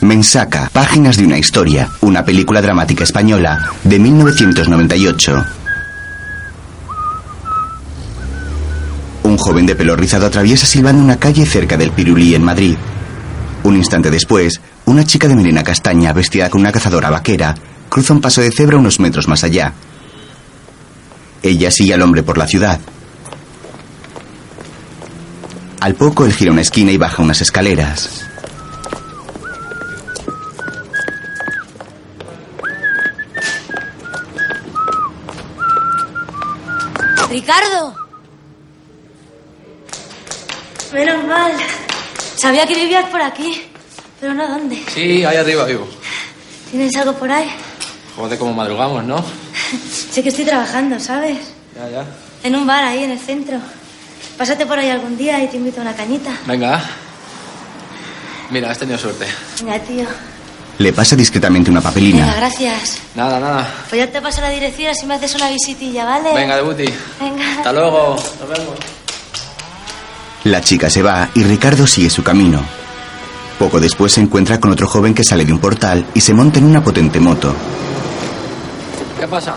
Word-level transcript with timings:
Mensaca, 0.00 0.68
Páginas 0.72 1.16
de 1.16 1.24
una 1.24 1.38
historia, 1.38 1.88
una 2.02 2.24
película 2.24 2.60
dramática 2.60 3.02
española 3.02 3.72
de 3.82 3.98
1998. 3.98 5.44
Un 9.22 9.38
joven 9.38 9.64
de 9.64 9.74
pelo 9.74 9.96
rizado 9.96 10.26
atraviesa 10.26 10.66
silbando 10.66 11.02
una 11.02 11.18
calle 11.18 11.46
cerca 11.46 11.78
del 11.78 11.92
Pirulí 11.92 12.34
en 12.34 12.44
Madrid. 12.44 12.76
Un 13.64 13.76
instante 13.76 14.10
después, 14.10 14.60
una 14.84 15.04
chica 15.04 15.28
de 15.28 15.34
melena 15.34 15.64
castaña 15.64 16.12
vestida 16.12 16.50
con 16.50 16.60
una 16.60 16.72
cazadora 16.72 17.10
vaquera 17.10 17.54
cruza 17.88 18.12
un 18.12 18.20
paso 18.20 18.42
de 18.42 18.52
cebra 18.52 18.76
unos 18.76 19.00
metros 19.00 19.28
más 19.28 19.44
allá. 19.44 19.72
Ella 21.42 21.70
sigue 21.70 21.94
al 21.94 22.02
hombre 22.02 22.22
por 22.22 22.36
la 22.36 22.46
ciudad. 22.46 22.78
Al 25.80 25.94
poco 25.94 26.26
él 26.26 26.34
gira 26.34 26.52
una 26.52 26.60
esquina 26.60 26.92
y 26.92 26.98
baja 26.98 27.22
unas 27.22 27.40
escaleras. 27.40 28.26
Menos 40.96 41.24
mal. 41.24 41.52
Sabía 42.36 42.66
que 42.66 42.74
vivías 42.74 43.04
por 43.10 43.20
aquí, 43.20 43.62
pero 44.18 44.32
no 44.32 44.48
dónde. 44.48 44.82
Sí, 44.94 45.22
ahí 45.26 45.36
arriba 45.36 45.64
vivo. 45.66 45.86
¿Tienes 46.70 46.96
algo 46.96 47.12
por 47.12 47.30
ahí? 47.30 47.50
Joder, 48.16 48.38
cómo 48.38 48.54
madrugamos, 48.54 49.04
¿no? 49.04 49.22
sé 50.10 50.22
que 50.22 50.30
estoy 50.30 50.46
trabajando, 50.46 50.98
¿sabes? 50.98 51.36
Ya, 51.76 51.90
ya. 51.90 52.04
En 52.42 52.56
un 52.56 52.66
bar 52.66 52.82
ahí 52.82 53.04
en 53.04 53.10
el 53.10 53.18
centro. 53.18 53.58
Pásate 54.38 54.64
por 54.64 54.78
ahí 54.78 54.88
algún 54.88 55.18
día 55.18 55.44
y 55.44 55.48
te 55.48 55.58
invito 55.58 55.80
a 55.80 55.82
una 55.82 55.94
cañita. 55.94 56.30
Venga. 56.46 56.82
Mira, 58.50 58.70
has 58.70 58.78
tenido 58.78 58.96
suerte. 58.96 59.26
Venga, 59.60 59.78
tío. 59.80 60.06
Le 60.78 60.94
pasa 60.94 61.14
discretamente 61.14 61.70
una 61.70 61.82
papelina. 61.82 62.24
Venga, 62.24 62.36
gracias. 62.36 63.00
Nada, 63.14 63.38
nada. 63.38 63.68
Pues 63.90 64.00
ya 64.00 64.10
te 64.10 64.22
paso 64.22 64.40
la 64.40 64.48
dirección 64.48 64.94
si 64.94 65.04
me 65.04 65.16
haces 65.16 65.34
una 65.34 65.50
visitilla, 65.50 66.06
¿vale? 66.06 66.32
Venga, 66.32 66.56
Debuti. 66.56 66.86
Venga. 67.20 67.58
Hasta 67.58 67.72
luego. 67.74 68.16
Nos 68.40 68.48
vemos. 68.48 69.05
La 70.46 70.60
chica 70.60 70.88
se 70.88 71.02
va 71.02 71.28
y 71.34 71.42
Ricardo 71.42 71.88
sigue 71.88 72.08
su 72.08 72.22
camino. 72.22 72.62
Poco 73.58 73.80
después 73.80 74.12
se 74.12 74.20
encuentra 74.20 74.60
con 74.60 74.70
otro 74.70 74.86
joven 74.86 75.12
que 75.12 75.24
sale 75.24 75.44
de 75.44 75.52
un 75.52 75.58
portal 75.58 76.06
y 76.14 76.20
se 76.20 76.34
monta 76.34 76.60
en 76.60 76.66
una 76.66 76.84
potente 76.84 77.18
moto. 77.18 77.52
¿Qué 79.18 79.26
pasa? 79.26 79.56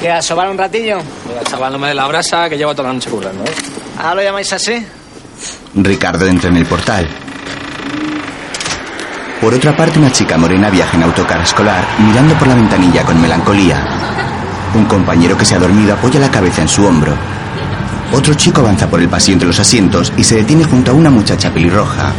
¿Qué, 0.00 0.10
a 0.10 0.22
sobar 0.22 0.48
un 0.48 0.56
ratillo? 0.56 0.96
Mira, 1.28 1.44
chaval, 1.44 1.74
no 1.74 1.78
me 1.78 1.88
dé 1.88 1.94
la 1.94 2.06
brasa 2.06 2.48
que 2.48 2.56
llevo 2.56 2.74
toda 2.74 2.88
la 2.88 2.94
noche 2.94 3.10
currando, 3.10 3.44
¿eh? 3.44 3.52
¿Ah, 3.98 4.14
lo 4.14 4.22
llamáis 4.22 4.50
así? 4.54 4.82
Ricardo 5.74 6.26
entra 6.26 6.48
en 6.48 6.56
el 6.56 6.64
portal. 6.64 7.06
Por 9.42 9.52
otra 9.52 9.76
parte, 9.76 9.98
una 9.98 10.10
chica 10.10 10.38
morena 10.38 10.70
viaja 10.70 10.96
en 10.96 11.02
autocar 11.02 11.42
escolar 11.42 11.84
mirando 11.98 12.34
por 12.36 12.48
la 12.48 12.54
ventanilla 12.54 13.04
con 13.04 13.20
melancolía. 13.20 13.84
Un 14.74 14.86
compañero 14.86 15.36
que 15.36 15.44
se 15.44 15.54
ha 15.54 15.58
dormido 15.58 15.92
apoya 15.92 16.18
la 16.18 16.30
cabeza 16.30 16.62
en 16.62 16.68
su 16.68 16.82
hombro. 16.86 17.41
Otro 18.14 18.34
chico 18.34 18.60
avanza 18.60 18.88
por 18.88 19.00
el 19.00 19.08
pasillo 19.08 19.34
entre 19.34 19.48
los 19.48 19.58
asientos 19.58 20.12
y 20.18 20.24
se 20.24 20.36
detiene 20.36 20.64
junto 20.64 20.90
a 20.90 20.94
una 20.94 21.08
muchacha 21.08 21.50
pelirroja. 21.50 22.12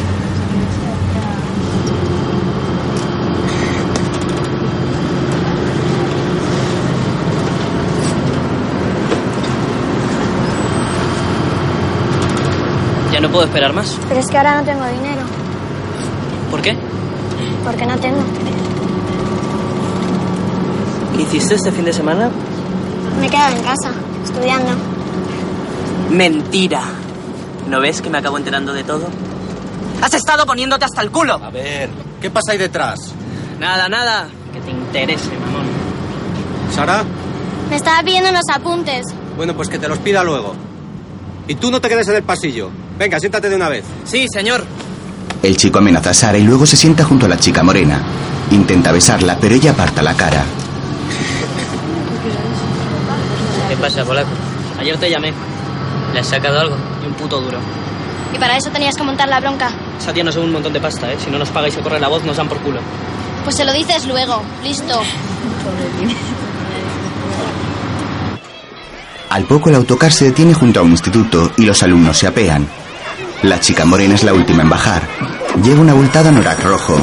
Ya 13.11 13.19
no 13.19 13.30
puedo 13.30 13.45
esperar 13.45 13.72
más. 13.73 13.95
Pero 14.09 14.19
es 14.19 14.28
que 14.28 14.38
ahora 14.38 14.55
no 14.59 14.63
tengo 14.63 14.85
dinero. 14.85 15.22
¿Por 16.50 16.61
qué? 16.63 16.75
Porque 17.63 17.85
no 17.85 17.95
tengo. 18.00 18.23
¿Qué 21.16 21.22
hiciste 21.22 21.53
este 21.53 21.72
fin 21.72 21.85
de 21.85 21.94
semana? 21.94 22.31
Me 23.19 23.28
he 23.28 23.30
quedado 23.30 23.55
en 23.55 23.63
casa, 23.63 23.91
estudiando. 24.23 24.93
Mentira. 26.13 26.81
¿No 27.68 27.79
ves 27.81 28.01
que 28.01 28.09
me 28.09 28.19
acabo 28.19 28.38
enterando 28.38 28.72
de 28.72 28.84
todo? 28.84 29.07
¡Has 30.01 30.13
estado 30.13 30.46
poniéndote 30.46 30.85
hasta 30.85 31.01
el 31.01 31.09
culo! 31.09 31.34
A 31.44 31.50
ver, 31.50 31.90
¿qué 32.22 32.29
pasa 32.29 32.51
ahí 32.51 32.57
detrás? 32.57 33.00
Nada, 33.59 33.90
nada. 33.90 34.28
Que 34.53 34.59
te 34.62 34.69
interese, 34.69 35.29
mamón. 35.46 35.66
¿Sara? 36.74 37.03
Me 37.69 37.75
estaba 37.78 38.03
pidiendo 38.03 38.29
unos 38.29 38.44
apuntes. 38.53 39.06
Bueno, 39.35 39.56
pues 39.56 39.69
que 39.69 39.79
te 39.79 39.88
los 39.88 39.97
pida 39.97 40.24
luego. 40.24 40.53
Y 41.47 41.56
tú 41.56 41.72
no 41.72 41.81
te 41.81 41.90
quedes 41.90 42.07
en 42.09 42.16
el 42.16 42.24
pasillo. 42.24 42.69
Venga, 42.97 43.19
siéntate 43.19 43.50
de 43.50 43.56
una 43.56 43.69
vez. 43.69 43.84
Sí, 44.06 44.28
señor. 44.31 44.63
El 45.41 45.57
chico 45.57 45.80
amenaza 45.80 46.12
a 46.12 46.13
Sara 46.13 46.38
y 46.38 46.44
luego 46.44 46.66
se 46.68 46.78
sienta 46.78 47.03
junto 47.03 47.25
a 47.25 47.30
la 47.30 47.38
chica 47.38 47.63
morena. 47.63 48.01
Intenta 48.51 48.91
besarla, 48.91 49.38
pero 49.41 49.56
ella 49.56 49.72
aparta 49.72 50.03
la 50.03 50.13
cara. 50.13 50.44
¿Qué 53.68 53.75
pasa, 53.78 54.06
polaco? 54.06 54.30
Ayer 54.80 54.97
te 54.97 55.09
llamé. 55.09 55.34
¿Le 56.13 56.19
has 56.19 56.28
sacado 56.28 56.59
algo? 56.59 56.75
Y 57.03 57.07
un 57.07 57.13
puto 57.13 57.41
duro. 57.41 57.57
Y 58.34 58.38
para 58.38 58.57
eso 58.57 58.69
tenías 58.72 58.96
que 58.96 59.03
montar 59.03 59.28
la 59.29 59.40
bronca. 59.40 59.72
Esa 60.00 60.13
tía 60.13 60.24
nos 60.24 60.34
sube 60.34 60.46
un 60.46 60.53
montón 60.53 60.74
de 60.74 60.79
pasta, 60.79 61.12
¿eh? 61.12 61.18
Si 61.24 61.29
no 61.29 61.38
nos 61.40 61.50
paga 61.50 61.68
y 61.68 61.72
se 61.72 61.81
corre 61.81 62.00
la 62.00 62.07
voz, 62.07 62.24
nos 62.24 62.38
dan 62.38 62.47
por 62.47 62.57
culo. 62.59 62.79
Pues 63.44 63.56
se 63.56 63.66
lo 63.66 63.74
dices 63.74 64.06
luego. 64.06 64.41
Listo. 64.63 65.01
Al 69.29 69.46
poco 69.46 69.69
el 69.69 69.75
autocar 69.75 70.12
se 70.12 70.25
detiene 70.25 70.53
junto 70.53 70.79
a 70.79 70.84
un 70.84 70.91
instituto 70.91 71.51
y 71.57 71.66
los 71.66 71.81
alumnos 71.81 72.18
se 72.18 72.28
apean. 72.28 72.68
La 73.41 73.59
chica 73.59 73.84
morena 73.84 74.16
es 74.16 74.24
la 74.24 74.34
última 74.34 74.62
en 74.63 74.69
bajar. 74.69 75.07
Lleva 75.63 75.81
una 75.81 75.91
abultada 75.91 76.31
norak 76.31 76.63
rojo. 76.63 76.95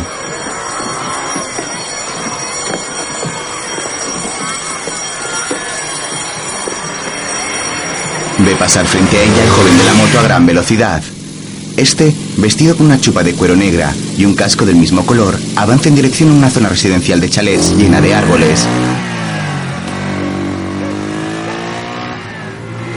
Ve 8.51 8.57
pasar 8.57 8.85
frente 8.85 9.17
a 9.17 9.23
ella 9.23 9.45
el 9.45 9.49
joven 9.51 9.79
de 9.79 9.85
la 9.85 9.95
moto 9.95 10.19
a 10.19 10.23
gran 10.23 10.45
velocidad. 10.45 11.01
Este, 11.77 12.13
vestido 12.37 12.77
con 12.77 12.87
una 12.87 13.01
chupa 13.01 13.23
de 13.23 13.35
cuero 13.35 13.55
negra 13.55 13.95
y 14.19 14.25
un 14.25 14.35
casco 14.35 14.67
del 14.67 14.75
mismo 14.75 15.07
color, 15.07 15.39
avanza 15.55 15.89
en 15.89 15.95
dirección 15.95 16.31
a 16.31 16.33
una 16.33 16.51
zona 16.51 16.69
residencial 16.69 17.21
de 17.21 17.31
chalets 17.31 17.77
llena 17.77 18.01
de 18.01 18.13
árboles. 18.13 18.67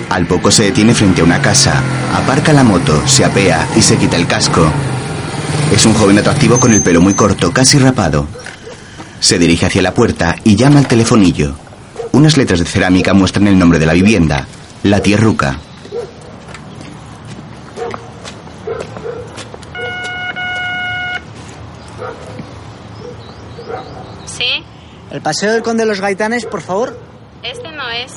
Al 0.10 0.26
poco 0.26 0.50
se 0.50 0.64
detiene 0.64 0.96
frente 0.96 1.22
a 1.22 1.24
una 1.24 1.40
casa, 1.40 1.84
aparca 2.16 2.52
la 2.52 2.64
moto, 2.64 3.04
se 3.06 3.24
apea 3.24 3.68
y 3.76 3.84
se 3.84 3.98
quita 3.98 4.18
el 4.18 4.26
casco. 4.26 4.66
Es 5.72 5.86
un 5.86 5.94
joven 5.94 6.18
atractivo 6.18 6.60
con 6.60 6.74
el 6.74 6.82
pelo 6.82 7.00
muy 7.00 7.14
corto, 7.14 7.52
casi 7.54 7.78
rapado. 7.78 8.26
Se 9.20 9.38
dirige 9.38 9.68
hacia 9.68 9.84
la 9.84 9.94
puerta 9.94 10.36
y 10.44 10.56
llama 10.56 10.80
al 10.80 10.88
telefonillo. 10.88 11.54
Unas 12.12 12.38
letras 12.38 12.60
de 12.60 12.66
cerámica 12.66 13.14
muestran 13.14 13.48
el 13.48 13.60
nombre 13.60 13.78
de 13.78 13.86
la 13.86 13.94
vivienda, 13.94 14.48
La 14.84 15.02
Tierruca. 15.02 15.58
¿Sí? 24.26 24.64
El 25.12 25.22
paseo 25.22 25.54
del 25.54 25.62
Conde 25.64 25.84
de 25.84 25.90
los 25.90 26.02
Gaitanes, 26.02 26.46
por 26.46 26.62
favor. 26.62 27.00
Este 27.44 27.72
no 27.72 27.90
es. 27.90 28.14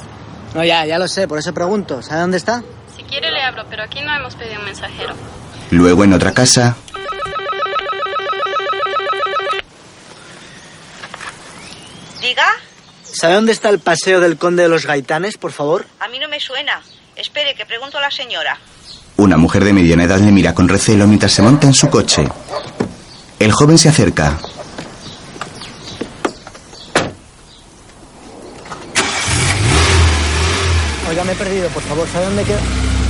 No, 0.55 0.65
ya, 0.65 0.87
ya 0.87 0.99
lo 0.99 1.09
sé, 1.09 1.29
por 1.29 1.39
eso 1.39 1.53
pregunto. 1.53 2.03
¿Sabe 2.03 2.23
dónde 2.23 2.39
está? 2.39 2.63
Si 2.97 3.03
quiere 3.03 3.31
le 3.31 3.43
abro, 3.43 3.65
pero 3.69 3.83
aquí 3.85 4.01
no 4.01 4.15
hemos 4.15 4.35
pedido 4.35 4.59
un 4.61 4.65
mensajero. 4.65 5.15
Luego 5.71 6.05
en 6.05 6.13
otra 6.15 6.33
casa, 6.33 6.77
¿Sabe 13.19 13.35
dónde 13.35 13.53
está 13.53 13.71
el 13.71 13.79
paseo 13.79 14.21
del 14.21 14.37
Conde 14.37 14.65
de 14.65 14.69
los 14.69 14.85
Gaitanes, 14.85 15.39
por 15.39 15.51
favor? 15.53 15.87
a 16.01 16.09
mí 16.09 16.19
no 16.19 16.29
me 16.29 16.39
suena. 16.39 16.83
Espere, 17.17 17.55
que 17.55 17.65
pregunto 17.65 17.97
a 17.97 18.03
la 18.03 18.11
señora. 18.11 18.59
una 19.17 19.39
mujer 19.39 19.65
de 19.65 19.73
mediana 19.73 20.05
edad 20.05 20.19
le 20.19 20.31
mira 20.31 20.55
con 20.55 20.69
recelo 20.69 21.07
mientras 21.07 21.33
se 21.33 21.41
monta 21.41 21.67
en 21.67 21.73
su 21.73 21.89
coche. 21.89 22.29
El 23.39 23.53
joven 23.53 23.79
se 23.79 23.89
acerca. 23.89 24.39
Oiga, 31.09 31.25
me 31.25 31.33
he 31.33 31.37
perdido, 31.37 31.69
por 31.69 31.83
favor. 31.83 32.09
¿Sabe 32.13 32.27
dónde 32.27 32.43
queda? 32.45 32.59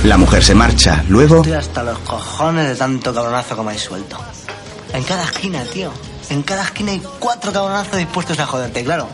La 0.03 0.17
mujer 0.17 0.43
se 0.43 0.53
marcha. 0.53 1.03
Luego, 1.09 1.37
Estoy 1.37 1.53
hasta 1.53 1.83
los 1.83 1.97
cojones 1.99 2.67
de 2.69 2.75
tanto 2.75 3.13
cabronazo 3.13 3.55
que 3.55 3.61
me 3.61 3.69
habéis 3.69 3.81
suelto. 3.83 4.17
En 4.93 5.03
cada 5.03 5.23
esquina, 5.25 5.63
tío. 5.65 5.91
En 6.29 6.43
cada 6.43 6.63
esquina 6.63 6.91
hay 6.91 7.01
cuatro 7.19 7.51
cabronazos 7.51 7.97
dispuestos 7.97 8.37
a 8.39 8.45
joderte, 8.45 8.83
claro. 8.83 9.07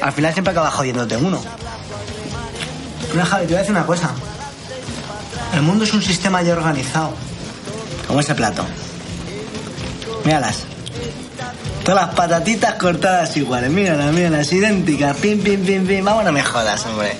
Al 0.00 0.12
final 0.12 0.32
siempre 0.32 0.52
acaba 0.52 0.70
jodiéndote 0.70 1.16
uno. 1.16 1.42
Mira, 3.12 3.24
Javi, 3.24 3.46
te 3.46 3.48
voy 3.48 3.56
a 3.56 3.58
decir 3.60 3.74
una 3.74 3.86
cosa. 3.86 4.10
El 5.54 5.62
mundo 5.62 5.84
es 5.84 5.92
un 5.92 6.02
sistema 6.02 6.42
ya 6.42 6.52
organizado. 6.52 7.12
Como 8.06 8.20
ese 8.20 8.34
plato. 8.34 8.64
Míralas. 10.24 10.64
Todas 11.84 12.06
las 12.06 12.14
patatitas 12.14 12.74
cortadas 12.74 13.36
iguales. 13.36 13.70
Míralas, 13.70 14.12
míralas, 14.12 14.52
idénticas. 14.52 15.16
Pim, 15.16 15.42
pim, 15.42 15.64
pim, 15.64 15.86
pim. 15.86 16.04
Vamos, 16.04 16.24
no 16.24 16.32
me 16.32 16.42
jodas, 16.42 16.86
hombre. 16.86 17.16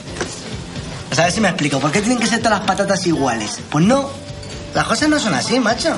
A 1.19 1.23
ver 1.23 1.33
si 1.33 1.41
me 1.41 1.49
explico. 1.49 1.81
¿Por 1.81 1.91
qué 1.91 2.01
tienen 2.01 2.19
que 2.19 2.27
ser 2.27 2.39
todas 2.39 2.61
las 2.61 2.67
patatas 2.67 3.07
iguales? 3.07 3.59
Pues 3.69 3.85
no. 3.85 4.09
Las 4.75 4.87
cosas 4.87 5.09
no 5.09 5.19
son 5.19 5.35
así, 5.35 5.59
macho. 5.59 5.95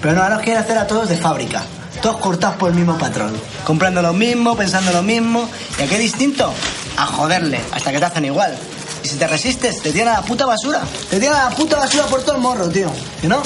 Pero 0.00 0.14
no, 0.14 0.22
ahora 0.22 0.36
os 0.36 0.42
quieren 0.42 0.62
hacer 0.62 0.78
a 0.78 0.86
todos 0.86 1.08
de 1.08 1.16
fábrica. 1.16 1.62
Todos 2.02 2.16
cortados 2.16 2.56
por 2.56 2.70
el 2.70 2.74
mismo 2.74 2.98
patrón. 2.98 3.32
Comprando 3.64 4.02
lo 4.02 4.12
mismo, 4.12 4.56
pensando 4.56 4.92
lo 4.92 5.02
mismo. 5.02 5.48
¿Y 5.78 5.82
a 5.82 5.86
qué 5.86 5.98
distinto? 5.98 6.52
A 6.96 7.06
joderle, 7.06 7.60
hasta 7.70 7.92
que 7.92 7.98
te 7.98 8.04
hacen 8.04 8.24
igual. 8.24 8.58
Y 9.04 9.08
si 9.08 9.16
te 9.16 9.26
resistes, 9.28 9.80
te 9.80 9.92
tiran 9.92 10.16
a 10.16 10.20
la 10.20 10.22
puta 10.22 10.44
basura. 10.44 10.80
Te 11.08 11.20
tiran 11.20 11.36
a 11.36 11.44
la 11.48 11.56
puta 11.56 11.78
basura 11.78 12.04
por 12.06 12.22
todo 12.22 12.34
el 12.34 12.42
morro, 12.42 12.68
tío. 12.68 12.90
¿Y 13.22 13.28
no? 13.28 13.40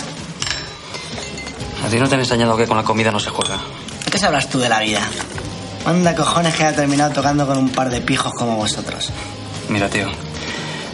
A 1.85 1.88
ti 1.88 1.99
no 1.99 2.08
te 2.08 2.14
han 2.14 2.20
enseñado 2.23 2.56
que 2.56 2.67
con 2.67 2.79
la 2.79 2.82
comida 2.82 3.12
no 3.12 3.20
se 3.20 3.29
juega. 3.29 3.58
¿Qué 4.11 4.19
sabrás 4.19 4.49
tú 4.49 4.59
de 4.59 4.70
la 4.70 4.81
vida? 4.81 5.02
Manda 5.85 6.14
cojones 6.14 6.55
que 6.55 6.64
haya 6.64 6.75
terminado 6.75 7.12
tocando 7.12 7.47
con 7.47 7.59
un 7.59 7.69
par 7.69 7.91
de 7.91 8.00
pijos 8.00 8.32
como 8.32 8.56
vosotros. 8.56 9.11
Mira, 9.69 9.88
tío. 9.91 10.09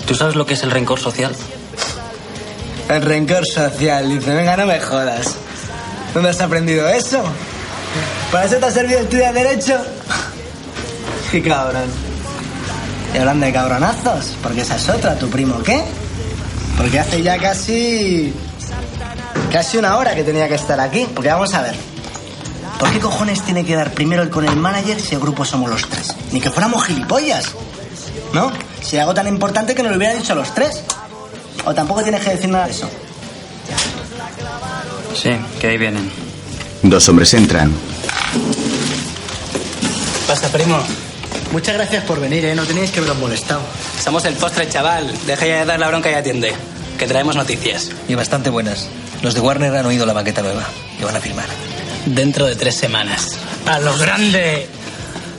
¿Tú 0.06 0.16
sabes 0.16 0.34
lo 0.34 0.44
que 0.44 0.54
es 0.54 0.62
el 0.64 0.72
rencor 0.72 0.98
social? 0.98 1.34
El 2.88 3.02
rencor 3.02 3.46
social. 3.46 4.08
Dice, 4.08 4.34
venga, 4.34 4.56
no 4.56 4.66
me 4.66 4.80
jodas. 4.80 5.36
¿Dónde 6.12 6.30
has 6.30 6.40
aprendido 6.40 6.88
eso? 6.88 7.22
¿Para 8.30 8.44
eso 8.46 8.56
te 8.56 8.66
ha 8.66 8.70
servido 8.70 9.00
estudiar 9.00 9.34
Derecho? 9.34 9.76
Qué 11.30 11.42
cabrón. 11.42 11.90
Y 13.14 13.18
hablando 13.18 13.46
de 13.46 13.52
cabronazos, 13.52 14.36
porque 14.42 14.62
esa 14.62 14.76
es 14.76 14.88
otra, 14.88 15.16
tu 15.16 15.28
primo, 15.28 15.62
¿qué? 15.62 15.82
Porque 16.76 16.98
hace 16.98 17.22
ya 17.22 17.38
casi... 17.38 18.32
Casi 19.52 19.76
una 19.76 19.98
hora 19.98 20.14
que 20.14 20.24
tenía 20.24 20.48
que 20.48 20.54
estar 20.54 20.80
aquí. 20.80 21.06
Porque 21.14 21.28
vamos 21.28 21.52
a 21.54 21.62
ver. 21.62 21.74
¿Por 22.78 22.90
qué 22.90 22.98
cojones 22.98 23.42
tiene 23.42 23.64
que 23.64 23.76
dar 23.76 23.92
primero 23.92 24.22
el 24.22 24.30
con 24.30 24.46
el 24.48 24.56
manager 24.56 24.98
si 25.00 25.14
el 25.14 25.20
grupo 25.20 25.44
somos 25.44 25.70
los 25.70 25.88
tres? 25.88 26.16
Ni 26.32 26.40
que 26.40 26.50
fuéramos 26.50 26.84
gilipollas. 26.84 27.44
¿No? 28.32 28.50
Si 28.80 28.96
algo 28.96 29.12
tan 29.12 29.28
importante 29.28 29.74
que 29.74 29.82
nos 29.82 29.92
lo 29.92 29.98
hubiera 29.98 30.14
dicho 30.14 30.32
a 30.32 30.36
los 30.36 30.54
tres. 30.54 30.82
O 31.66 31.74
tampoco 31.74 32.02
tienes 32.02 32.22
que 32.24 32.30
decir 32.30 32.48
nada 32.48 32.64
de 32.64 32.72
eso. 32.72 32.88
Sí, 35.14 35.30
que 35.60 35.66
ahí 35.66 35.76
vienen. 35.78 36.31
Dos 36.82 37.08
hombres 37.08 37.32
entran. 37.34 37.72
Pasa, 40.26 40.48
primo. 40.48 40.78
Muchas 41.52 41.74
gracias 41.74 42.04
por 42.04 42.18
venir, 42.20 42.44
¿eh? 42.44 42.54
No 42.54 42.64
teníais 42.64 42.90
que 42.90 42.98
haberos 42.98 43.18
molestado. 43.18 43.60
Somos 44.02 44.24
el 44.24 44.34
postre, 44.34 44.68
chaval. 44.68 45.12
Deja 45.26 45.46
ya 45.46 45.58
de 45.60 45.64
dar 45.66 45.78
la 45.78 45.88
bronca 45.88 46.10
y 46.10 46.14
atiende. 46.14 46.54
Que 46.98 47.06
traemos 47.06 47.36
noticias. 47.36 47.90
Y 48.08 48.14
bastante 48.14 48.50
buenas. 48.50 48.88
Los 49.22 49.34
de 49.34 49.40
Warner 49.40 49.74
han 49.76 49.86
oído 49.86 50.06
la 50.06 50.14
maqueta 50.14 50.42
nueva 50.42 50.64
y 50.98 51.04
van 51.04 51.14
a 51.16 51.20
firmar. 51.20 51.46
Dentro 52.06 52.46
de 52.46 52.56
tres 52.56 52.74
semanas. 52.74 53.38
¡A 53.66 53.78
lo 53.78 53.96
grande! 53.96 54.66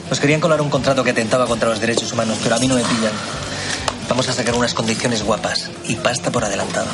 Nos 0.09 0.19
querían 0.19 0.39
colar 0.39 0.61
un 0.61 0.69
contrato 0.69 1.03
que 1.03 1.09
atentaba 1.09 1.45
contra 1.47 1.69
los 1.69 1.81
derechos 1.81 2.13
humanos, 2.13 2.37
pero 2.41 2.55
a 2.55 2.59
mí 2.59 2.67
no 2.67 2.75
me 2.75 2.83
pillan. 2.83 3.11
Vamos 4.07 4.29
a 4.29 4.33
sacar 4.33 4.55
unas 4.55 4.73
condiciones 4.73 5.23
guapas 5.23 5.69
y 5.85 5.95
pasta 5.95 6.31
por 6.31 6.45
adelantado. 6.45 6.87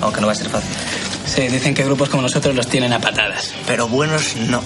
Aunque 0.00 0.20
no 0.20 0.26
va 0.26 0.34
a 0.34 0.36
ser 0.36 0.48
fácil. 0.48 0.76
Sí, 1.34 1.48
dicen 1.48 1.74
que 1.74 1.82
grupos 1.82 2.08
como 2.08 2.22
nosotros 2.22 2.54
los 2.54 2.68
tienen 2.68 2.92
a 2.92 3.00
patadas. 3.00 3.54
Pero 3.66 3.88
buenos 3.88 4.36
no. 4.36 4.62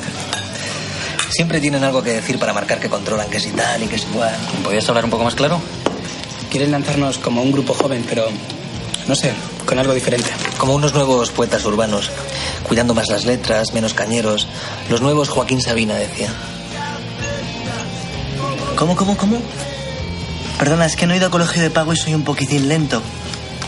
Siempre 1.30 1.60
tienen 1.60 1.82
algo 1.82 2.02
que 2.02 2.12
decir 2.12 2.38
para 2.38 2.52
marcar 2.52 2.78
que 2.78 2.90
controlan, 2.90 3.30
que 3.30 3.40
si 3.40 3.52
tal 3.52 3.82
y 3.82 3.86
que 3.86 3.96
si 3.96 4.06
igual. 4.06 4.36
¿Podrías 4.62 4.86
hablar 4.90 5.04
un 5.04 5.10
poco 5.10 5.24
más 5.24 5.34
claro? 5.34 5.62
Quieren 6.50 6.70
lanzarnos 6.70 7.16
como 7.16 7.42
un 7.42 7.52
grupo 7.52 7.72
joven, 7.72 8.04
pero 8.06 8.26
no 9.06 9.14
sé, 9.14 9.32
con 9.64 9.78
algo 9.78 9.94
diferente. 9.94 10.28
Como 10.58 10.74
unos 10.74 10.92
nuevos 10.92 11.30
poetas 11.30 11.64
urbanos, 11.64 12.10
cuidando 12.64 12.92
más 12.92 13.08
las 13.08 13.24
letras, 13.24 13.72
menos 13.72 13.94
cañeros. 13.94 14.46
Los 14.90 15.00
nuevos 15.00 15.30
Joaquín 15.30 15.62
Sabina, 15.62 15.94
decía. 15.94 16.28
¿Cómo, 18.76 18.94
cómo, 18.94 19.16
cómo? 19.16 19.40
Perdona, 20.58 20.84
es 20.84 20.96
que 20.96 21.06
no 21.06 21.14
he 21.14 21.16
ido 21.16 21.28
a 21.28 21.30
colegio 21.30 21.62
de 21.62 21.70
pago 21.70 21.94
y 21.94 21.96
soy 21.96 22.12
un 22.12 22.24
poquitín 22.24 22.68
lento. 22.68 23.00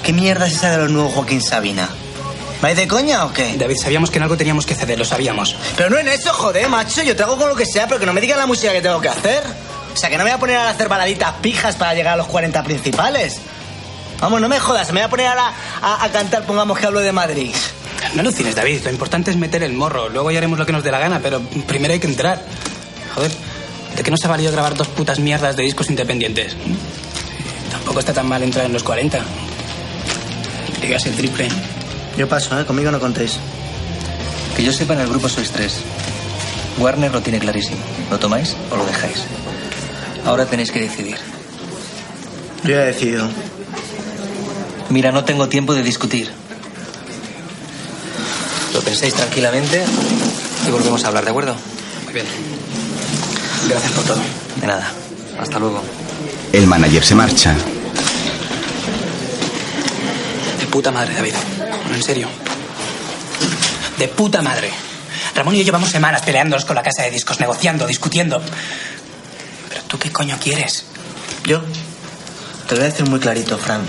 ¿Qué 0.02 0.12
mierda 0.12 0.46
es 0.46 0.56
esa 0.56 0.72
de 0.72 0.76
los 0.76 0.90
nuevos 0.90 1.14
Joaquín 1.14 1.40
Sabina? 1.40 1.88
¿Vais 2.62 2.76
de 2.76 2.86
coña 2.86 3.24
o 3.24 3.32
qué? 3.32 3.56
David, 3.56 3.76
sabíamos 3.82 4.10
que 4.10 4.18
en 4.18 4.24
algo 4.24 4.36
teníamos 4.36 4.66
que 4.66 4.74
ceder, 4.74 4.98
lo 4.98 5.04
sabíamos. 5.04 5.56
Pero 5.76 5.88
no 5.88 5.98
en 5.98 6.08
eso, 6.08 6.32
joder, 6.34 6.68
macho. 6.68 7.02
Yo 7.02 7.16
te 7.16 7.22
hago 7.22 7.36
con 7.38 7.48
lo 7.48 7.56
que 7.56 7.64
sea, 7.64 7.86
pero 7.86 7.98
que 7.98 8.06
no 8.06 8.12
me 8.12 8.20
digan 8.20 8.38
la 8.38 8.46
música 8.46 8.72
que 8.72 8.82
tengo 8.82 9.00
que 9.00 9.08
hacer. 9.08 9.42
O 9.92 9.96
sea, 9.96 10.10
que 10.10 10.18
no 10.18 10.24
me 10.24 10.30
voy 10.30 10.36
a 10.36 10.40
poner 10.40 10.56
a 10.56 10.68
hacer 10.68 10.88
baladitas 10.88 11.34
pijas 11.40 11.76
para 11.76 11.94
llegar 11.94 12.14
a 12.14 12.16
los 12.16 12.26
40 12.26 12.62
principales. 12.62 13.38
Vamos, 14.20 14.40
no 14.40 14.48
me 14.48 14.60
jodas, 14.60 14.88
me 14.88 15.00
voy 15.00 15.06
a 15.06 15.08
poner 15.08 15.26
ahora 15.28 15.52
a, 15.80 16.04
a 16.04 16.12
cantar, 16.12 16.44
pongamos 16.44 16.78
que 16.78 16.86
hablo 16.86 17.00
de 17.00 17.12
Madrid. 17.12 17.54
No 18.14 18.20
alucines, 18.20 18.54
David. 18.54 18.82
Lo 18.84 18.90
importante 18.90 19.30
es 19.30 19.36
meter 19.38 19.62
el 19.62 19.72
morro. 19.72 20.08
Luego 20.10 20.30
ya 20.30 20.38
haremos 20.38 20.58
lo 20.58 20.66
que 20.66 20.72
nos 20.72 20.84
dé 20.84 20.90
la 20.90 20.98
gana, 20.98 21.20
pero 21.22 21.40
primero 21.66 21.94
hay 21.94 22.00
que 22.00 22.06
entrar. 22.06 22.42
Joder, 23.14 23.30
¿de 23.96 24.02
qué 24.02 24.10
nos 24.10 24.22
ha 24.24 24.28
valido 24.28 24.52
grabar 24.52 24.74
dos 24.74 24.88
putas 24.88 25.18
mierdas 25.18 25.56
de 25.56 25.62
discos 25.62 25.88
independientes? 25.88 26.54
Tampoco 27.70 28.00
está 28.00 28.12
tan 28.12 28.28
mal 28.28 28.42
entrar 28.42 28.66
en 28.66 28.72
los 28.72 28.82
40. 28.82 29.18
Digas 30.82 31.06
el 31.06 31.14
triple. 31.16 31.48
Yo 32.20 32.28
paso, 32.28 32.60
¿eh? 32.60 32.66
Conmigo 32.66 32.90
no 32.90 33.00
contéis. 33.00 33.38
Que 34.54 34.62
yo 34.62 34.74
sepa, 34.74 34.92
en 34.92 35.00
el 35.00 35.08
grupo 35.08 35.26
sois 35.26 35.50
tres. 35.52 35.80
Warner 36.76 37.10
lo 37.10 37.22
tiene 37.22 37.38
clarísimo. 37.38 37.78
¿Lo 38.10 38.18
tomáis 38.18 38.54
o 38.70 38.76
lo 38.76 38.84
dejáis? 38.84 39.24
Ahora 40.26 40.44
tenéis 40.44 40.70
que 40.70 40.80
decidir. 40.80 41.16
Yo 42.62 42.72
ya 42.72 42.82
he 42.82 42.86
decidido. 42.88 43.26
Mira, 44.90 45.12
no 45.12 45.24
tengo 45.24 45.48
tiempo 45.48 45.72
de 45.72 45.82
discutir. 45.82 46.30
Lo 48.74 48.82
penséis 48.82 49.14
tranquilamente 49.14 49.82
y 50.68 50.70
volvemos 50.70 51.02
a 51.04 51.08
hablar, 51.08 51.24
¿de 51.24 51.30
acuerdo? 51.30 51.56
Muy 52.04 52.12
bien. 52.12 52.26
Gracias 53.66 53.92
por 53.92 54.04
todo. 54.04 54.20
De 54.60 54.66
nada. 54.66 54.92
Hasta 55.40 55.58
luego. 55.58 55.82
El 56.52 56.66
manager 56.66 57.02
se 57.02 57.14
marcha. 57.14 57.56
De 60.58 60.66
puta 60.66 60.90
madre, 60.90 61.14
David. 61.14 61.34
No, 61.90 61.96
en 61.96 62.02
serio. 62.02 62.28
De 63.98 64.08
puta 64.08 64.40
madre. 64.42 64.70
Ramón 65.34 65.54
y 65.54 65.58
yo 65.58 65.64
llevamos 65.64 65.90
semanas 65.90 66.22
peleándonos 66.22 66.64
con 66.64 66.76
la 66.76 66.82
casa 66.82 67.02
de 67.02 67.10
discos, 67.10 67.40
negociando, 67.40 67.86
discutiendo. 67.86 68.40
Pero 69.68 69.82
tú 69.82 69.98
qué 69.98 70.10
coño 70.10 70.38
quieres? 70.40 70.84
Yo 71.44 71.60
te 72.68 72.74
lo 72.74 72.80
voy 72.80 72.88
a 72.88 72.90
decir 72.90 73.08
muy 73.08 73.20
clarito, 73.20 73.58
Fran. 73.58 73.82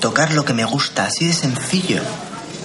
Tocar 0.00 0.32
lo 0.32 0.44
que 0.44 0.52
me 0.52 0.64
gusta, 0.64 1.06
así 1.06 1.26
de 1.26 1.32
sencillo. 1.32 2.02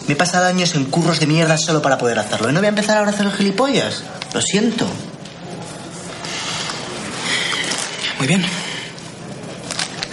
Me 0.07 0.13
he 0.13 0.17
pasado 0.17 0.45
años 0.45 0.75
en 0.75 0.85
curros 0.85 1.19
de 1.19 1.27
mierda 1.27 1.57
solo 1.57 1.81
para 1.81 1.97
poder 1.97 2.19
hacerlo. 2.19 2.49
Y 2.49 2.53
no 2.53 2.59
voy 2.59 2.67
a 2.67 2.69
empezar 2.69 2.97
ahora 2.97 3.11
a 3.11 3.13
hacer 3.13 3.25
los 3.25 3.35
gilipollas. 3.35 4.03
Lo 4.33 4.41
siento. 4.41 4.85
Muy 8.17 8.27
bien. 8.27 8.45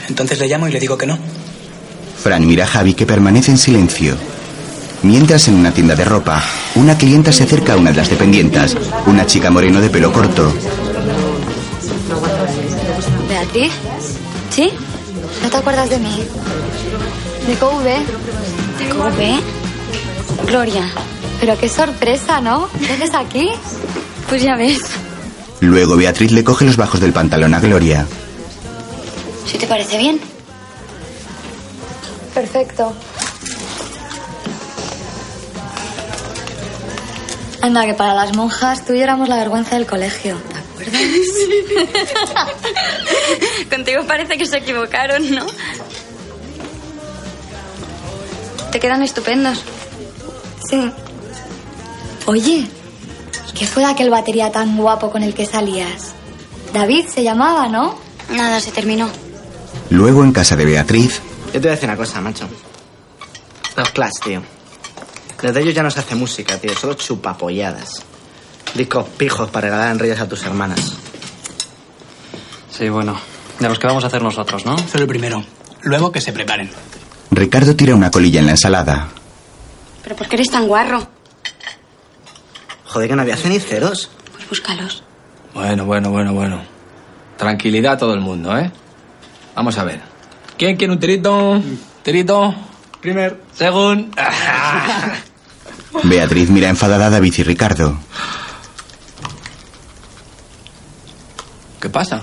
Entonces 0.08 0.38
le 0.38 0.46
llamo 0.46 0.68
y 0.68 0.72
le 0.72 0.80
digo 0.80 0.96
que 0.96 1.06
no. 1.06 1.18
Fran 2.22 2.46
mira 2.46 2.64
a 2.64 2.66
Javi 2.68 2.94
que 2.94 3.06
permanece 3.06 3.50
en 3.50 3.58
silencio. 3.58 4.16
Mientras 5.02 5.48
en 5.48 5.54
una 5.54 5.72
tienda 5.72 5.94
de 5.94 6.04
ropa, 6.04 6.42
una 6.74 6.96
clienta 6.98 7.32
se 7.32 7.44
acerca 7.44 7.72
a 7.72 7.76
una 7.76 7.90
de 7.90 7.96
las 7.96 8.10
dependientas, 8.10 8.76
una 9.06 9.24
chica 9.24 9.50
moreno 9.50 9.80
de 9.80 9.88
pelo 9.88 10.12
corto. 10.12 10.52
Beatriz, 13.28 13.72
¿sí? 14.50 14.70
¿No 15.42 15.48
te 15.48 15.56
acuerdas 15.56 15.88
de 15.88 15.98
mí? 15.98 16.22
De 17.46 17.54
KV. 17.54 18.20
¿KV? 18.92 20.46
Gloria, 20.46 20.84
pero 21.40 21.58
qué 21.58 21.68
sorpresa, 21.68 22.40
¿no? 22.40 22.68
¿Qué 22.78 22.92
haces 22.92 23.14
aquí? 23.14 23.50
Pues 24.28 24.42
ya 24.42 24.56
ves. 24.56 24.80
Luego 25.60 25.96
Beatriz 25.96 26.32
le 26.32 26.44
coge 26.44 26.66
los 26.66 26.76
bajos 26.76 27.00
del 27.00 27.12
pantalón 27.12 27.54
a 27.54 27.60
Gloria. 27.60 28.06
¿Si 29.46 29.56
te 29.56 29.66
parece 29.66 29.96
bien? 29.96 30.20
Perfecto. 32.34 32.92
Anda, 37.62 37.84
que 37.84 37.94
para 37.94 38.14
las 38.14 38.34
monjas 38.34 38.84
tú 38.84 38.94
y 38.94 38.98
yo 38.98 39.04
éramos 39.04 39.28
la 39.28 39.36
vergüenza 39.36 39.76
del 39.76 39.86
colegio, 39.86 40.36
¿te 40.36 40.58
acuerdas? 40.58 41.00
Contigo 43.70 44.02
parece 44.06 44.38
que 44.38 44.46
se 44.46 44.58
equivocaron, 44.58 45.30
¿no? 45.30 45.46
Te 48.72 48.80
quedan 48.80 49.02
estupendos. 49.02 49.62
Sí. 50.68 50.90
Oye, 52.26 52.66
¿y 53.48 53.52
qué 53.58 53.66
fue 53.66 53.84
de 53.84 53.90
aquel 53.90 54.10
batería 54.10 54.52
tan 54.52 54.76
guapo 54.76 55.10
con 55.10 55.22
el 55.22 55.34
que 55.34 55.44
salías? 55.44 56.12
David 56.72 57.06
se 57.08 57.22
llamaba, 57.22 57.68
¿no? 57.68 57.98
Nada, 58.30 58.60
se 58.60 58.70
terminó. 58.70 59.08
Luego 59.90 60.22
en 60.22 60.32
casa 60.32 60.54
de 60.56 60.64
Beatriz, 60.64 61.20
Yo 61.46 61.52
te 61.54 61.58
voy 61.58 61.68
a 61.68 61.72
decir 61.72 61.88
una 61.88 61.96
cosa, 61.96 62.20
macho. 62.20 62.48
Los 63.76 63.90
Clash, 63.90 64.20
tío. 64.22 64.42
Desde 65.42 65.60
ellos 65.60 65.74
ya 65.74 65.82
no 65.82 65.90
se 65.90 66.00
hace 66.00 66.14
música, 66.14 66.58
tío. 66.58 66.74
Solo 66.74 66.94
chupapolladas. 66.94 68.02
Discos 68.74 69.08
pijos 69.08 69.50
para 69.50 69.68
regalar 69.68 69.92
en 69.92 69.98
Reyes 69.98 70.20
a 70.20 70.28
tus 70.28 70.44
hermanas. 70.44 70.94
Sí, 72.70 72.88
bueno. 72.88 73.18
De 73.58 73.68
los 73.68 73.78
que 73.78 73.86
vamos 73.86 74.04
a 74.04 74.06
hacer 74.06 74.22
nosotros, 74.22 74.64
¿no? 74.64 74.76
Solo 74.78 75.02
el 75.02 75.08
primero. 75.08 75.44
Luego 75.82 76.12
que 76.12 76.20
se 76.20 76.32
preparen. 76.32 76.70
Ricardo 77.30 77.74
tira 77.74 77.94
una 77.94 78.10
colilla 78.10 78.40
en 78.40 78.46
la 78.46 78.52
ensalada. 78.52 79.08
¿Pero 80.02 80.16
por 80.16 80.28
qué 80.28 80.36
eres 80.36 80.50
tan 80.50 80.66
guarro? 80.66 81.06
Joder, 82.86 83.08
que 83.08 83.16
no 83.16 83.22
había 83.22 83.36
ceniceros. 83.36 84.10
Pues 84.32 84.48
búscalos. 84.48 85.02
Bueno, 85.54 85.84
bueno, 85.84 86.10
bueno, 86.10 86.32
bueno. 86.32 86.62
Tranquilidad 87.36 87.94
a 87.94 87.98
todo 87.98 88.14
el 88.14 88.20
mundo, 88.20 88.56
¿eh? 88.56 88.70
Vamos 89.54 89.78
a 89.78 89.84
ver. 89.84 90.00
¿Quién 90.56 90.76
quiere 90.76 90.92
un 90.92 91.00
tirito? 91.00 91.62
¿Tirito? 92.02 92.54
Primer. 93.00 93.40
Según. 93.54 94.10
Beatriz 96.04 96.50
mira 96.50 96.68
enfadada 96.68 97.06
a 97.06 97.10
David 97.10 97.34
y 97.38 97.42
Ricardo. 97.42 97.98
¿Qué 101.80 101.88
pasa? 101.88 102.22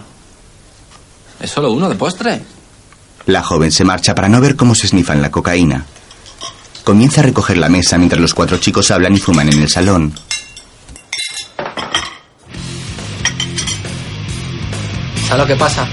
Es 1.39 1.51
solo 1.51 1.71
uno 1.71 1.89
de 1.89 1.95
postre. 1.95 2.41
La 3.25 3.43
joven 3.43 3.71
se 3.71 3.83
marcha 3.83 4.15
para 4.15 4.29
no 4.29 4.39
ver 4.39 4.55
cómo 4.55 4.73
se 4.75 4.87
snifan 4.87 5.21
la 5.21 5.31
cocaína. 5.31 5.85
Comienza 6.83 7.21
a 7.21 7.23
recoger 7.25 7.57
la 7.57 7.67
mesa 7.67 7.97
mientras 7.97 8.21
los 8.21 8.33
cuatro 8.33 8.57
chicos 8.57 8.91
hablan 8.91 9.15
y 9.15 9.19
fuman 9.19 9.51
en 9.51 9.61
el 9.61 9.69
salón. 9.69 10.13
¿Sabes 15.27 15.41
lo 15.41 15.47
que 15.47 15.55
pasa? 15.57 15.85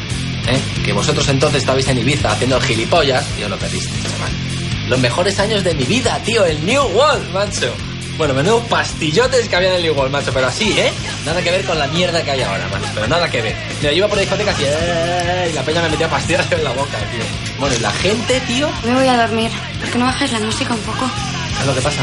¿Eh? 0.47 0.61
Que 0.85 0.93
vosotros 0.93 1.27
entonces 1.29 1.63
estabais 1.63 1.89
en 1.89 1.99
Ibiza 1.99 2.31
haciendo 2.31 2.57
el 2.57 2.63
gilipollas 2.63 3.27
y 3.39 3.43
os 3.43 3.51
lo 3.51 3.59
perdiste, 3.59 3.91
chaval. 4.09 4.54
Los 4.89 4.99
mejores 5.01 5.39
años 5.39 5.65
de 5.65 5.75
mi 5.75 5.85
vida, 5.85 6.19
tío, 6.25 6.45
el 6.45 6.65
New 6.65 6.83
World, 6.83 7.33
macho. 7.33 7.73
Bueno, 8.19 8.33
menudo 8.35 8.61
pastillotes 8.65 9.49
que 9.49 9.57
había 9.57 9.71
en 9.71 9.77
el 9.77 9.83
New 9.83 9.95
World, 9.95 10.13
macho, 10.13 10.31
pero 10.33 10.47
así, 10.47 10.79
¿eh? 10.79 10.93
Nada 11.25 11.43
que 11.43 11.51
ver 11.51 11.65
con 11.65 11.79
la 11.79 11.87
mierda 11.89 12.23
que 12.23 12.31
hay 12.31 12.43
ahora, 12.43 12.69
macho, 12.69 12.87
pero 12.95 13.07
nada 13.09 13.29
que 13.29 13.43
ver. 13.43 13.57
Mira, 13.81 13.91
yo 13.93 13.99
iba 13.99 14.09
por 14.09 14.19
discotecas 14.19 14.61
y, 14.61 14.65
¡eh! 14.67 15.49
y 15.51 15.53
la 15.55 15.63
peña 15.63 15.83
me 15.83 15.89
metía 15.89 16.09
pastillas 16.09 16.51
en 16.53 16.63
la 16.63 16.71
boca, 16.73 16.99
tío. 17.11 17.25
Bueno, 17.59 17.75
y 17.77 17.79
la 17.81 17.91
gente, 17.93 18.41
tío, 18.47 18.69
Me 18.85 18.95
voy 18.95 19.09
a 19.09 19.17
dormir. 19.27 19.51
¿Por 19.81 19.91
qué 19.91 19.99
no 19.99 20.05
bajas 20.05 20.31
la 20.33 20.41
música 20.41 20.75
un 20.75 20.81
poco? 20.81 21.11
¿sabes 21.53 21.67
lo 21.67 21.75
que 21.75 21.81
pasa? 21.83 22.03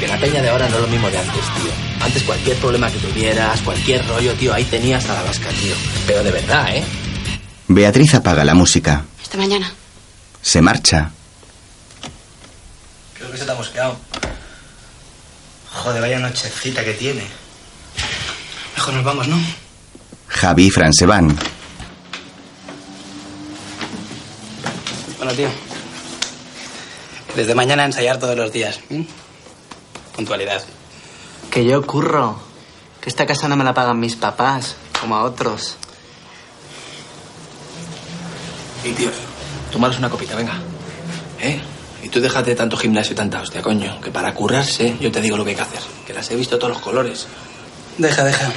Que 0.00 0.08
la 0.08 0.18
peña 0.18 0.42
de 0.42 0.48
ahora 0.48 0.68
no 0.68 0.76
es 0.76 0.82
lo 0.82 0.88
mismo 0.88 1.08
de 1.10 1.18
antes, 1.18 1.34
tío. 1.34 1.70
Antes 2.04 2.22
cualquier 2.24 2.56
problema 2.58 2.90
que 2.90 2.98
tuvieras, 2.98 3.60
cualquier 3.62 4.06
rollo, 4.06 4.32
tío, 4.34 4.52
ahí 4.52 4.64
tenías 4.64 5.08
a 5.08 5.14
la 5.14 5.22
vasca, 5.22 5.48
tío. 5.60 5.74
Pero 6.06 6.22
de 6.24 6.30
verdad, 6.30 6.76
¿eh? 6.76 6.82
Beatriz 7.68 8.14
apaga 8.14 8.44
la 8.44 8.54
música. 8.54 9.04
Hasta 9.22 9.36
mañana. 9.38 9.72
Se 10.42 10.60
marcha. 10.60 11.10
Creo 13.28 13.34
que 13.34 13.40
se 13.40 13.44
te 13.44 13.52
ha 13.52 13.56
mosqueado. 13.56 13.96
Joder, 15.70 16.00
vaya 16.00 16.18
nochecita 16.18 16.82
que 16.82 16.94
tiene. 16.94 17.26
Mejor 18.74 18.94
nos 18.94 19.04
vamos, 19.04 19.28
¿no? 19.28 19.38
Javi 20.28 20.68
y 20.68 20.70
Fran 20.70 20.94
se 20.94 21.04
van. 21.04 21.36
Bueno, 25.18 25.34
tío. 25.34 25.50
Desde 27.36 27.54
mañana 27.54 27.84
ensayar 27.84 28.18
todos 28.18 28.34
los 28.34 28.50
días. 28.50 28.80
Puntualidad. 30.16 30.62
Que 31.50 31.66
yo 31.66 31.86
curro. 31.86 32.40
Que 33.02 33.10
esta 33.10 33.26
casa 33.26 33.46
no 33.46 33.56
me 33.56 33.64
la 33.64 33.74
pagan 33.74 34.00
mis 34.00 34.16
papás, 34.16 34.76
como 34.98 35.16
a 35.16 35.24
otros. 35.24 35.76
Y 38.84 38.92
tío, 38.92 39.10
tomaros 39.70 39.98
una 39.98 40.08
copita, 40.08 40.34
venga. 40.34 40.54
¿Eh? 41.40 41.60
Y 42.02 42.08
tú 42.08 42.20
déjate 42.20 42.50
de 42.50 42.56
tanto 42.56 42.76
gimnasio 42.76 43.12
y 43.12 43.16
tanta 43.16 43.40
hostia, 43.40 43.60
coño. 43.62 44.00
Que 44.00 44.10
para 44.10 44.32
currarse, 44.34 44.96
yo 45.00 45.10
te 45.10 45.20
digo 45.20 45.36
lo 45.36 45.44
que 45.44 45.50
hay 45.50 45.56
que 45.56 45.62
hacer. 45.62 45.80
Que 46.06 46.14
las 46.14 46.30
he 46.30 46.36
visto 46.36 46.58
todos 46.58 46.74
los 46.74 46.82
colores. 46.82 47.26
Deja, 47.98 48.24
deja. 48.24 48.50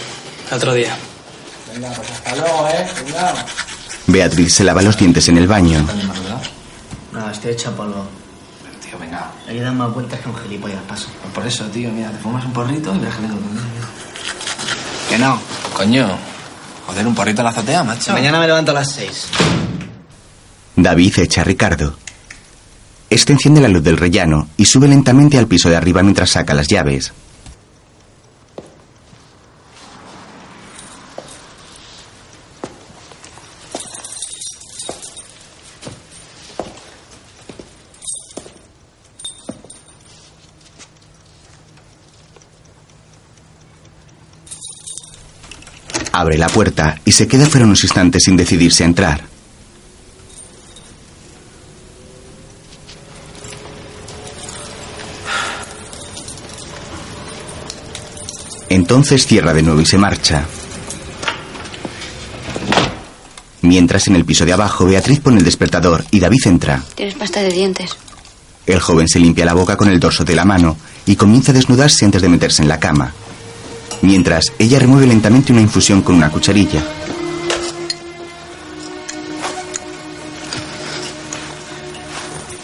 Otro 0.52 0.74
día. 0.74 0.96
Venga, 1.74 1.90
pues 1.92 2.10
hasta 2.12 2.36
luego, 2.36 2.68
¿eh? 2.68 2.88
Cuidado. 3.04 3.38
Beatriz 4.08 4.54
se 4.54 4.64
lava 4.64 4.82
los 4.82 4.98
dientes 4.98 5.28
en 5.30 5.38
el 5.38 5.48
baño. 5.48 5.86
No, 7.12 7.30
estoy 7.30 7.52
hecho 7.52 7.76
polvo. 7.76 8.06
Tío, 8.84 9.00
venga. 9.00 9.32
Hay 9.48 9.56
que 9.56 9.62
dar 9.62 9.74
más 9.74 9.94
vueltas 9.94 10.20
que 10.20 10.30
un 10.30 10.36
gilipollas 10.38 10.82
paso. 10.88 11.08
Pues 11.22 11.34
por 11.34 11.48
eso, 11.48 11.66
tío, 11.66 11.90
mira, 11.92 12.12
te 12.12 12.18
fumas 12.18 12.46
un 12.46 12.54
porrito 12.54 12.94
y 12.94 13.00
verás 13.00 13.16
que 13.16 15.14
Que 15.14 15.18
no. 15.18 15.40
Coño. 15.74 16.18
Joder, 16.88 17.08
un 17.08 17.16
porrito 17.16 17.42
en 17.42 17.46
la 17.46 17.52
azotea, 17.52 17.84
macho. 17.84 18.12
Mañana 18.14 18.40
me 18.40 18.48
levanto 18.48 18.72
a 18.72 18.76
las 18.76 18.92
seis. 18.92 19.28
David 20.76 21.20
echa 21.20 21.42
a 21.42 21.44
Ricardo. 21.44 21.96
Este 23.12 23.34
enciende 23.34 23.60
la 23.60 23.68
luz 23.68 23.84
del 23.84 23.98
rellano 23.98 24.48
y 24.56 24.64
sube 24.64 24.88
lentamente 24.88 25.38
al 25.38 25.46
piso 25.46 25.70
de 25.70 25.76
arriba 25.76 26.02
mientras 26.02 26.30
saca 26.30 26.54
las 26.54 26.70
llaves. 26.70 27.12
Abre 46.14 46.38
la 46.38 46.48
puerta 46.48 46.98
y 47.04 47.12
se 47.12 47.28
queda 47.28 47.46
fuera 47.46 47.66
unos 47.66 47.84
instantes 47.84 48.24
sin 48.24 48.38
decidirse 48.38 48.86
a 48.86 48.88
entrar. 48.88 49.31
Entonces 58.92 59.26
cierra 59.26 59.54
de 59.54 59.64
nuevo 59.64 59.80
y 59.80 59.86
se 59.86 59.98
marcha. 59.98 60.44
Mientras 63.62 64.08
en 64.08 64.18
el 64.18 64.26
piso 64.26 64.44
de 64.44 64.52
abajo 64.52 64.86
Beatriz 64.86 65.22
pone 65.22 65.38
el 65.38 65.46
despertador 65.46 66.04
y 66.12 66.20
David 66.20 66.42
entra. 66.48 66.84
Tienes 66.94 67.16
pasta 67.16 67.42
de 67.42 67.52
dientes. 67.52 67.96
El 68.66 68.82
joven 68.82 69.08
se 69.08 69.20
limpia 69.20 69.46
la 69.46 69.54
boca 69.54 69.78
con 69.78 69.88
el 69.88 69.98
dorso 69.98 70.26
de 70.26 70.36
la 70.36 70.44
mano 70.44 70.76
y 71.06 71.16
comienza 71.16 71.54
a 71.54 71.56
desnudarse 71.56 72.04
antes 72.04 72.22
de 72.22 72.28
meterse 72.28 72.64
en 72.64 72.68
la 72.68 72.82
cama. 72.82 73.14
Mientras, 74.02 74.52
ella 74.60 74.78
remueve 74.78 75.08
lentamente 75.08 75.54
una 75.54 75.62
infusión 75.62 76.02
con 76.02 76.16
una 76.16 76.30
cucharilla. 76.30 76.84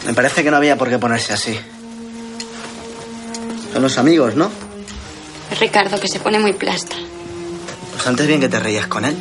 Me 0.05 0.13
parece 0.13 0.43
que 0.43 0.51
no 0.51 0.57
había 0.57 0.77
por 0.77 0.89
qué 0.89 0.99
ponerse 0.99 1.31
así. 1.31 1.57
Son 3.71 3.81
los 3.81 3.97
amigos, 3.97 4.35
¿no? 4.35 4.66
Es 5.51 5.59
Ricardo 5.59 5.99
que 5.99 6.07
se 6.07 6.19
pone 6.19 6.39
muy 6.39 6.53
plasta. 6.53 6.95
Pues 7.93 8.07
antes 8.07 8.27
bien 8.27 8.39
que 8.39 8.49
te 8.49 8.59
reías 8.59 8.87
con 8.87 9.05
él. 9.05 9.15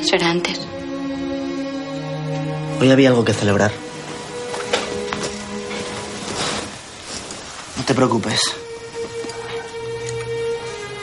Eso 0.00 0.16
era 0.16 0.30
antes. 0.30 0.60
Hoy 2.80 2.90
había 2.90 3.10
algo 3.10 3.24
que 3.24 3.32
celebrar. 3.32 3.72
No 7.76 7.84
te 7.84 7.94
preocupes. 7.94 8.40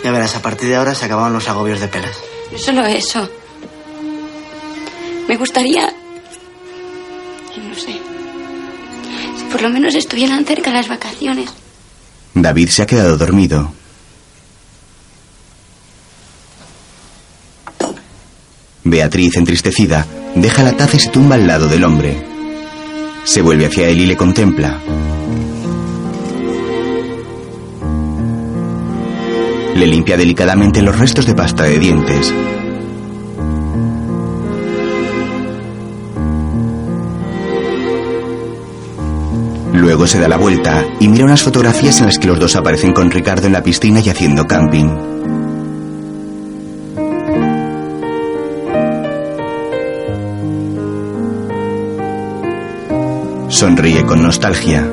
Ya 0.04 0.12
verás, 0.12 0.36
a 0.36 0.42
partir 0.42 0.70
de 0.70 0.76
ahora 0.76 0.96
se 0.96 1.06
acaban 1.06 1.34
los 1.34 1.48
agobios 1.50 1.80
de 1.80 1.88
pelas. 1.88 2.18
No 2.52 2.58
solo 2.58 2.86
eso. 2.86 3.30
Me 5.28 5.38
gustaría... 5.38 5.94
No 7.58 7.76
sé. 7.76 8.00
Si 9.38 9.44
por 9.52 9.62
lo 9.62 9.70
menos 9.70 9.96
estuvieran 9.96 10.46
cerca 10.46 10.72
las 10.72 10.88
vacaciones. 10.88 11.50
David 12.42 12.70
se 12.70 12.84
ha 12.84 12.88
quedado 12.88 13.18
dormido. 13.18 13.72
Beatriz, 18.84 19.36
entristecida, 19.38 20.06
deja 20.36 20.64
la 20.64 20.76
taza 20.76 20.98
y 20.98 21.00
se 21.00 21.10
tumba 21.10 21.36
al 21.36 21.46
lado 21.46 21.68
del 21.68 21.84
hombre. 21.84 22.26
Se 23.24 23.42
vuelve 23.42 23.66
hacia 23.66 23.88
él 23.88 24.02
y 24.02 24.06
le 24.06 24.18
contempla. 24.18 24.80
Le 29.76 29.88
limpia 29.88 30.18
delicadamente 30.18 30.82
los 30.82 30.98
restos 30.98 31.26
de 31.26 31.36
pasta 31.36 31.64
de 31.64 31.80
dientes. 31.80 32.34
Luego 39.80 40.06
se 40.08 40.20
da 40.20 40.28
la 40.28 40.36
vuelta 40.36 40.86
y 41.00 41.08
mira 41.08 41.24
unas 41.24 41.42
fotografías 41.42 42.02
en 42.02 42.08
las 42.08 42.20
que 42.20 42.28
los 42.28 42.38
dos 42.38 42.58
aparecen 42.58 42.92
con 42.92 43.10
Ricardo 43.10 43.48
en 43.48 43.54
la 43.54 43.64
piscina 43.64 44.02
y 44.02 44.10
haciendo 44.10 44.46
camping. 44.46 44.90
Sonríe 53.48 54.06
con 54.06 54.22
nostalgia. 54.22 54.86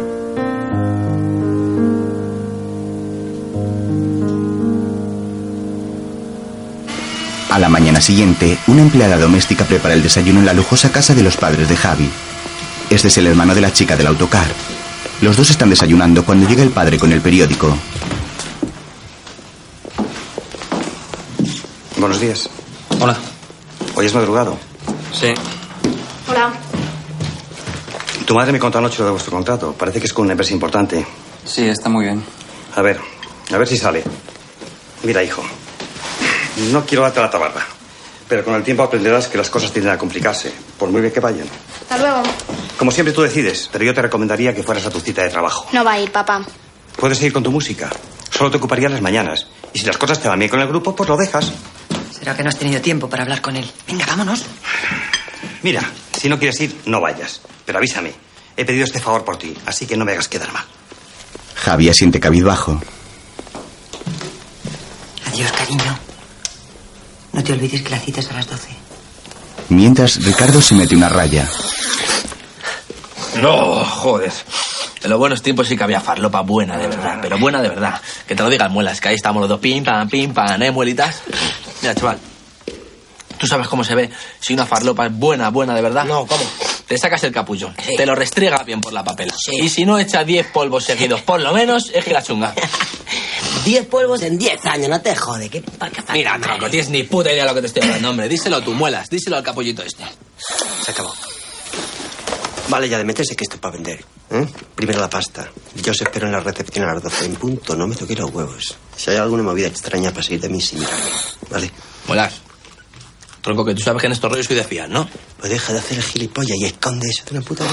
A 7.51 7.59
la 7.59 7.69
mañana 7.69 8.01
siguiente, 8.01 8.57
una 8.69 8.83
empleada 8.83 9.19
doméstica 9.19 9.65
prepara 9.65 9.95
el 9.95 10.03
desayuno 10.05 10.39
en 10.39 10.47
la 10.47 10.55
lujosa 10.55 10.93
casa 10.93 11.13
de 11.13 11.25
los 11.25 11.37
padres 11.37 11.69
de 11.69 11.77
Javi. 11.77 12.09
Este 12.89 13.09
es 13.09 13.19
el 13.19 13.27
hermano 13.27 13.53
de 13.53 13.63
la 13.63 13.73
chica 13.73 13.97
del 13.97 14.07
autocar. 14.07 14.47
Los 15.23 15.37
dos 15.37 15.51
están 15.51 15.71
desayunando 15.71 16.25
cuando 16.25 16.49
llega 16.49 16.63
el 16.63 16.71
padre 16.71 16.99
con 16.99 17.11
el 17.13 17.21
periódico. 17.21 17.75
Buenos 21.97 22.21
días. 22.21 22.49
Hola. 23.01 23.17
Hoy 23.95 24.07
es 24.07 24.15
madrugado. 24.15 24.59
Sí. 25.13 25.33
Hola. 26.29 26.53
Tu 28.27 28.35
madre 28.35 28.53
me 28.53 28.59
contó 28.59 28.79
anoche 28.79 28.99
lo 28.99 29.07
de 29.07 29.11
vuestro 29.13 29.33
contrato. 29.33 29.73
Parece 29.73 30.01
que 30.01 30.07
es 30.07 30.13
con 30.13 30.25
una 30.25 30.33
empresa 30.33 30.53
importante. 30.53 31.07
Sí, 31.45 31.67
está 31.67 31.89
muy 31.89 32.05
bien. 32.05 32.23
A 32.75 32.83
ver, 32.83 33.01
a 33.53 33.57
ver 33.57 33.67
si 33.67 33.79
sale. 33.79 34.05
Mira, 35.03 35.23
hijo. 35.23 35.43
No 36.73 36.85
quiero 36.85 37.03
darte 37.03 37.21
la 37.21 37.31
tabarra. 37.31 37.65
Pero 38.29 38.45
con 38.45 38.55
el 38.55 38.63
tiempo 38.63 38.83
aprenderás 38.83 39.29
que 39.29 39.39
las 39.39 39.49
cosas 39.49 39.73
tienden 39.73 39.93
a 39.95 39.99
complicarse, 39.99 40.53
por 40.79 40.91
muy 40.91 41.01
bien 41.01 41.13
que 41.13 41.21
vayan. 41.21 41.47
Hasta 41.89 41.99
luego. 41.99 42.23
Como 42.77 42.91
siempre 42.91 43.15
tú 43.15 43.23
decides, 43.23 43.69
pero 43.71 43.85
yo 43.85 43.95
te 43.95 44.03
recomendaría 44.03 44.53
que 44.53 44.65
fueras 44.65 44.85
a 44.87 44.91
tu 44.91 44.99
cita 44.99 45.23
de 45.23 45.29
trabajo. 45.31 45.69
No 45.73 45.85
va 45.85 45.93
a 45.93 46.01
ir, 46.01 46.11
papá. 46.11 46.45
Puedes 46.97 47.19
seguir 47.19 47.33
con 47.33 47.45
tu 47.45 47.53
música. 47.53 47.91
Solo 48.31 48.51
te 48.51 48.57
ocuparía 48.57 48.89
las 48.89 49.01
mañanas. 49.01 49.47
Y 49.73 49.79
si 49.79 49.87
las 49.87 49.97
cosas 49.97 50.21
te 50.21 50.29
van 50.29 50.39
bien 50.41 50.51
con 50.51 50.61
el 50.61 50.67
grupo, 50.67 50.97
pues 50.97 51.09
lo 51.09 51.17
dejas. 51.17 51.53
Pero 52.19 52.35
que 52.35 52.43
no 52.43 52.49
has 52.49 52.59
tenido 52.59 52.81
tiempo 52.81 53.09
para 53.09 53.23
hablar 53.23 53.41
con 53.41 53.55
él. 53.57 53.71
Venga, 53.87 54.05
vámonos. 54.07 54.45
Mira, 55.63 55.89
si 56.19 56.29
no 56.29 56.39
quieres 56.41 56.61
ir, 56.61 56.77
no 56.87 57.01
vayas. 57.01 57.41
Pero 57.65 57.79
avísame. 57.79 58.13
He 58.57 58.65
pedido 58.65 58.85
este 58.85 58.99
favor 59.01 59.25
por 59.25 59.37
ti, 59.37 59.57
así 59.67 59.87
que 59.87 59.97
no 59.97 60.05
me 60.05 60.13
hagas 60.13 60.27
quedar 60.29 60.53
mal. 60.53 60.65
Javi 61.55 61.89
asiente 61.89 62.19
cabizbajo. 62.19 62.81
Adiós, 65.27 65.53
cariño. 65.53 65.99
No 67.33 67.45
te 67.45 67.53
olvides 67.53 67.83
que 67.83 67.91
la 67.91 67.99
cita 68.01 68.21
es 68.21 68.31
a 68.31 68.35
las 68.35 68.49
12. 68.49 68.86
Mientras, 69.69 70.23
Ricardo 70.25 70.63
se 70.63 70.75
mete 70.75 70.95
una 70.95 71.09
raya. 71.09 71.49
No, 73.41 73.85
joder. 73.85 74.33
En 75.03 75.11
los 75.11 75.19
buenos 75.19 75.43
tiempos 75.43 75.69
sí 75.69 75.77
que 75.77 75.85
había 75.85 76.01
farlopa 76.01 76.41
buena 76.41 76.77
de 76.79 76.89
verdad, 76.89 77.19
pero 77.21 77.39
buena 77.39 77.61
de 77.61 77.69
verdad. 77.69 78.01
Que 78.27 78.35
te 78.35 78.43
lo 78.43 78.49
digan 78.49 78.73
muelas, 78.73 79.01
que 79.01 79.09
ahí 79.09 79.15
estamos 79.15 79.41
los 79.41 79.49
dos 79.49 79.61
pim, 79.61 79.85
pam, 79.85 80.09
pim, 80.09 80.33
pam, 80.33 80.63
¿eh, 80.63 80.71
muelitas? 80.71 81.23
Mira, 81.83 81.95
chaval. 81.95 82.19
¿Tú 83.39 83.47
sabes 83.47 83.69
cómo 83.69 83.85
se 83.85 83.95
ve 83.95 84.11
si 84.41 84.55
una 84.55 84.65
farlopa 84.65 85.07
es 85.07 85.13
buena, 85.13 85.51
buena 85.51 85.75
de 85.75 85.83
verdad? 85.83 86.07
No, 86.07 86.27
¿cómo? 86.27 86.43
Te 86.87 86.97
sacas 86.97 87.23
el 87.25 87.33
capullo, 87.33 87.73
te 87.97 88.07
lo 88.07 88.15
restriegas 88.15 88.65
bien 88.65 88.81
por 88.81 88.93
la 88.93 89.05
papela. 89.05 89.35
Y 89.61 89.69
si 89.69 89.85
no 89.85 89.99
echa 89.99 90.25
10 90.25 90.47
polvos 90.49 90.85
seguidos, 90.85 91.21
por 91.23 91.41
lo 91.41 91.53
menos, 91.53 91.91
es 91.93 92.05
que 92.05 92.13
la 92.13 92.23
chunga. 92.23 92.55
10 93.67 93.87
polvos 93.89 94.23
en 94.23 94.39
10 94.39 94.65
años, 94.67 94.89
no 94.89 95.01
te 95.03 95.15
jode. 95.17 95.49
¿Qué, 95.51 95.61
pa- 95.61 95.91
qué 95.91 96.01
Mira, 96.13 96.39
tronco, 96.41 96.71
tienes 96.71 96.89
ni 96.89 97.03
puta 97.03 97.33
idea 97.33 97.43
de 97.43 97.49
lo 97.51 97.55
que 97.57 97.61
te 97.63 97.67
estoy 97.67 97.83
hablando, 97.83 98.11
hombre. 98.11 98.29
Díselo 98.29 98.63
tú, 98.63 98.73
muelas, 98.73 99.11
díselo 99.11 99.37
al 99.37 99.43
capullito 99.43 99.83
este. 99.83 100.05
Se 100.85 100.93
acabó. 100.93 101.13
Vale, 102.69 102.89
ya 102.89 102.99
de 102.99 103.05
meterse 103.05 103.35
que 103.37 103.43
esto 103.45 103.57
es 103.57 103.61
para 103.61 103.75
vender. 103.75 104.05
¿eh? 104.31 104.47
Primero 104.75 105.01
la 105.01 105.11
pasta. 105.11 105.49
Yo 105.75 105.91
os 105.93 106.01
espero 106.01 106.27
en 106.27 106.33
la 106.33 106.41
recepción 106.41 106.89
a 106.89 106.95
las 106.95 107.03
12 107.03 107.25
en 107.27 107.35
punto. 107.37 107.75
No 107.77 107.87
me 107.89 107.97
toqué 107.97 108.15
los 108.15 108.31
huevos. 108.33 108.77
Si 108.97 109.11
hay 109.11 109.17
alguna 109.17 109.43
movida 109.43 109.67
extraña 109.67 110.11
para 110.11 110.23
seguir 110.23 110.41
de 110.41 110.49
mí, 110.49 110.61
sí, 110.61 110.77
mírame. 110.77 110.97
¿Vale? 111.51 111.71
Muelas. 112.07 112.35
Tronco, 113.43 113.65
que 113.65 113.75
tú 113.75 113.83
sabes 113.83 114.01
que 114.01 114.07
en 114.07 114.13
estos 114.13 114.31
rollos 114.31 114.47
soy 114.47 114.57
de 114.57 114.65
fiar, 114.65 114.89
¿no? 114.89 115.09
Pues 115.39 115.51
deja 115.51 115.73
de 115.73 115.79
hacer 115.81 115.99
el 115.99 116.05
gilipollas 116.05 116.57
y 116.57 116.65
esconde 116.67 117.09
eso 117.09 117.23
de 117.31 117.39
una 117.39 117.47
puta 117.47 117.65
vez. 117.65 117.73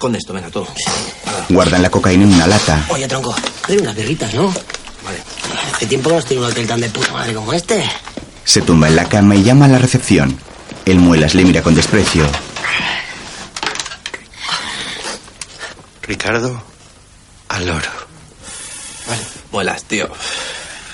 Esconde 0.00 0.16
esto, 0.16 0.32
venga, 0.32 0.48
todo. 0.48 0.66
Guardan 1.50 1.82
la 1.82 1.90
cocaína 1.90 2.24
en 2.24 2.32
una 2.32 2.46
lata. 2.46 2.86
Oye, 2.88 3.06
tronco, 3.06 3.36
hay 3.68 3.76
unas 3.76 3.94
birritas, 3.94 4.32
¿no? 4.32 4.46
Vale. 4.46 5.18
Hace 5.74 5.84
tiempo 5.84 6.08
que 6.08 6.14
no 6.14 6.20
estoy 6.20 6.36
en 6.38 6.42
un 6.42 6.50
hotel 6.50 6.66
tan 6.66 6.80
de 6.80 6.88
puta 6.88 7.12
madre 7.12 7.34
como 7.34 7.52
este. 7.52 7.84
Se 8.42 8.62
tumba 8.62 8.88
en 8.88 8.96
la 8.96 9.04
cama 9.04 9.36
y 9.36 9.42
llama 9.42 9.66
a 9.66 9.68
la 9.68 9.76
recepción. 9.76 10.40
El 10.86 11.00
muelas 11.00 11.34
le 11.34 11.44
mira 11.44 11.60
con 11.60 11.74
desprecio. 11.74 12.24
Ricardo, 16.00 16.62
al 17.50 17.66
loro. 17.66 17.90
Muelas, 19.52 19.84
tío. 19.84 20.08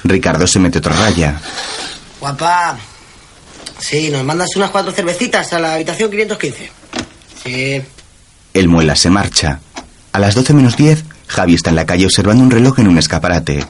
Ricardo 0.02 0.48
se 0.48 0.58
mete 0.58 0.78
otra 0.78 0.96
raya. 0.96 1.40
Guapa. 2.18 2.76
Sí, 3.78 4.10
nos 4.10 4.24
mandas 4.24 4.48
unas 4.56 4.70
cuatro 4.70 4.90
cervecitas 4.90 5.52
a 5.52 5.60
la 5.60 5.74
habitación 5.74 6.10
515. 6.10 6.70
Sí. 7.44 7.82
El 8.56 8.68
muelas 8.68 9.00
se 9.00 9.10
marcha. 9.10 9.60
A 10.14 10.18
las 10.18 10.34
12 10.34 10.54
menos 10.54 10.78
10, 10.78 11.04
Javi 11.26 11.52
está 11.52 11.68
en 11.68 11.76
la 11.76 11.84
calle 11.84 12.06
observando 12.06 12.42
un 12.42 12.50
reloj 12.50 12.78
en 12.78 12.88
un 12.88 12.96
escaparate. 12.96 13.66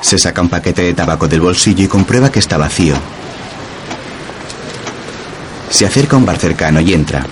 Se 0.00 0.16
saca 0.16 0.42
un 0.42 0.48
paquete 0.48 0.82
de 0.82 0.94
tabaco 0.94 1.26
del 1.26 1.40
bolsillo 1.40 1.82
y 1.82 1.88
comprueba 1.88 2.30
que 2.30 2.38
está 2.38 2.56
vacío. 2.56 2.94
Se 5.70 5.86
acerca 5.86 6.14
a 6.14 6.20
un 6.20 6.26
bar 6.26 6.38
cercano 6.38 6.78
y 6.78 6.94
entra. 6.94 7.26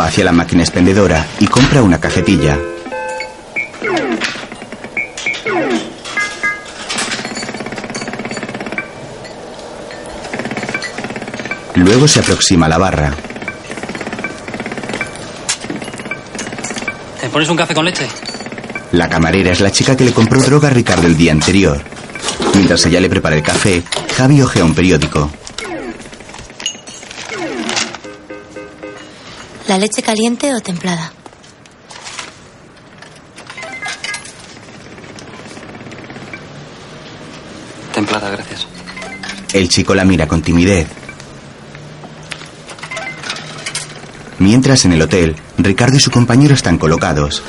Va 0.00 0.06
hacia 0.06 0.24
la 0.24 0.32
máquina 0.32 0.62
expendedora 0.62 1.26
y 1.40 1.46
compra 1.46 1.82
una 1.82 2.00
cajetilla. 2.00 2.58
Luego 11.74 12.08
se 12.08 12.20
aproxima 12.20 12.64
a 12.64 12.68
la 12.70 12.78
barra. 12.78 13.12
¿Te 17.20 17.28
pones 17.28 17.50
un 17.50 17.58
café 17.58 17.74
con 17.74 17.84
leche? 17.84 18.08
La 18.92 19.06
camarera 19.10 19.52
es 19.52 19.60
la 19.60 19.70
chica 19.70 19.98
que 19.98 20.04
le 20.04 20.12
compró 20.14 20.40
droga 20.40 20.68
a 20.68 20.70
Ricardo 20.70 21.06
el 21.08 21.18
día 21.18 21.32
anterior. 21.32 21.78
Mientras 22.54 22.86
ella 22.86 23.00
le 23.00 23.10
prepara 23.10 23.36
el 23.36 23.42
café, 23.42 23.82
Javi 24.16 24.40
ojea 24.40 24.64
un 24.64 24.74
periódico. 24.74 25.30
Leche 29.80 30.02
caliente 30.02 30.52
o 30.54 30.60
templada? 30.60 31.10
Templada, 37.94 38.30
gracias. 38.30 38.66
El 39.52 39.68
chico 39.68 39.94
la 39.94 40.04
mira 40.04 40.28
con 40.28 40.42
timidez. 40.42 40.86
Mientras 44.38 44.84
en 44.84 44.92
el 44.92 45.02
hotel, 45.02 45.36
Ricardo 45.58 45.96
y 45.96 46.00
su 46.00 46.10
compañero 46.10 46.54
están 46.54 46.78
colocados. 46.78 47.42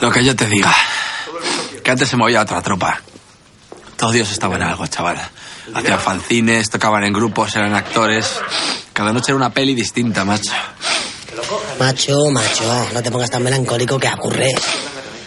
Lo 0.00 0.10
que 0.10 0.24
yo 0.24 0.36
te 0.36 0.46
diga. 0.46 0.74
Que 1.82 1.90
antes 1.90 2.08
se 2.08 2.16
movía 2.16 2.42
otra 2.42 2.62
tropa. 2.62 3.00
Todos 3.96 4.12
Dios 4.12 4.30
estaban 4.30 4.60
en 4.60 4.68
algo, 4.68 4.86
chaval. 4.86 5.20
Hacían 5.74 5.98
fanzines, 5.98 6.70
tocaban 6.70 7.04
en 7.04 7.12
grupos, 7.12 7.56
eran 7.56 7.74
actores. 7.74 8.40
Cada 8.92 9.12
noche 9.12 9.32
era 9.32 9.36
una 9.36 9.50
peli 9.50 9.74
distinta, 9.74 10.24
macho. 10.24 10.52
Macho, 11.78 12.14
macho, 12.30 12.88
no 12.92 13.02
te 13.02 13.10
pongas 13.10 13.30
tan 13.30 13.42
melancólico 13.42 13.98
que 13.98 14.08
aburre. 14.08 14.48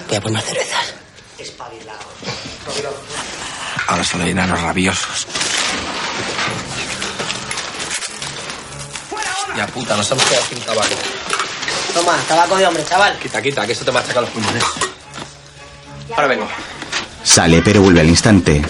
Voy 0.07 0.17
a 0.17 0.21
poner 0.21 0.33
más 0.33 0.45
cervezas. 0.45 0.93
Ahora 3.87 4.03
solo 4.03 4.23
hay 4.23 4.31
enanos 4.31 4.61
rabiosos. 4.61 5.27
Ya 9.55 9.67
puta, 9.67 9.95
nos 9.95 10.09
hemos 10.11 10.23
quedado 10.23 10.45
sin 10.45 10.59
tabaco. 10.61 10.95
Toma, 11.93 12.17
tabaco 12.27 12.57
de 12.57 12.65
hombre, 12.67 12.85
chaval. 12.85 13.17
Quita, 13.19 13.41
quita, 13.41 13.65
que 13.65 13.73
eso 13.73 13.85
te 13.85 13.91
machaca 13.91 14.21
los 14.21 14.29
pulmones. 14.29 14.63
Ahora 16.15 16.27
vengo. 16.27 16.47
Sale 17.23 17.61
pero 17.61 17.81
vuelve 17.81 18.01
al 18.01 18.09
instante. 18.09 18.61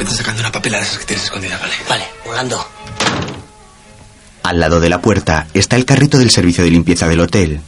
Vete 0.00 0.14
sacando 0.14 0.40
una 0.40 0.50
papela 0.50 0.78
de 0.78 0.84
esas 0.84 0.96
que 0.96 1.04
tienes 1.04 1.24
escondida, 1.26 1.58
¿vale? 1.58 1.74
Vale, 1.86 2.04
volando. 2.24 2.66
Al 4.44 4.58
lado 4.58 4.80
de 4.80 4.88
la 4.88 5.02
puerta 5.02 5.46
está 5.52 5.76
el 5.76 5.84
carrito 5.84 6.16
del 6.16 6.30
servicio 6.30 6.64
de 6.64 6.70
limpieza 6.70 7.06
del 7.06 7.20
hotel. 7.20 7.60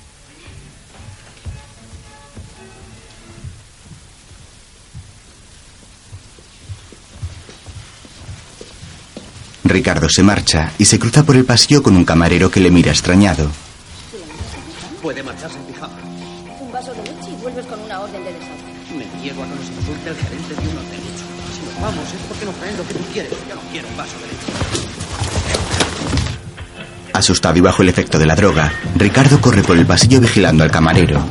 Ricardo 9.64 10.09
se 10.09 10.23
marcha 10.23 10.73
y 10.79 10.87
se 10.87 10.99
cruza 10.99 11.25
por 11.25 11.37
el 11.37 11.45
pasillo 11.45 11.83
con 11.83 11.95
un 11.99 12.07
camarero 12.07 12.51
que 12.51 12.61
le 12.61 12.71
mira 12.71 12.92
extrañado. 12.92 13.51
Puede 15.03 15.23
marcharse 15.23 15.59
en 15.59 15.64
pijama. 15.66 15.99
Un 16.61 16.73
vaso 16.73 16.95
de 16.95 17.03
leche 17.03 17.29
y 17.31 17.42
vuelves 17.42 17.66
con 17.66 17.79
una 17.79 18.01
orden 18.01 18.25
de 18.25 18.33
desayuno. 18.33 18.73
Me 18.97 19.21
niego 19.21 19.42
a 19.42 19.47
que 19.47 19.55
nos 19.55 19.68
consulte 19.68 20.09
el 20.09 20.16
gerente 20.16 20.55
de 20.55 20.68
un 20.68 20.79
hotel. 20.79 20.92
Vamos 21.81 22.05
es 22.13 22.21
porque 22.29 22.45
no 22.45 22.53
traen 22.53 22.77
lo 22.77 22.87
que 22.87 22.95
tú 22.95 23.05
quieres. 23.13 23.33
Yo 23.49 23.55
no 23.55 23.61
quiero 23.71 23.89
un 23.89 23.97
vaso 23.97 24.17
de 24.19 24.27
leche. 24.27 24.53
Asustado 27.13 27.59
y 27.59 27.61
bajo 27.61 27.83
el 27.83 27.89
efecto 27.89 28.19
de 28.19 28.27
la 28.27 28.35
droga, 28.35 28.73
Ricardo 28.97 29.41
corre 29.41 29.63
por 29.63 29.77
el 29.77 29.87
pasillo 29.87 30.21
vigilando 30.21 30.65
al 30.65 30.71
camarero. 30.71 31.23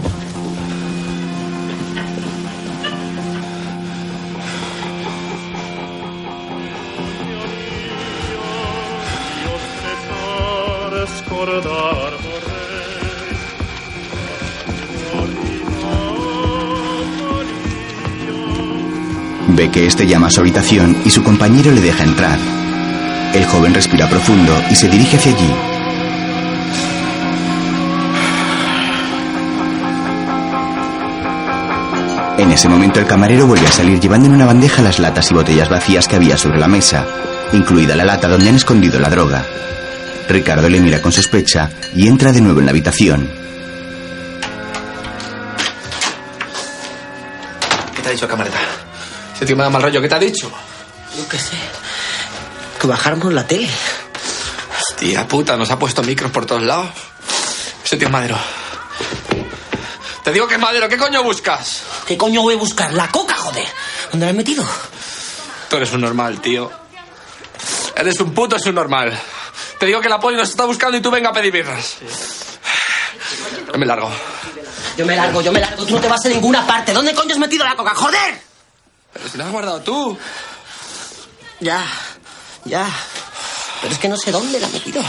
Llama 20.11 20.27
a 20.27 20.29
su 20.29 20.41
habitación 20.41 20.97
y 21.05 21.09
su 21.09 21.23
compañero 21.23 21.71
le 21.71 21.79
deja 21.79 22.03
entrar. 22.03 22.37
El 23.33 23.45
joven 23.45 23.73
respira 23.73 24.09
profundo 24.09 24.53
y 24.69 24.75
se 24.75 24.89
dirige 24.89 25.15
hacia 25.15 25.33
allí. 25.33 25.49
En 32.39 32.51
ese 32.51 32.67
momento 32.67 32.99
el 32.99 33.05
camarero 33.05 33.47
vuelve 33.47 33.65
a 33.67 33.71
salir 33.71 34.01
llevando 34.01 34.27
en 34.27 34.33
una 34.33 34.45
bandeja 34.45 34.81
las 34.81 34.99
latas 34.99 35.31
y 35.31 35.33
botellas 35.33 35.69
vacías 35.69 36.09
que 36.09 36.17
había 36.17 36.35
sobre 36.35 36.59
la 36.59 36.67
mesa, 36.67 37.05
incluida 37.53 37.95
la 37.95 38.03
lata 38.03 38.27
donde 38.27 38.49
han 38.49 38.55
escondido 38.55 38.99
la 38.99 39.09
droga. 39.09 39.45
Ricardo 40.27 40.67
le 40.67 40.81
mira 40.81 41.01
con 41.01 41.13
sospecha 41.13 41.69
y 41.95 42.09
entra 42.09 42.33
de 42.33 42.41
nuevo 42.41 42.59
en 42.59 42.65
la 42.65 42.71
habitación. 42.71 43.29
¿Qué 47.95 48.01
te 48.01 48.09
ha 48.09 48.11
dicho 48.11 48.27
camarera? 48.27 48.80
Ese 49.41 49.47
tío 49.47 49.57
me 49.57 49.63
da 49.63 49.71
mal 49.71 49.81
rollo. 49.81 49.99
¿Qué 49.99 50.07
te 50.07 50.13
ha 50.13 50.19
dicho? 50.19 50.51
Yo 51.17 51.27
qué 51.27 51.39
sé. 51.39 51.57
Que 52.79 52.85
bajáramos 52.85 53.33
la 53.33 53.47
tele. 53.47 53.67
Hostia 54.79 55.27
puta, 55.27 55.57
nos 55.57 55.71
ha 55.71 55.79
puesto 55.79 56.03
micros 56.03 56.29
por 56.29 56.45
todos 56.45 56.61
lados. 56.61 56.91
Ese 57.83 57.97
tío 57.97 58.07
es 58.07 58.11
madero. 58.11 58.37
Te 60.23 60.31
digo 60.31 60.47
que 60.47 60.53
es 60.53 60.59
madero. 60.59 60.87
¿Qué 60.87 60.95
coño 60.95 61.23
buscas? 61.23 61.81
¿Qué 62.05 62.15
coño 62.17 62.43
voy 62.43 62.53
a 62.53 62.57
buscar? 62.57 62.93
La 62.93 63.07
coca, 63.07 63.35
joder. 63.35 63.65
¿Dónde 64.11 64.27
la 64.27 64.29
he 64.29 64.35
metido? 64.35 64.63
Tú 65.71 65.77
eres 65.77 65.91
un 65.91 66.01
normal, 66.01 66.39
tío. 66.39 66.71
Eres 67.95 68.19
un 68.19 68.35
puto 68.35 68.59
subnormal. 68.59 69.19
Te 69.79 69.87
digo 69.87 70.01
que 70.01 70.09
la 70.09 70.19
poli 70.19 70.37
nos 70.37 70.51
está 70.51 70.65
buscando 70.65 70.97
y 70.97 71.01
tú 71.01 71.09
venga 71.09 71.29
a 71.29 71.33
pedir 71.33 71.51
birras. 71.51 71.95
Yo 73.73 73.79
me 73.79 73.87
largo. 73.87 74.11
Yo 74.97 75.03
me 75.07 75.15
largo, 75.15 75.41
yo 75.41 75.51
me 75.51 75.59
largo. 75.59 75.83
Tú 75.83 75.95
no 75.95 75.99
te 75.99 76.07
vas 76.07 76.23
a 76.23 76.29
ninguna 76.29 76.67
parte. 76.67 76.93
¿Dónde 76.93 77.15
coño 77.15 77.33
has 77.33 77.39
metido 77.39 77.65
la 77.65 77.75
coca? 77.75 77.95
¡Joder! 77.95 78.50
Pero 79.13 79.27
si 79.29 79.37
la 79.37 79.45
has 79.45 79.51
guardado 79.51 79.81
tú. 79.81 80.17
Ya, 81.59 81.85
ya. 82.65 82.89
Pero 83.81 83.93
es 83.93 83.99
que 83.99 84.09
no 84.09 84.17
sé 84.17 84.31
dónde 84.31 84.59
la 84.59 84.67
he 84.67 84.71
metido. 84.71 85.03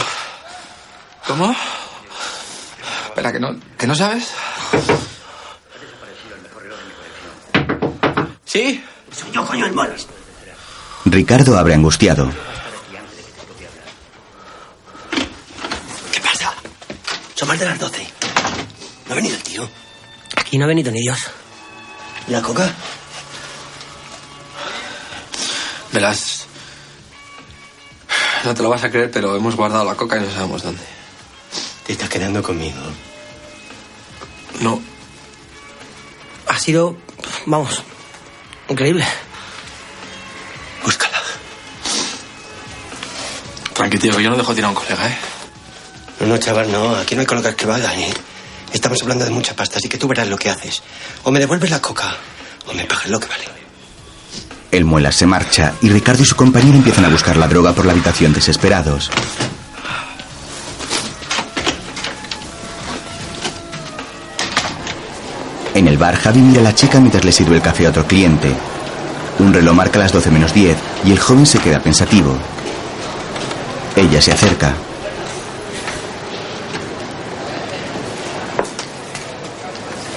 ¿Cómo? 1.27 1.55
Espera, 3.07 3.31
que 3.31 3.39
no, 3.39 3.55
que 3.77 3.87
no 3.87 3.95
sabes. 3.95 4.29
¿Sí? 8.45 8.83
Soy 9.11 9.31
yo, 9.31 9.45
coño, 9.45 9.65
el 9.65 9.73
mono. 9.73 9.93
Ricardo 11.05 11.57
abre 11.57 11.73
angustiado. 11.73 12.31
¿Qué 16.11 16.19
pasa? 16.19 16.53
Son 17.35 17.47
más 17.47 17.59
de 17.59 17.65
las 17.65 17.79
doce. 17.79 18.07
¿No 19.07 19.13
ha 19.13 19.15
venido 19.15 19.35
el 19.35 19.43
tío? 19.43 19.69
Aquí 20.35 20.57
no 20.57 20.65
ha 20.65 20.67
venido 20.67 20.91
ni 20.91 21.01
Dios. 21.01 21.19
¿Y 22.27 22.31
la 22.31 22.41
coca? 22.41 22.71
Verás. 25.93 26.47
No 28.43 28.53
te 28.53 28.63
lo 28.63 28.69
vas 28.69 28.83
a 28.83 28.89
creer, 28.89 29.11
pero 29.11 29.35
hemos 29.35 29.55
guardado 29.55 29.85
la 29.85 29.95
coca 29.95 30.17
y 30.17 30.21
no 30.21 30.31
sabemos 30.31 30.63
dónde. 30.63 30.81
¿Te 31.85 31.93
estás 31.93 32.09
quedando 32.09 32.41
conmigo? 32.41 32.81
No. 34.59 34.81
Ha 36.47 36.59
sido, 36.59 36.97
vamos, 37.45 37.83
increíble. 38.67 39.05
Búscala. 40.83 41.17
Tranqui, 43.73 43.97
tío, 43.97 44.19
yo 44.19 44.29
no 44.29 44.35
dejo 44.35 44.53
tirar 44.53 44.67
a 44.67 44.69
un 44.69 44.75
colega, 44.75 45.07
¿eh? 45.07 45.17
No, 46.19 46.27
no, 46.27 46.37
chaval, 46.37 46.71
no. 46.71 46.95
Aquí 46.95 47.15
no 47.15 47.21
hay 47.21 47.27
colegas 47.27 47.55
que 47.55 47.65
valgan, 47.65 47.97
¿eh? 47.99 48.13
Estamos 48.73 49.01
hablando 49.03 49.25
de 49.25 49.31
mucha 49.31 49.55
pasta, 49.55 49.77
así 49.77 49.87
que 49.87 49.97
tú 49.97 50.07
verás 50.07 50.27
lo 50.27 50.37
que 50.37 50.49
haces. 50.49 50.81
O 51.23 51.31
me 51.31 51.39
devuelves 51.39 51.69
la 51.69 51.81
coca, 51.81 52.15
o 52.65 52.73
me 52.73 52.85
pagas 52.85 53.07
lo 53.07 53.19
que 53.19 53.27
vale. 53.27 53.62
El 54.73 54.85
muelas 54.85 55.13
se 55.13 55.27
marcha 55.27 55.75
y 55.81 55.89
Ricardo 55.89 56.23
y 56.23 56.25
su 56.25 56.35
compañero 56.35 56.75
empiezan 56.75 57.05
a 57.05 57.09
buscar 57.09 57.37
la 57.37 57.47
droga 57.47 57.73
por 57.73 57.85
la 57.85 57.91
habitación 57.91 58.33
desesperados. 58.33 59.11
En 65.75 65.87
el 65.87 65.99
bar, 65.99 66.15
Javi 66.15 66.39
mira 66.39 66.61
a 66.61 66.63
la 66.63 66.73
chica 66.73 66.99
mientras 66.99 67.23
le 67.23 67.31
sirve 67.31 67.57
el 67.57 67.61
café 67.61 67.85
a 67.85 67.89
otro 67.89 68.07
cliente. 68.07 68.51
Un 69.37 69.53
reloj 69.53 69.75
marca 69.75 69.99
las 69.99 70.11
12 70.11 70.31
menos 70.31 70.55
10 70.55 70.75
y 71.05 71.11
el 71.11 71.19
joven 71.19 71.45
se 71.45 71.59
queda 71.59 71.79
pensativo. 71.79 72.35
Ella 73.95 74.23
se 74.23 74.31
acerca. 74.31 74.73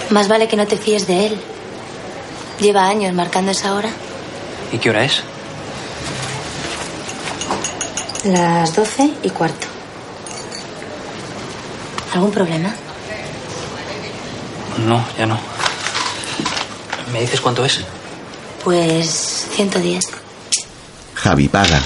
Más 0.09 0.29
vale 0.29 0.49
que 0.49 0.57
no 0.57 0.67
te 0.67 0.79
fíes 0.79 1.07
de 1.07 1.27
él. 1.27 1.41
Lleva 2.59 2.89
años 2.89 3.13
marcando 3.13 3.51
esa 3.51 3.75
hora. 3.75 3.91
¿Y 4.73 4.79
qué 4.79 4.91
hora 4.91 5.05
es? 5.05 5.23
Las 8.25 8.75
doce 8.75 9.13
y 9.23 9.31
cuarto. 9.31 9.67
¿Algún 12.13 12.33
problema? 12.33 12.75
No, 14.87 15.05
ya 15.19 15.27
no. 15.27 15.39
¿Me 17.13 17.21
dices 17.21 17.41
cuánto 17.41 17.65
es? 17.65 17.81
Pues 18.65 19.47
110. 19.55 20.05
Javi 21.15 21.49
paga. 21.49 21.81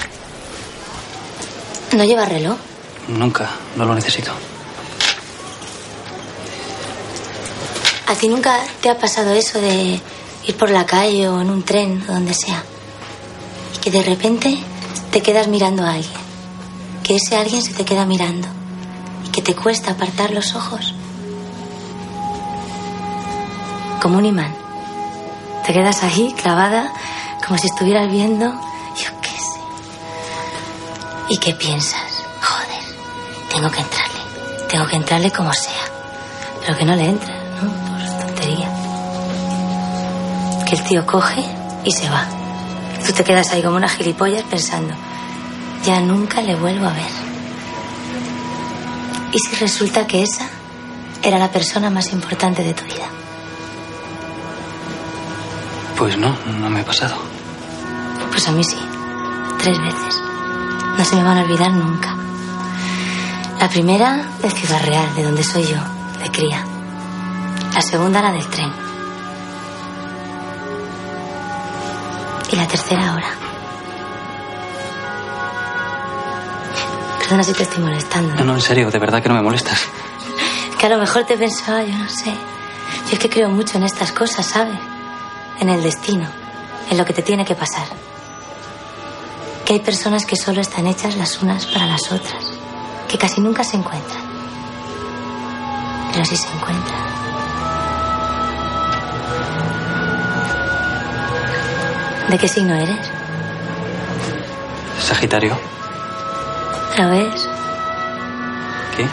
¿No 1.93 2.05
lleva 2.05 2.25
reloj? 2.25 2.57
Nunca, 3.09 3.51
no 3.77 3.85
lo 3.85 3.95
necesito. 3.95 4.33
¿A 8.07 8.15
ti 8.15 8.29
nunca 8.29 8.59
te 8.81 8.89
ha 8.91 8.99
pasado 8.99 9.33
eso 9.33 9.61
de 9.61 10.01
ir 10.47 10.57
por 10.57 10.71
la 10.71 10.87
calle 10.87 11.29
o 11.29 11.41
en 11.41 11.51
un 11.51 11.63
tren 11.63 12.03
o 12.09 12.13
donde 12.13 12.35
sea? 12.35 12.63
Y 13.75 13.79
que 13.79 13.91
de 13.91 14.03
repente 14.03 14.59
te 15.11 15.21
quedas 15.21 15.49
mirando 15.49 15.85
a 15.85 15.95
alguien. 15.95 16.21
Que 17.03 17.17
ese 17.17 17.37
alguien 17.37 17.63
se 17.63 17.73
te 17.73 17.85
queda 17.85 18.07
mirando. 18.07 18.49
Y 19.27 19.31
que 19.31 19.43
te 19.43 19.55
cuesta 19.55 19.93
apartar 19.93 20.31
los 20.31 20.55
ojos. 20.55 20.95
Como 24.01 24.19
un 24.19 24.27
imán. 24.27 24.55
Te 25.67 25.73
quedas 25.73 26.03
ahí 26.03 26.35
clavada 26.41 26.93
como 27.47 27.59
si 27.59 27.67
estuvieras 27.67 28.09
viendo, 28.09 28.47
yo 28.47 29.21
qué 29.21 29.31
sé. 29.31 29.61
¿Y 31.29 31.39
qué 31.39 31.53
piensas? 31.55 32.25
Joder, 32.41 32.97
tengo 33.53 33.71
que 33.71 33.81
entrarle. 33.81 34.21
Tengo 34.69 34.87
que 34.87 34.97
entrarle 34.97 35.31
como 35.33 35.53
sea. 35.53 35.83
Pero 36.61 36.79
que 36.79 36.85
no 36.85 36.95
le 36.95 37.07
entra, 37.07 37.35
Que 40.71 40.77
el 40.77 40.85
tío 40.85 41.05
coge 41.05 41.45
y 41.85 41.91
se 41.91 42.09
va. 42.09 42.29
Tú 43.05 43.13
te 43.13 43.25
quedas 43.25 43.51
ahí 43.51 43.61
como 43.61 43.75
una 43.75 43.89
gilipollas 43.89 44.45
pensando, 44.45 44.95
ya 45.85 46.01
nunca 46.01 46.41
le 46.43 46.55
vuelvo 46.55 46.87
a 46.87 46.93
ver. 46.93 47.11
¿Y 49.33 49.39
si 49.41 49.57
resulta 49.57 50.07
que 50.07 50.23
esa 50.23 50.49
era 51.25 51.41
la 51.41 51.51
persona 51.51 51.91
más 51.91 52.13
importante 52.13 52.63
de 52.63 52.73
tu 52.73 52.85
vida? 52.85 53.09
Pues 55.99 56.17
no, 56.17 56.37
no 56.61 56.71
me 56.71 56.83
ha 56.83 56.85
pasado. 56.85 57.17
Pues 58.31 58.47
a 58.47 58.53
mí 58.53 58.63
sí. 58.63 58.79
Tres 59.59 59.77
veces. 59.77 60.23
No 60.97 61.05
se 61.05 61.17
me 61.17 61.25
van 61.25 61.39
a 61.39 61.43
olvidar 61.43 61.73
nunca. 61.73 62.15
La 63.59 63.69
primera 63.69 64.25
de 64.41 64.51
Ciudad 64.53 64.81
Real, 64.85 65.17
de 65.17 65.25
donde 65.25 65.43
soy 65.43 65.65
yo, 65.65 65.79
de 66.23 66.31
cría. 66.31 66.65
La 67.75 67.83
segunda 67.83 68.23
la 68.23 68.31
del 68.31 68.47
tren. 68.47 68.90
Y 72.51 72.57
la 72.57 72.67
tercera 72.67 73.13
ahora. 73.13 73.29
Perdona 77.21 77.45
si 77.45 77.53
te 77.53 77.63
estoy 77.63 77.83
molestando. 77.83 78.35
No, 78.35 78.45
no, 78.45 78.55
en 78.55 78.61
serio, 78.61 78.91
de 78.91 78.99
verdad 78.99 79.23
que 79.23 79.29
no 79.29 79.37
me 79.37 79.43
molestas. 79.43 79.81
Que 80.79 80.87
a 80.87 80.89
lo 80.89 80.99
mejor 80.99 81.25
te 81.25 81.37
pensaba, 81.37 81.85
yo 81.85 81.97
no 81.97 82.09
sé. 82.09 82.31
Yo 82.31 83.13
es 83.13 83.19
que 83.19 83.31
creo 83.31 83.51
mucho 83.51 83.77
en 83.77 83.85
estas 83.85 84.11
cosas, 84.13 84.47
¿sabes? 84.47 84.79
En 85.61 85.69
el 85.69 85.83
destino, 85.83 86.27
en 86.91 86.99
lo 86.99 87.05
que 87.05 87.13
te 87.13 87.23
tiene 87.23 87.45
que 87.45 87.55
pasar. 87.55 87.87
Que 89.65 89.75
hay 89.75 89.81
personas 89.81 90.27
que 90.27 90.37
solo 90.37 90.61
están 90.61 90.87
hechas 90.87 91.17
las 91.17 91.41
unas 91.43 91.67
para 91.67 91.87
las 91.87 92.11
otras, 92.11 92.53
que 93.09 93.17
casi 93.17 93.41
nunca 93.41 93.63
se 93.63 93.77
encuentran. 93.77 94.23
Pero 96.13 96.25
sí 96.25 96.37
se 96.37 96.49
encuentran. 96.49 97.20
¿De 102.31 102.39
qué 102.39 102.47
signo 102.47 102.77
eres? 102.77 102.97
Sagitario. 105.03 105.59
¿Lo 106.97 107.11
ves? 107.11 107.49
¿Qué? 108.97 109.05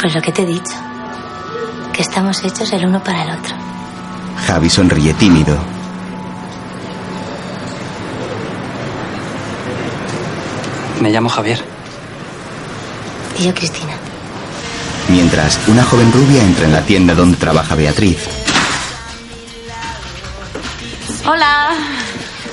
Pues 0.00 0.12
lo 0.16 0.20
que 0.20 0.32
te 0.32 0.42
he 0.42 0.46
dicho. 0.46 0.74
Que 1.92 2.02
estamos 2.02 2.42
hechos 2.42 2.72
el 2.72 2.84
uno 2.86 3.00
para 3.00 3.22
el 3.22 3.30
otro. 3.30 3.54
Javi 4.44 4.68
sonríe 4.68 5.14
tímido. 5.14 5.56
Me 11.00 11.10
llamo 11.10 11.28
Javier. 11.28 11.62
Y 13.38 13.44
yo, 13.44 13.54
Cristina. 13.54 13.92
Mientras, 15.10 15.60
una 15.68 15.84
joven 15.84 16.10
rubia 16.10 16.42
entra 16.42 16.64
en 16.64 16.72
la 16.72 16.82
tienda 16.82 17.14
donde 17.14 17.36
trabaja 17.36 17.76
Beatriz. 17.76 18.39
Hola. 21.26 21.70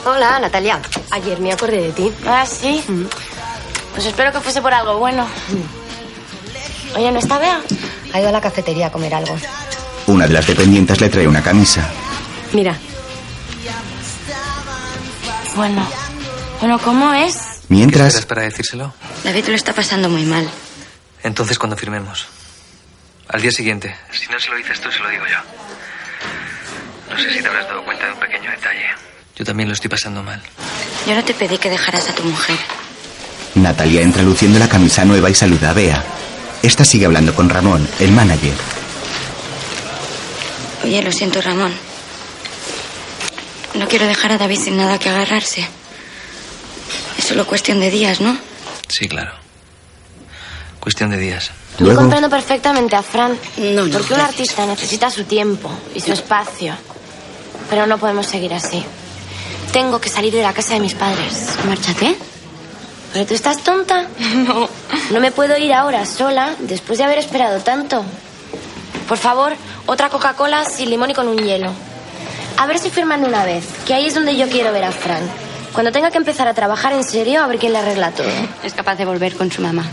Hola, 0.05 0.39
Natalia. 0.39 0.79
Ayer 1.11 1.39
me 1.39 1.51
acordé 1.51 1.81
de 1.81 1.91
ti. 1.91 2.11
Ah, 2.25 2.45
sí. 2.45 2.83
Pues 3.93 4.05
espero 4.05 4.31
que 4.31 4.39
fuese 4.39 4.61
por 4.61 4.73
algo 4.73 4.97
bueno. 4.97 5.27
Oye, 6.95 7.11
¿no 7.11 7.19
está 7.19 7.37
Bea? 7.39 7.61
Ha 8.13 8.19
ido 8.19 8.29
a 8.29 8.31
la 8.31 8.41
cafetería 8.41 8.87
a 8.87 8.91
comer 8.91 9.13
algo. 9.13 9.37
Una 10.07 10.27
de 10.27 10.33
las 10.33 10.47
dependientes 10.47 11.01
le 11.01 11.09
trae 11.09 11.27
una 11.27 11.41
camisa. 11.43 11.89
Mira, 12.53 12.77
Bueno. 15.55 15.85
Bueno, 16.59 16.79
¿cómo 16.79 17.13
es? 17.13 17.37
Mientras, 17.69 18.07
¿Esperas 18.15 18.25
para 18.25 18.41
decírselo? 18.43 18.93
David 19.23 19.47
lo 19.47 19.55
está 19.55 19.73
pasando 19.73 20.09
muy 20.09 20.23
mal. 20.23 20.47
Entonces 21.23 21.59
cuando 21.59 21.75
firmemos. 21.75 22.27
Al 23.27 23.41
día 23.41 23.51
siguiente. 23.51 23.95
Si 24.11 24.27
no 24.27 24.39
se 24.39 24.49
lo 24.49 24.55
dices 24.55 24.79
tú, 24.79 24.89
se 24.91 24.99
lo 24.99 25.09
digo 25.09 25.25
yo. 25.25 25.37
No 27.17 27.23
sé 27.23 27.33
si 27.33 27.41
te 27.41 27.47
habrás 27.47 27.67
dado 27.67 27.83
cuenta 27.83 28.05
de 28.05 28.13
un 28.13 28.19
pequeño 28.19 28.51
detalle. 28.51 28.85
Yo 29.35 29.43
también 29.43 29.69
lo 29.69 29.73
estoy 29.73 29.89
pasando 29.89 30.21
mal. 30.21 30.39
Yo 31.07 31.15
no 31.15 31.23
te 31.23 31.33
pedí 31.33 31.57
que 31.57 31.69
dejaras 31.69 32.07
a 32.09 32.13
tu 32.13 32.23
mujer. 32.23 32.57
Natalia 33.55 34.01
entra 34.01 34.21
luciendo 34.21 34.59
la 34.59 34.69
camisa 34.69 35.03
nueva 35.03 35.29
y 35.29 35.33
saluda 35.33 35.71
a 35.71 35.73
Bea. 35.73 36.03
Esta 36.61 36.85
sigue 36.85 37.07
hablando 37.07 37.33
con 37.33 37.49
Ramón, 37.49 37.87
el 37.99 38.11
manager. 38.11 38.53
Oye, 40.83 41.01
lo 41.01 41.11
siento, 41.11 41.41
Ramón. 41.41 41.73
No 43.73 43.87
quiero 43.87 44.05
dejar 44.05 44.33
a 44.33 44.37
David 44.37 44.59
sin 44.59 44.77
nada 44.77 44.99
que 44.99 45.09
agarrarse. 45.09 45.67
Es 47.17 47.25
solo 47.25 47.47
cuestión 47.47 47.79
de 47.79 47.89
días, 47.89 48.21
¿no? 48.21 48.37
Sí, 48.87 49.07
claro. 49.07 49.31
Cuestión 50.79 51.09
de 51.09 51.17
días. 51.17 51.51
Yo 51.79 51.95
comprendo 51.95 52.29
perfectamente 52.29 52.95
a 52.95 53.01
Fran. 53.01 53.37
porque 53.91 54.13
un 54.13 54.19
artista 54.21 54.65
necesita 54.65 55.09
su 55.09 55.23
tiempo 55.23 55.71
y 55.95 55.99
su 55.99 56.13
espacio. 56.13 56.75
Pero 57.69 57.87
no 57.87 57.97
podemos 57.97 58.25
seguir 58.25 58.53
así. 58.53 58.83
Tengo 59.71 59.99
que 59.99 60.09
salir 60.09 60.33
de 60.33 60.41
la 60.41 60.53
casa 60.53 60.73
de 60.73 60.79
mis 60.79 60.95
padres. 60.95 61.49
Márchate. 61.65 62.15
¿Pero 63.13 63.25
tú 63.25 63.33
estás 63.33 63.63
tonta? 63.63 64.07
No. 64.35 64.69
No 65.11 65.19
me 65.19 65.31
puedo 65.31 65.57
ir 65.57 65.73
ahora 65.73 66.05
sola 66.05 66.55
después 66.59 66.97
de 66.99 67.05
haber 67.05 67.19
esperado 67.19 67.59
tanto. 67.59 68.03
Por 69.07 69.17
favor, 69.17 69.53
otra 69.85 70.09
Coca-Cola 70.09 70.65
sin 70.65 70.89
limón 70.89 71.11
y 71.11 71.13
con 71.13 71.27
un 71.27 71.37
hielo. 71.37 71.71
A 72.57 72.65
ver 72.65 72.79
si 72.79 72.89
firman 72.89 73.23
una 73.23 73.45
vez, 73.45 73.65
que 73.85 73.93
ahí 73.93 74.07
es 74.07 74.15
donde 74.15 74.35
yo 74.35 74.49
quiero 74.49 74.71
ver 74.73 74.83
a 74.83 74.91
Fran. 74.91 75.21
Cuando 75.73 75.91
tenga 75.91 76.11
que 76.11 76.17
empezar 76.17 76.47
a 76.47 76.53
trabajar 76.53 76.91
en 76.93 77.03
serio, 77.03 77.41
a 77.41 77.47
ver 77.47 77.59
quién 77.59 77.71
le 77.71 77.79
arregla 77.79 78.11
todo. 78.11 78.27
Es 78.63 78.73
capaz 78.73 78.95
de 78.95 79.05
volver 79.05 79.35
con 79.35 79.51
su 79.51 79.61
mamá. 79.61 79.85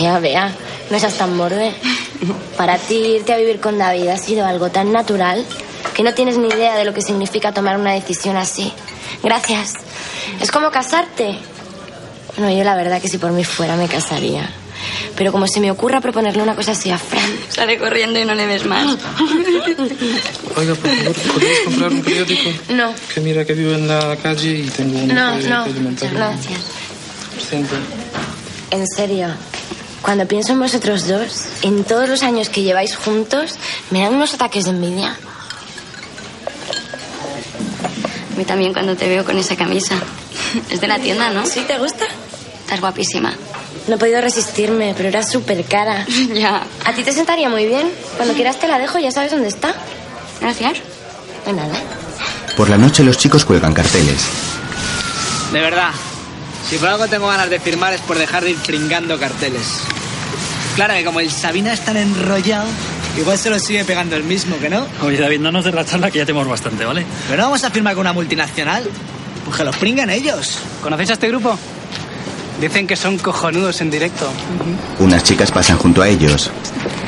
Ya, 0.00 0.18
vea, 0.18 0.50
no 0.90 0.98
seas 0.98 1.14
tan 1.14 1.38
borde. 1.38 1.72
Para 2.56 2.76
ti, 2.76 2.96
irte 2.96 3.32
a 3.32 3.36
vivir 3.36 3.60
con 3.60 3.78
David 3.78 4.08
ha 4.08 4.16
sido 4.16 4.44
algo 4.44 4.70
tan 4.70 4.92
natural 4.92 5.46
que 5.94 6.02
no 6.02 6.14
tienes 6.14 6.38
ni 6.38 6.48
idea 6.48 6.76
de 6.76 6.84
lo 6.84 6.94
que 6.94 7.02
significa 7.02 7.52
tomar 7.52 7.78
una 7.78 7.92
decisión 7.92 8.36
así. 8.36 8.72
Gracias. 9.22 9.74
Es 10.40 10.50
como 10.50 10.70
casarte. 10.70 11.38
Bueno, 12.36 12.56
yo 12.56 12.64
la 12.64 12.74
verdad 12.74 13.00
que 13.00 13.08
si 13.08 13.18
por 13.18 13.32
mí 13.32 13.44
fuera 13.44 13.76
me 13.76 13.88
casaría. 13.88 14.48
Pero 15.16 15.30
como 15.30 15.46
se 15.46 15.60
me 15.60 15.70
ocurra 15.70 16.00
proponerle 16.00 16.42
una 16.42 16.56
cosa 16.56 16.72
así 16.72 16.90
a 16.90 16.98
Fran. 16.98 17.30
Sale 17.48 17.78
corriendo 17.78 18.18
y 18.18 18.24
no 18.24 18.34
le 18.34 18.46
ves 18.46 18.64
más. 18.64 18.86
Oiga, 20.56 20.74
por 20.74 20.90
favor, 20.90 21.14
¿podrías 21.32 21.58
comprar 21.64 21.90
un 21.92 22.02
periódico? 22.02 22.50
No, 22.70 22.92
Que 23.14 23.20
mira 23.20 23.44
que 23.44 23.52
vivo 23.52 23.72
en 23.72 23.86
la 23.86 24.16
calle 24.16 24.50
y 24.50 24.66
tengo 24.68 24.98
un 24.98 25.08
no, 25.08 25.38
no. 25.38 25.64
Gracias. 26.12 26.60
Siento. 27.48 27.74
En 28.70 28.86
serio, 28.88 29.28
cuando 30.00 30.26
pienso 30.26 30.52
en 30.52 30.60
vosotros 30.60 31.06
dos, 31.06 31.44
en 31.62 31.84
todos 31.84 32.08
los 32.08 32.22
años 32.22 32.48
que 32.48 32.62
lleváis 32.62 32.96
juntos, 32.96 33.56
me 33.90 34.02
dan 34.02 34.14
unos 34.14 34.34
ataques 34.34 34.64
de 34.64 34.70
envidia. 34.70 35.16
A 38.32 38.38
mí 38.38 38.44
también 38.44 38.72
cuando 38.72 38.96
te 38.96 39.08
veo 39.08 39.24
con 39.24 39.36
esa 39.38 39.56
camisa. 39.56 39.94
Es 40.70 40.80
de 40.80 40.88
la 40.88 40.98
tienda, 40.98 41.30
¿no? 41.30 41.46
¿Sí 41.46 41.60
te 41.60 41.78
gusta? 41.78 42.04
Estás 42.64 42.80
guapísima. 42.80 43.32
No 43.88 43.96
he 43.96 43.98
podido 43.98 44.20
resistirme, 44.20 44.94
pero 44.96 45.08
era 45.08 45.22
súper 45.22 45.64
cara. 45.64 46.06
ya. 46.34 46.62
A 46.84 46.92
ti 46.92 47.02
te 47.02 47.12
sentaría 47.12 47.48
muy 47.48 47.66
bien. 47.66 47.90
Cuando 48.16 48.34
quieras 48.34 48.58
te 48.58 48.68
la 48.68 48.78
dejo, 48.78 48.98
ya 48.98 49.10
sabes 49.10 49.32
dónde 49.32 49.48
está. 49.48 49.74
Gracias. 50.40 50.78
De 51.46 51.52
nada. 51.52 51.74
Por 52.56 52.70
la 52.70 52.78
noche 52.78 53.02
los 53.02 53.18
chicos 53.18 53.44
cuelgan 53.44 53.72
carteles. 53.72 54.22
De 55.52 55.60
verdad, 55.60 55.90
si 56.68 56.78
por 56.78 56.88
algo 56.88 57.06
tengo 57.08 57.28
ganas 57.28 57.50
de 57.50 57.60
firmar 57.60 57.92
es 57.92 58.00
por 58.02 58.18
dejar 58.18 58.44
de 58.44 58.50
ir 58.50 58.56
pringando 58.58 59.18
carteles. 59.18 59.66
Claro 60.76 60.94
que 60.94 61.04
como 61.04 61.20
el 61.20 61.30
Sabina 61.30 61.72
es 61.72 61.84
tan 61.84 61.96
enrollado, 61.98 62.66
igual 63.16 63.38
se 63.38 63.50
lo 63.50 63.58
sigue 63.58 63.84
pegando 63.84 64.16
el 64.16 64.24
mismo, 64.24 64.58
¿que 64.58 64.68
no? 64.70 64.86
Oye, 65.02 65.18
David, 65.18 65.40
no 65.40 65.52
nos 65.52 65.64
des 65.64 65.74
la 65.74 65.84
charla 65.84 66.10
que 66.10 66.18
ya 66.18 66.26
tenemos 66.26 66.48
bastante, 66.48 66.84
¿vale? 66.84 67.04
Pero 67.28 67.38
no 67.42 67.48
vamos 67.48 67.64
a 67.64 67.70
firmar 67.70 67.94
con 67.94 68.02
una 68.02 68.12
multinacional. 68.12 68.84
Pues 69.44 69.56
que 69.56 69.64
los 69.64 69.76
pringan 69.76 70.08
ellos. 70.10 70.58
¿Conocéis 70.82 71.10
a 71.10 71.12
este 71.14 71.28
grupo? 71.28 71.58
Dicen 72.60 72.86
que 72.86 72.94
son 72.94 73.18
cojonudos 73.18 73.80
en 73.80 73.90
directo. 73.90 74.30
Unas 75.00 75.24
chicas 75.24 75.50
pasan 75.50 75.78
junto 75.78 76.00
a 76.00 76.08
ellos. 76.08 76.50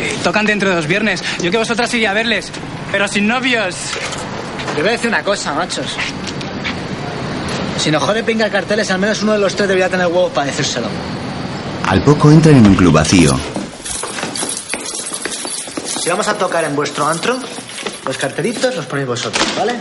Eh, 0.00 0.16
Tocan 0.24 0.44
dentro 0.44 0.68
de 0.70 0.74
dos 0.76 0.86
viernes. 0.86 1.22
Yo 1.40 1.50
que 1.50 1.58
vosotras 1.58 1.92
iría 1.94 2.10
a 2.10 2.14
verles, 2.14 2.50
pero 2.90 3.06
sin 3.06 3.28
novios. 3.28 3.76
Te 4.74 4.80
voy 4.80 4.88
a 4.88 4.92
decir 4.92 5.08
una 5.08 5.22
cosa, 5.22 5.54
machos. 5.54 5.86
Si 7.78 7.90
nos 7.90 8.02
jode 8.02 8.24
pingar 8.24 8.50
carteles, 8.50 8.90
al 8.90 8.98
menos 8.98 9.22
uno 9.22 9.32
de 9.32 9.38
los 9.38 9.54
tres 9.54 9.68
debería 9.68 9.88
tener 9.88 10.06
huevos 10.06 10.32
para 10.32 10.46
decírselo. 10.48 10.88
Al 11.86 12.02
poco 12.02 12.32
entran 12.32 12.56
en 12.56 12.66
un 12.66 12.74
club 12.74 12.92
vacío. 12.92 13.38
Si 16.04 16.10
vamos 16.10 16.28
a 16.28 16.36
tocar 16.36 16.62
en 16.64 16.76
vuestro 16.76 17.06
antro, 17.06 17.34
los 18.04 18.18
cartelitos 18.18 18.76
los 18.76 18.84
ponéis 18.84 19.08
vosotros, 19.08 19.42
¿vale? 19.56 19.72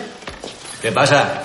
¿Qué 0.82 0.90
pasa? 0.90 1.44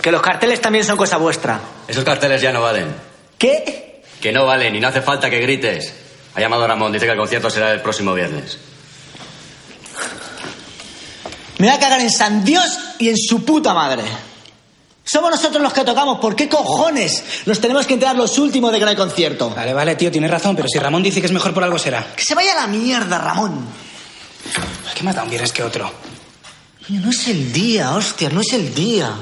Que 0.00 0.12
los 0.12 0.22
carteles 0.22 0.60
también 0.60 0.84
son 0.84 0.96
cosa 0.96 1.16
vuestra. 1.16 1.58
Esos 1.88 2.04
carteles 2.04 2.40
ya 2.40 2.52
no 2.52 2.62
valen. 2.62 2.94
¿Qué? 3.36 4.04
Que 4.20 4.30
no 4.30 4.46
valen 4.46 4.76
y 4.76 4.80
no 4.80 4.86
hace 4.86 5.02
falta 5.02 5.28
que 5.28 5.40
grites. 5.40 5.92
Ha 6.36 6.40
llamado 6.40 6.68
Ramón, 6.68 6.92
dice 6.92 7.06
que 7.06 7.10
el 7.10 7.18
concierto 7.18 7.50
será 7.50 7.72
el 7.72 7.80
próximo 7.80 8.14
viernes. 8.14 8.58
Me 11.58 11.66
voy 11.66 11.76
a 11.76 11.80
cagar 11.80 12.00
en 12.00 12.12
San 12.12 12.44
Dios 12.44 12.78
y 13.00 13.08
en 13.08 13.16
su 13.16 13.44
puta 13.44 13.74
madre. 13.74 14.04
Somos 15.14 15.30
nosotros 15.30 15.62
los 15.62 15.72
que 15.72 15.84
tocamos. 15.84 16.18
¿Por 16.18 16.34
qué 16.34 16.48
cojones 16.48 17.22
nos 17.46 17.60
tenemos 17.60 17.86
que 17.86 17.94
enterar 17.94 18.16
los 18.16 18.36
últimos 18.36 18.72
de 18.72 18.80
que 18.80 18.84
no 18.84 18.90
hay 18.90 18.96
concierto? 18.96 19.48
Vale, 19.48 19.72
vale, 19.72 19.94
tío, 19.94 20.10
tienes 20.10 20.28
razón, 20.28 20.56
pero 20.56 20.66
si 20.66 20.76
Ramón 20.80 21.04
dice 21.04 21.20
que 21.20 21.28
es 21.28 21.32
mejor 21.32 21.54
por 21.54 21.62
algo 21.62 21.78
será. 21.78 22.04
Que 22.16 22.24
se 22.24 22.34
vaya 22.34 22.50
a 22.50 22.62
la 22.62 22.66
mierda, 22.66 23.18
Ramón. 23.18 23.64
¿Qué 24.92 25.04
más 25.04 25.14
da 25.14 25.22
un 25.22 25.30
viernes 25.30 25.52
que 25.52 25.62
otro? 25.62 25.88
Coño, 26.84 27.00
No 27.00 27.10
es 27.10 27.28
el 27.28 27.52
día, 27.52 27.94
hostia, 27.94 28.28
no 28.30 28.40
es 28.40 28.54
el 28.54 28.74
día. 28.74 29.14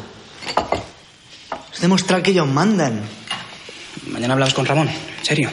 Es 1.74 1.81
demostrar 1.83 2.22
que 2.22 2.31
ellos 2.31 2.48
mandan. 2.48 3.02
Mañana 4.07 4.33
hablamos 4.33 4.55
con 4.55 4.64
Ramón, 4.64 4.88
en 4.88 5.24
serio. 5.26 5.50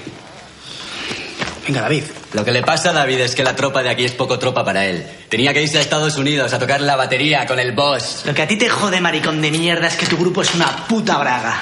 Venga, 1.70 1.82
David. 1.82 2.06
Lo 2.34 2.44
que 2.44 2.52
le 2.52 2.64
pasa 2.64 2.90
a 2.90 2.94
David 2.94 3.20
es 3.20 3.36
que 3.36 3.44
la 3.44 3.56
tropa 3.56 3.84
de 3.84 3.90
aquí 3.92 4.04
es 4.04 4.14
poco 4.14 4.40
tropa 4.40 4.66
para 4.66 4.88
él. 4.88 5.06
Tenía 5.30 5.54
que 5.54 5.62
irse 5.62 5.78
a 5.78 5.82
Estados 5.82 6.18
Unidos 6.18 6.52
a 6.52 6.58
tocar 6.58 6.82
la 6.82 6.96
batería 6.96 7.46
con 7.46 7.60
el 7.60 7.74
boss. 7.74 8.24
Lo 8.26 8.34
que 8.34 8.42
a 8.42 8.48
ti 8.48 8.56
te 8.56 8.68
jode, 8.68 9.00
maricón 9.00 9.40
de 9.40 9.52
mierda, 9.52 9.86
es 9.86 9.96
que 9.96 10.08
tu 10.08 10.18
grupo 10.18 10.42
es 10.42 10.52
una 10.56 10.88
puta 10.88 11.20
braga. 11.20 11.62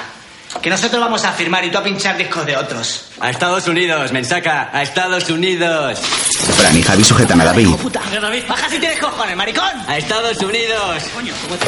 Que 0.62 0.70
nosotros 0.70 0.98
vamos 0.98 1.22
a 1.26 1.32
firmar 1.32 1.62
y 1.66 1.70
tú 1.70 1.76
a 1.76 1.82
pinchar 1.82 2.16
discos 2.16 2.46
de 2.46 2.56
otros. 2.56 3.04
A 3.20 3.28
Estados 3.28 3.68
Unidos, 3.68 4.10
mensaca, 4.12 4.70
a 4.72 4.82
Estados 4.82 5.28
Unidos. 5.28 5.98
Fran 6.56 6.74
y 6.74 6.82
Javi 6.82 7.04
sujetan 7.04 7.42
a 7.42 7.44
David. 7.44 7.68
Puta. 7.82 8.00
Baja 8.48 8.70
si 8.70 8.78
tienes 8.78 8.98
cojones, 8.98 9.36
maricón. 9.36 9.68
A 9.86 9.98
Estados 9.98 10.38
Unidos. 10.38 11.02
Coño, 11.14 11.34
como 11.42 11.56
te. 11.56 11.66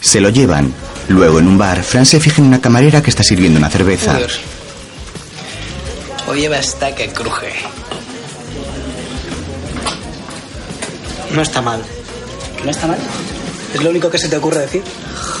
Se 0.00 0.20
lo 0.20 0.30
llevan. 0.30 0.74
Luego, 1.06 1.38
en 1.38 1.46
un 1.46 1.56
bar, 1.56 1.84
Fran 1.84 2.04
se 2.04 2.18
fija 2.18 2.42
en 2.42 2.48
una 2.48 2.60
camarera 2.60 3.00
que 3.00 3.10
está 3.10 3.22
sirviendo 3.22 3.60
una 3.60 3.70
cerveza. 3.70 4.14
Joder. 4.14 4.57
Hoy 6.28 6.40
lleva 6.40 6.58
hasta 6.58 6.94
que 6.94 7.08
cruje. 7.08 7.54
No 11.32 11.40
está 11.40 11.62
mal. 11.62 11.82
¿Que 12.58 12.64
no 12.64 12.70
está 12.70 12.86
mal? 12.86 12.98
¿Es 13.72 13.82
lo 13.82 13.88
único 13.88 14.10
que 14.10 14.18
se 14.18 14.28
te 14.28 14.36
ocurre 14.36 14.60
decir? 14.60 14.82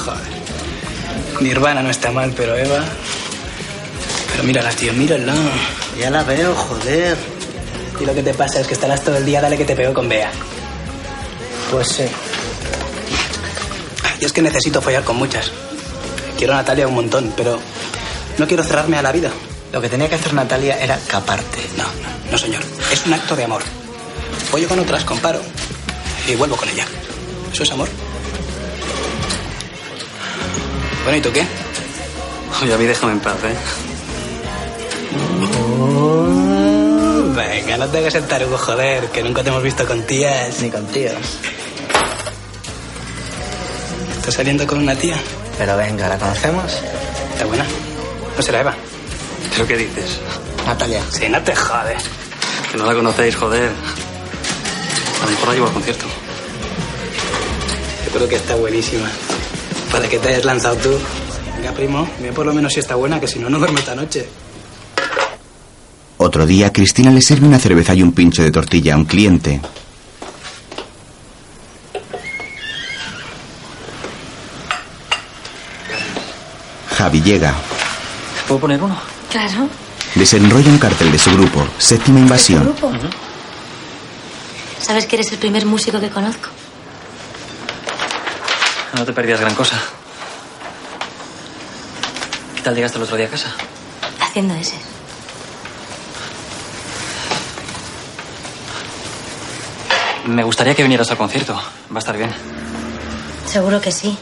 Joder. 0.04 1.42
Nirvana 1.42 1.82
no 1.82 1.90
está 1.90 2.10
mal, 2.10 2.32
pero 2.34 2.56
Eva... 2.56 2.82
Pero 4.32 4.44
mírala, 4.44 4.70
tío, 4.70 4.94
mírala. 4.94 5.34
Ya 6.00 6.10
la 6.10 6.22
veo, 6.24 6.54
joder. 6.54 7.18
Y 8.00 8.06
lo 8.06 8.14
que 8.14 8.22
te 8.22 8.32
pasa 8.32 8.60
es 8.60 8.66
que 8.66 8.72
estarás 8.72 9.04
todo 9.04 9.18
el 9.18 9.26
día, 9.26 9.42
dale 9.42 9.58
que 9.58 9.66
te 9.66 9.76
pego 9.76 9.92
con 9.92 10.08
Bea. 10.08 10.30
Pues 11.70 11.88
sí. 11.88 12.04
Yo 14.20 14.26
es 14.26 14.32
que 14.32 14.40
necesito 14.40 14.80
follar 14.80 15.04
con 15.04 15.16
muchas. 15.16 15.52
Quiero 16.38 16.54
a 16.54 16.56
Natalia 16.56 16.88
un 16.88 16.94
montón, 16.94 17.34
pero 17.36 17.58
no 18.38 18.46
quiero 18.46 18.64
cerrarme 18.64 18.96
a 18.96 19.02
la 19.02 19.12
vida. 19.12 19.30
Lo 19.72 19.80
que 19.80 19.88
tenía 19.88 20.08
que 20.08 20.14
hacer 20.14 20.32
Natalia 20.32 20.78
era 20.82 20.98
caparte. 21.06 21.58
No, 21.76 21.84
no, 21.84 22.30
no, 22.32 22.38
señor. 22.38 22.62
Es 22.90 23.04
un 23.06 23.14
acto 23.14 23.36
de 23.36 23.44
amor. 23.44 23.62
Follo 24.50 24.68
con 24.68 24.78
otras, 24.78 25.04
comparo 25.04 25.40
y 26.26 26.34
vuelvo 26.36 26.56
con 26.56 26.68
ella. 26.68 26.86
¿Eso 27.52 27.62
es 27.62 27.70
amor? 27.72 27.88
Bueno, 31.04 31.18
¿y 31.18 31.20
tú 31.20 31.32
qué? 31.32 31.46
Oye, 32.62 32.74
a 32.74 32.78
mí 32.78 32.84
déjame 32.86 33.12
en 33.12 33.20
paz, 33.20 33.36
¿eh? 33.44 33.56
Venga, 37.36 37.76
no 37.76 37.88
te 37.88 37.98
hagas 37.98 38.14
el 38.14 38.24
tarugo, 38.24 38.58
joder, 38.58 39.08
que 39.10 39.22
nunca 39.22 39.42
te 39.42 39.50
hemos 39.50 39.62
visto 39.62 39.86
con 39.86 40.02
tías. 40.02 40.60
Ni 40.60 40.70
con 40.70 40.86
tíos. 40.86 41.14
¿Estás 44.16 44.34
saliendo 44.34 44.66
con 44.66 44.78
una 44.78 44.94
tía? 44.94 45.16
Pero 45.58 45.76
venga, 45.76 46.08
¿la 46.08 46.18
conocemos? 46.18 46.72
¿Está 47.32 47.46
buena? 47.46 47.64
¿No 48.36 48.42
será 48.42 48.60
Eva? 48.60 48.74
¿Pero 49.50 49.66
qué 49.66 49.76
dices? 49.76 50.18
Natalia. 50.66 51.02
Sí, 51.10 51.28
no 51.28 51.42
te 51.42 51.54
jode. 51.54 51.96
Que 52.70 52.78
no 52.78 52.86
la 52.86 52.94
conocéis, 52.94 53.36
joder. 53.36 53.70
A 55.22 55.24
lo 55.24 55.30
mejor 55.30 55.48
la 55.48 55.54
llevo 55.54 55.66
al 55.66 55.72
concierto. 55.72 56.06
Yo 58.06 58.12
creo 58.12 58.28
que 58.28 58.36
está 58.36 58.54
buenísima. 58.56 59.08
Para 59.90 60.08
que 60.08 60.18
te 60.18 60.28
hayas 60.28 60.44
lanzado 60.44 60.76
tú. 60.76 60.98
Venga, 61.56 61.72
primo, 61.72 62.08
ve 62.20 62.32
por 62.32 62.46
lo 62.46 62.54
menos 62.54 62.72
si 62.72 62.80
está 62.80 62.94
buena, 62.94 63.18
que 63.18 63.26
si 63.26 63.38
no, 63.38 63.50
no 63.50 63.58
duermo 63.58 63.78
esta 63.78 63.94
noche. 63.94 64.28
Otro 66.18 66.46
día, 66.46 66.72
Cristina 66.72 67.10
le 67.10 67.22
sirve 67.22 67.46
una 67.46 67.58
cerveza 67.58 67.94
y 67.94 68.02
un 68.02 68.12
pincho 68.12 68.42
de 68.42 68.50
tortilla 68.50 68.94
a 68.94 68.96
un 68.96 69.04
cliente. 69.04 69.60
Javi 76.96 77.22
llega. 77.22 77.54
¿Puedo 78.46 78.60
poner 78.60 78.82
uno? 78.82 79.17
Claro. 79.30 79.68
Desenrolla 80.14 80.70
un 80.70 80.78
cartel 80.78 81.12
de 81.12 81.18
su 81.18 81.30
grupo, 81.32 81.66
Séptima 81.78 82.18
Invasión. 82.20 82.62
Grupo. 82.64 82.90
¿Sabes 84.80 85.06
que 85.06 85.16
eres 85.16 85.30
el 85.32 85.38
primer 85.38 85.66
músico 85.66 86.00
que 86.00 86.08
conozco? 86.08 86.48
No 88.94 89.04
te 89.04 89.12
perdías 89.12 89.40
gran 89.40 89.54
cosa. 89.54 89.78
¿Qué 92.56 92.62
tal 92.62 92.74
llegaste 92.74 92.96
el 92.98 93.04
otro 93.04 93.16
día 93.16 93.26
a 93.26 93.30
casa? 93.30 93.54
Haciendo 94.20 94.54
ese. 94.54 94.76
Me 100.26 100.42
gustaría 100.42 100.74
que 100.74 100.82
vinieras 100.82 101.10
al 101.10 101.16
concierto. 101.16 101.54
Va 101.54 101.96
a 101.96 101.98
estar 101.98 102.16
bien. 102.16 102.30
Seguro 103.46 103.80
que 103.80 103.92
sí. 103.92 104.16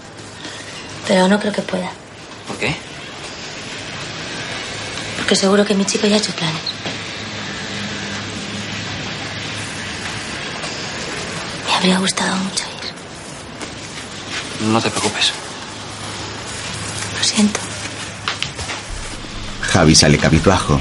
Pero 1.07 1.29
no 1.29 1.39
creo 1.41 1.53
que 1.53 1.63
pueda. 1.63 1.91
¿Por 2.47 2.57
qué? 2.59 2.77
Porque 5.27 5.35
seguro 5.35 5.65
que 5.65 5.75
mi 5.75 5.85
chico 5.85 6.07
ya 6.07 6.15
ha 6.15 6.19
hecho 6.19 6.31
planes. 6.31 6.63
Me 11.67 11.75
habría 11.75 11.99
gustado 11.99 12.37
mucho 12.37 12.63
ir. 12.63 14.69
No 14.69 14.81
te 14.81 14.89
preocupes. 14.89 15.33
Lo 17.19 17.25
siento. 17.25 17.59
Javi 19.63 19.97
sale 19.97 20.17
cabizbajo. 20.17 20.81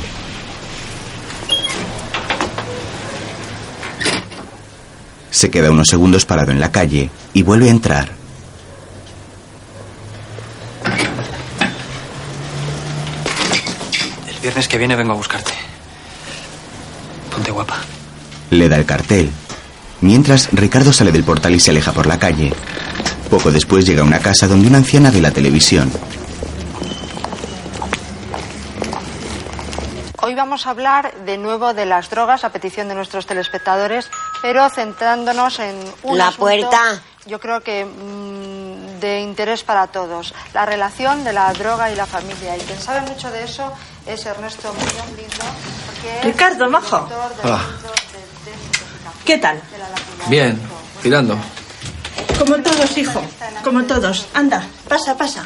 Se 5.32 5.50
queda 5.50 5.72
unos 5.72 5.88
segundos 5.88 6.28
parado 6.28 6.52
en 6.52 6.60
la 6.60 6.72
calle 6.72 7.10
y 7.34 7.42
vuelve 7.42 7.70
a 7.70 7.72
entrar. 7.72 8.15
Viernes 14.56 14.70
que 14.70 14.78
viene 14.78 14.96
vengo 14.96 15.12
a 15.12 15.16
buscarte. 15.18 15.52
Ponte 17.30 17.52
guapa. 17.52 17.76
Le 18.52 18.70
da 18.70 18.78
el 18.78 18.86
cartel. 18.86 19.30
Mientras, 20.00 20.48
Ricardo 20.54 20.94
sale 20.94 21.12
del 21.12 21.26
portal 21.26 21.54
y 21.56 21.60
se 21.60 21.72
aleja 21.72 21.92
por 21.92 22.06
la 22.08 22.18
calle. 22.18 22.54
Poco 23.30 23.52
después 23.52 23.86
llega 23.86 24.00
a 24.02 24.06
una 24.06 24.20
casa 24.20 24.48
donde 24.48 24.70
una 24.70 24.78
anciana 24.78 25.12
ve 25.12 25.20
la 25.20 25.32
televisión. 25.32 25.92
Hoy 30.22 30.36
vamos 30.36 30.66
a 30.68 30.70
hablar 30.70 31.14
de 31.26 31.38
nuevo 31.38 31.74
de 31.74 31.86
las 31.86 32.10
drogas 32.10 32.46
a 32.46 32.50
petición 32.52 32.88
de 32.88 32.96
nuestros 32.96 33.26
telespectadores, 33.26 34.10
pero 34.42 34.70
centrándonos 34.70 35.60
en 35.60 35.76
un 36.04 36.18
La 36.18 36.30
asunto, 36.30 36.40
puerta. 36.46 37.02
yo 37.26 37.42
creo 37.42 37.60
que 37.60 37.84
mm, 37.84 39.02
de 39.02 39.20
interés 39.20 39.64
para 39.66 39.88
todos, 39.88 40.34
la 40.54 40.66
relación 40.66 41.26
de 41.26 41.34
la 41.34 41.52
droga 41.52 41.92
y 41.92 41.96
la 41.98 42.06
familia. 42.06 42.56
Y 42.56 42.62
quien 42.62 42.80
sabe 42.80 43.02
mucho 43.02 43.30
de 43.32 43.44
eso 43.44 43.74
es 44.06 44.26
Ernesto 44.26 44.74
Muñoz 44.74 45.10
Lindo, 45.16 45.46
es 46.18 46.26
Ricardo, 46.26 46.70
majo. 46.70 47.10
Hola. 47.44 47.62
¿Qué 49.26 49.38
tal? 49.38 49.62
Bien, 50.28 50.60
tirando. 51.02 51.38
Como 52.38 52.58
todos, 52.58 52.98
hijo. 52.98 53.22
Como 53.64 53.84
todos. 53.86 54.28
Anda, 54.34 54.64
pasa, 54.88 55.18
pasa. 55.18 55.46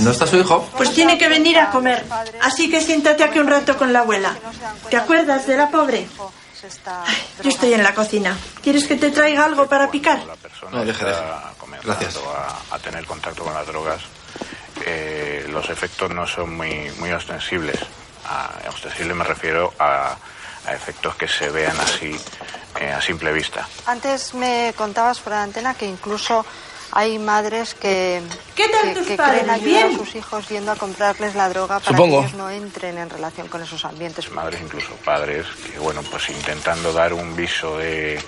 ¿No 0.00 0.10
está 0.10 0.26
su 0.26 0.36
hijo? 0.36 0.68
Pues 0.76 0.92
tiene 0.92 1.16
que 1.16 1.28
venir 1.28 1.58
a 1.58 1.70
comer. 1.70 2.04
Así 2.42 2.70
que 2.70 2.80
siéntate 2.80 3.24
aquí 3.24 3.38
un 3.38 3.48
rato 3.48 3.76
con 3.78 3.92
la 3.92 4.00
abuela. 4.00 4.36
¿Te 4.90 4.96
acuerdas 4.96 5.46
de 5.46 5.56
la 5.56 5.70
pobre? 5.70 6.06
Ay, 6.86 7.16
yo 7.42 7.50
estoy 7.50 7.72
en 7.74 7.82
la 7.82 7.94
cocina. 7.94 8.36
¿Quieres 8.62 8.86
que 8.86 8.96
te 8.96 9.10
traiga 9.10 9.44
algo 9.44 9.66
para 9.66 9.90
picar? 9.90 10.22
No, 10.70 10.84
deje, 10.84 11.04
deje. 11.04 11.20
Gracias. 11.82 12.18
A 12.70 12.78
tener 12.78 13.04
contacto 13.06 13.42
con 13.42 13.54
las 13.54 13.66
drogas, 13.66 14.02
eh, 14.86 15.46
los 15.50 15.68
efectos 15.70 16.10
no 16.10 16.26
son 16.26 16.56
muy, 16.56 16.90
muy 16.98 17.10
ostensibles. 17.12 17.78
A, 18.26 18.50
ostensible 18.68 19.14
me 19.14 19.24
refiero 19.24 19.72
a, 19.78 20.16
a 20.66 20.72
efectos 20.74 21.14
que 21.16 21.26
se 21.28 21.48
vean 21.50 21.76
así 21.80 22.16
eh, 22.80 22.92
a 22.92 23.00
simple 23.00 23.32
vista. 23.32 23.68
Antes 23.86 24.34
me 24.34 24.72
contabas 24.76 25.18
por 25.20 25.32
la 25.32 25.42
antena 25.42 25.74
que 25.74 25.86
incluso 25.86 26.44
hay 26.94 27.18
madres 27.18 27.74
que, 27.74 28.20
¿Qué 28.54 28.68
tal 28.68 28.82
que, 28.90 28.94
tus 28.94 29.06
que 29.06 29.16
padres? 29.16 29.44
quieren 29.44 29.50
ayudar 29.50 29.86
a 29.86 29.96
sus 29.96 30.14
hijos 30.14 30.48
yendo 30.48 30.72
a 30.72 30.76
comprarles 30.76 31.34
la 31.34 31.48
droga 31.48 31.80
para 31.80 31.86
Supongo. 31.96 32.20
que 32.20 32.26
ellos 32.26 32.36
no 32.38 32.50
entren 32.50 32.98
en 32.98 33.08
relación 33.10 33.48
con 33.48 33.62
esos 33.62 33.84
ambientes. 33.86 34.30
Madres, 34.30 34.60
incluso 34.62 34.90
padres, 35.04 35.46
que 35.72 35.78
bueno, 35.78 36.02
pues 36.10 36.28
intentando 36.28 36.92
dar 36.92 37.14
un 37.14 37.34
viso 37.34 37.78
de, 37.78 38.20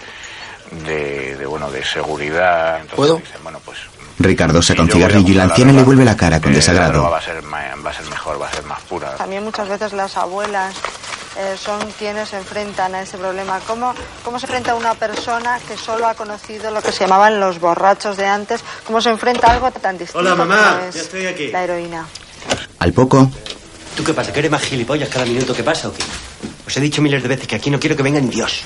de, 0.71 1.37
de, 1.37 1.47
bueno, 1.47 1.71
de 1.71 1.85
seguridad. 1.85 2.77
Entonces 2.81 2.97
¿Puedo? 2.97 3.17
dicen, 3.19 3.43
bueno, 3.43 3.61
pues 3.65 3.79
Ricardo 4.19 4.63
saca 4.63 4.83
un 4.83 4.91
cigarrillo 4.91 5.29
y 5.31 5.35
la 5.35 5.45
anciana 5.45 5.73
le 5.73 5.83
vuelve 5.83 6.05
la 6.05 6.17
cara 6.17 6.41
con 6.41 6.53
eh, 6.53 6.57
La 6.57 6.61
droga 6.63 6.75
desagrado. 6.83 7.11
va 7.11 7.19
a, 7.19 7.23
ser, 7.23 7.43
va 7.45 7.91
a 7.91 7.95
ser 7.95 8.07
mejor, 8.07 8.41
va 8.41 8.49
a 8.49 8.53
ser 8.53 8.65
más 8.65 8.81
pura. 8.83 9.15
También 9.17 9.43
muchas 9.43 9.69
veces 9.69 9.93
las 9.93 10.17
abuelas 10.17 10.75
eh, 11.37 11.57
son 11.59 11.81
quienes 11.99 12.29
se 12.29 12.37
enfrentan 12.37 12.95
a 12.95 13.03
ese 13.03 13.19
problema. 13.19 13.59
¿Cómo, 13.67 13.93
¿Cómo 14.25 14.39
se 14.39 14.47
enfrenta 14.47 14.75
una 14.77 14.95
persona 14.95 15.59
que 15.67 15.77
solo 15.77 16.07
ha 16.07 16.15
conocido 16.15 16.71
lo 16.71 16.81
que 16.81 16.93
se 16.93 17.01
llamaban 17.01 17.41
los 17.41 17.59
borrachos 17.59 18.17
de 18.17 18.27
antes? 18.27 18.61
¿Cómo 18.87 19.01
se 19.01 19.11
enfrenta 19.11 19.49
a 19.49 19.55
algo 19.55 19.71
tan 19.73 19.99
distinto 19.99 20.19
Hola, 20.21 20.35
mamá, 20.37 20.75
como 20.77 20.89
es 20.89 20.95
ya 20.95 21.01
estoy 21.03 21.27
aquí. 21.27 21.49
la 21.49 21.65
heroína? 21.65 22.07
Al 22.79 22.93
poco, 22.93 23.31
¿Tú 23.97 24.03
qué 24.05 24.13
pasa? 24.13 24.33
¿Que 24.33 24.41
eres 24.41 24.51
más 24.51 24.63
gilipollas 24.63 25.09
cada 25.09 25.25
minuto 25.25 25.55
que 25.55 25.63
pasa 25.63 25.89
o 25.89 25.93
qué? 25.93 26.03
Os 26.67 26.77
he 26.77 26.81
dicho 26.81 27.01
miles 27.01 27.23
de 27.23 27.29
veces 27.29 27.47
que 27.47 27.55
aquí 27.55 27.71
no 27.71 27.79
quiero 27.79 27.97
que 27.97 28.03
venga 28.03 28.21
ni 28.21 28.29
Dios. 28.29 28.63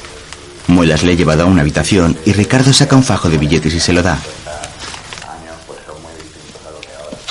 Muelas 0.68 1.02
le 1.02 1.12
ha 1.12 1.14
llevado 1.16 1.42
a 1.42 1.46
una 1.46 1.60
habitación 1.62 2.16
y 2.24 2.32
Ricardo 2.32 2.72
saca 2.72 2.96
un 2.96 3.02
fajo 3.02 3.28
de 3.28 3.36
billetes 3.38 3.74
y 3.74 3.80
se 3.80 3.92
lo 3.92 4.02
da. 4.02 4.18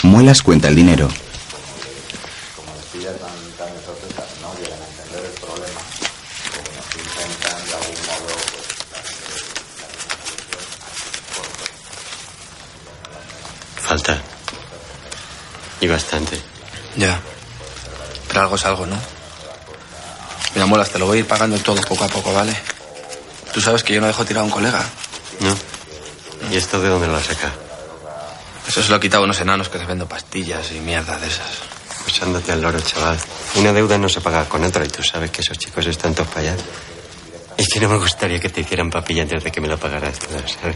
Muelas 0.04 0.42
cuenta 0.42 0.68
el 0.68 0.76
dinero. 0.76 1.08
Falta. 13.82 14.22
Y 15.80 15.88
bastante. 15.88 16.40
Ya. 16.98 17.20
Pero 18.28 18.42
algo 18.42 18.56
es 18.56 18.66
algo, 18.66 18.86
¿no? 18.86 18.98
Mira, 20.54 20.66
Muelas, 20.66 20.90
te 20.90 21.00
lo 21.00 21.06
voy 21.06 21.18
a 21.18 21.20
ir 21.22 21.28
pagando 21.28 21.58
todo 21.60 21.82
poco 21.82 22.04
a 22.04 22.08
poco, 22.08 22.34
¿vale? 22.34 22.56
Tú 23.54 23.62
sabes 23.62 23.84
que 23.84 23.94
yo 23.94 24.02
no 24.02 24.08
dejo 24.08 24.26
tirado 24.26 24.44
a 24.44 24.48
un 24.48 24.52
colega. 24.52 24.84
¿No? 25.40 25.56
¿Y 26.52 26.58
esto 26.58 26.82
de 26.82 26.90
dónde 26.90 27.08
lo 27.08 27.16
has 27.16 27.26
sacado? 27.26 27.67
Eso 28.68 28.84
se 28.84 28.90
lo 28.90 28.98
he 28.98 29.00
quitado 29.00 29.24
a 29.24 29.26
unos 29.26 29.40
enanos 29.40 29.70
que 29.70 29.80
se 29.80 29.86
venden 29.86 30.08
pastillas 30.08 30.72
y 30.74 30.80
mierda 30.80 31.18
de 31.18 31.28
esas. 31.28 31.48
Pues 32.04 32.22
ándate 32.22 32.52
al 32.52 32.62
loro, 32.62 32.80
chaval. 32.80 33.18
Una 33.56 33.72
deuda 33.72 33.98
no 33.98 34.10
se 34.10 34.22
paga 34.22 34.46
con 34.46 34.64
otra 34.64 34.86
y 34.86 34.90
tú 34.90 35.02
sabes 35.04 35.32
que 35.32 35.42
esos 35.42 35.58
chicos 35.58 35.86
están 35.88 36.14
todos 36.14 36.30
para 36.30 36.42
allá. 36.42 36.56
Y 37.58 37.66
que 37.66 37.80
no 37.80 37.90
me 37.90 37.98
gustaría 37.98 38.40
que 38.40 38.50
te 38.50 38.62
hicieran 38.62 38.90
papilla 38.90 39.24
antes 39.24 39.44
de 39.44 39.52
que 39.52 39.62
me 39.62 39.68
lo 39.68 39.78
pagaras 39.80 40.20
todo, 40.20 40.38
¿sabes? 40.48 40.76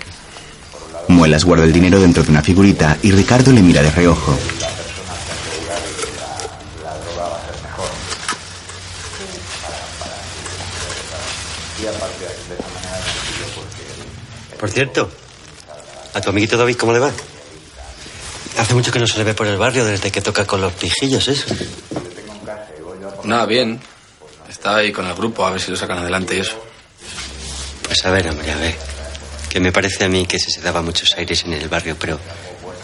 Muelas 1.10 1.44
guarda 1.44 1.66
el 1.66 1.74
dinero 1.74 2.00
dentro 2.00 2.24
de 2.24 2.32
una 2.32 2.42
figurita 2.42 2.98
y 3.02 3.12
Ricardo 3.12 3.52
le 3.52 3.62
mira 3.62 3.84
de 3.84 3.92
reojo. 3.92 4.38
Por 14.60 14.70
cierto, 14.70 15.12
¿a 16.14 16.22
tu 16.22 16.30
amiguito 16.30 16.56
David 16.56 16.78
cómo 16.78 16.94
le 16.94 17.00
va? 17.00 17.12
Hace 18.62 18.76
mucho 18.76 18.92
que 18.92 19.00
no 19.00 19.08
se 19.08 19.18
le 19.18 19.24
ve 19.24 19.34
por 19.34 19.48
el 19.48 19.58
barrio 19.58 19.84
desde 19.84 20.12
que 20.12 20.22
toca 20.22 20.46
con 20.46 20.62
los 20.62 20.72
pijillos, 20.74 21.28
eso. 21.28 21.48
Nada, 23.24 23.48
bien. 23.48 23.80
Está 24.48 24.76
ahí 24.76 24.92
con 24.92 25.08
el 25.08 25.16
grupo, 25.16 25.44
a 25.44 25.50
ver 25.50 25.60
si 25.60 25.72
lo 25.72 25.78
sacan 25.78 25.98
adelante 25.98 26.38
y 26.38 26.42
eso. 26.42 26.64
Pues 27.82 28.06
a 28.06 28.12
ver, 28.12 28.30
hombre, 28.30 28.52
a 28.52 28.58
ver. 28.58 28.76
Que 29.50 29.60
me 29.60 29.72
parece 29.72 30.06
a 30.06 30.10
mí 30.10 30.28
que 30.28 30.38
ese 30.38 30.52
se 30.52 30.62
daba 30.62 30.84
muchos 30.84 31.12
aires 31.18 31.44
en 31.44 31.54
el 31.54 31.68
barrio, 31.70 31.96
pero 32.00 32.20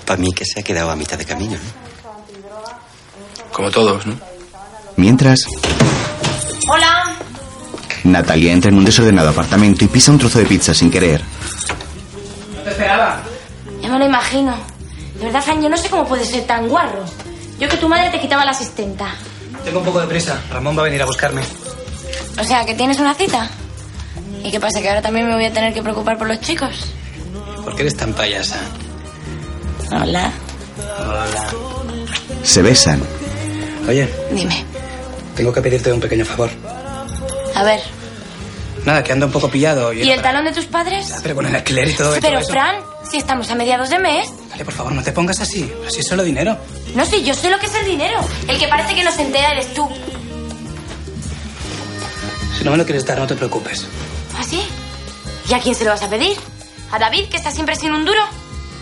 para 0.03 0.19
mí 0.19 0.33
que 0.33 0.45
se 0.45 0.61
ha 0.61 0.63
quedado 0.63 0.89
a 0.89 0.95
mitad 0.95 1.15
de 1.15 1.25
camino, 1.25 1.53
¿no? 1.53 3.53
Como 3.53 3.69
todos, 3.69 4.03
¿no? 4.07 4.19
Mientras, 4.95 5.41
Hola. 6.73 7.17
Natalia 8.03 8.51
entra 8.51 8.71
en 8.71 8.79
un 8.79 8.85
desordenado 8.85 9.29
apartamento 9.29 9.85
y 9.85 9.89
pisa 9.89 10.11
un 10.11 10.17
trozo 10.17 10.39
de 10.39 10.45
pizza 10.45 10.73
sin 10.73 10.89
querer. 10.89 11.21
No 12.55 12.61
te 12.63 12.71
esperaba. 12.71 13.21
Ya 13.79 13.89
me 13.89 13.99
lo 13.99 14.05
imagino. 14.07 14.75
De 15.19 15.25
verdad, 15.25 15.41
Fran, 15.41 15.61
yo 15.61 15.69
no 15.69 15.77
sé 15.77 15.89
cómo 15.89 16.05
puedes 16.07 16.29
ser 16.29 16.45
tan 16.45 16.67
guarro. 16.67 17.03
Yo 17.59 17.67
que 17.67 17.77
tu 17.77 17.89
madre 17.89 18.09
te 18.11 18.19
quitaba 18.19 18.45
la 18.45 18.51
asistenta. 18.51 19.15
Tengo 19.63 19.79
un 19.79 19.85
poco 19.85 19.99
de 19.99 20.07
prisa. 20.07 20.39
Ramón 20.51 20.77
va 20.77 20.81
a 20.81 20.85
venir 20.85 21.01
a 21.01 21.05
buscarme. 21.05 21.41
O 22.39 22.43
sea, 22.43 22.65
que 22.65 22.75
tienes 22.75 22.99
una 22.99 23.13
cita. 23.15 23.49
¿Y 24.43 24.51
qué 24.51 24.59
pasa? 24.59 24.79
¿Que 24.81 24.89
ahora 24.89 25.01
también 25.01 25.27
me 25.27 25.33
voy 25.33 25.45
a 25.45 25.51
tener 25.53 25.73
que 25.73 25.81
preocupar 25.81 26.17
por 26.17 26.27
los 26.27 26.39
chicos? 26.39 26.85
¿Por 27.63 27.75
qué 27.75 27.81
eres 27.81 27.97
tan 27.97 28.13
payasa? 28.13 28.59
Hola. 29.91 30.31
Hola. 30.99 31.47
Se 32.43 32.61
besan. 32.61 33.01
Oye, 33.87 34.07
Dime. 34.31 34.65
tengo 35.35 35.51
que 35.51 35.61
pedirte 35.61 35.91
un 35.91 35.99
pequeño 35.99 36.25
favor. 36.25 36.49
A 37.55 37.63
ver. 37.63 37.81
Nada, 38.85 39.03
que 39.03 39.11
ando 39.11 39.25
un 39.25 39.31
poco 39.31 39.49
pillado. 39.49 39.91
¿Y 39.91 40.09
el 40.11 40.21
talón 40.21 40.45
de 40.45 40.53
tus 40.53 40.65
padres? 40.65 41.13
Pero 41.23 41.35
con 41.35 41.45
el 41.45 41.55
alquiler 41.55 41.89
y 41.89 41.93
todo, 41.93 42.15
y 42.15 42.21
Pero, 42.21 42.33
todo 42.39 42.41
eso. 42.43 42.51
Fran, 42.53 42.75
si 43.09 43.17
estamos 43.17 43.49
a 43.49 43.55
mediados 43.55 43.89
de 43.89 43.99
mes. 43.99 44.29
Vale, 44.49 44.65
por 44.65 44.73
favor, 44.73 44.91
no 44.93 45.03
te 45.03 45.11
pongas 45.11 45.39
así. 45.39 45.71
Así 45.87 45.99
es 45.99 46.07
solo 46.07 46.23
dinero. 46.23 46.57
No 46.95 47.05
sé, 47.05 47.23
yo 47.23 47.33
sé 47.33 47.49
lo 47.49 47.59
que 47.59 47.67
es 47.67 47.75
el 47.75 47.85
dinero. 47.85 48.19
El 48.47 48.57
que 48.57 48.67
parece 48.67 48.95
que 48.95 49.03
no 49.03 49.11
se 49.11 49.21
entera 49.23 49.51
eres 49.51 49.73
tú. 49.73 49.87
Si 52.57 52.63
no 52.63 52.71
me 52.71 52.77
lo 52.77 52.85
quieres 52.85 53.05
dar, 53.05 53.19
no 53.19 53.27
te 53.27 53.35
preocupes. 53.35 53.85
¿Ah, 54.37 54.43
sí? 54.47 54.61
¿Y 55.49 55.53
a 55.53 55.59
quién 55.59 55.75
se 55.75 55.85
lo 55.85 55.91
vas 55.91 56.01
a 56.03 56.09
pedir? 56.09 56.37
¿A 56.91 56.99
David, 56.99 57.29
que 57.29 57.37
está 57.37 57.51
siempre 57.51 57.75
sin 57.75 57.91
un 57.91 58.05
duro? 58.05 58.21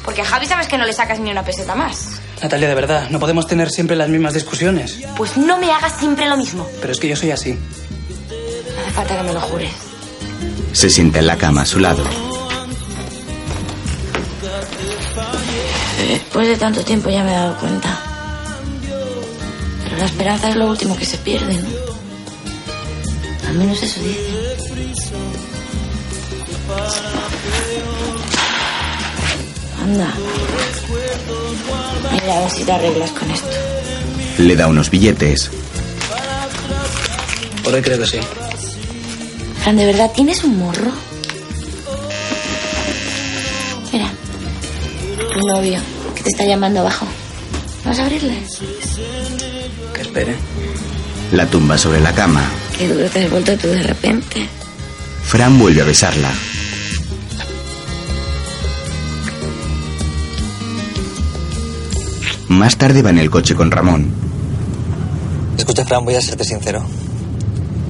Porque 0.03 0.21
a 0.21 0.25
Javi 0.25 0.45
sabes 0.45 0.67
que 0.67 0.77
no 0.77 0.85
le 0.85 0.93
sacas 0.93 1.19
ni 1.19 1.31
una 1.31 1.43
peseta 1.43 1.75
más. 1.75 2.19
Natalia, 2.41 2.67
de 2.67 2.75
verdad, 2.75 3.09
no 3.09 3.19
podemos 3.19 3.47
tener 3.47 3.69
siempre 3.71 3.95
las 3.95 4.09
mismas 4.09 4.33
discusiones. 4.33 4.99
Pues 5.17 5.35
no 5.37 5.57
me 5.57 5.71
hagas 5.71 5.93
siempre 5.99 6.27
lo 6.29 6.37
mismo. 6.37 6.67
Pero 6.79 6.93
es 6.93 6.99
que 6.99 7.07
yo 7.07 7.15
soy 7.15 7.31
así. 7.31 7.53
No 7.53 8.81
hace 8.81 8.91
falta 8.91 9.17
que 9.17 9.23
me 9.23 9.33
lo 9.33 9.41
jures. 9.41 9.71
Se 10.73 10.89
sienta 10.89 11.19
en 11.19 11.27
la 11.27 11.37
cama 11.37 11.61
a 11.61 11.65
su 11.65 11.79
lado. 11.79 12.03
Después 16.09 16.47
de 16.47 16.57
tanto 16.57 16.83
tiempo 16.83 17.09
ya 17.09 17.23
me 17.23 17.31
he 17.31 17.35
dado 17.35 17.57
cuenta. 17.57 17.99
Pero 19.83 19.97
la 19.97 20.05
esperanza 20.05 20.49
es 20.49 20.55
lo 20.55 20.67
último 20.67 20.95
que 20.95 21.05
se 21.05 21.17
pierde, 21.17 21.55
¿no? 21.55 21.67
Al 23.47 23.55
menos 23.55 23.81
eso 23.81 23.99
dicen. 24.01 24.35
Anda. 29.81 30.13
Mira 32.11 32.37
a 32.37 32.39
ver 32.41 32.49
si 32.49 32.63
te 32.63 32.71
arreglas 32.71 33.11
con 33.11 33.31
esto. 33.31 33.47
Le 34.37 34.55
da 34.55 34.67
unos 34.67 34.89
billetes. 34.89 35.51
Por 37.63 37.81
creo 37.81 37.99
que 37.99 38.05
sí. 38.05 38.19
Fran, 39.61 39.77
¿de 39.77 39.85
verdad 39.85 40.11
tienes 40.13 40.43
un 40.43 40.59
morro? 40.59 40.91
Mira. 43.91 44.11
Tu 45.33 45.39
novio, 45.47 45.79
te 46.25 46.31
está 46.31 46.43
llamando 46.43 46.79
abajo. 46.79 47.05
¿Vas 47.85 47.99
a 47.99 48.03
abrirle? 48.03 48.35
Que 49.93 50.01
espere. 50.01 50.35
La 51.31 51.45
tumba 51.45 51.77
sobre 51.77 51.99
la 52.01 52.13
cama. 52.13 52.41
Qué 52.75 52.87
duro 52.87 53.07
te 53.07 53.23
has 53.23 53.29
vuelto 53.29 53.55
tú 53.57 53.67
de 53.67 53.83
repente. 53.83 54.49
Fran 55.23 55.59
vuelve 55.59 55.81
a 55.81 55.85
besarla. 55.85 56.31
Más 62.47 62.75
tarde 62.75 63.03
va 63.03 63.11
en 63.11 63.19
el 63.19 63.29
coche 63.29 63.53
con 63.53 63.69
Ramón. 63.69 64.11
Escucha, 65.59 65.85
Fran, 65.85 66.05
voy 66.05 66.15
a 66.15 66.21
serte 66.21 66.43
sincero. 66.43 66.83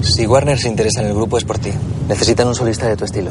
Si 0.02 0.26
Warner 0.26 0.58
se 0.58 0.68
interesa 0.68 1.00
en 1.00 1.06
el 1.06 1.14
grupo 1.14 1.38
es 1.38 1.44
por 1.44 1.58
ti. 1.58 1.70
Necesitan 2.06 2.48
un 2.48 2.54
solista 2.54 2.86
de 2.86 2.98
tu 2.98 3.06
estilo. 3.06 3.30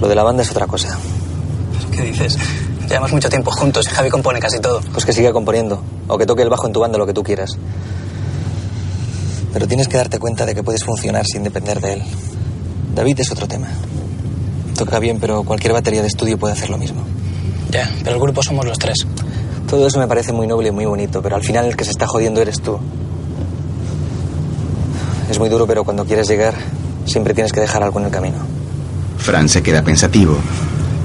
Lo 0.00 0.06
de 0.06 0.14
la 0.14 0.22
banda 0.22 0.44
es 0.44 0.50
otra 0.52 0.68
cosa. 0.68 0.96
¿Qué 1.90 2.02
dices? 2.02 2.38
Llevamos 2.88 3.12
mucho 3.12 3.28
tiempo 3.28 3.50
juntos 3.50 3.86
y 3.86 3.90
Javi 3.90 4.10
compone 4.10 4.38
casi 4.38 4.60
todo. 4.60 4.80
Pues 4.92 5.04
que 5.04 5.12
siga 5.12 5.32
componiendo. 5.32 5.82
O 6.08 6.16
que 6.16 6.26
toque 6.26 6.42
el 6.42 6.48
bajo 6.48 6.66
en 6.66 6.72
tu 6.72 6.80
banda, 6.80 6.98
lo 6.98 7.06
que 7.06 7.12
tú 7.12 7.22
quieras. 7.22 7.58
Pero 9.52 9.66
tienes 9.66 9.88
que 9.88 9.96
darte 9.96 10.18
cuenta 10.18 10.46
de 10.46 10.54
que 10.54 10.62
puedes 10.62 10.84
funcionar 10.84 11.24
sin 11.26 11.42
depender 11.42 11.80
de 11.80 11.94
él. 11.94 12.02
David 12.94 13.20
es 13.20 13.30
otro 13.30 13.48
tema. 13.48 13.68
Toca 14.76 14.98
bien, 14.98 15.18
pero 15.18 15.42
cualquier 15.42 15.72
batería 15.72 16.02
de 16.02 16.08
estudio 16.08 16.38
puede 16.38 16.52
hacer 16.52 16.70
lo 16.70 16.78
mismo. 16.78 17.02
Ya, 17.70 17.90
pero 18.04 18.16
el 18.16 18.22
grupo 18.22 18.42
somos 18.42 18.64
los 18.64 18.78
tres. 18.78 19.06
Todo 19.68 19.86
eso 19.86 19.98
me 19.98 20.06
parece 20.06 20.32
muy 20.32 20.46
noble 20.46 20.68
y 20.68 20.70
muy 20.70 20.84
bonito, 20.84 21.20
pero 21.22 21.36
al 21.36 21.42
final 21.42 21.66
el 21.66 21.76
que 21.76 21.84
se 21.84 21.90
está 21.90 22.06
jodiendo 22.06 22.40
eres 22.40 22.60
tú. 22.60 22.78
Es 25.28 25.38
muy 25.38 25.48
duro, 25.48 25.66
pero 25.66 25.82
cuando 25.82 26.04
quieres 26.04 26.28
llegar, 26.28 26.54
siempre 27.04 27.34
tienes 27.34 27.52
que 27.52 27.60
dejar 27.60 27.82
algo 27.82 27.98
en 27.98 28.06
el 28.06 28.10
camino. 28.12 28.36
Fran 29.18 29.48
se 29.48 29.62
queda 29.62 29.82
pensativo. 29.82 30.36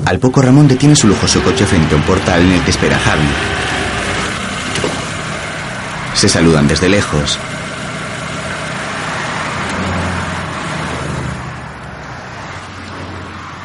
Al 0.05 0.19
poco 0.19 0.41
Ramón 0.41 0.67
detiene 0.67 0.95
su 0.95 1.07
lujoso 1.07 1.41
coche 1.43 1.65
frente 1.65 1.93
a 1.93 1.97
un 1.97 2.03
portal 2.03 2.41
en 2.41 2.51
el 2.51 2.63
que 2.63 2.71
espera 2.71 2.97
Javi. 2.97 3.27
Se 6.15 6.27
saludan 6.27 6.67
desde 6.67 6.89
lejos. 6.89 7.37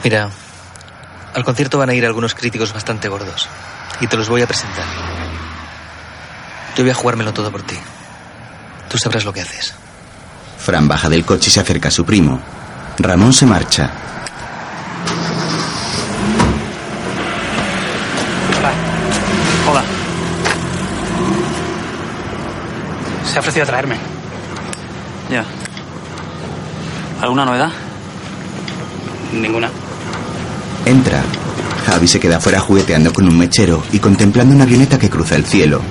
Mira, 0.05 0.31
al 1.35 1.45
concierto 1.45 1.79
van 1.79 1.91
a 1.91 1.95
ir 1.95 2.07
algunos 2.07 2.35
críticos 2.35 2.73
bastante 2.73 3.09
gordos. 3.09 3.49
Y 4.01 4.07
te 4.07 4.17
los 4.17 4.29
voy 4.29 4.43
a 4.43 4.47
presentar. 4.47 4.85
Yo 6.77 6.85
voy 6.85 6.91
a 6.91 6.95
jugármelo 6.95 7.33
todo 7.33 7.51
por 7.51 7.63
ti. 7.63 7.77
Tú 8.89 8.99
sabrás 8.99 9.25
lo 9.25 9.33
que 9.33 9.41
haces. 9.41 9.75
Fran 10.59 10.87
baja 10.87 11.09
del 11.09 11.25
coche 11.25 11.49
y 11.49 11.53
se 11.53 11.61
acerca 11.61 11.89
a 11.89 11.91
su 11.91 12.05
primo. 12.05 12.41
Ramón 12.99 13.33
se 13.33 13.47
marcha. 13.47 13.91
Hola. 19.69 19.83
Se 23.37 23.41
ha 23.41 23.43
ofrecido 23.43 23.65
a 23.65 23.67
traerme. 23.67 23.97
Ya. 25.31 25.45
¿Alguna 27.21 27.45
novedad? 27.45 27.71
Ninguna. 29.31 29.69
Entra. 30.87 31.23
Javi 31.85 32.09
se 32.09 32.19
queda 32.19 32.41
fuera 32.41 32.61
jugueteando 32.61 33.13
con 33.13 33.29
un 33.29 33.37
mechero 33.37 33.83
y 33.93 33.99
contemplando 33.99 34.55
una 34.55 34.65
avioneta 34.65 34.99
que 34.99 35.11
cruza 35.11 35.37
el 35.37 35.45
cielo. 35.45 35.83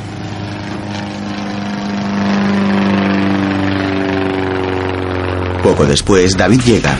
Poco 5.62 5.86
después, 5.86 6.36
David 6.36 6.62
llega. 6.62 6.98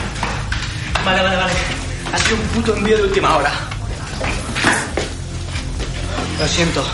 Vale, 1.04 1.22
vale, 1.22 1.36
vale. 1.38 1.52
Ha 2.12 2.18
sido 2.18 2.36
un 2.36 2.42
puto 2.50 2.76
envío 2.76 2.98
de 2.98 3.02
última 3.02 3.36
hora. 3.36 3.50
Lo 6.38 6.46
siento. 6.46 6.84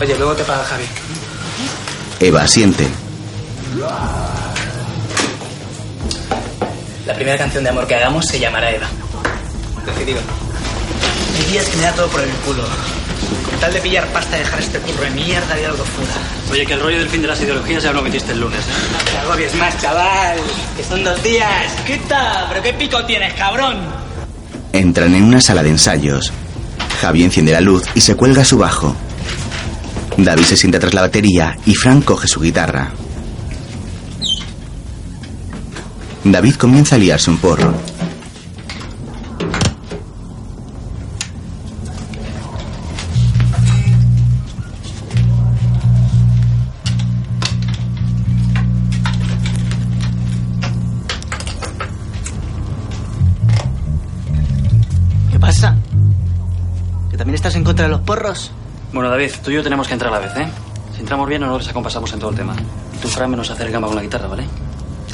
Oye, 0.00 0.16
luego 0.16 0.34
te 0.34 0.44
paga 0.44 0.62
Javi. 0.62 0.84
Eva 2.20 2.42
asiente. 2.42 2.86
La 7.06 7.14
primera 7.14 7.38
canción 7.38 7.62
de 7.62 7.70
amor 7.70 7.86
que 7.86 7.94
hagamos 7.94 8.26
se 8.26 8.40
llamará 8.40 8.70
Eva. 8.72 8.88
Decidido. 9.86 10.20
Hay 11.36 11.52
días 11.52 11.68
que 11.68 11.76
me 11.76 11.82
da 11.84 11.92
todo 11.92 12.08
por 12.08 12.20
el 12.20 12.30
culo. 12.44 12.64
Con 13.48 13.60
tal 13.60 13.72
de 13.72 13.80
pillar 13.80 14.06
pasta 14.08 14.36
y 14.36 14.40
dejar 14.40 14.58
este 14.58 14.78
curro 14.80 15.02
de 15.02 15.10
mierda 15.10 15.60
y 15.60 15.64
algo 15.64 15.84
fuera. 15.84 16.12
Oye, 16.50 16.66
que 16.66 16.72
el 16.74 16.80
rollo 16.80 16.98
del 16.98 17.08
fin 17.08 17.22
de 17.22 17.28
las 17.28 17.40
ideologías 17.40 17.82
ya 17.84 17.92
lo 17.92 18.02
metiste 18.02 18.32
el 18.32 18.40
lunes, 18.40 18.60
¿eh? 18.60 18.88
No 18.92 19.10
te 19.10 19.18
agobies 19.18 19.54
más, 19.54 19.80
chaval. 19.80 20.38
Que 20.76 20.82
son 20.82 21.04
dos 21.04 21.22
días. 21.22 21.72
Quita, 21.86 22.46
pero 22.48 22.62
qué 22.62 22.72
pico 22.72 23.04
tienes, 23.04 23.32
cabrón. 23.34 23.78
Entran 24.72 25.14
en 25.14 25.22
una 25.22 25.40
sala 25.40 25.62
de 25.62 25.70
ensayos. 25.70 26.32
Javi 27.00 27.22
enciende 27.22 27.52
la 27.52 27.60
luz 27.60 27.84
y 27.94 28.00
se 28.00 28.16
cuelga 28.16 28.44
su 28.44 28.58
bajo. 28.58 28.94
David 30.18 30.44
se 30.44 30.56
sienta 30.56 30.80
tras 30.80 30.94
la 30.94 31.02
batería 31.02 31.56
y 31.64 31.74
Frank 31.76 32.04
coge 32.04 32.26
su 32.26 32.40
guitarra. 32.40 32.90
David 36.24 36.56
comienza 36.56 36.96
a 36.96 36.98
liarse 36.98 37.30
un 37.30 37.38
porro. 37.38 37.72
David, 59.18 59.34
tú 59.42 59.50
y 59.50 59.54
yo 59.54 59.64
tenemos 59.64 59.88
que 59.88 59.94
entrar 59.94 60.14
a 60.14 60.20
la 60.20 60.26
vez, 60.28 60.36
¿eh? 60.36 60.48
Si 60.94 61.00
entramos 61.00 61.28
bien, 61.28 61.40
no 61.40 61.48
nos 61.48 61.66
acompasamos 61.66 62.12
en 62.12 62.20
todo 62.20 62.30
el 62.30 62.36
tema. 62.36 62.54
Y 62.94 62.98
tú, 62.98 63.08
Fran, 63.08 63.28
menos 63.28 63.50
hacer 63.50 63.66
el 63.66 63.72
gamba 63.72 63.88
con 63.88 63.96
la 63.96 64.02
guitarra, 64.02 64.28
¿vale? 64.28 64.44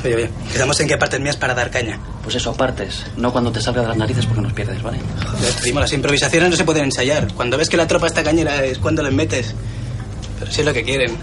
Oye, 0.05 0.15
oye, 0.15 0.31
quedamos 0.53 0.79
en 0.81 0.89
qué 0.89 0.99
partes 0.99 1.19
mías 1.21 1.39
para 1.39 1.55
dar 1.55 1.71
caña. 1.71 1.99
Pues 2.23 2.37
eso, 2.37 2.53
partes. 2.53 3.07
No 3.17 3.33
cuando 3.33 3.51
te 3.51 3.63
salga 3.63 3.81
de 3.81 3.89
las 3.89 3.97
narices 3.97 4.27
porque 4.27 4.43
nos 4.43 4.53
pierdes, 4.53 4.83
¿vale? 4.83 4.99
Joder, 5.27 5.55
primo, 5.55 5.81
las 5.81 5.91
improvisaciones 5.95 6.51
no 6.51 6.57
se 6.57 6.65
pueden 6.65 6.85
ensayar. 6.85 7.33
Cuando 7.33 7.57
ves 7.57 7.71
que 7.71 7.79
la 7.79 7.87
tropa 7.87 8.07
está 8.07 8.23
cañera 8.23 8.63
es 8.63 8.77
cuando 8.77 9.03
les 9.03 9.13
metes. 9.15 9.55
Pero 10.39 10.53
si 10.53 10.61
es 10.61 10.67
lo 10.67 10.75
que 10.75 10.85
quieren. 10.85 11.17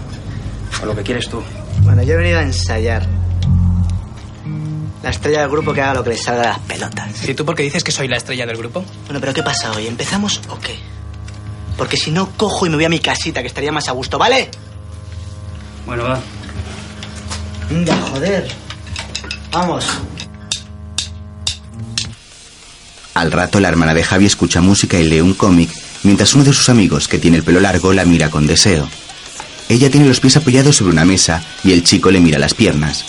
O 0.82 0.86
lo 0.86 0.96
que 0.96 1.04
quieres 1.04 1.28
tú. 1.28 1.40
Bueno, 1.82 2.02
yo 2.02 2.14
he 2.14 2.16
venido 2.16 2.40
a 2.40 2.42
ensayar. 2.42 3.06
La 5.04 5.10
estrella 5.10 5.42
del 5.42 5.50
grupo 5.50 5.72
que 5.72 5.82
haga 5.82 5.94
lo 5.94 6.02
que 6.02 6.10
le 6.10 6.16
salga 6.16 6.42
de 6.42 6.48
las 6.48 6.58
pelotas. 6.58 7.28
¿Y 7.28 7.34
tú 7.34 7.44
por 7.44 7.54
qué 7.54 7.62
dices 7.62 7.84
que 7.84 7.92
soy 7.92 8.08
la 8.08 8.16
estrella 8.16 8.44
del 8.44 8.56
grupo? 8.56 8.84
Bueno, 9.04 9.20
pero 9.20 9.32
¿qué 9.32 9.44
pasa 9.44 9.70
hoy? 9.70 9.86
¿Empezamos 9.86 10.40
o 10.48 10.58
qué? 10.58 10.91
Porque 11.76 11.96
si 11.96 12.10
no, 12.10 12.30
cojo 12.36 12.66
y 12.66 12.70
me 12.70 12.76
voy 12.76 12.84
a 12.84 12.88
mi 12.88 12.98
casita, 12.98 13.40
que 13.40 13.48
estaría 13.48 13.72
más 13.72 13.88
a 13.88 13.92
gusto, 13.92 14.18
¿vale? 14.18 14.50
Bueno, 15.86 16.04
va. 16.04 16.20
Venga, 17.70 17.96
joder. 18.10 18.48
Vamos. 19.50 19.86
Al 23.14 23.30
rato, 23.30 23.60
la 23.60 23.68
hermana 23.68 23.94
de 23.94 24.04
Javi 24.04 24.26
escucha 24.26 24.60
música 24.60 24.98
y 24.98 25.04
lee 25.04 25.20
un 25.20 25.34
cómic 25.34 25.70
mientras 26.02 26.34
uno 26.34 26.44
de 26.44 26.52
sus 26.52 26.68
amigos, 26.68 27.08
que 27.08 27.18
tiene 27.18 27.36
el 27.38 27.42
pelo 27.42 27.60
largo, 27.60 27.92
la 27.92 28.04
mira 28.04 28.30
con 28.30 28.46
deseo. 28.46 28.88
Ella 29.68 29.90
tiene 29.90 30.08
los 30.08 30.20
pies 30.20 30.36
apoyados 30.36 30.76
sobre 30.76 30.92
una 30.92 31.04
mesa 31.04 31.42
y 31.64 31.72
el 31.72 31.84
chico 31.84 32.10
le 32.10 32.20
mira 32.20 32.38
las 32.38 32.54
piernas. 32.54 33.04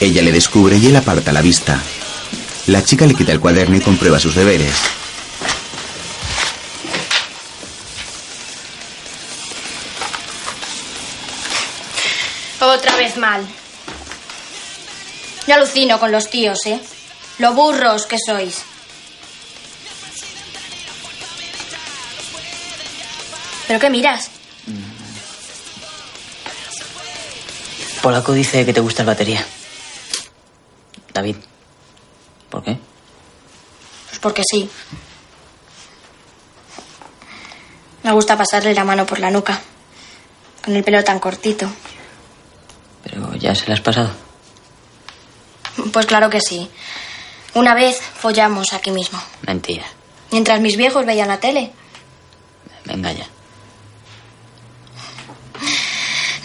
Ella 0.00 0.22
le 0.22 0.32
descubre 0.32 0.76
y 0.78 0.86
él 0.86 0.96
aparta 0.96 1.30
la 1.30 1.42
vista. 1.42 1.78
La 2.66 2.82
chica 2.82 3.04
le 3.04 3.14
quita 3.14 3.32
el 3.32 3.40
cuaderno 3.40 3.76
y 3.76 3.80
comprueba 3.80 4.18
sus 4.18 4.34
deberes. 4.34 4.72
Otra 12.60 12.96
vez 12.96 13.18
mal. 13.18 13.46
Yo 15.46 15.54
alucino 15.54 16.00
con 16.00 16.12
los 16.12 16.30
tíos, 16.30 16.64
¿eh? 16.64 16.80
Lo 17.38 17.52
burros 17.52 18.06
que 18.06 18.16
sois. 18.24 18.62
¿Pero 23.66 23.80
qué 23.80 23.90
miras? 23.90 24.30
Polaco 28.02 28.32
dice 28.32 28.64
que 28.64 28.72
te 28.72 28.80
gusta 28.80 29.02
el 29.02 29.06
batería. 29.06 29.46
David. 31.12 31.36
¿Por 32.48 32.62
qué? 32.62 32.78
Pues 34.08 34.18
porque 34.20 34.42
sí. 34.48 34.68
Me 38.02 38.12
gusta 38.12 38.36
pasarle 38.36 38.74
la 38.74 38.84
mano 38.84 39.06
por 39.06 39.18
la 39.18 39.30
nuca. 39.30 39.60
Con 40.64 40.74
el 40.76 40.84
pelo 40.84 41.02
tan 41.04 41.18
cortito. 41.18 41.70
Pero 43.04 43.34
ya 43.36 43.54
se 43.54 43.66
la 43.68 43.74
has 43.74 43.80
pasado. 43.80 44.10
Pues 45.92 46.06
claro 46.06 46.28
que 46.30 46.40
sí. 46.40 46.70
Una 47.54 47.74
vez 47.74 48.00
follamos 48.00 48.72
aquí 48.72 48.90
mismo. 48.90 49.20
Mentira. 49.42 49.86
Mientras 50.30 50.60
mis 50.60 50.76
viejos 50.76 51.04
veían 51.06 51.28
la 51.28 51.40
tele. 51.40 51.72
Venga 52.84 53.12
ya. 53.12 53.26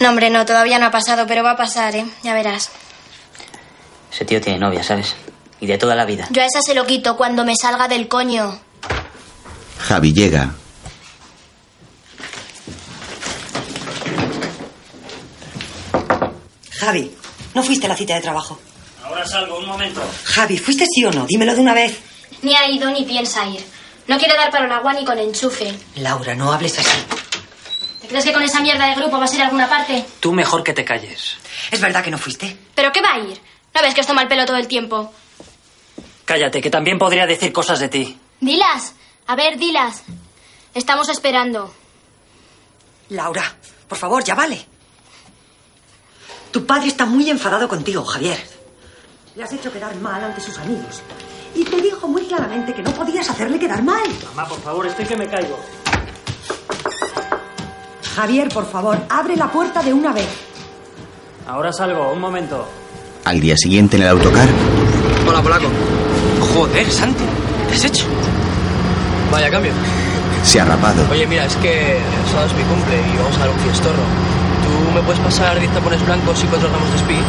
No, 0.00 0.10
hombre, 0.10 0.30
no, 0.30 0.44
todavía 0.44 0.78
no 0.78 0.86
ha 0.86 0.90
pasado, 0.90 1.26
pero 1.26 1.42
va 1.42 1.52
a 1.52 1.56
pasar, 1.56 1.96
¿eh? 1.96 2.06
Ya 2.22 2.34
verás. 2.34 2.70
Ese 4.16 4.24
tío 4.24 4.40
tiene 4.40 4.58
novia, 4.58 4.82
¿sabes? 4.82 5.14
Y 5.60 5.66
de 5.66 5.76
toda 5.76 5.94
la 5.94 6.06
vida. 6.06 6.26
Yo 6.30 6.40
a 6.40 6.46
esa 6.46 6.62
se 6.62 6.74
lo 6.74 6.86
quito 6.86 7.18
cuando 7.18 7.44
me 7.44 7.54
salga 7.54 7.86
del 7.86 8.08
coño. 8.08 8.58
Javi 9.78 10.14
llega. 10.14 10.54
Javi, 16.80 17.14
¿no 17.54 17.62
fuiste 17.62 17.84
a 17.84 17.90
la 17.90 17.94
cita 17.94 18.14
de 18.14 18.22
trabajo? 18.22 18.58
Ahora 19.04 19.26
salgo, 19.26 19.58
un 19.58 19.66
momento. 19.66 20.02
Javi, 20.24 20.56
¿fuiste 20.56 20.86
sí 20.86 21.04
o 21.04 21.10
no? 21.10 21.26
Dímelo 21.26 21.54
de 21.54 21.60
una 21.60 21.74
vez. 21.74 21.98
Ni 22.40 22.56
ha 22.56 22.66
ido 22.70 22.90
ni 22.90 23.04
piensa 23.04 23.46
ir. 23.46 23.62
No 24.06 24.16
quiere 24.16 24.34
dar 24.34 24.50
para 24.50 24.64
el 24.64 24.72
agua 24.72 24.94
ni 24.94 25.04
con 25.04 25.18
enchufe. 25.18 25.74
Laura, 25.96 26.34
no 26.34 26.50
hables 26.54 26.78
así. 26.78 26.98
¿Te 28.00 28.08
crees 28.08 28.24
que 28.24 28.32
con 28.32 28.42
esa 28.42 28.60
mierda 28.60 28.86
de 28.88 28.94
grupo 28.94 29.18
vas 29.18 29.32
a 29.32 29.34
ir 29.34 29.42
a 29.42 29.44
alguna 29.44 29.68
parte? 29.68 30.06
Tú 30.20 30.32
mejor 30.32 30.64
que 30.64 30.72
te 30.72 30.86
calles. 30.86 31.36
¿Es 31.70 31.82
verdad 31.82 32.02
que 32.02 32.10
no 32.10 32.16
fuiste? 32.16 32.56
¿Pero 32.74 32.90
qué 32.90 33.02
va 33.02 33.12
a 33.12 33.18
ir? 33.18 33.38
¿No 33.76 33.82
ves 33.82 33.92
que 33.92 34.00
os 34.00 34.06
toma 34.06 34.22
el 34.22 34.28
pelo 34.28 34.46
todo 34.46 34.56
el 34.56 34.68
tiempo? 34.68 35.12
Cállate, 36.24 36.62
que 36.62 36.70
también 36.70 36.98
podría 36.98 37.26
decir 37.26 37.52
cosas 37.52 37.78
de 37.78 37.90
ti. 37.90 38.18
Dilas. 38.40 38.94
A 39.26 39.36
ver, 39.36 39.58
dilas. 39.58 40.02
Estamos 40.72 41.10
esperando. 41.10 41.70
Laura, 43.10 43.42
por 43.86 43.98
favor, 43.98 44.24
ya 44.24 44.34
vale. 44.34 44.64
Tu 46.50 46.64
padre 46.64 46.88
está 46.88 47.04
muy 47.04 47.28
enfadado 47.28 47.68
contigo, 47.68 48.02
Javier. 48.02 48.42
Le 49.34 49.44
has 49.44 49.52
hecho 49.52 49.70
quedar 49.70 49.94
mal 49.96 50.24
ante 50.24 50.40
sus 50.40 50.56
amigos. 50.56 51.02
Y 51.54 51.62
te 51.62 51.78
dijo 51.82 52.08
muy 52.08 52.24
claramente 52.24 52.72
que 52.72 52.82
no 52.82 52.92
podías 52.92 53.28
hacerle 53.28 53.58
quedar 53.58 53.82
mal. 53.82 54.08
Mamá, 54.34 54.48
por 54.48 54.62
favor, 54.62 54.86
estoy 54.86 55.04
que 55.04 55.16
me 55.18 55.28
caigo. 55.28 55.58
Javier, 58.14 58.48
por 58.48 58.70
favor, 58.70 58.98
abre 59.10 59.36
la 59.36 59.52
puerta 59.52 59.82
de 59.82 59.92
una 59.92 60.14
vez. 60.14 60.28
Ahora 61.46 61.74
salgo, 61.74 62.10
un 62.10 62.20
momento. 62.20 62.66
Al 63.26 63.40
día 63.40 63.56
siguiente 63.56 63.96
en 63.96 64.04
el 64.04 64.08
autocar, 64.08 64.48
Hola, 65.28 65.42
polaco. 65.42 65.66
Joder, 66.54 66.88
Santi, 66.88 67.24
¿qué 67.68 67.74
has 67.74 67.84
hecho? 67.84 68.04
Vaya 69.32 69.50
cambio. 69.50 69.72
se 70.44 70.60
ha 70.60 70.64
rapado. 70.64 71.04
Oye, 71.10 71.26
mira, 71.26 71.44
es 71.44 71.56
que 71.56 71.98
sábado 72.30 72.46
es 72.46 72.54
mi 72.54 72.62
cumple 72.62 72.94
y 73.12 73.16
vamos 73.16 73.34
a 73.36 73.40
dar 73.40 73.50
un 73.50 73.58
fiestorro. 73.58 74.04
¿Tú 74.62 74.94
me 74.94 75.00
puedes 75.02 75.20
pasar 75.22 75.58
10 75.58 75.72
tapones 75.72 76.06
blancos 76.06 76.44
y 76.44 76.46
4 76.46 76.68
gramos 76.68 76.88
de 76.92 76.96
speed? 76.98 77.22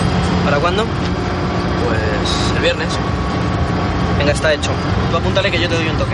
¿Para 0.45 0.59
cuándo? 0.59 0.83
Pues 0.83 2.55
el 2.55 2.61
viernes. 2.61 2.89
Venga, 4.19 4.33
está 4.33 4.53
hecho. 4.53 4.69
Tú 5.09 5.17
apúntale 5.17 5.49
que 5.49 5.59
yo 5.59 5.67
te 5.67 5.75
doy 5.75 5.87
un 5.87 5.97
toque. 5.97 6.13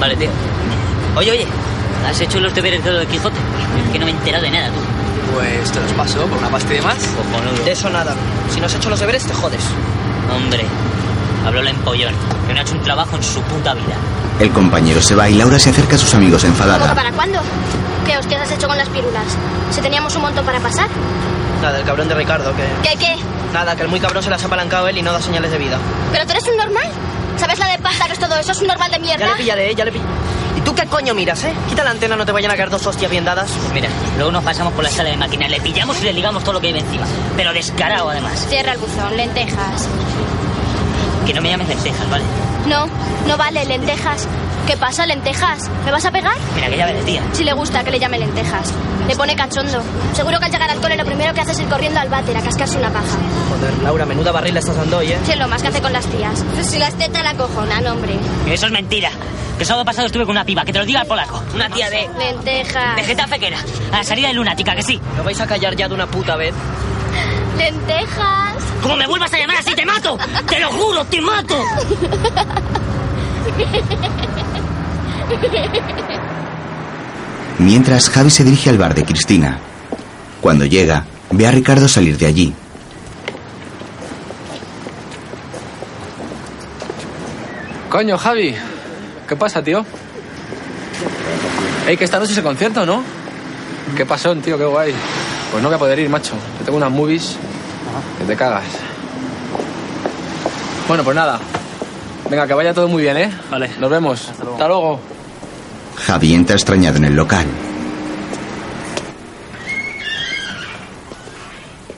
Vale, 0.00 0.16
tío. 0.16 0.30
Oye, 1.16 1.30
oye, 1.30 1.46
¿has 2.04 2.20
hecho 2.20 2.40
los 2.40 2.52
deberes 2.52 2.82
de 2.84 2.90
lo 2.90 2.98
de 2.98 3.06
Quijote? 3.06 3.38
Es 3.86 3.92
que 3.92 3.98
no 4.00 4.06
me 4.06 4.10
he 4.10 4.14
enterado 4.16 4.42
de 4.42 4.50
nada, 4.50 4.68
tú. 4.70 4.80
Pues 5.32 5.72
te 5.72 5.80
los 5.80 5.92
paso 5.92 6.26
por 6.26 6.38
una 6.38 6.48
pasta 6.48 6.72
y 6.72 6.76
demás. 6.76 6.96
Cojonudo. 7.16 7.64
De 7.64 7.72
eso 7.72 7.90
nada. 7.90 8.14
Si 8.52 8.60
no 8.60 8.66
has 8.66 8.74
hecho 8.74 8.90
los 8.90 9.00
deberes, 9.00 9.24
te 9.24 9.34
jodes. 9.34 9.62
Hombre, 10.34 10.64
habló 11.46 11.60
el 11.60 11.68
empollón, 11.68 12.14
que 12.46 12.54
no 12.54 12.60
ha 12.60 12.62
hecho 12.62 12.74
un 12.74 12.82
trabajo 12.82 13.16
en 13.16 13.22
su 13.22 13.40
puta 13.42 13.74
vida. 13.74 13.94
El 14.40 14.50
compañero 14.50 15.00
se 15.00 15.14
va 15.14 15.28
y 15.28 15.34
Laura 15.34 15.58
se 15.58 15.70
acerca 15.70 15.96
a 15.96 15.98
sus 15.98 16.12
amigos 16.14 16.42
¿Cómo 16.42 16.54
que 16.54 16.62
enfadada. 16.62 16.94
para 16.94 17.12
cuándo? 17.12 17.40
¿Qué 18.06 18.16
hostias 18.18 18.42
has 18.42 18.50
hecho 18.52 18.66
con 18.66 18.76
las 18.76 18.88
pirulas? 18.88 19.24
Si 19.70 19.80
teníamos 19.80 20.14
un 20.16 20.22
montón 20.22 20.44
para 20.44 20.60
pasar. 20.60 20.88
Nada, 21.62 21.78
el 21.78 21.84
cabrón 21.84 22.08
de 22.08 22.14
Ricardo, 22.14 22.52
que... 22.54 22.64
¿Qué, 22.88 22.96
qué? 22.98 23.16
Nada, 23.52 23.74
que 23.76 23.82
el 23.82 23.88
muy 23.88 24.00
cabrón 24.00 24.22
se 24.22 24.30
las 24.30 24.42
ha 24.42 24.46
apalancado 24.46 24.88
él 24.88 24.98
y 24.98 25.02
no 25.02 25.12
da 25.12 25.22
señales 25.22 25.50
de 25.50 25.58
vida. 25.58 25.78
¿Pero 26.12 26.24
tú 26.26 26.32
eres 26.32 26.44
un 26.48 26.56
normal? 26.56 26.84
¿Sabes 27.38 27.58
la 27.58 27.68
de 27.68 27.78
pasta 27.78 28.06
que 28.06 28.12
es 28.12 28.18
todo 28.18 28.36
eso? 28.36 28.52
¿Es 28.52 28.60
un 28.60 28.66
normal 28.66 28.90
de 28.90 28.98
mierda? 28.98 29.24
Ya 29.26 29.32
le 29.32 29.36
pillaré, 29.38 29.74
ya 29.74 29.84
le 29.84 29.92
pillaré. 29.92 30.08
¿Y 30.64 30.66
tú 30.66 30.74
qué 30.74 30.86
coño 30.86 31.12
miras, 31.12 31.44
eh? 31.44 31.52
Quita 31.68 31.84
la 31.84 31.90
antena, 31.90 32.16
no 32.16 32.24
te 32.24 32.32
vayan 32.32 32.50
a 32.50 32.56
caer 32.56 32.70
dos 32.70 32.86
hostias 32.86 33.10
bien 33.10 33.22
dadas. 33.22 33.50
Pues 33.50 33.70
mira, 33.74 33.90
luego 34.16 34.32
nos 34.32 34.42
pasamos 34.42 34.72
por 34.72 34.82
la 34.82 34.88
sala 34.88 35.10
de 35.10 35.16
máquinas, 35.18 35.50
le 35.50 35.60
pillamos 35.60 36.00
y 36.00 36.04
le 36.04 36.14
ligamos 36.14 36.42
todo 36.42 36.54
lo 36.54 36.60
que 36.62 36.68
hay 36.68 36.78
encima. 36.78 37.04
Pero 37.36 37.52
descarado, 37.52 38.08
además. 38.08 38.46
Cierra 38.48 38.72
el 38.72 38.78
buzón, 38.78 39.14
lentejas. 39.14 39.86
Que 41.26 41.34
no 41.34 41.42
me 41.42 41.50
llames 41.50 41.68
lentejas, 41.68 42.08
¿vale? 42.08 42.24
No, 42.66 42.86
no 43.28 43.36
vale, 43.36 43.62
lentejas. 43.66 44.26
¿Qué 44.66 44.78
pasa, 44.78 45.04
lentejas? 45.04 45.68
¿Me 45.84 45.92
vas 45.92 46.06
a 46.06 46.10
pegar? 46.10 46.32
Mira, 46.54 46.68
que 46.70 46.78
ya 46.78 46.86
ves, 46.86 47.04
tía. 47.04 47.22
Si 47.34 47.44
le 47.44 47.52
gusta 47.52 47.84
que 47.84 47.90
le 47.90 47.98
llame 47.98 48.18
lentejas. 48.18 48.72
Le 49.06 49.14
pone 49.16 49.36
cachondo. 49.36 49.82
Seguro 50.14 50.38
que 50.38 50.46
al 50.46 50.50
llegar 50.50 50.70
al 50.70 50.80
cole 50.80 50.96
lo 50.96 51.04
primero 51.04 51.34
que 51.34 51.42
hace 51.42 51.52
es 51.52 51.60
ir 51.60 51.68
corriendo 51.68 52.00
al 52.00 52.08
váter 52.08 52.34
a 52.38 52.40
cascarse 52.40 52.78
una 52.78 52.88
paja. 52.90 53.18
Joder, 53.50 53.82
Laura, 53.82 54.06
menuda 54.06 54.32
barril 54.32 54.56
estás 54.56 54.76
dando 54.76 54.96
hoy, 54.96 55.12
eh. 55.12 55.18
Sí, 55.26 55.32
es 55.32 55.38
lo 55.38 55.46
más 55.46 55.60
que 55.60 55.68
hace 55.68 55.82
con 55.82 55.92
las 55.92 56.06
tías. 56.06 56.42
Si 56.62 56.78
las 56.78 56.94
tetas 56.94 57.22
la 57.22 57.34
cojonan, 57.34 57.86
hombre. 57.86 58.14
Eso 58.48 58.64
es 58.64 58.72
mentira. 58.72 59.10
Que 59.56 59.62
el 59.62 59.66
sábado 59.66 59.84
pasado 59.84 60.06
estuve 60.06 60.24
con 60.24 60.32
una 60.32 60.44
piba, 60.44 60.64
que 60.64 60.72
te 60.72 60.78
lo 60.78 60.84
diga 60.84 61.02
el 61.02 61.06
polaco. 61.06 61.42
Una 61.54 61.68
tía 61.70 61.88
de... 61.88 62.08
Lentejas. 62.18 62.96
De 62.96 63.04
Getafe 63.04 63.38
que 63.38 63.46
era. 63.46 63.58
A 63.92 63.98
la 63.98 64.04
salida 64.04 64.28
de 64.28 64.34
lunática, 64.34 64.74
que 64.74 64.82
sí. 64.82 65.00
¿No 65.16 65.22
vais 65.22 65.40
a 65.40 65.46
callar 65.46 65.76
ya 65.76 65.88
de 65.88 65.94
una 65.94 66.06
puta 66.06 66.36
vez? 66.36 66.54
Lentejas. 67.56 68.56
Como 68.82 68.96
me 68.96 69.06
vuelvas 69.06 69.32
a 69.32 69.38
llamar 69.38 69.56
así, 69.58 69.74
te 69.74 69.86
mato. 69.86 70.18
Te 70.48 70.58
lo 70.58 70.70
juro, 70.70 71.04
te 71.04 71.20
mato. 71.20 71.56
Mientras 77.58 78.10
Javi 78.10 78.30
se 78.30 78.42
dirige 78.44 78.70
al 78.70 78.78
bar 78.78 78.94
de 78.94 79.04
Cristina. 79.04 79.60
Cuando 80.40 80.66
llega, 80.66 81.04
ve 81.30 81.46
a 81.46 81.52
Ricardo 81.52 81.88
salir 81.88 82.18
de 82.18 82.26
allí. 82.26 82.54
Coño, 87.88 88.18
Javi. 88.18 88.56
¿Qué 89.28 89.36
pasa, 89.36 89.62
tío? 89.62 89.84
Ey, 91.86 91.96
que 91.96 92.04
esta 92.04 92.18
noche 92.18 92.32
es 92.32 92.38
el 92.38 92.44
concierto, 92.44 92.84
¿no? 92.84 93.02
¿Qué 93.96 94.04
pasó, 94.06 94.34
tío? 94.36 94.58
Qué 94.58 94.64
guay. 94.64 94.92
Pues 95.50 95.62
no 95.62 95.68
voy 95.68 95.76
a 95.76 95.78
poder 95.78 95.98
ir, 95.98 96.08
macho. 96.08 96.34
Yo 96.58 96.64
tengo 96.64 96.78
unas 96.78 96.90
movies 96.90 97.36
que 98.18 98.24
te 98.24 98.36
cagas. 98.36 98.64
Bueno, 100.88 101.04
pues 101.04 101.16
nada. 101.16 101.38
Venga, 102.28 102.46
que 102.46 102.54
vaya 102.54 102.74
todo 102.74 102.88
muy 102.88 103.02
bien, 103.02 103.16
¿eh? 103.16 103.30
Vale. 103.50 103.70
Nos 103.78 103.90
vemos. 103.90 104.28
Hasta 104.28 104.68
luego. 104.68 105.00
Javi 106.06 106.34
entra 106.34 106.56
extrañado 106.56 106.96
en 106.96 107.04
el 107.04 107.14
local. 107.14 107.46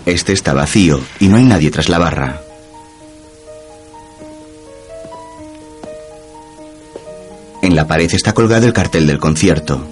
Este 0.04 0.32
está 0.32 0.52
vacío 0.52 1.00
y 1.18 1.28
no 1.28 1.36
hay 1.36 1.44
nadie 1.44 1.70
tras 1.70 1.88
la 1.88 1.98
barra. 1.98 2.45
La 7.76 7.86
pared 7.86 8.10
está 8.10 8.32
colgado 8.32 8.64
el 8.64 8.72
cartel 8.72 9.06
del 9.06 9.18
concierto. 9.18 9.86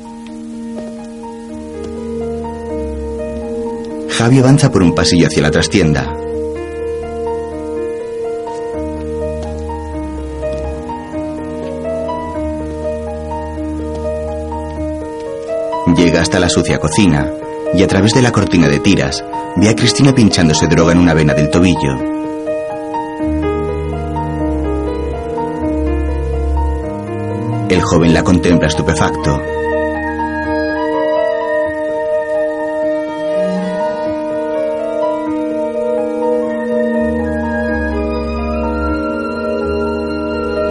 Javi 4.09 4.39
avanza 4.39 4.73
por 4.73 4.83
un 4.83 4.95
pasillo 4.95 5.27
hacia 5.27 5.43
la 5.43 5.51
trastienda. 5.51 6.11
Llega 15.95 16.23
hasta 16.23 16.41
la 16.41 16.49
sucia 16.49 16.79
cocina 16.79 17.31
y 17.75 17.83
a 17.83 17.87
través 17.87 18.15
de 18.15 18.23
la 18.23 18.33
cortina 18.33 18.67
de 18.67 18.79
tiras 18.79 19.23
ve 19.57 19.69
a 19.69 19.77
Cristina 19.77 20.15
pinchándose 20.15 20.69
droga 20.69 20.93
en 20.93 21.01
una 21.01 21.13
vena 21.13 21.35
del 21.35 21.51
tobillo. 21.51 22.14
El 27.75 27.83
joven 27.83 28.15
la 28.15 28.23
contempla 28.23 28.69
estupefacto. 28.69 29.43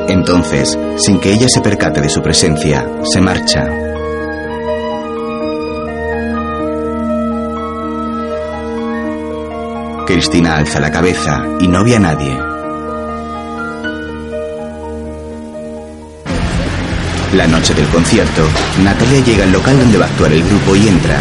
Entonces, 0.08 0.80
sin 0.96 1.20
que 1.20 1.34
ella 1.34 1.50
se 1.50 1.60
percate 1.60 2.00
de 2.00 2.08
su 2.08 2.22
presencia, 2.22 2.88
se 3.04 3.20
marcha. 3.20 3.68
Cristina 10.08 10.56
alza 10.56 10.80
la 10.80 10.90
cabeza 10.90 11.44
y 11.60 11.68
no 11.68 11.84
ve 11.84 11.98
a 11.98 12.00
nadie. 12.00 12.53
La 17.34 17.48
noche 17.48 17.74
del 17.74 17.88
concierto, 17.88 18.48
Natalia 18.84 19.20
llega 19.22 19.44
al 19.44 19.52
local 19.52 19.80
donde 19.80 19.98
va 19.98 20.06
a 20.06 20.08
actuar 20.08 20.32
el 20.34 20.44
grupo 20.44 20.76
y 20.76 20.88
entra. 20.88 21.18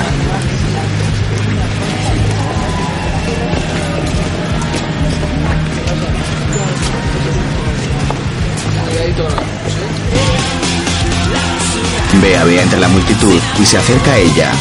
Bea 12.20 12.44
ve 12.44 12.60
entre 12.60 12.78
la 12.78 12.88
multitud 12.88 13.40
y 13.58 13.64
se 13.64 13.78
acerca 13.78 14.12
a 14.12 14.18
ella. 14.18 14.52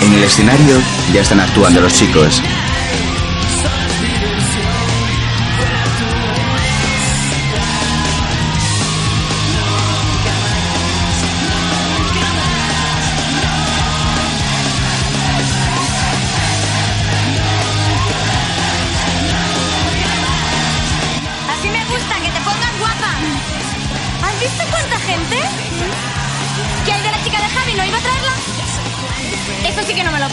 En 0.00 0.14
el 0.14 0.22
escenario 0.22 0.76
ya 1.12 1.22
están 1.22 1.40
actuando 1.40 1.80
los 1.80 1.92
chicos. 1.92 2.40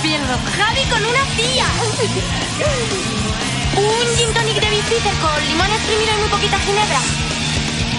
Pierdo. 0.01 0.37
Javi 0.57 0.83
con 0.89 1.05
una 1.05 1.23
tía. 1.35 1.65
Un 3.77 4.17
gin 4.17 4.33
tonic 4.33 4.59
de 4.59 4.69
bificer 4.69 5.13
con 5.15 5.47
limón 5.47 5.71
exprimido 5.71 6.11
y 6.15 6.19
muy 6.19 6.29
poquita 6.29 6.59
ginebra. 6.59 6.99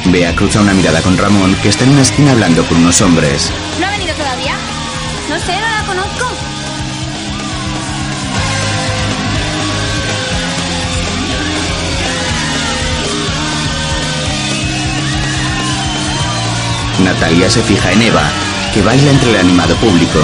Bea 0.07 0.34
cruza 0.34 0.61
una 0.61 0.74
mirada 0.74 1.01
con 1.03 1.16
Ramón, 1.16 1.55
que 1.62 1.68
está 1.68 1.84
en 1.84 1.90
una 1.90 2.03
esquina 2.03 2.32
hablando 2.32 2.66
con 2.66 2.78
unos 2.78 3.01
hombres. 3.01 3.53
¿No 3.78 3.86
ha 3.86 3.90
venido 3.90 4.12
todavía? 4.14 4.57
No 5.28 5.38
sé, 5.38 5.55
no 5.55 5.61
la 5.68 5.84
conozco. 5.86 6.26
Natalia 17.05 17.48
se 17.48 17.62
fija 17.62 17.92
en 17.92 18.03
Eva, 18.03 18.22
que 18.74 18.82
baila 18.82 19.11
entre 19.11 19.30
el 19.30 19.36
animado 19.38 19.74
público. 19.76 20.18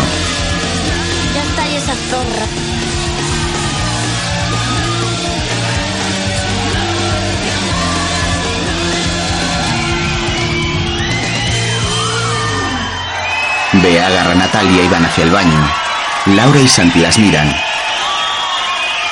Agarra 13.95 14.33
a 14.33 14.35
Natalia 14.35 14.83
y 14.83 14.89
van 14.89 15.05
hacia 15.05 15.25
el 15.25 15.31
baño. 15.31 15.73
Laura 16.27 16.61
y 16.61 16.67
Santi 16.67 16.99
las 16.99 17.19
miran. 17.19 17.55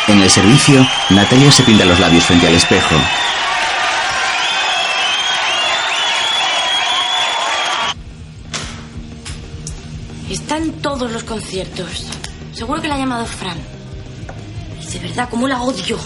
En 0.08 0.20
el 0.20 0.28
servicio, 0.28 0.84
Natalia 1.10 1.50
se 1.52 1.62
pinta 1.62 1.84
los 1.84 1.98
labios 2.00 2.24
frente 2.24 2.48
al 2.48 2.54
espejo. 2.54 2.96
Está 10.28 10.56
en 10.56 10.72
todos 10.82 11.10
los 11.12 11.22
conciertos. 11.22 12.06
Seguro 12.52 12.82
que 12.82 12.88
la 12.88 12.96
ha 12.96 12.98
llamado 12.98 13.24
Fran. 13.26 13.56
De 14.92 14.98
verdad, 14.98 15.28
cómo 15.30 15.46
la 15.46 15.62
odio. 15.62 15.98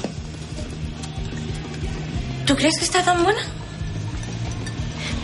¿Tú 2.46 2.54
crees 2.54 2.78
que 2.78 2.84
está 2.84 3.02
tan 3.02 3.24
buena? 3.24 3.40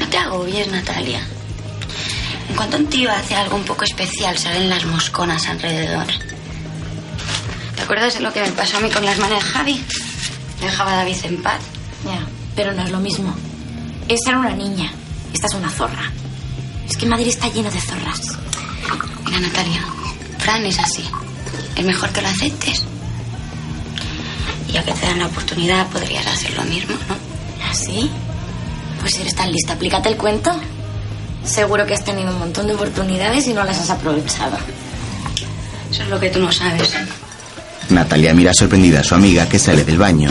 No 0.00 0.08
te 0.08 0.16
agobies, 0.16 0.68
Natalia. 0.68 1.20
En 2.48 2.56
cuanto 2.56 2.76
un 2.76 2.86
tío 2.86 3.10
hace 3.10 3.34
algo 3.34 3.56
un 3.56 3.64
poco 3.64 3.84
especial, 3.84 4.36
salen 4.38 4.68
las 4.68 4.84
mosconas 4.84 5.46
alrededor. 5.48 6.06
¿Te 7.76 7.82
acuerdas 7.82 8.14
de 8.14 8.20
lo 8.20 8.32
que 8.32 8.42
me 8.42 8.50
pasó 8.52 8.76
a 8.76 8.80
mí 8.80 8.90
con 8.90 9.04
las 9.04 9.18
manos 9.18 9.42
de 9.42 9.50
Javi? 9.50 9.84
Dejaba 10.60 10.92
a 10.92 10.96
David 10.96 11.16
en 11.24 11.42
paz. 11.42 11.60
Ya, 12.04 12.26
pero 12.54 12.72
no 12.72 12.82
es 12.82 12.90
lo 12.90 13.00
mismo. 13.00 13.34
Esa 14.08 14.30
era 14.30 14.38
una 14.38 14.54
niña. 14.54 14.92
Esta 15.32 15.46
es 15.46 15.54
una 15.54 15.70
zorra. 15.70 16.12
Es 16.88 16.96
que 16.96 17.06
Madrid 17.06 17.28
está 17.28 17.48
lleno 17.48 17.70
de 17.70 17.80
zorras. 17.80 18.38
Mira, 19.24 19.40
Natalia, 19.40 19.84
Fran 20.38 20.64
es 20.66 20.78
así. 20.78 21.04
Es 21.76 21.84
mejor 21.84 22.10
que 22.10 22.22
lo 22.22 22.28
aceptes. 22.28 22.82
Y 24.68 24.72
ya 24.72 24.84
que 24.84 24.92
te 24.92 25.06
dan 25.06 25.18
la 25.18 25.26
oportunidad, 25.26 25.88
podrías 25.88 26.26
hacer 26.26 26.54
lo 26.54 26.62
mismo, 26.64 26.94
¿no? 27.08 27.16
¿Así? 27.70 28.10
Pues 29.00 29.14
si 29.14 29.22
eres 29.22 29.34
tan 29.34 29.50
lista, 29.50 29.72
aplícate 29.72 30.10
el 30.10 30.16
cuento. 30.16 30.52
Seguro 31.44 31.86
que 31.86 31.94
has 31.94 32.04
tenido 32.04 32.30
un 32.30 32.38
montón 32.38 32.66
de 32.66 32.74
oportunidades 32.74 33.46
y 33.46 33.54
no 33.54 33.64
las 33.64 33.78
has 33.78 33.90
aprovechado. 33.90 34.56
Eso 35.90 36.02
es 36.02 36.08
lo 36.08 36.18
que 36.18 36.30
tú 36.30 36.40
no 36.40 36.50
sabes. 36.50 36.94
Natalia 37.90 38.34
mira 38.34 38.52
sorprendida 38.54 39.00
a 39.00 39.04
su 39.04 39.14
amiga 39.14 39.48
que 39.48 39.58
sale 39.58 39.84
del 39.84 39.98
baño. 39.98 40.30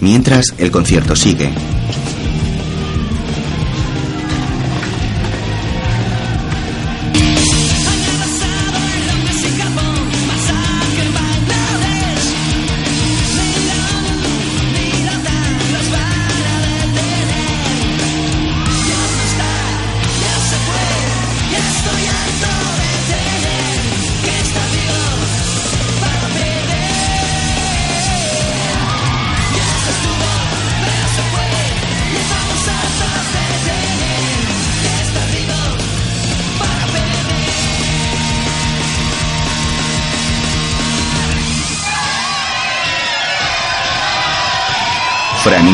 Mientras, 0.00 0.54
el 0.58 0.70
concierto 0.70 1.16
sigue. 1.16 1.52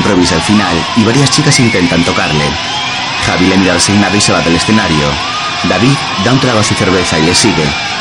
Improvisa 0.05 0.35
al 0.35 0.43
final 0.43 0.77
y 0.97 1.05
varias 1.05 1.31
chicas 1.31 1.59
intentan 1.61 2.05
tocarle. 2.05 2.45
Javi 3.25 3.47
le 3.47 3.57
mira 3.57 3.73
resignado 3.73 4.15
y 4.15 4.21
se 4.21 4.33
va 4.33 4.41
del 4.41 4.57
escenario. 4.57 5.09
David 5.63 5.97
da 6.23 6.33
un 6.33 6.41
trago 6.41 6.59
a 6.59 6.65
su 6.65 6.75
cerveza 6.75 7.19
y 7.19 7.23
le 7.23 7.35
sigue. 7.35 7.94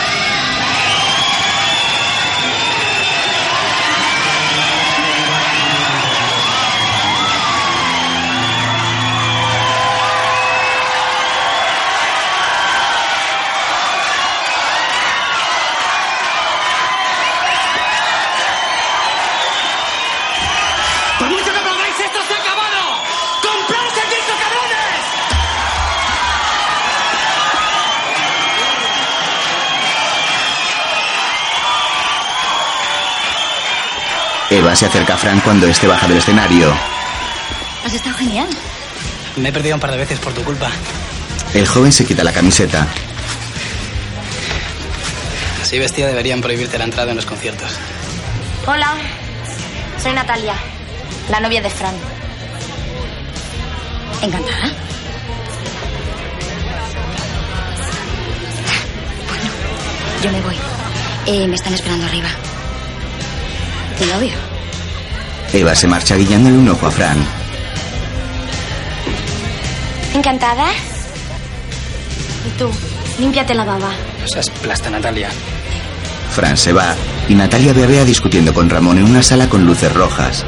Eva 34.73 34.79
se 34.79 34.85
acerca 34.87 35.13
a 35.13 35.17
Fran 35.17 35.39
cuando 35.41 35.67
este 35.67 35.85
baja 35.85 36.07
del 36.07 36.17
escenario. 36.17 36.73
Has 37.85 37.93
estado 37.93 38.17
genial. 38.17 38.47
Me 39.35 39.49
he 39.49 39.51
perdido 39.51 39.75
un 39.75 39.79
par 39.79 39.91
de 39.91 39.97
veces 39.97 40.17
por 40.17 40.33
tu 40.33 40.43
culpa. 40.43 40.67
El 41.53 41.67
joven 41.67 41.91
se 41.91 42.03
quita 42.05 42.23
la 42.23 42.33
camiseta. 42.33 42.87
Así 45.61 45.77
vestida 45.77 46.07
deberían 46.07 46.41
prohibirte 46.41 46.79
la 46.79 46.85
entrada 46.85 47.11
en 47.11 47.17
los 47.17 47.25
conciertos. 47.27 47.71
Hola, 48.65 48.95
soy 50.01 50.13
Natalia, 50.13 50.55
la 51.29 51.39
novia 51.39 51.61
de 51.61 51.69
Fran. 51.69 51.93
Encantada. 54.23 54.71
Bueno, 59.27 59.49
yo 60.23 60.31
me 60.31 60.41
voy. 60.41 60.55
Eh, 61.27 61.47
me 61.47 61.55
están 61.55 61.75
esperando 61.75 62.07
arriba. 62.07 62.29
¿Tu 63.99 64.05
novio? 64.07 64.52
Eva 65.53 65.75
se 65.75 65.87
marcha 65.87 66.15
guiñándole 66.15 66.57
un 66.57 66.67
ojo 66.69 66.87
a 66.87 66.91
Fran. 66.91 67.17
¿Encantada? 70.15 70.65
Y 72.47 72.57
tú, 72.57 72.69
límpiate 73.19 73.53
la 73.53 73.63
baba. 73.63 73.91
No 74.19 74.27
seas 74.27 74.49
plasta, 74.49 74.89
Natalia. 74.89 75.29
Fran 76.31 76.57
se 76.57 76.73
va 76.73 76.95
y 77.29 77.35
Natalia 77.35 77.71
ve 77.73 77.83
a 77.83 77.87
Bea 77.87 78.03
discutiendo 78.03 78.51
con 78.51 78.67
Ramón 78.67 78.97
en 78.97 79.05
una 79.05 79.21
sala 79.21 79.47
con 79.47 79.65
luces 79.65 79.93
rojas. 79.93 80.43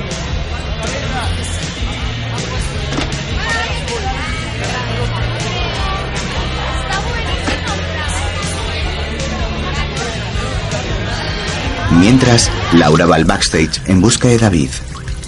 Mientras, 11.92 12.52
Laura 12.74 13.06
va 13.06 13.16
al 13.16 13.26
backstage 13.26 13.82
en 13.88 14.02
busca 14.02 14.28
de 14.28 14.38
David. 14.38 14.70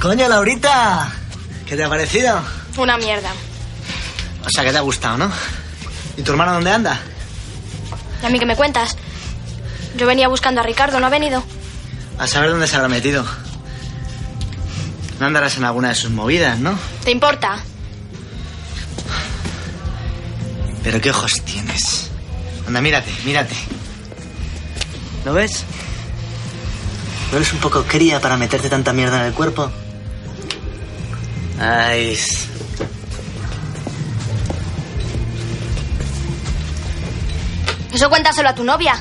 Coño, 0.01 0.29
Laurita. 0.29 1.11
¿Qué 1.65 1.75
te 1.75 1.83
ha 1.83 1.89
parecido? 1.89 2.39
Una 2.77 2.97
mierda. 2.97 3.31
O 4.45 4.49
sea, 4.49 4.63
que 4.63 4.71
te 4.71 4.77
ha 4.77 4.81
gustado, 4.81 5.17
¿no? 5.17 5.31
¿Y 6.15 6.21
tu 6.21 6.31
hermano 6.31 6.53
dónde 6.53 6.71
anda? 6.71 6.99
¿Y 8.21 8.25
a 8.25 8.29
mí 8.29 8.39
qué 8.39 8.45
me 8.45 8.55
cuentas? 8.55 8.95
Yo 9.97 10.05
venía 10.05 10.27
buscando 10.27 10.61
a 10.61 10.63
Ricardo, 10.63 10.99
¿no 10.99 11.07
ha 11.07 11.09
venido? 11.09 11.43
A 12.19 12.27
saber 12.27 12.51
dónde 12.51 12.67
se 12.67 12.75
habrá 12.75 12.87
metido. 12.87 13.25
No 15.19 15.25
andarás 15.25 15.57
en 15.57 15.63
alguna 15.65 15.89
de 15.89 15.95
sus 15.95 16.11
movidas, 16.11 16.59
¿no? 16.59 16.77
¿Te 17.03 17.11
importa? 17.11 17.59
Pero 20.83 21.01
qué 21.01 21.09
ojos 21.09 21.41
tienes. 21.43 22.09
Anda, 22.67 22.81
mírate, 22.81 23.11
mírate. 23.25 23.55
¿Lo 25.25 25.33
ves? 25.33 25.63
¿No 27.31 27.37
eres 27.37 27.51
un 27.51 27.59
poco 27.59 27.83
cría 27.83 28.21
para 28.21 28.37
meterte 28.37 28.69
tanta 28.69 28.93
mierda 28.93 29.19
en 29.19 29.25
el 29.25 29.33
cuerpo? 29.33 29.71
Ay. 31.59 32.17
Eso 37.93 38.09
cuéntaselo 38.09 38.49
a 38.49 38.55
tu 38.55 38.63
novia. 38.63 38.93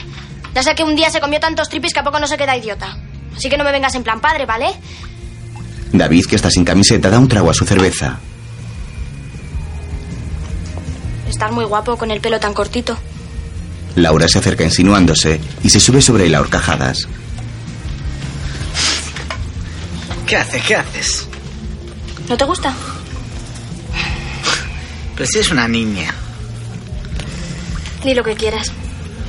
Ya 0.55 0.63
sé 0.63 0.75
que 0.75 0.85
un 0.85 0.97
día 0.97 1.11
se 1.11 1.21
comió 1.21 1.39
tantos 1.39 1.69
tripis 1.69 1.93
que 1.93 2.01
a 2.01 2.05
poco 2.05 2.19
no 2.19 2.27
se 2.27 2.39
queda 2.39 2.57
idiota. 2.57 2.97
Así 3.37 3.51
que 3.51 3.59
no 3.59 3.65
me 3.65 3.73
vengas 3.73 3.95
en 3.95 4.03
plan 4.03 4.21
padre, 4.21 4.47
¿vale? 4.47 4.69
David, 5.93 6.25
que 6.27 6.37
está 6.37 6.51
sin 6.51 6.65
camiseta, 6.65 7.11
da 7.11 7.19
un 7.19 7.29
trago 7.29 7.51
a 7.51 7.55
su 7.55 7.67
cerveza. 7.67 8.19
Estás 11.29 11.53
muy 11.53 11.67
guapo 11.67 11.99
con 11.99 12.11
el 12.11 12.21
pelo 12.21 12.41
tan 12.41 12.55
cortito. 12.55 12.97
Laura 13.97 14.29
se 14.29 14.39
acerca 14.39 14.65
insinuándose 14.65 15.41
y 15.63 15.69
se 15.69 15.81
sube 15.81 16.01
sobre 16.01 16.27
él 16.27 16.35
a 16.35 16.41
horcajadas. 16.41 17.07
¿Qué 20.27 20.37
haces? 20.37 20.63
¿Qué 20.65 20.75
haces? 20.75 21.29
¿No 22.29 22.37
te 22.37 22.45
gusta? 22.45 22.75
Pero 25.15 25.27
si 25.27 25.39
eres 25.39 25.51
una 25.51 25.67
niña. 25.69 26.15
Di 28.05 28.15
lo 28.15 28.23
que 28.23 28.35
quieras. 28.35 28.73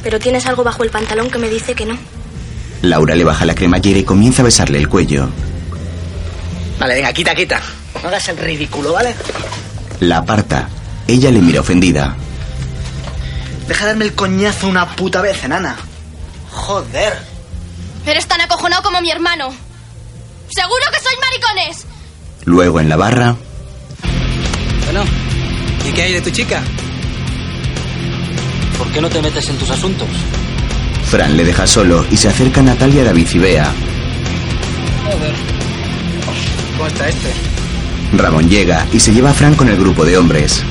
Pero 0.04 0.20
tienes 0.20 0.45
algo 0.45 0.64
bajo 0.64 0.84
el 0.84 0.89
pantalón 0.89 1.30
que 1.30 1.38
me 1.38 1.50
dice 1.50 1.76
que 1.76 1.86
no. 1.86 1.98
Laura 2.82 3.16
le 3.16 3.24
baja 3.24 3.45
la 3.45 3.56
cremallera 3.56 4.00
y 4.00 4.04
comienza 4.04 4.41
a 4.41 4.45
besarle 4.45 4.78
el 4.78 4.88
cuello. 4.89 5.30
Vale, 6.80 6.95
venga, 6.95 7.14
quita, 7.14 7.34
quita. 7.34 7.62
No 8.02 8.10
hagas 8.10 8.28
el 8.30 8.38
ridículo, 8.38 8.93
¿vale? 8.93 9.16
La 10.02 10.18
aparta. 10.18 10.70
Ella 11.08 11.32
le 11.32 11.39
mira 11.39 11.62
ofendida. 11.62 12.16
Deja 13.68 13.86
de 13.86 13.91
darme 13.91 14.06
el 14.06 14.14
coñazo 14.14 14.68
una 14.68 14.95
puta 14.95 15.22
vez, 15.22 15.43
enana. 15.43 15.76
Joder. 16.52 17.18
Eres 18.06 18.28
tan 18.28 18.41
acojonado 18.41 18.84
como 18.84 19.02
mi 19.02 19.10
hermano. 19.10 19.50
¡Seguro 20.50 20.84
que 20.91 21.00
sois 21.00 21.18
maricones! 21.20 21.86
Luego 22.48 22.80
en 22.80 22.88
la 22.88 22.95
barra, 22.95 23.36
Bueno, 24.86 25.04
¿y 25.86 25.91
qué 25.91 26.04
hay 26.04 26.14
de 26.14 26.22
tu 26.22 26.30
chica? 26.30 26.64
¿Por 28.78 28.89
qué 28.89 29.02
no 29.02 29.10
te 29.10 29.22
metes 29.22 29.50
en 29.50 29.58
tus 29.58 29.70
asuntos? 29.70 30.08
Fran 31.12 31.36
le 31.36 31.43
deja 31.43 31.68
solo 31.68 32.06
y 32.10 32.16
se 32.16 32.30
acerca 32.30 32.62
a 32.62 32.64
Natalia, 32.64 33.04
David 33.04 33.28
y 33.34 33.39
Bea. 33.39 33.70
Joder. 35.04 35.34
¿Cómo 36.78 36.88
está 36.88 37.10
este? 37.10 37.34
Ramón 38.14 38.50
llega 38.50 38.88
y 38.93 39.00
se 39.02 39.12
lleva 39.14 39.32
a 39.32 39.34
Fran 39.34 39.56
con 39.56 39.68
el 39.68 39.76
grupo 39.76 40.06
de 40.06 40.18
hombres. 40.18 40.64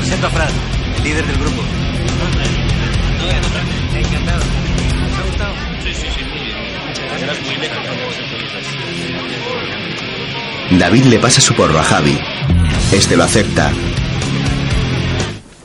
Presento 0.00 0.26
a 0.26 0.30
Fran, 0.30 0.52
el 0.98 1.02
líder 1.04 1.26
del 1.26 1.36
grupo. 1.38 1.79
David 10.78 11.04
le 11.06 11.18
pasa 11.18 11.40
su 11.40 11.54
porro 11.54 11.78
a 11.78 11.82
Javi. 11.82 12.18
Este 12.92 13.16
lo 13.16 13.24
acepta. 13.24 13.70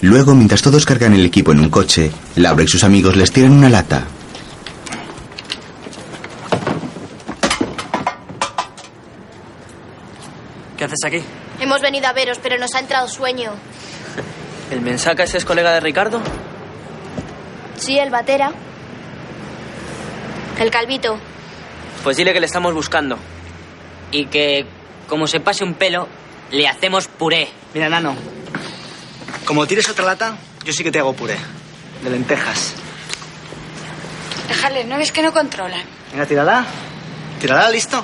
Luego, 0.02 0.36
mientras 0.36 0.62
todos 0.62 0.86
cargan 0.86 1.14
el 1.14 1.26
equipo 1.26 1.52
en 1.52 1.60
un 1.60 1.70
coche, 1.70 2.12
Laura 2.36 2.64
y 2.64 2.68
sus 2.68 2.84
amigos 2.84 3.16
les 3.16 3.32
tiran 3.32 3.52
una 3.52 3.70
lata. 3.70 4.06
¿Qué 10.78 10.84
haces 10.84 11.00
aquí? 11.06 11.22
Hemos 11.60 11.82
venido 11.82 12.08
a 12.08 12.14
veros, 12.14 12.40
pero 12.42 12.58
nos 12.58 12.74
ha 12.76 12.80
entrado 12.80 13.08
sueño. 13.08 13.52
¿El 14.72 14.82
mensaca 14.82 15.24
ese 15.24 15.38
es 15.38 15.46
colega 15.46 15.74
de 15.74 15.80
Ricardo? 15.80 16.22
Sí, 17.78 17.98
el 17.98 18.10
batera. 18.10 18.52
El 20.60 20.72
calvito. 20.72 21.18
Pues 22.04 22.18
dile 22.18 22.34
que 22.34 22.40
le 22.40 22.46
estamos 22.46 22.74
buscando. 22.74 23.18
Y 24.12 24.26
que, 24.28 24.66
como 25.08 25.28
se 25.28 25.40
pase 25.40 25.64
un 25.64 25.74
pelo, 25.76 26.08
le 26.52 26.68
hacemos 26.68 27.08
puré. 27.08 27.50
Mira, 27.74 27.90
nano. 27.90 28.16
Como 29.46 29.66
tires 29.68 29.88
otra 29.90 30.06
lata, 30.06 30.38
yo 30.64 30.74
sí 30.74 30.84
que 30.84 30.92
te 30.92 31.00
hago 31.00 31.14
puré. 31.14 31.38
De 32.04 32.10
lentejas. 32.10 32.74
Déjale, 34.48 34.84
¿no 34.86 34.98
ves 34.98 35.12
que 35.12 35.22
no 35.22 35.32
controlan? 35.34 35.84
Venga, 36.12 36.26
tírala. 36.26 36.66
Tírala, 37.40 37.70
listo. 37.70 38.04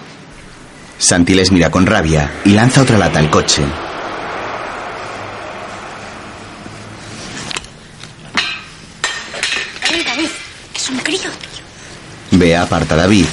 Santi 0.97 1.33
les 1.33 1.51
mira 1.51 1.71
con 1.71 1.85
rabia 1.85 2.29
y 2.45 2.51
lanza 2.51 2.81
otra 2.81 2.97
lata 2.97 3.19
al 3.19 3.29
coche. 3.29 3.63
David, 10.05 10.29
es 10.75 10.89
un 10.89 10.97
crío. 10.99 11.29
Bea 12.31 12.63
aparta 12.63 12.95
a 12.95 12.97
David. 12.97 13.25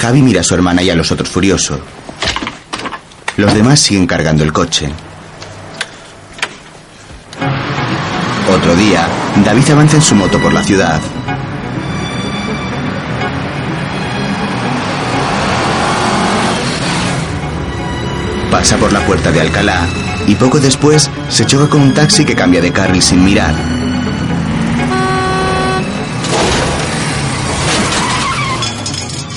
Javi 0.00 0.22
mira 0.22 0.40
a 0.40 0.44
su 0.44 0.54
hermana 0.54 0.82
y 0.82 0.90
a 0.90 0.94
los 0.94 1.10
otros 1.12 1.28
furioso. 1.28 1.80
Los 3.36 3.52
demás 3.52 3.80
siguen 3.80 4.06
cargando 4.06 4.44
el 4.44 4.52
coche. 4.52 4.90
Otro 8.54 8.76
día, 8.76 9.08
David 9.44 9.70
avanza 9.70 9.96
en 9.96 10.02
su 10.02 10.14
moto 10.14 10.38
por 10.38 10.52
la 10.52 10.62
ciudad. 10.62 11.00
Pasa 18.52 18.76
por 18.76 18.92
la 18.92 19.00
puerta 19.00 19.32
de 19.32 19.40
Alcalá 19.40 19.80
y 20.28 20.36
poco 20.36 20.60
después 20.60 21.10
se 21.28 21.44
choca 21.44 21.68
con 21.68 21.82
un 21.82 21.92
taxi 21.92 22.24
que 22.24 22.36
cambia 22.36 22.60
de 22.60 22.70
carril 22.70 23.02
sin 23.02 23.24
mirar. 23.24 23.54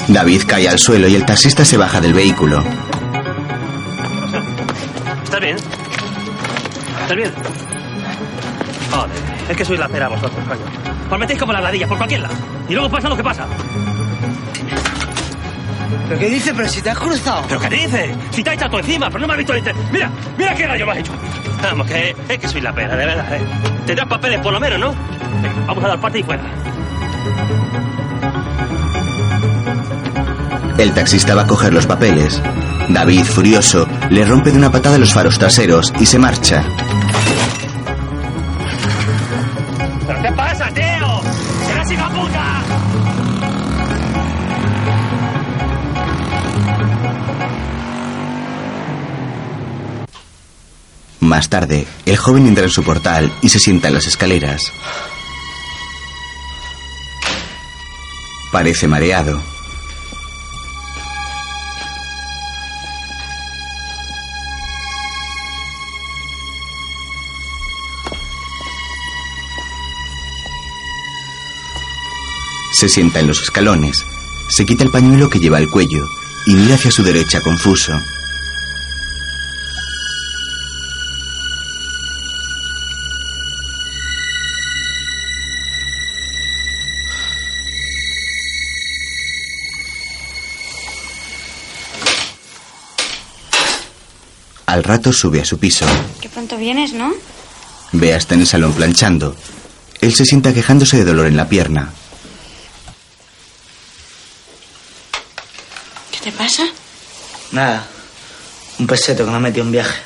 David 0.08 0.44
cae 0.46 0.70
al 0.70 0.78
suelo 0.78 1.08
y 1.08 1.16
el 1.16 1.26
taxista 1.26 1.66
se 1.66 1.78
baja 1.78 2.00
del 2.00 2.14
vehículo. 2.14 2.64
¿Estás 7.08 7.16
bien? 7.16 7.32
Joder, 8.92 9.10
es 9.48 9.56
que 9.56 9.64
sois 9.64 9.80
la 9.80 9.88
pera 9.88 10.10
vosotros, 10.10 10.46
coño. 10.46 10.60
Os 11.10 11.18
metéis 11.18 11.40
como 11.40 11.54
las 11.54 11.64
ladillas 11.64 11.88
por 11.88 11.98
cualquier 11.98 12.20
lado. 12.20 12.36
Y 12.68 12.74
luego 12.74 12.90
pasa 12.90 13.08
lo 13.08 13.16
que 13.16 13.24
pasa. 13.24 13.48
¿Pero 16.10 16.20
qué 16.20 16.30
dice? 16.30 16.54
¿Pero 16.54 16.68
si 16.68 16.82
te 16.82 16.90
has 16.90 17.00
cruzado? 17.00 17.44
¿Pero 17.48 17.62
qué 17.62 17.70
dices? 17.70 18.14
Si 18.32 18.44
te 18.44 18.50
has 18.50 18.58
echado 18.58 18.72
tú 18.72 18.80
encima, 18.80 19.08
pero 19.08 19.22
no 19.22 19.28
me 19.28 19.34
has 19.34 19.38
visto 19.38 19.54
el 19.54 19.60
inter... 19.60 19.74
Mira, 19.90 20.12
mira 20.38 20.54
qué 20.54 20.68
gallo 20.68 20.86
me 20.86 20.92
has 20.92 20.98
hecho. 20.98 21.14
Vamos, 21.64 21.88
que 21.88 22.14
es 22.28 22.40
que 22.40 22.48
sois 22.50 22.62
la 22.62 22.74
pera, 22.74 22.98
de 22.98 23.06
verdad, 23.06 23.36
¿eh? 23.38 23.42
Tendrás 23.86 24.08
papeles 24.10 24.42
por 24.42 24.52
lo 24.52 24.60
menos, 24.60 24.78
¿no? 24.78 24.94
Venga, 25.42 25.66
vamos 25.66 25.84
a 25.86 25.88
dar 25.88 26.02
parte 26.02 26.20
y 26.20 26.24
fuera. 26.24 26.44
El 30.78 30.92
taxista 30.92 31.36
va 31.36 31.44
a 31.44 31.48
coger 31.48 31.74
los 31.74 31.86
papeles. 31.86 32.42
David, 32.90 33.24
furioso, 33.24 33.88
le 34.10 34.26
rompe 34.26 34.52
de 34.52 34.58
una 34.58 34.72
patada 34.72 34.98
los 34.98 35.14
faros 35.14 35.40
traseros 35.40 35.94
y 36.02 36.06
se 36.06 36.20
marcha. 36.20 36.66
Más 51.28 51.50
tarde, 51.50 51.86
el 52.06 52.16
joven 52.16 52.48
entra 52.48 52.64
en 52.64 52.70
su 52.70 52.84
portal 52.84 53.30
y 53.42 53.50
se 53.50 53.60
sienta 53.60 53.90
en 53.90 53.96
las 53.96 54.08
escaleras. 54.08 54.72
Parece 58.50 58.88
mareado. 58.88 59.44
Se 72.72 72.88
sienta 72.88 73.20
en 73.20 73.28
los 73.28 73.42
escalones, 73.42 74.06
se 74.48 74.66
quita 74.66 74.86
el 74.86 74.92
pañuelo 74.92 75.30
que 75.30 75.40
lleva 75.42 75.58
al 75.58 75.70
cuello 75.70 76.08
y 76.46 76.56
mira 76.56 76.76
hacia 76.76 76.90
su 76.90 77.04
derecha 77.04 77.42
confuso. 77.42 77.92
Al 94.78 94.84
rato 94.84 95.12
sube 95.12 95.42
a 95.42 95.46
su 95.46 95.58
piso. 95.58 95.88
Qué 96.22 96.30
pronto 96.30 96.56
vienes, 96.56 96.94
¿no? 96.94 97.12
Bea 97.94 98.16
está 98.16 98.36
en 98.36 98.42
el 98.42 98.48
salón 98.48 98.74
planchando. 98.74 99.36
Él 100.02 100.14
se 100.14 100.24
sienta 100.24 100.54
quejándose 100.54 100.98
de 100.98 101.04
dolor 101.04 101.26
en 101.26 101.36
la 101.36 101.50
pierna. 101.50 101.92
¿Qué 106.12 106.20
te 106.20 106.32
pasa? 106.32 106.64
Nada. 107.52 107.88
Un 108.78 108.86
peseto 108.86 109.26
que 109.26 109.32
me 109.32 109.38
ha 109.38 109.40
metido 109.40 109.66
en 109.66 109.72
viaje. 109.72 110.00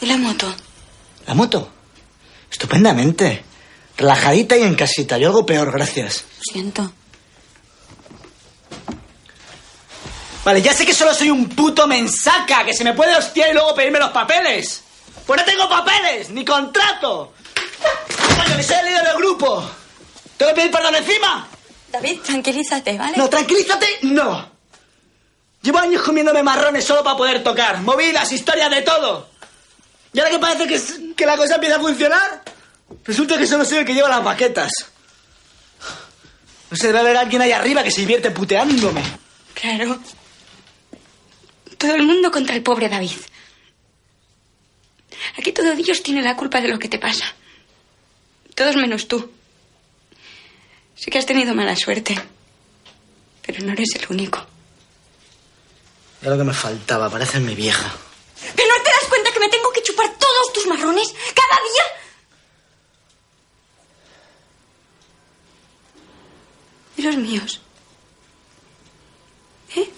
¿Y 0.00 0.06
la 0.06 0.16
moto? 0.16 0.52
¿La 1.28 1.34
moto? 1.34 1.70
Estupendamente. 2.50 3.44
Relajadita 3.96 4.56
y 4.56 4.62
en 4.62 4.74
casita. 4.74 5.16
Yo 5.16 5.28
algo 5.28 5.46
peor, 5.46 5.70
gracias. 5.70 6.24
Lo 6.38 6.52
siento. 6.52 6.92
Vale, 10.44 10.60
ya 10.60 10.74
sé 10.74 10.84
que 10.84 10.94
solo 10.94 11.14
soy 11.14 11.30
un 11.30 11.48
puto 11.48 11.86
mensaca, 11.86 12.64
que 12.64 12.74
se 12.74 12.82
me 12.84 12.94
puede 12.94 13.14
hostiar 13.16 13.50
y 13.50 13.52
luego 13.52 13.74
pedirme 13.74 14.00
los 14.00 14.10
papeles. 14.10 14.82
Pues 15.26 15.40
no 15.40 15.44
tengo 15.46 15.68
papeles, 15.68 16.30
ni 16.30 16.44
contrato. 16.44 17.32
Coño, 18.36 18.56
que 18.56 18.62
soy 18.62 18.76
el 18.76 18.86
líder 18.86 19.04
del 19.04 19.16
grupo. 19.16 19.70
¿Tengo 20.36 20.50
que 20.50 20.56
pedir 20.56 20.70
perdón 20.72 20.96
encima? 20.96 21.46
David, 21.92 22.20
tranquilízate, 22.22 22.98
¿vale? 22.98 23.16
No, 23.16 23.28
tranquilízate, 23.28 23.86
no. 24.02 24.50
Llevo 25.62 25.78
años 25.78 26.02
comiéndome 26.02 26.42
marrones 26.42 26.84
solo 26.84 27.04
para 27.04 27.16
poder 27.16 27.44
tocar. 27.44 27.80
Movidas, 27.82 28.32
historias, 28.32 28.68
de 28.70 28.82
todo. 28.82 29.28
Y 30.12 30.18
ahora 30.18 30.30
que 30.30 30.38
parece 30.40 30.66
que, 30.66 31.14
que 31.14 31.24
la 31.24 31.36
cosa 31.36 31.54
empieza 31.54 31.76
a 31.76 31.80
funcionar, 31.80 32.42
resulta 33.04 33.38
que 33.38 33.46
solo 33.46 33.64
soy 33.64 33.78
el 33.78 33.84
que 33.84 33.94
lleva 33.94 34.08
las 34.08 34.24
baquetas. 34.24 34.72
No 36.70 36.76
sé, 36.76 36.88
debe 36.88 36.98
haber 36.98 37.16
alguien 37.16 37.42
ahí 37.42 37.52
arriba 37.52 37.84
que 37.84 37.92
se 37.92 38.00
divierte 38.00 38.32
puteándome. 38.32 39.02
Claro. 39.54 39.98
Todo 41.82 41.96
el 41.96 42.04
mundo 42.04 42.30
contra 42.30 42.54
el 42.54 42.62
pobre 42.62 42.88
David. 42.88 43.18
Aquí 45.36 45.50
todo 45.50 45.74
Dios 45.74 46.00
tiene 46.00 46.22
la 46.22 46.36
culpa 46.36 46.60
de 46.60 46.68
lo 46.68 46.78
que 46.78 46.88
te 46.88 47.00
pasa. 47.00 47.24
Todos 48.54 48.76
menos 48.76 49.08
tú. 49.08 49.32
Sí 50.94 51.10
que 51.10 51.18
has 51.18 51.26
tenido 51.26 51.56
mala 51.56 51.74
suerte. 51.74 52.16
Pero 53.44 53.64
no 53.64 53.72
eres 53.72 53.96
el 53.96 54.06
único. 54.10 54.46
Ya 56.22 56.30
lo 56.30 56.38
que 56.38 56.44
me 56.44 56.54
faltaba, 56.54 57.10
parece 57.10 57.40
mi 57.40 57.56
vieja. 57.56 57.92
¿Pero 58.54 58.68
no 58.68 58.84
te 58.84 58.90
das 58.90 59.08
cuenta 59.08 59.32
que 59.32 59.40
me 59.40 59.48
tengo 59.48 59.72
que 59.72 59.82
chupar 59.82 60.06
todos 60.20 60.52
tus 60.54 60.66
marrones 60.68 61.12
cada 61.34 61.58
día? 61.66 61.84
¿Y 66.96 67.02
los 67.02 67.16
míos? 67.16 67.60
¿Eh? 69.74 69.90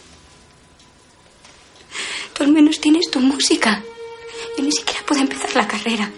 Tú 2.34 2.42
al 2.42 2.52
menos 2.52 2.80
tienes 2.80 3.10
tu 3.10 3.20
música. 3.20 3.82
Yo 4.58 4.64
ni 4.64 4.72
siquiera 4.72 5.00
puedo 5.06 5.20
empezar 5.20 5.54
la 5.54 5.68
carrera. 5.68 6.10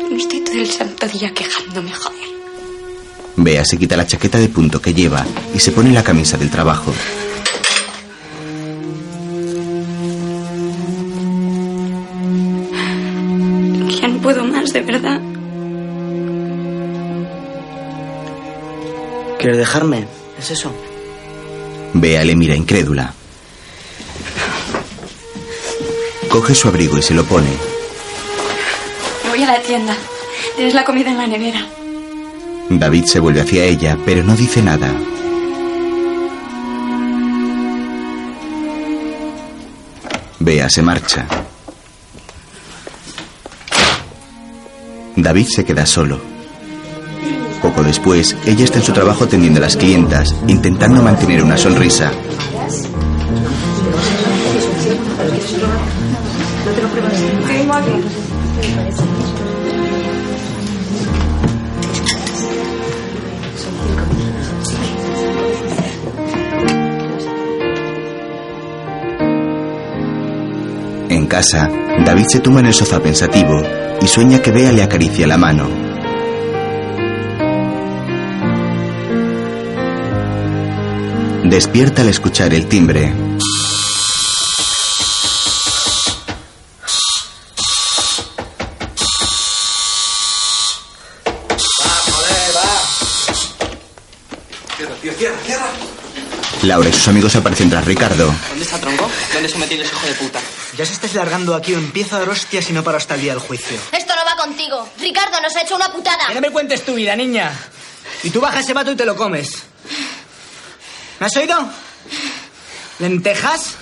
Yo 0.00 0.10
no 0.10 0.16
estoy 0.16 0.40
todo 0.40 0.54
el 0.54 0.70
santo 0.70 1.08
día 1.08 1.32
quejándome, 1.34 1.90
joder. 1.92 2.28
Bea 3.36 3.64
se 3.64 3.76
quita 3.76 3.96
la 3.96 4.06
chaqueta 4.06 4.38
de 4.38 4.48
punto 4.48 4.80
que 4.80 4.94
lleva 4.94 5.26
y 5.54 5.58
se 5.58 5.72
pone 5.72 5.92
la 5.92 6.04
camisa 6.04 6.36
del 6.36 6.50
trabajo. 6.50 6.92
Ya 14.00 14.08
no 14.08 14.20
puedo 14.22 14.44
más, 14.44 14.72
de 14.72 14.80
verdad. 14.82 15.20
¿Quieres 19.38 19.58
dejarme? 19.58 20.06
¿Es 20.38 20.52
eso? 20.52 20.72
Bea 21.92 22.24
le 22.24 22.36
mira 22.36 22.54
incrédula. 22.54 23.12
Coge 26.34 26.52
su 26.52 26.66
abrigo 26.66 26.98
y 26.98 27.02
se 27.02 27.14
lo 27.14 27.24
pone. 27.24 27.46
Me 29.22 29.30
voy 29.30 29.44
a 29.44 29.46
la 29.46 29.62
tienda. 29.62 29.94
Tienes 30.56 30.74
la 30.74 30.84
comida 30.84 31.08
en 31.12 31.16
la 31.16 31.28
nevera. 31.28 31.64
David 32.68 33.04
se 33.04 33.20
vuelve 33.20 33.42
hacia 33.42 33.62
ella, 33.62 33.96
pero 34.04 34.24
no 34.24 34.34
dice 34.34 34.60
nada. 34.60 34.92
Bea 40.40 40.68
se 40.68 40.82
marcha. 40.82 41.24
David 45.14 45.46
se 45.46 45.64
queda 45.64 45.86
solo. 45.86 46.20
Poco 47.62 47.84
después, 47.84 48.36
ella 48.44 48.64
está 48.64 48.80
en 48.80 48.84
su 48.84 48.92
trabajo 48.92 49.22
atendiendo 49.22 49.60
a 49.60 49.62
las 49.62 49.76
clientas, 49.76 50.34
intentando 50.48 51.00
mantener 51.00 51.44
una 51.44 51.56
sonrisa. 51.56 52.10
En 71.08 71.26
casa, 71.26 71.68
David 72.04 72.26
se 72.28 72.40
tumba 72.40 72.60
en 72.60 72.66
el 72.66 72.74
sofá 72.74 73.00
pensativo 73.00 73.60
y 74.00 74.06
sueña 74.06 74.40
que 74.40 74.52
Bea 74.52 74.70
le 74.70 74.82
acaricia 74.82 75.26
la 75.26 75.36
mano. 75.36 75.68
Despierta 81.44 82.02
al 82.02 82.08
escuchar 82.08 82.54
el 82.54 82.66
timbre. 82.66 83.12
Laura 96.74 96.88
y 96.88 96.92
sus 96.92 97.06
amigos 97.06 97.36
aparecen 97.36 97.70
tras 97.70 97.84
Ricardo. 97.84 98.34
¿Dónde 98.48 98.64
está 98.64 98.80
Tronco? 98.80 99.08
¿Dónde 99.32 99.48
se 99.48 99.58
metió 99.58 99.80
ese 99.80 99.94
hijo 99.94 100.06
de 100.08 100.14
puta? 100.14 100.40
Ya 100.76 100.84
se 100.84 100.94
estáis 100.94 101.14
largando 101.14 101.54
aquí 101.54 101.72
o 101.72 101.78
empiezo 101.78 102.16
a 102.16 102.18
dar 102.18 102.28
hostias 102.28 102.68
y 102.68 102.72
no 102.72 102.82
paro 102.82 102.96
hasta 102.96 103.14
el 103.14 103.20
día 103.20 103.32
del 103.32 103.38
juicio. 103.38 103.78
Esto 103.92 104.12
no 104.16 104.24
va 104.24 104.36
contigo. 104.36 104.88
Ricardo 104.98 105.40
nos 105.40 105.54
ha 105.54 105.62
hecho 105.62 105.76
una 105.76 105.92
putada. 105.92 106.26
Que 106.26 106.34
no 106.34 106.40
me 106.40 106.50
cuentes 106.50 106.84
tu 106.84 106.94
vida, 106.94 107.14
niña. 107.14 107.52
Y 108.24 108.30
tú 108.30 108.40
bajas 108.40 108.64
ese 108.64 108.72
vato 108.72 108.90
y 108.90 108.96
te 108.96 109.04
lo 109.04 109.14
comes. 109.14 109.62
¿Me 111.20 111.26
has 111.26 111.36
oído? 111.36 111.64
¿Lentejas? 112.98 113.76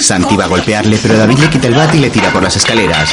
Santi 0.00 0.34
va 0.34 0.46
a 0.46 0.48
golpearle, 0.48 0.98
pero 1.00 1.16
David 1.16 1.38
le 1.38 1.48
quita 1.48 1.68
el 1.68 1.76
bate 1.76 1.96
y 1.96 2.00
le 2.00 2.10
tira 2.10 2.32
por 2.32 2.42
las 2.42 2.56
escaleras. 2.56 3.08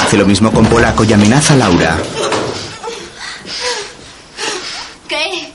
Hace 0.00 0.16
lo 0.16 0.26
mismo 0.26 0.52
con 0.52 0.64
Polaco 0.66 1.02
y 1.02 1.12
amenaza 1.12 1.54
a 1.54 1.56
Laura. 1.56 1.98
¿Qué? 5.08 5.52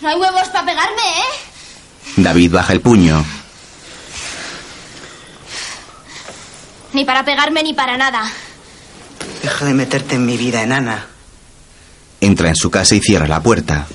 No 0.00 0.10
hay 0.10 0.14
huevos 0.14 0.48
para 0.50 0.64
pegarme, 0.64 1.02
¿eh? 1.02 1.52
David 2.16 2.52
baja 2.52 2.72
el 2.72 2.80
puño. 2.80 3.24
Ni 6.92 7.04
para 7.04 7.24
pegarme 7.24 7.62
ni 7.62 7.72
para 7.72 7.96
nada. 7.96 8.30
Deja 9.42 9.64
de 9.64 9.74
meterte 9.74 10.16
en 10.16 10.26
mi 10.26 10.36
vida, 10.36 10.62
enana. 10.62 11.06
Entra 12.20 12.48
en 12.48 12.56
su 12.56 12.70
casa 12.70 12.94
y 12.94 13.00
cierra 13.00 13.26
la 13.26 13.42
puerta. 13.42 13.86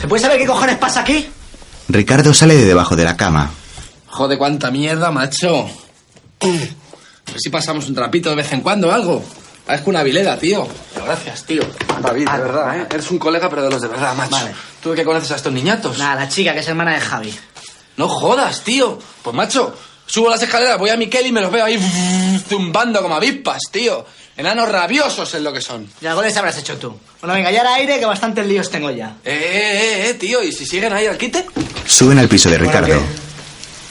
¿Se 0.00 0.08
puede 0.08 0.22
saber 0.22 0.38
qué 0.38 0.46
cojones 0.46 0.76
pasa 0.78 1.00
aquí? 1.00 1.28
Ricardo 1.88 2.34
sale 2.34 2.56
de 2.56 2.64
debajo 2.64 2.96
de 2.96 3.04
la 3.04 3.16
cama. 3.16 3.50
Joder, 4.08 4.38
cuánta 4.38 4.70
mierda, 4.70 5.10
macho. 5.10 5.68
A 6.40 6.46
ver 6.46 7.40
si 7.40 7.50
pasamos 7.50 7.88
un 7.88 7.94
trapito 7.94 8.30
de 8.30 8.36
vez 8.36 8.52
en 8.52 8.60
cuando 8.60 8.88
o 8.88 8.92
algo. 8.92 9.24
Es 9.66 9.80
que 9.80 9.90
una 9.90 10.02
vileda, 10.02 10.38
tío. 10.38 10.68
Pero 10.92 11.06
gracias, 11.06 11.44
tío. 11.44 11.62
David, 12.02 12.28
de 12.28 12.38
verdad, 12.38 12.78
¿eh? 12.78 12.86
Eres 12.90 13.10
un 13.10 13.18
colega, 13.18 13.48
pero 13.48 13.62
de 13.62 13.70
los 13.70 13.80
de 13.80 13.88
verdad, 13.88 14.14
macho. 14.14 14.32
Vale. 14.32 14.54
¿Tú 14.82 14.90
de 14.90 14.96
qué 14.96 15.04
conoces 15.04 15.30
a 15.30 15.36
estos 15.36 15.52
niñatos? 15.52 15.98
Nada, 15.98 16.16
la 16.16 16.28
chica 16.28 16.52
que 16.52 16.60
es 16.60 16.68
hermana 16.68 16.92
de 16.92 17.00
Javi. 17.00 17.34
No 17.96 18.08
jodas, 18.08 18.62
tío. 18.62 18.98
Pues, 19.22 19.34
macho, 19.34 19.74
Subo 20.06 20.28
las 20.28 20.42
escaleras, 20.42 20.78
voy 20.78 20.90
a 20.90 20.96
Miquel 20.96 21.26
y 21.26 21.32
me 21.32 21.40
los 21.40 21.50
veo 21.50 21.64
ahí 21.64 21.78
zumbando 22.48 23.00
como 23.02 23.14
avispas, 23.14 23.58
tío. 23.70 24.04
Enanos 24.36 24.68
rabiosos 24.68 25.32
es 25.34 25.42
lo 25.42 25.52
que 25.52 25.60
son. 25.60 25.88
Y 26.00 26.06
algo 26.06 26.22
les 26.22 26.36
habrás 26.36 26.58
hecho 26.58 26.76
tú. 26.76 26.98
Bueno, 27.20 27.34
venga, 27.34 27.50
ya 27.50 27.60
era 27.60 27.74
aire 27.74 27.98
que 27.98 28.04
bastantes 28.04 28.46
líos 28.46 28.68
tengo 28.68 28.90
ya. 28.90 29.16
Eh, 29.24 29.32
eh, 29.32 30.10
eh, 30.10 30.14
tío, 30.14 30.42
¿y 30.42 30.52
si 30.52 30.66
siguen 30.66 30.92
ahí 30.92 31.06
al 31.06 31.16
quite? 31.16 31.46
Suben 31.86 32.18
al 32.18 32.28
piso 32.28 32.50
de 32.50 32.58
Ricardo. 32.58 33.00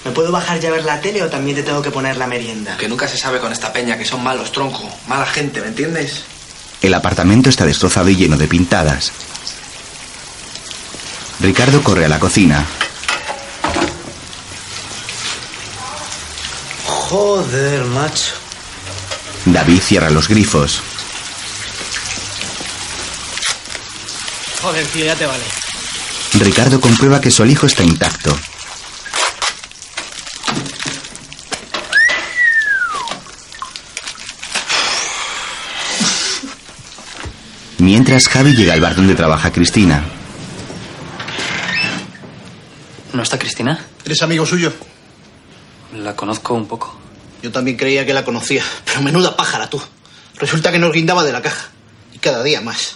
¿Me 0.06 0.12
puedo 0.12 0.32
bajar 0.32 0.60
ya 0.60 0.70
a 0.70 0.74
ver 0.74 0.84
la 0.84 0.99
tele 0.99 1.24
o 1.24 1.30
también 1.30 1.56
te 1.56 1.64
tengo 1.64 1.82
que 1.82 1.91
poner 1.91 2.18
la 2.18 2.28
merienda? 2.28 2.76
Que 2.78 2.89
nunca 2.89 3.08
se 3.08 3.18
sabe 3.18 3.39
con 3.39 3.51
esta 3.51 3.72
peña 3.72 3.97
que 3.97 4.06
son 4.06 4.22
malos, 4.22 4.51
tronco. 4.51 4.89
Mala 5.08 5.26
gente, 5.26 5.62
¿me 5.62 5.68
entiendes? 5.68 6.24
El 6.82 6.93
apartamento 6.93 7.49
está 7.49 7.66
destrozado 7.66 8.10
y 8.10 8.16
lleno 8.16 8.36
de 8.36 8.47
pintadas. 8.47 9.14
Ricardo 11.39 11.82
corre 11.82 12.06
a 12.06 12.10
la 12.10 12.20
cocina. 12.20 12.66
Joder, 16.86 17.86
macho. 17.86 18.34
David 19.45 19.80
cierra 19.82 20.10
los 20.10 20.28
grifos. 20.28 20.82
Joder, 24.62 24.86
tío, 24.88 25.06
ya 25.06 25.16
te 25.16 25.26
vale. 25.26 25.43
Ricardo 26.34 26.82
comprueba 26.82 27.22
que 27.22 27.32
su 27.32 27.43
alijo 27.43 27.66
está 27.68 27.84
intacto. 27.84 28.38
Mientras 37.84 38.30
Javi 38.30 38.56
llega 38.56 38.72
al 38.72 38.80
bar 38.80 38.96
donde 38.96 39.14
trabaja 39.14 39.52
Cristina. 39.52 40.06
¿No 43.12 43.22
está 43.22 43.38
Cristina? 43.38 43.78
¿Eres 44.06 44.22
amigo 44.22 44.46
suyo? 44.46 44.72
La 45.94 46.16
conozco 46.16 46.54
un 46.54 46.66
poco. 46.66 46.98
Yo 47.42 47.52
también 47.52 47.76
creía 47.76 48.06
que 48.06 48.14
la 48.14 48.24
conocía, 48.24 48.64
pero 48.86 49.02
menuda 49.02 49.36
pájara 49.36 49.70
tú. 49.70 49.82
Resulta 50.38 50.72
que 50.72 50.80
nos 50.80 50.94
guindaba 50.94 51.26
de 51.26 51.34
la 51.34 51.42
caja. 51.42 51.72
Y 52.14 52.20
cada 52.20 52.42
día 52.42 52.62
más. 52.62 52.96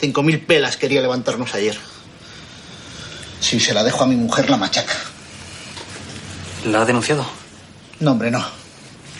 Cinco 0.00 0.22
mil 0.22 0.40
pelas 0.40 0.78
quería 0.78 1.02
levantarnos 1.02 1.54
ayer. 1.54 1.78
Si 3.40 3.60
se 3.60 3.74
la 3.74 3.84
dejo 3.84 4.04
a 4.04 4.06
mi 4.06 4.16
mujer, 4.16 4.48
la 4.48 4.56
machaca. 4.56 4.94
¿La 6.64 6.80
ha 6.80 6.84
denunciado? 6.86 7.26
No, 8.00 8.12
hombre, 8.12 8.30
no. 8.30 8.42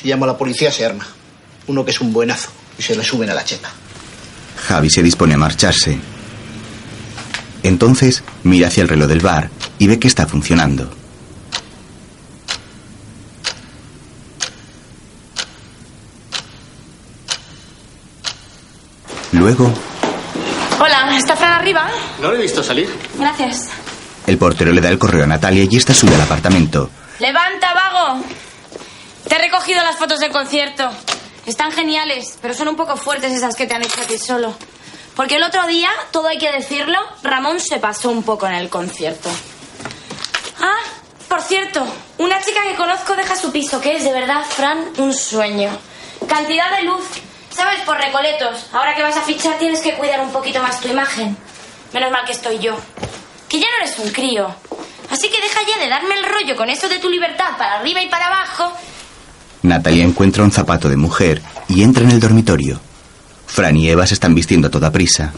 Si 0.00 0.08
llamo 0.08 0.24
a 0.24 0.28
la 0.28 0.38
policía, 0.38 0.72
se 0.72 0.86
arma. 0.86 1.06
Uno 1.66 1.84
que 1.84 1.90
es 1.90 2.00
un 2.00 2.10
buenazo 2.10 2.48
y 2.78 2.82
se 2.82 2.96
le 2.96 3.04
suben 3.04 3.28
a 3.28 3.34
la 3.34 3.44
chepa. 3.44 3.70
Javi 4.66 4.90
se 4.90 5.02
dispone 5.02 5.34
a 5.34 5.38
marcharse. 5.38 5.98
Entonces 7.62 8.22
mira 8.42 8.68
hacia 8.68 8.82
el 8.82 8.88
reloj 8.88 9.08
del 9.08 9.20
bar 9.20 9.50
y 9.78 9.86
ve 9.86 9.98
que 9.98 10.08
está 10.08 10.26
funcionando. 10.26 10.90
Luego, 19.32 19.72
Hola, 20.80 21.16
¿está 21.16 21.36
Fran 21.36 21.52
arriba? 21.52 21.88
No 22.20 22.30
lo 22.30 22.36
he 22.36 22.42
visto 22.42 22.62
salir. 22.62 22.88
Gracias. 23.18 23.68
el 24.26 24.38
portero 24.38 24.72
le 24.72 24.80
da 24.80 24.88
el 24.88 24.98
correo 24.98 25.24
a 25.24 25.26
Natalia 25.26 25.66
y 25.70 25.76
esta 25.76 25.94
sube 25.94 26.14
al 26.14 26.20
apartamento. 26.20 26.90
¡Levanta, 27.18 27.72
vago! 27.74 28.22
Te 29.28 29.36
he 29.36 29.38
recogido 29.38 29.82
las 29.82 29.96
fotos 29.96 30.20
del 30.20 30.30
concierto. 30.30 30.90
Están 31.46 31.72
geniales, 31.72 32.38
pero 32.40 32.54
son 32.54 32.68
un 32.68 32.76
poco 32.76 32.96
fuertes 32.96 33.32
esas 33.32 33.54
que 33.54 33.66
te 33.66 33.74
han 33.74 33.82
hecho 33.82 34.00
a 34.00 34.04
ti 34.04 34.18
solo. 34.18 34.54
Porque 35.14 35.36
el 35.36 35.42
otro 35.42 35.66
día, 35.66 35.90
todo 36.10 36.28
hay 36.28 36.38
que 36.38 36.50
decirlo, 36.50 36.98
Ramón 37.22 37.60
se 37.60 37.78
pasó 37.78 38.10
un 38.10 38.22
poco 38.22 38.46
en 38.46 38.54
el 38.54 38.68
concierto. 38.68 39.28
Ah, 40.60 40.80
por 41.28 41.42
cierto, 41.42 41.86
una 42.18 42.40
chica 42.42 42.62
que 42.62 42.74
conozco 42.74 43.14
deja 43.14 43.36
su 43.36 43.52
piso, 43.52 43.80
que 43.80 43.96
es 43.96 44.04
de 44.04 44.12
verdad, 44.12 44.42
Fran, 44.48 44.92
un 44.98 45.12
sueño. 45.12 45.70
Cantidad 46.28 46.76
de 46.76 46.84
luz, 46.84 47.04
¿sabes? 47.50 47.80
Por 47.82 47.96
recoletos. 47.98 48.66
Ahora 48.72 48.94
que 48.94 49.02
vas 49.02 49.16
a 49.16 49.22
fichar 49.22 49.58
tienes 49.58 49.80
que 49.80 49.94
cuidar 49.94 50.20
un 50.20 50.32
poquito 50.32 50.62
más 50.62 50.80
tu 50.80 50.88
imagen. 50.88 51.36
Menos 51.92 52.10
mal 52.10 52.24
que 52.24 52.32
estoy 52.32 52.58
yo. 52.58 52.76
Que 53.48 53.60
ya 53.60 53.66
no 53.70 53.84
eres 53.84 53.98
un 53.98 54.10
crío. 54.10 54.54
Así 55.10 55.28
que 55.28 55.40
deja 55.40 55.60
ya 55.66 55.78
de 55.78 55.88
darme 55.88 56.14
el 56.16 56.24
rollo 56.24 56.56
con 56.56 56.70
eso 56.70 56.88
de 56.88 56.98
tu 56.98 57.08
libertad 57.08 57.56
para 57.56 57.74
arriba 57.74 58.02
y 58.02 58.08
para 58.08 58.26
abajo. 58.26 58.72
Natalia 59.64 60.04
encuentra 60.04 60.44
un 60.44 60.50
zapato 60.50 60.90
de 60.90 60.98
mujer 60.98 61.40
y 61.68 61.82
entra 61.82 62.04
en 62.04 62.10
el 62.10 62.20
dormitorio. 62.20 62.78
Fran 63.46 63.78
y 63.78 63.88
Eva 63.88 64.06
se 64.06 64.12
están 64.12 64.34
vistiendo 64.34 64.68
a 64.68 64.70
toda 64.70 64.92
prisa. 64.92 65.32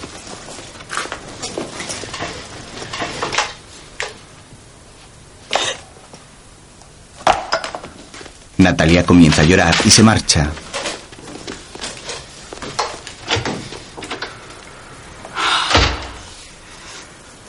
Natalia 8.59 9.07
comienza 9.07 9.43
a 9.43 9.45
llorar 9.45 9.77
y 9.85 9.91
se 9.91 10.03
marcha. 10.03 10.51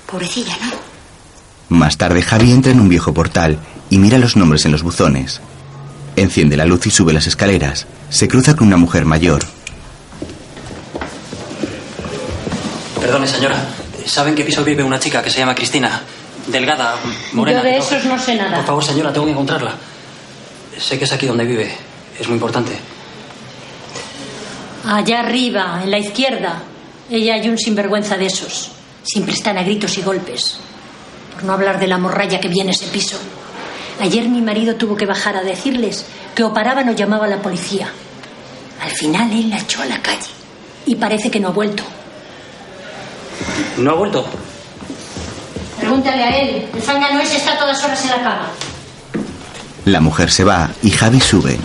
Pobrecilla, 0.06 0.56
¿no? 0.58 1.76
Más 1.76 1.98
tarde 1.98 2.22
Javi 2.22 2.52
entra 2.52 2.72
en 2.72 2.80
un 2.80 2.88
viejo 2.88 3.16
portal 3.16 3.58
y 3.90 3.98
mira 3.98 4.20
los 4.20 4.36
nombres 4.36 4.64
en 4.68 4.74
los 4.74 4.84
buzones. 4.84 5.42
Enciende 6.18 6.58
la 6.58 6.66
luz 6.66 6.88
y 6.88 6.90
sube 6.90 7.14
las 7.14 7.28
escaleras. 7.28 7.86
Se 8.10 8.28
cruza 8.28 8.56
con 8.56 8.66
una 8.66 8.78
mujer 8.78 9.06
mayor. 9.06 9.44
Perdone, 13.00 13.28
señora. 13.28 13.56
¿Saben 14.04 14.34
qué 14.34 14.44
piso 14.44 14.64
vive 14.64 14.84
una 14.84 15.00
chica 15.00 15.22
que 15.22 15.30
se 15.30 15.38
llama 15.38 15.54
Cristina? 15.54 16.02
Delgada, 16.48 16.96
morena. 17.34 17.60
Yo 17.60 17.66
de 17.66 17.78
esos 17.78 18.04
no 18.06 18.18
sé 18.18 18.34
nada. 18.34 18.58
Por 18.58 18.66
favor, 18.66 18.84
señora, 18.84 19.14
tengo 19.14 19.28
que 19.28 19.32
encontrarla. 19.34 19.76
Sé 20.80 20.98
que 20.98 21.06
es 21.06 21.12
aquí 21.12 21.28
donde 21.28 21.46
vive. 21.46 21.72
Es 22.20 22.28
muy 22.28 22.34
importante. 22.34 22.72
Allá 24.88 25.20
arriba, 25.20 25.82
en 25.84 25.92
la 25.92 26.00
izquierda, 26.00 26.64
ella 27.12 27.36
hay 27.36 27.48
un 27.48 27.60
sinvergüenza 27.60 28.18
de 28.18 28.26
esos. 28.26 28.72
Siempre 29.04 29.36
están 29.36 29.60
a 29.60 29.62
gritos 29.62 29.96
y 30.00 30.02
golpes. 30.02 30.58
Por 31.36 31.44
no 31.44 31.54
hablar 31.54 31.80
de 31.80 31.86
la 31.86 32.00
morralla 32.00 32.40
que 32.40 32.48
viene 32.48 32.72
ese 32.72 32.88
piso. 32.88 33.18
Ayer 34.00 34.28
mi 34.30 34.42
marido 34.42 34.76
tuvo 34.76 34.96
que 34.96 35.06
bajar 35.06 35.36
a 35.38 35.44
decirles 35.44 36.06
que 36.36 36.44
o 36.44 36.54
paraban 36.54 36.88
o 36.90 36.94
llamaba 36.94 37.26
a 37.26 37.30
la 37.30 37.42
policía. 37.42 37.90
Al 38.82 38.92
final 38.92 39.32
él 39.32 39.50
la 39.50 39.58
echó 39.58 39.82
a 39.82 39.86
la 39.86 40.02
calle. 40.02 40.30
Y 40.86 40.96
parece 40.96 41.32
que 41.32 41.40
no 41.40 41.50
ha 41.50 41.52
vuelto. 41.52 41.84
¿No 43.78 43.92
ha 43.92 43.94
vuelto? 43.96 44.26
Pregúntale 45.80 46.24
a 46.24 46.38
él. 46.38 46.68
El 46.74 46.82
zángano 46.82 47.20
ese 47.20 47.38
está 47.38 47.58
todas 47.58 47.84
horas 47.84 48.04
en 48.04 48.10
la 48.12 48.18
cama. 48.18 48.48
La 49.86 50.00
mujer 50.02 50.32
se 50.32 50.44
va 50.44 50.70
y 50.84 50.92
Javi 50.92 51.20
sube. 51.20 51.58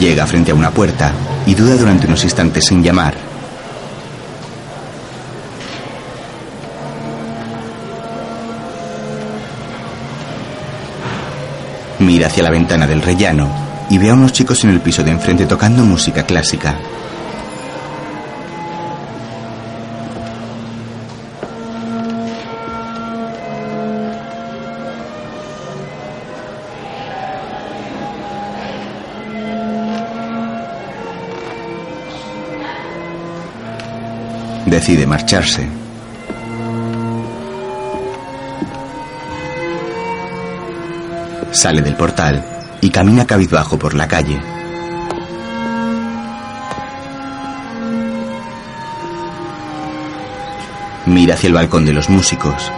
Llega 0.00 0.26
frente 0.26 0.50
a 0.50 0.54
una 0.54 0.70
puerta 0.70 1.12
y 1.46 1.54
duda 1.54 1.74
durante 1.76 2.06
unos 2.06 2.22
instantes 2.22 2.66
sin 2.66 2.82
llamar. 2.82 3.14
Mira 11.98 12.26
hacia 12.26 12.42
la 12.42 12.50
ventana 12.50 12.86
del 12.86 13.00
rellano 13.00 13.48
y 13.88 13.96
ve 13.96 14.10
a 14.10 14.14
unos 14.14 14.32
chicos 14.32 14.62
en 14.64 14.70
el 14.70 14.80
piso 14.80 15.02
de 15.02 15.12
enfrente 15.12 15.46
tocando 15.46 15.82
música 15.82 16.24
clásica. 16.24 16.76
Decide 34.86 35.04
marcharse. 35.04 35.68
Sale 41.50 41.82
del 41.82 41.96
portal 41.96 42.44
y 42.80 42.90
camina 42.90 43.26
cabizbajo 43.26 43.80
por 43.80 43.94
la 43.94 44.06
calle. 44.06 44.40
Mira 51.06 51.34
hacia 51.34 51.48
el 51.48 51.54
balcón 51.54 51.84
de 51.84 51.92
los 51.92 52.08
músicos. 52.08 52.70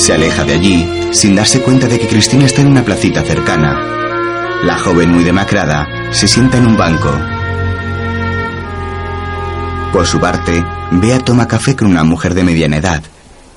Se 0.00 0.14
aleja 0.14 0.44
de 0.44 0.54
allí 0.54 0.88
sin 1.12 1.34
darse 1.34 1.60
cuenta 1.60 1.86
de 1.86 1.98
que 1.98 2.08
Cristina 2.08 2.46
está 2.46 2.62
en 2.62 2.68
una 2.68 2.82
placita 2.82 3.22
cercana. 3.22 3.78
La 4.64 4.78
joven 4.78 5.10
muy 5.10 5.24
demacrada 5.24 5.86
Se 6.10 6.26
sienta 6.26 6.56
en 6.56 6.66
un 6.66 6.74
banco. 6.74 7.12
Por 9.92 10.06
su 10.06 10.18
parte, 10.18 10.64
Bea 10.92 11.18
toma 11.18 11.46
café 11.46 11.76
con 11.76 11.88
una 11.88 12.02
mujer 12.02 12.32
de 12.32 12.44
mediana 12.44 12.78
edad, 12.78 13.02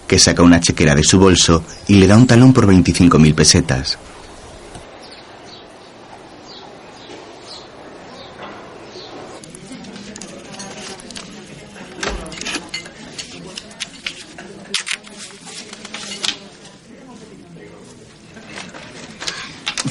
que 0.05 0.19
saca 0.19 0.43
una 0.43 0.59
chequera 0.59 0.95
de 0.95 1.03
su 1.05 1.17
bolso 1.17 1.63
y 1.87 1.95
le 1.95 2.07
da 2.07 2.17
un 2.17 2.27
talón 2.27 2.51
por 2.51 2.67
25.000 2.67 3.33
pesetas. 3.33 3.97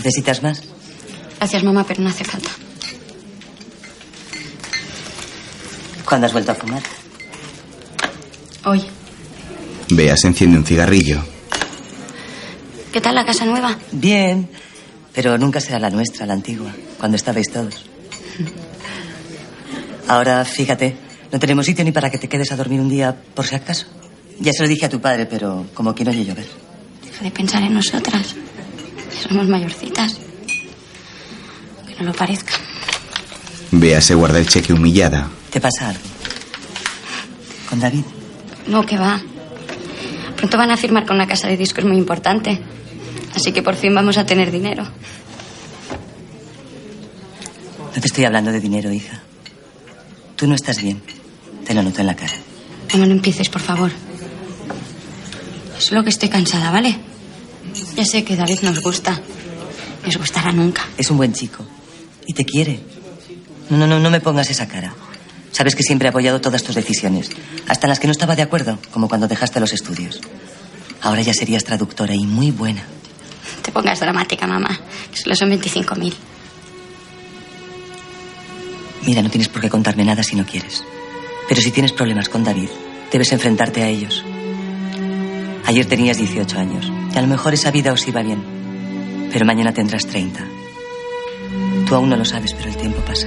¿Necesitas 0.03 0.43
más? 0.43 0.61
Gracias, 1.39 1.63
mamá, 1.63 1.85
pero 1.87 2.03
no 2.03 2.09
hace 2.09 2.25
falta. 2.25 2.51
¿Cuándo 6.05 6.27
has 6.27 6.33
vuelto 6.33 6.51
a 6.51 6.55
fumar? 6.57 6.83
Hoy. 8.65 8.83
Bea 9.91 10.17
se 10.17 10.27
enciende 10.27 10.59
un 10.59 10.67
cigarrillo. 10.67 11.23
¿Qué 12.93 13.01
tal 13.01 13.15
la 13.15 13.25
casa 13.25 13.45
nueva? 13.45 13.79
Bien, 13.93 14.49
pero 15.15 15.39
nunca 15.39 15.61
será 15.61 15.79
la 15.79 15.91
nuestra, 15.91 16.27
la 16.27 16.33
antigua, 16.35 16.73
cuando 16.99 17.17
estabais 17.17 17.51
todos. 17.53 17.85
Ahora, 20.09 20.45
fíjate, 20.45 20.97
no 21.31 21.39
tenemos 21.39 21.65
sitio 21.65 21.85
ni 21.85 21.93
para 21.93 22.11
que 22.11 22.19
te 22.19 22.29
quedes 22.29 22.51
a 22.51 22.57
dormir 22.57 22.81
un 22.81 22.89
día 22.89 23.17
por 23.35 23.47
si 23.47 23.55
acaso. 23.55 23.87
Ya 24.41 24.53
se 24.53 24.63
lo 24.65 24.69
dije 24.69 24.87
a 24.87 24.89
tu 24.89 25.01
padre, 25.01 25.27
pero 25.27 25.67
como 25.75 25.95
que 25.95 26.05
no 26.05 26.11
oye 26.11 26.25
llover. 26.25 26.47
Deja 27.05 27.25
de 27.25 27.31
pensar 27.31 27.63
en 27.63 27.75
nosotras. 27.75 28.35
Somos 29.33 29.49
mayorcitas. 29.49 30.19
Que 31.89 31.95
no 31.99 32.11
lo 32.11 32.13
parezca. 32.13 32.53
Bea 33.71 33.99
se 34.03 34.15
guarda 34.15 34.39
el 34.39 34.47
cheque 34.47 34.75
humillada. 34.75 35.27
¿Te 35.51 35.59
pasa 35.59 35.89
algo? 35.89 36.03
¿Con 37.71 37.81
David? 37.81 38.05
No, 38.67 38.85
que 38.85 38.99
va. 38.99 39.19
Pronto 40.37 40.59
van 40.59 40.71
a 40.71 40.77
firmar 40.77 41.07
con 41.07 41.17
una 41.17 41.27
casa 41.27 41.49
de 41.49 41.57
discos 41.57 41.87
muy 41.87 41.97
importante. 41.97 42.61
Así 43.35 43.53
que 43.53 43.63
por 43.63 43.75
fin 43.75 43.95
vamos 43.95 44.19
a 44.19 44.27
tener 44.27 44.51
dinero. 44.51 44.83
No 47.95 48.01
te 48.03 48.07
estoy 48.07 48.27
hablando 48.27 48.53
de 48.53 48.61
dinero, 48.61 48.93
hija. 48.93 49.23
Tú 50.37 50.47
no 50.47 50.55
estás 50.55 50.83
bien. 50.83 51.01
Te 51.65 51.73
lo 51.73 51.83
noto 51.83 52.03
en 52.03 52.09
la 52.09 52.17
cara. 52.17 52.35
Mamá, 52.93 53.07
no 53.07 53.13
empieces, 53.13 53.49
por 53.49 53.63
favor. 53.63 53.91
Solo 55.79 56.05
que 56.05 56.11
estoy 56.11 56.29
cansada, 56.29 56.71
¿vale? 56.71 57.12
Ya 57.97 58.05
sé 58.05 58.25
que 58.25 58.37
David 58.37 58.61
nos 58.63 58.81
gusta. 58.81 59.21
Nos 60.05 60.17
gustará 60.17 60.53
nunca. 60.53 60.83
Es 60.97 61.11
un 61.11 61.17
buen 61.17 61.33
chico. 61.33 61.65
Y 62.27 62.35
te 62.35 62.45
quiere. 62.45 62.81
No, 63.71 63.77
no, 63.77 63.87
no, 63.87 63.99
no 63.99 64.11
me 64.11 64.21
pongas 64.21 64.51
esa 64.51 64.69
cara. 64.69 64.95
Sabes 65.53 65.77
que 65.77 65.83
siempre 65.83 66.07
he 66.07 66.11
apoyado 66.11 66.41
todas 66.41 66.63
tus 66.63 66.75
decisiones. 66.75 67.31
Hasta 67.69 67.87
en 67.87 67.91
las 67.91 68.01
que 68.01 68.07
no 68.07 68.13
estaba 68.13 68.35
de 68.35 68.43
acuerdo, 68.43 68.79
como 68.91 69.09
cuando 69.09 69.29
dejaste 69.29 69.61
los 69.61 69.73
estudios. 69.73 70.21
Ahora 71.03 71.23
ya 71.23 71.35
serías 71.35 71.65
traductora 71.65 72.15
y 72.15 72.27
muy 72.27 72.51
buena. 72.51 72.83
Te 73.63 73.71
pongas 73.71 74.01
dramática, 74.01 74.47
mamá. 74.47 74.81
Solo 75.13 75.37
son 75.37 75.51
25.000. 75.51 76.13
Mira, 79.07 79.23
no 79.23 79.31
tienes 79.31 79.49
por 79.49 79.61
qué 79.61 79.69
contarme 79.69 80.05
nada 80.05 80.23
si 80.23 80.37
no 80.37 80.47
quieres. 80.47 80.85
Pero 81.49 81.61
si 81.61 81.71
tienes 81.71 81.93
problemas 81.93 82.29
con 82.29 82.45
David, 82.45 82.69
debes 83.11 83.33
enfrentarte 83.33 83.83
a 83.83 83.89
ellos. 83.89 84.25
Ayer 85.67 85.87
tenías 85.87 86.19
18 86.19 86.59
años. 86.59 86.91
Y 87.15 87.19
a 87.19 87.23
lo 87.23 87.29
mejor 87.29 87.55
esa 87.55 87.71
vida 87.71 87.93
os 87.93 88.07
iba 88.09 88.23
bien. 88.23 88.43
Pero 89.33 89.47
mañana 89.47 89.73
tendrás 89.73 90.07
30. 90.07 90.41
Tú 91.87 91.95
aún 91.95 92.11
no 92.11 92.17
lo 92.17 92.25
sabes, 92.25 92.55
pero 92.55 92.69
el 92.69 92.77
tiempo 92.77 93.01
pasa. 93.03 93.27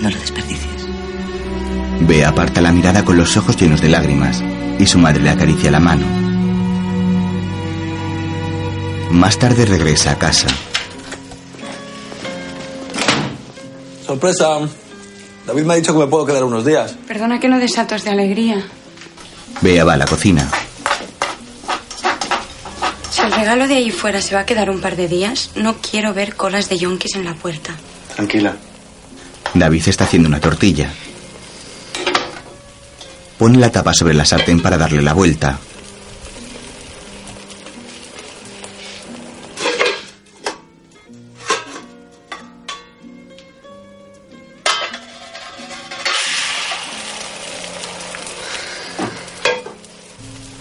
No 0.00 0.10
lo 0.10 0.16
desperdicies. 0.18 0.86
Bea 2.00 2.28
aparta 2.28 2.60
la 2.60 2.72
mirada 2.72 3.04
con 3.04 3.16
los 3.16 3.36
ojos 3.36 3.56
llenos 3.56 3.80
de 3.80 3.88
lágrimas 3.88 4.42
y 4.78 4.86
su 4.86 4.98
madre 4.98 5.22
le 5.22 5.30
acaricia 5.30 5.70
la 5.70 5.80
mano. 5.80 6.06
Más 9.10 9.38
tarde 9.38 9.66
regresa 9.66 10.12
a 10.12 10.18
casa. 10.18 10.46
Sorpresa. 14.06 14.60
David 15.46 15.62
me 15.64 15.72
ha 15.72 15.76
dicho 15.76 15.92
que 15.92 15.98
me 16.00 16.06
puedo 16.06 16.26
quedar 16.26 16.44
unos 16.44 16.64
días. 16.64 16.94
Perdona 17.06 17.40
que 17.40 17.48
no 17.48 17.58
des 17.58 17.72
saltos 17.72 18.04
de 18.04 18.10
alegría. 18.10 18.62
Bea 19.60 19.84
va 19.84 19.94
a 19.94 19.96
la 19.96 20.06
cocina. 20.06 20.48
El 23.28 23.34
regalo 23.34 23.68
de 23.68 23.74
ahí 23.74 23.90
fuera 23.90 24.22
se 24.22 24.34
va 24.34 24.40
a 24.40 24.46
quedar 24.46 24.70
un 24.70 24.80
par 24.80 24.96
de 24.96 25.06
días, 25.06 25.50
no 25.54 25.76
quiero 25.82 26.14
ver 26.14 26.34
colas 26.34 26.70
de 26.70 26.78
yonkis 26.78 27.14
en 27.14 27.26
la 27.26 27.34
puerta. 27.34 27.74
Tranquila. 28.16 28.56
David 29.52 29.86
está 29.86 30.04
haciendo 30.04 30.30
una 30.30 30.40
tortilla. 30.40 30.90
Pone 33.36 33.58
la 33.58 33.70
tapa 33.70 33.92
sobre 33.92 34.14
la 34.14 34.24
sartén 34.24 34.62
para 34.62 34.78
darle 34.78 35.02
la 35.02 35.12
vuelta. 35.12 35.58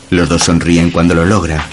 Los 0.10 0.28
dos 0.28 0.44
sonríen 0.44 0.92
cuando 0.92 1.16
lo 1.16 1.24
logra. 1.26 1.66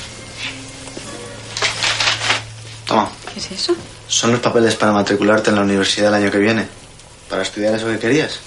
Es 3.45 3.53
eso? 3.53 3.77
son 4.09 4.33
los 4.33 4.41
papeles 4.41 4.75
para 4.75 4.93
matricularte 4.93 5.51
en 5.51 5.57
la 5.57 5.63
universidad 5.63 6.09
el 6.09 6.23
año 6.23 6.31
que 6.31 6.39
viene. 6.39 6.69
Para 7.29 7.43
estudiar 7.43 7.75
eso 7.75 7.87
que 7.87 7.99
querías. 7.99 8.39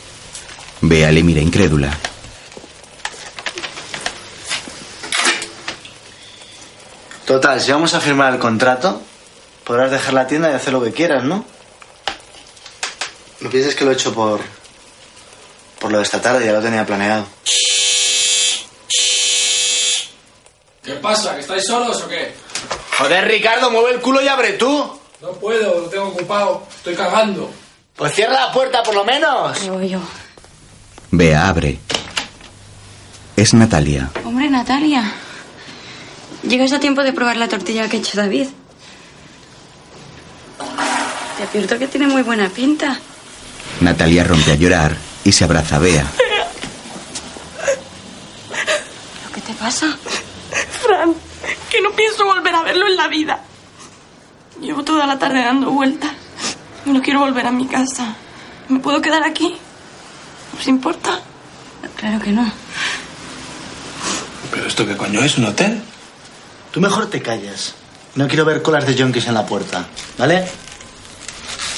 Bea 0.82 1.12
le 1.12 1.24
mira 1.24 1.42
incrédula. 1.42 1.96
Total, 7.26 7.60
si 7.60 7.72
vamos 7.72 7.94
a 7.94 8.00
firmar 8.00 8.34
el 8.34 8.40
contrato, 8.40 9.02
podrás 9.66 9.92
dejar 9.92 10.14
la 10.14 10.28
tienda 10.28 10.50
y 10.50 10.54
hacer 10.54 10.72
lo 10.72 10.82
que 10.82 10.94
quieras, 10.94 11.24
¿no? 11.24 11.44
No 13.42 13.50
pienses 13.50 13.76
que 13.76 13.84
lo 13.84 13.92
he 13.92 13.96
hecho 13.96 14.14
por. 14.14 14.40
por 15.80 15.92
lo 15.92 15.98
de 15.98 16.04
esta 16.04 16.22
tarde, 16.22 16.46
ya 16.46 16.54
lo 16.54 16.62
tenía 16.62 16.86
planeado. 16.86 17.28
¿Qué 20.84 20.94
pasa? 20.94 21.36
¿Que 21.36 21.42
estáis 21.42 21.66
solos 21.66 22.02
o 22.02 22.08
qué? 22.08 22.34
Joder, 22.98 23.28
Ricardo, 23.28 23.70
mueve 23.70 23.92
el 23.92 24.02
culo 24.02 24.22
y 24.22 24.28
abre 24.28 24.54
tú. 24.54 25.00
No 25.22 25.32
puedo, 25.34 25.82
lo 25.82 25.88
tengo 25.88 26.08
ocupado. 26.08 26.64
Estoy 26.76 26.96
cagando. 26.96 27.52
Pues 27.96 28.14
cierra 28.14 28.34
la 28.34 28.52
puerta 28.52 28.82
por 28.84 28.96
lo 28.96 29.04
menos. 29.04 29.60
Digo 29.62 29.82
yo. 29.82 30.00
Bea 31.12 31.48
abre. 31.48 31.80
Es 33.36 33.54
Natalia. 33.54 34.10
Hombre, 34.26 34.50
Natalia. 34.50 35.12
Llegas 36.44 36.72
a 36.72 36.80
tiempo 36.80 37.04
de 37.04 37.14
probar 37.14 37.38
la 37.38 37.48
tortilla 37.48 37.88
que 37.88 37.98
ha 37.98 38.00
hecho 38.00 38.18
David. 38.18 38.48
Te 41.38 41.44
advierto 41.44 41.78
que 41.78 41.88
tiene 41.88 42.08
muy 42.08 42.24
buena 42.24 42.50
pinta. 42.50 43.00
Natalia 43.82 44.24
rompe 44.24 44.54
a 44.54 44.56
llorar 44.56 44.98
y 45.24 45.32
se 45.32 45.44
abraza 45.44 45.76
a 45.76 45.80
Bea. 45.80 46.06
¿Pero 48.50 49.34
qué 49.36 49.42
te 49.42 49.54
pasa? 49.54 49.96
Fran, 50.82 51.14
que 51.70 51.82
no 51.82 51.92
pienso 51.92 52.26
volver 52.26 52.54
a 52.56 52.64
verlo 52.64 52.88
en 52.88 52.96
la 52.96 53.08
vida. 53.08 53.42
Llevo 54.62 54.84
toda 54.84 55.06
la 55.06 55.20
tarde 55.20 55.44
dando 55.44 55.72
vueltas. 55.72 56.12
Y 56.86 56.90
no 56.92 57.02
quiero 57.02 57.20
volver 57.20 57.46
a 57.46 57.52
mi 57.52 57.68
casa. 57.68 58.16
¿Me 58.70 58.80
puedo 58.80 59.02
quedar 59.02 59.24
aquí? 59.24 59.56
¿Os 60.58 60.68
importa? 60.68 61.20
Claro 61.96 62.20
que 62.24 62.32
no. 62.32 62.52
¿Pero 64.52 64.68
esto 64.68 64.86
qué 64.86 64.96
coño 64.98 65.22
es? 65.22 65.38
¿Un 65.38 65.46
hotel? 65.46 65.82
Tú 66.72 66.82
mejor 66.82 67.10
te 67.10 67.22
callas. 67.22 67.76
No 68.16 68.28
quiero 68.28 68.46
ver 68.46 68.62
colas 68.62 68.86
de 68.88 68.96
yonkis 68.96 69.28
en 69.28 69.36
la 69.36 69.46
puerta, 69.46 69.86
¿vale? 70.18 70.48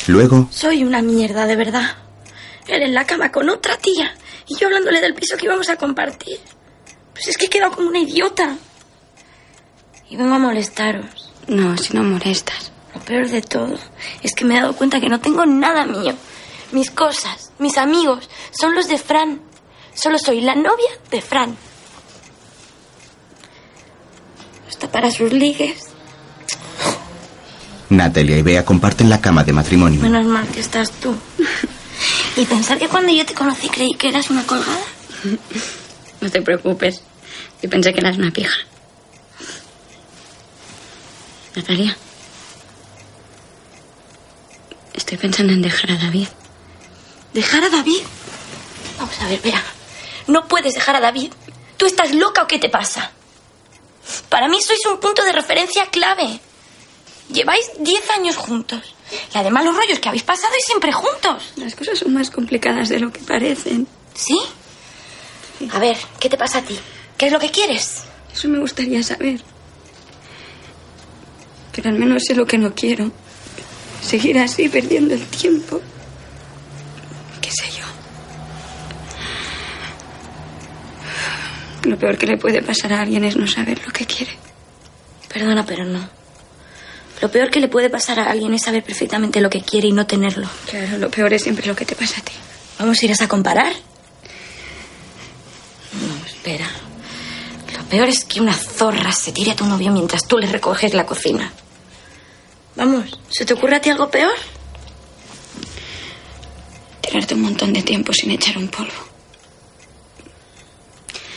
Luego, 0.08 0.48
Soy 0.52 0.84
una 0.84 1.02
mierda, 1.02 1.46
de 1.46 1.56
verdad. 1.56 1.96
Él 2.68 2.84
en 2.84 2.94
la 2.94 3.06
cama 3.06 3.32
con 3.32 3.50
otra 3.50 3.78
tía 3.78 4.14
y 4.48 4.56
yo 4.56 4.68
hablándole 4.68 5.02
del 5.02 5.14
piso 5.14 5.38
que 5.38 5.46
íbamos 5.46 5.70
a 5.70 5.76
compartir. 5.76 6.40
Pues 7.14 7.28
es 7.28 7.38
que 7.38 7.46
he 7.46 7.50
quedado 7.50 7.72
como 7.74 7.90
una 7.90 8.00
idiota. 8.00 8.56
Y 10.10 10.18
vengo 10.18 10.36
a 10.36 10.40
molestaros. 10.40 11.32
No, 11.48 11.78
si 11.78 11.94
no 11.94 12.04
molestas. 12.04 12.72
Lo 12.94 13.02
peor 13.02 13.28
de 13.30 13.42
todo 13.42 13.78
es 14.24 14.34
que 14.34 14.46
me 14.46 14.58
he 14.58 14.62
dado 14.62 14.76
cuenta 14.76 15.00
que 15.00 15.10
no 15.10 15.20
tengo 15.20 15.46
nada 15.46 15.86
mío. 15.86 16.14
Mis 16.72 16.92
cosas, 16.92 17.52
mis 17.60 17.78
amigos, 17.78 18.30
son 18.52 18.76
los 18.76 18.88
de 18.88 18.98
Fran. 18.98 19.42
Solo 19.94 20.18
soy 20.18 20.42
la 20.42 20.56
novia 20.56 20.90
de 21.12 21.22
Fran. 21.22 21.56
Está 24.70 24.92
para 24.92 25.12
sus 25.12 25.32
ligues. 25.32 25.88
Natalia 27.90 28.38
y 28.38 28.42
Bea 28.44 28.66
comparten 28.66 29.10
la 29.10 29.20
cama 29.20 29.44
de 29.44 29.54
matrimonio. 29.54 30.00
Menos 30.02 30.26
mal 30.26 30.48
que 30.48 30.60
estás 30.60 30.92
tú. 30.92 31.16
Y 32.38 32.46
pensar 32.46 32.78
que 32.78 32.88
cuando 32.88 33.12
yo 33.12 33.26
te 33.26 33.34
conocí 33.34 33.68
creí 33.70 33.94
que 33.98 34.10
eras 34.10 34.30
una 34.30 34.46
colgada. 34.46 34.80
No 36.22 36.30
te 36.30 36.42
preocupes. 36.42 37.02
Yo 37.62 37.70
pensé 37.70 37.94
que 37.94 38.00
eras 38.00 38.18
una 38.18 38.32
pija. 38.32 38.56
Natalia. 41.56 41.98
Estoy 44.94 45.18
pensando 45.18 45.54
en 45.54 45.62
dejar 45.62 45.92
a 45.92 45.98
David. 45.98 46.28
¿Dejar 47.34 47.64
a 47.64 47.70
David? 47.70 48.02
Vamos 48.98 49.20
a 49.22 49.28
ver, 49.28 49.42
vea. 49.42 49.64
No 50.28 50.48
puedes 50.48 50.74
dejar 50.74 50.96
a 50.96 51.00
David. 51.00 51.32
¿Tú 51.78 51.86
estás 51.86 52.14
loca 52.14 52.44
o 52.44 52.48
qué 52.48 52.60
te 52.60 52.70
pasa? 52.70 53.12
Para 54.30 54.48
mí 54.48 54.62
sois 54.62 54.86
un 54.86 55.00
punto 55.00 55.24
de 55.24 55.32
referencia 55.32 55.86
clave. 55.88 56.40
Lleváis 57.32 57.72
10 57.80 58.10
años 58.18 58.36
juntos. 58.36 58.96
Y 59.34 59.38
además 59.38 59.66
los 59.66 59.76
rollos 59.76 60.00
que 60.00 60.10
habéis 60.10 60.24
pasado 60.24 60.54
y 60.58 60.62
siempre 60.62 60.92
juntos. 60.92 61.54
Las 61.56 61.76
cosas 61.76 62.00
son 62.00 62.14
más 62.14 62.30
complicadas 62.30 62.90
de 62.90 63.00
lo 63.00 63.12
que 63.12 63.22
parecen. 63.22 63.88
¿Sí? 64.14 64.40
A 65.72 65.80
ver, 65.80 65.98
¿qué 66.20 66.30
te 66.30 66.38
pasa 66.38 66.60
a 66.60 66.62
ti? 66.62 66.78
¿Qué 67.18 67.28
es 67.28 67.32
lo 67.32 67.40
que 67.40 67.52
quieres? 67.52 68.04
Eso 68.34 68.48
me 68.48 68.60
gustaría 68.60 69.02
saber. 69.04 69.42
Pero 71.82 71.96
al 71.96 72.00
menos 72.00 72.24
sé 72.28 72.36
lo 72.36 72.46
que 72.46 72.58
no 72.58 72.76
quiero. 72.76 73.10
Seguir 74.02 74.38
así, 74.38 74.68
perdiendo 74.68 75.14
el 75.14 75.26
tiempo. 75.28 75.80
¿Qué 77.40 77.50
sé 77.52 77.64
yo? 77.72 77.86
Lo 81.90 81.98
peor 81.98 82.18
que 82.18 82.28
le 82.28 82.36
puede 82.36 82.62
pasar 82.62 82.92
a 82.92 83.00
alguien 83.02 83.24
es 83.24 83.38
no 83.38 83.48
saber 83.48 83.80
lo 83.86 83.94
que 83.94 84.06
quiere. 84.06 84.34
Perdona, 85.34 85.66
pero 85.66 85.86
no. 85.86 86.06
Lo 87.22 87.32
peor 87.32 87.50
que 87.50 87.62
le 87.62 87.70
puede 87.70 87.90
pasar 87.90 88.20
a 88.20 88.30
alguien 88.30 88.54
es 88.54 88.64
saber 88.64 88.84
perfectamente 88.84 89.40
lo 89.40 89.50
que 89.50 89.62
quiere 89.62 89.88
y 89.88 89.94
no 89.94 90.06
tenerlo. 90.06 90.50
Claro, 90.70 90.98
lo 90.98 91.10
peor 91.10 91.32
es 91.32 91.44
siempre 91.44 91.66
lo 91.66 91.78
que 91.78 91.86
te 91.86 91.96
pasa 91.96 92.20
a 92.20 92.24
ti. 92.26 92.34
¿Vamos 92.78 93.02
a 93.02 93.06
ir 93.06 93.14
a 93.18 93.28
comparar? 93.30 93.72
No, 95.94 96.26
espera. 96.26 96.68
Lo 97.78 97.84
peor 97.86 98.10
es 98.10 98.26
que 98.26 98.42
una 98.42 98.54
zorra 98.54 99.14
se 99.14 99.32
tire 99.32 99.52
a 99.52 99.56
tu 99.56 99.66
novio 99.66 99.94
mientras 99.94 100.28
tú 100.28 100.38
le 100.38 100.48
recoges 100.48 100.94
la 100.94 101.06
cocina. 101.06 101.54
Vamos, 102.80 103.20
¿se 103.30 103.46
te 103.46 103.54
ocurre 103.54 103.76
a 103.76 103.82
ti 103.82 103.90
algo 103.90 104.10
peor? 104.10 104.32
Tenerte 107.02 107.34
un 107.34 107.42
montón 107.42 107.74
de 107.74 107.82
tiempo 107.82 108.14
sin 108.14 108.32
echar 108.32 108.58
un 108.58 108.70
polvo. 108.70 108.94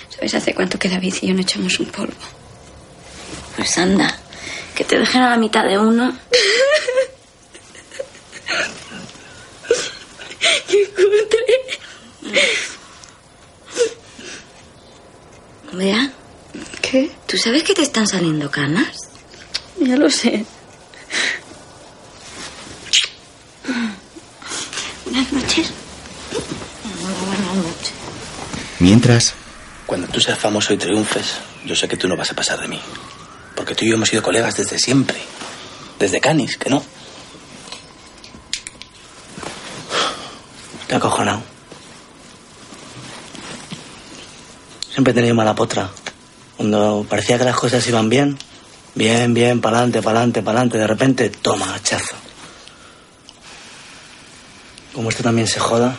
¿Sabes 0.09 0.35
hace 0.37 0.55
cuánto 0.55 0.79
que 0.79 0.89
David 0.89 1.17
y 1.21 1.27
yo 1.27 1.35
no 1.35 1.41
echamos 1.41 1.81
un 1.81 1.87
polvo? 1.87 2.15
Pues 3.57 3.77
anda, 3.77 4.21
que 4.77 4.85
te 4.85 5.01
dejen 5.01 5.23
a 5.23 5.31
la 5.31 5.37
mitad 5.37 5.65
de 5.65 5.81
uno. 5.81 6.17
¡Qué 10.69 10.89
cutre! 10.91 11.59
Vea. 15.73 16.13
¿Qué? 16.81 17.11
¿Tú 17.27 17.37
sabes 17.37 17.65
que 17.65 17.75
te 17.75 17.83
están 17.83 18.07
saliendo 18.07 18.49
canas? 18.49 19.09
Ya 19.81 19.97
lo 19.97 20.09
sé. 20.09 20.47
Buenas 25.13 25.33
noches. 25.33 25.71
Buenas 27.27 27.57
noches. 27.57 27.93
Mientras, 28.83 29.35
Cuando 29.87 30.09
tú 30.09 30.21
seas 30.21 30.41
famoso 30.41 30.73
y 30.73 30.77
triunfes, 30.77 31.37
yo 31.65 31.77
sé 31.77 31.87
que 31.87 31.97
tú 31.97 32.09
no 32.09 32.17
vas 32.17 32.33
a 32.33 32.35
pasar 32.35 32.61
de 32.61 32.67
mí. 32.67 32.81
Porque 33.55 33.77
tú 33.77 33.85
y 33.85 33.91
yo 33.91 33.95
hemos 33.95 34.09
sido 34.09 34.25
colegas 34.25 34.57
desde 34.57 34.77
siempre. 34.77 35.19
Desde 36.01 36.21
Canis, 36.21 36.57
que 36.57 36.69
no. 36.69 36.83
Estoy 40.81 40.97
acojonado. 40.97 41.43
Siempre 44.91 45.13
he 45.13 45.15
tenido 45.15 45.37
mala 45.37 45.55
potra. 45.55 45.89
Cuando 46.57 47.07
parecía 47.09 47.39
que 47.39 47.45
las 47.45 47.57
cosas 47.57 47.87
iban 47.87 48.09
bien, 48.09 48.37
bien, 48.97 49.33
bien, 49.33 49.61
pa'lante, 49.61 50.03
pa'lante, 50.03 50.43
pa'lante, 50.43 50.77
de 50.77 50.87
repente, 50.89 51.31
toma, 51.31 51.73
hachazo. 51.73 52.17
Como 54.93 55.09
esto 55.09 55.23
también 55.23 55.47
se 55.47 55.61
joda. 55.61 55.97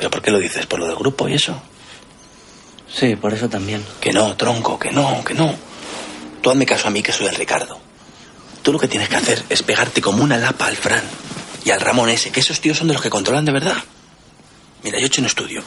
¿Pero 0.00 0.10
por 0.10 0.22
qué 0.22 0.30
lo 0.30 0.38
dices? 0.38 0.64
¿Por 0.64 0.80
lo 0.80 0.86
del 0.86 0.96
grupo 0.96 1.28
y 1.28 1.34
eso? 1.34 1.60
Sí, 2.90 3.16
por 3.16 3.34
eso 3.34 3.50
también. 3.50 3.84
Que 4.00 4.14
no, 4.14 4.34
tronco, 4.34 4.78
que 4.78 4.90
no, 4.90 5.22
que 5.22 5.34
no. 5.34 5.54
Tú 6.40 6.48
hazme 6.48 6.64
caso 6.64 6.88
a 6.88 6.90
mí, 6.90 7.02
que 7.02 7.12
soy 7.12 7.26
el 7.26 7.34
Ricardo. 7.34 7.78
Tú 8.62 8.72
lo 8.72 8.78
que 8.78 8.88
tienes 8.88 9.10
que 9.10 9.16
hacer 9.16 9.44
es 9.50 9.62
pegarte 9.62 10.00
como 10.00 10.24
una 10.24 10.38
lapa 10.38 10.68
al 10.68 10.76
Fran 10.78 11.02
y 11.66 11.70
al 11.70 11.82
Ramón 11.82 12.08
ese, 12.08 12.30
que 12.30 12.40
esos 12.40 12.62
tíos 12.62 12.78
son 12.78 12.88
de 12.88 12.94
los 12.94 13.02
que 13.02 13.10
controlan 13.10 13.44
de 13.44 13.52
verdad. 13.52 13.76
Mira, 14.82 14.96
yo 14.96 15.04
he 15.04 15.06
hecho 15.08 15.20
un 15.20 15.26
estudio. 15.26 15.62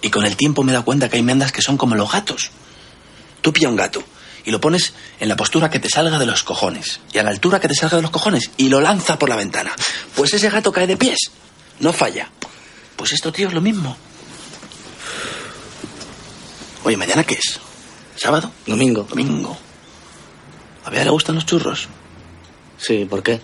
Y 0.00 0.08
con 0.08 0.24
el 0.24 0.36
tiempo 0.36 0.62
me 0.62 0.70
he 0.70 0.74
dado 0.74 0.84
cuenta 0.84 1.08
que 1.08 1.16
hay 1.16 1.24
mendas 1.24 1.50
que 1.50 1.60
son 1.60 1.76
como 1.76 1.96
los 1.96 2.12
gatos. 2.12 2.52
Tú 3.40 3.52
pilla 3.52 3.68
un 3.68 3.74
gato 3.74 4.04
y 4.44 4.52
lo 4.52 4.60
pones 4.60 4.94
en 5.18 5.28
la 5.28 5.34
postura 5.34 5.70
que 5.70 5.80
te 5.80 5.88
salga 5.88 6.20
de 6.20 6.26
los 6.26 6.44
cojones 6.44 7.00
y 7.12 7.18
a 7.18 7.24
la 7.24 7.30
altura 7.30 7.58
que 7.58 7.66
te 7.66 7.74
salga 7.74 7.96
de 7.96 8.02
los 8.02 8.12
cojones 8.12 8.52
y 8.58 8.68
lo 8.68 8.80
lanza 8.80 9.18
por 9.18 9.28
la 9.28 9.34
ventana. 9.34 9.72
Pues 10.14 10.32
ese 10.34 10.50
gato 10.50 10.70
cae 10.70 10.86
de 10.86 10.96
pies. 10.96 11.18
No 11.80 11.92
falla. 11.92 12.30
Pues 13.02 13.14
esto, 13.14 13.32
tío, 13.32 13.48
es 13.48 13.52
lo 13.52 13.60
mismo. 13.60 13.96
Oye, 16.84 16.96
¿mañana 16.96 17.24
qué 17.24 17.34
es? 17.34 17.58
¿Sábado? 18.14 18.52
Domingo. 18.64 19.02
Domingo. 19.10 19.58
¿A 20.84 20.90
Bea 20.90 21.02
le 21.02 21.10
gustan 21.10 21.34
los 21.34 21.44
churros? 21.44 21.88
Sí, 22.78 23.04
¿por 23.10 23.20
qué? 23.24 23.40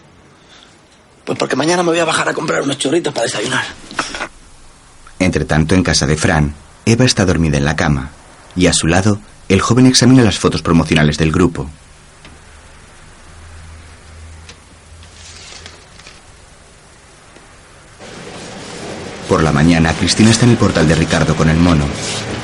Pues 1.25 1.37
porque 1.37 1.57
mañana 1.57 1.83
me 1.83 1.91
voy 1.91 1.99
a 1.99 2.05
bajar 2.05 2.29
a 2.29 2.35
comprar 2.35 2.63
unos 2.63 2.79
churritos 2.79 3.13
para 3.13 3.25
desayunar. 3.25 3.65
entre 5.19 5.45
tanto, 5.45 5.75
en 5.75 5.83
casa 5.83 6.07
de 6.07 6.17
Fran, 6.17 6.55
Eva 6.87 7.05
está 7.05 7.25
dormida 7.25 7.59
en 7.59 7.65
la 7.65 7.75
cama 7.75 8.11
y 8.55 8.69
a 8.69 8.73
su 8.73 8.87
lado, 8.87 9.19
el 9.49 9.61
joven 9.61 9.87
examina 9.87 10.23
las 10.23 10.39
fotos 10.39 10.63
promocionales 10.63 11.19
del 11.19 11.33
grupo. 11.33 11.69
Por 19.29 19.43
la 19.43 19.53
mañana, 19.53 19.93
Cristina 19.93 20.31
está 20.31 20.47
en 20.47 20.53
el 20.53 20.57
portal 20.57 20.89
de 20.89 20.95
Ricardo 20.95 21.37
con 21.37 21.51
el 21.51 21.59
mono. 21.59 21.85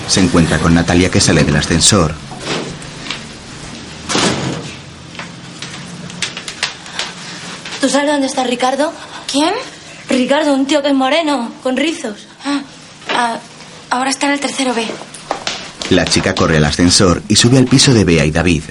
Se 0.07 0.21
encuentra 0.21 0.59
con 0.59 0.75
Natalia 0.75 1.11
que 1.11 1.21
sale 1.21 1.43
del 1.43 1.57
ascensor. 1.57 2.15
¿Tú 7.81 7.89
sabes 7.89 8.11
dónde 8.11 8.27
está 8.27 8.45
Ricardo? 8.45 8.93
¿Quién? 9.31 9.55
Ricardo, 10.11 10.53
un 10.53 10.67
tío 10.67 10.83
que 10.83 10.89
es 10.89 10.95
moreno, 10.95 11.53
con 11.63 11.77
rizos. 11.77 12.27
Ah, 12.45 13.39
ahora 13.89 14.11
está 14.11 14.27
en 14.27 14.33
el 14.33 14.41
tercero 14.41 14.75
B. 14.75 14.87
La 15.91 16.05
chica 16.05 16.35
corre 16.35 16.59
al 16.59 16.65
ascensor 16.67 17.23
y 17.29 17.37
sube 17.37 17.57
al 17.57 17.65
piso 17.65 17.95
de 17.95 18.05
Bea 18.05 18.27
y 18.27 18.31
David. 18.31 18.63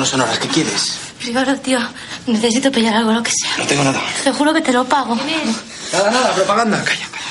No 0.00 0.06
son 0.06 0.20
horas. 0.22 0.38
¿Qué 0.38 0.48
quieres? 0.48 0.94
Ricardo, 1.22 1.54
tío, 1.60 1.78
necesito 2.26 2.72
pillar 2.72 2.94
algo, 2.96 3.12
lo 3.12 3.22
que 3.22 3.30
sea. 3.30 3.56
No 3.58 3.64
tengo 3.66 3.84
nada. 3.84 4.00
Te 4.24 4.32
juro 4.32 4.52
que 4.52 4.60
te 4.62 4.72
lo 4.72 4.84
pago. 4.84 5.14
Nada, 5.92 6.10
nada, 6.10 6.34
propaganda. 6.34 6.82
Calla, 6.84 7.06
calla. 7.10 7.26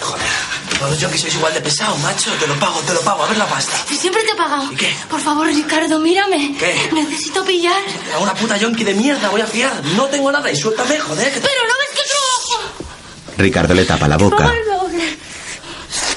Joder. 0.00 0.44
Todos 0.78 1.00
yo 1.00 1.10
que 1.10 1.16
sois 1.18 1.34
igual 1.34 1.54
de 1.54 1.60
pesado, 1.62 1.96
macho. 1.98 2.30
Te 2.38 2.46
lo 2.46 2.54
pago, 2.60 2.78
te 2.80 2.92
lo 2.92 3.00
pago. 3.00 3.24
A 3.24 3.28
ver 3.28 3.38
la 3.38 3.46
pasta. 3.46 3.72
Y 3.90 3.96
siempre 3.96 4.22
te 4.24 4.32
he 4.32 4.34
pagado. 4.36 4.70
¿Y 4.72 4.76
qué? 4.76 4.94
Por 5.08 5.20
favor, 5.20 5.46
Ricardo, 5.46 5.98
mírame. 5.98 6.56
¿Qué? 6.58 6.90
Necesito 6.92 7.44
pillar. 7.44 7.80
A 8.14 8.18
una 8.18 8.34
puta 8.34 8.56
yonki 8.58 8.84
de 8.84 8.92
mierda 8.94 9.28
voy 9.30 9.40
a 9.40 9.46
fiar. 9.46 9.72
No 9.96 10.04
tengo 10.06 10.30
nada 10.30 10.50
y 10.50 10.56
suéltame, 10.56 10.98
joder. 11.00 11.32
que 11.32 11.40
te- 11.40 11.48
Pero 11.48 11.60
no 11.62 11.74
ves 11.78 11.88
que 11.90 12.02
trabajo. 12.10 12.84
Ricardo 13.38 13.74
le 13.74 13.84
tapa 13.84 14.06
la 14.08 14.16
boca. 14.18 14.52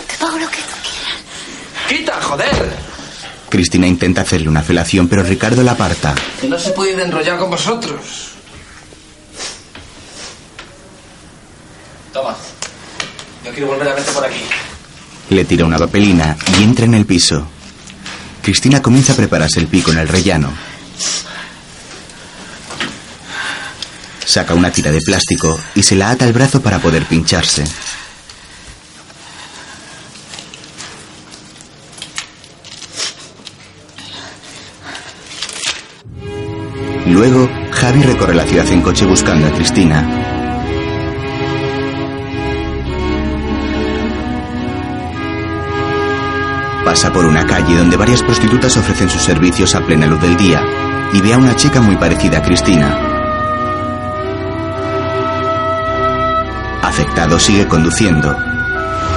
Te 0.07 0.17
pago 0.17 0.37
lo 0.37 0.49
que 0.49 0.57
tú 0.57 0.75
quieras. 0.83 1.87
¡Quita, 1.87 2.21
joder! 2.21 2.86
Cristina 3.57 3.87
intenta 3.87 4.21
hacerle 4.21 4.49
una 4.49 4.61
felación, 4.61 5.07
pero 5.07 5.23
Ricardo 5.23 5.63
la 5.63 5.71
aparta. 5.71 6.13
Que 6.39 6.47
no 6.47 6.59
se 6.59 6.69
puede 6.73 7.03
enrollar 7.03 7.39
con 7.39 7.49
vosotros. 7.49 8.33
Toma. 12.13 12.35
Yo 13.43 13.51
quiero 13.51 13.69
volver 13.69 13.87
a 13.87 13.95
verte 13.95 14.11
por 14.11 14.23
aquí. 14.23 14.41
Le 15.31 15.43
tira 15.43 15.65
una 15.65 15.79
papelina 15.79 16.37
y 16.55 16.61
entra 16.61 16.85
en 16.85 16.93
el 16.93 17.07
piso. 17.07 17.47
Cristina 18.43 18.79
comienza 18.79 19.13
a 19.13 19.15
prepararse 19.15 19.59
el 19.59 19.65
pico 19.65 19.91
en 19.91 19.97
el 19.97 20.07
rellano. 20.07 20.53
Saca 24.23 24.53
una 24.53 24.69
tira 24.69 24.91
de 24.91 25.01
plástico 25.01 25.59
y 25.73 25.81
se 25.81 25.95
la 25.95 26.11
ata 26.11 26.25
al 26.25 26.33
brazo 26.33 26.61
para 26.61 26.77
poder 26.77 27.05
pincharse. 27.07 27.63
Recorre 38.17 38.33
la 38.33 38.45
ciudad 38.45 38.67
en 38.71 38.81
coche 38.81 39.05
buscando 39.05 39.45
a 39.45 39.51
Cristina. 39.51 40.03
Pasa 46.83 47.13
por 47.13 47.25
una 47.25 47.45
calle 47.45 47.77
donde 47.77 47.95
varias 47.95 48.23
prostitutas 48.23 48.75
ofrecen 48.75 49.07
sus 49.07 49.21
servicios 49.21 49.75
a 49.75 49.85
plena 49.85 50.07
luz 50.07 50.19
del 50.19 50.35
día 50.35 50.63
y 51.13 51.21
ve 51.21 51.35
a 51.35 51.37
una 51.37 51.55
chica 51.55 51.79
muy 51.79 51.95
parecida 51.97 52.39
a 52.39 52.41
Cristina. 52.41 52.97
Afectado 56.81 57.37
sigue 57.37 57.67
conduciendo. 57.67 58.35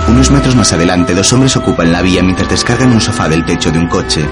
Unos 0.09 0.31
metros 0.31 0.55
más 0.57 0.75
adelante, 0.75 1.15
dos 1.15 1.33
hombres 1.33 1.57
ocupan 1.57 1.91
la 1.91 2.03
vía 2.03 2.23
mientras 2.23 2.51
descargan 2.51 2.93
un 2.93 3.01
sofá 3.01 3.31
del 3.31 3.47
techo 3.47 3.71
de 3.71 3.79
un 3.79 3.89
coche. 3.89 4.29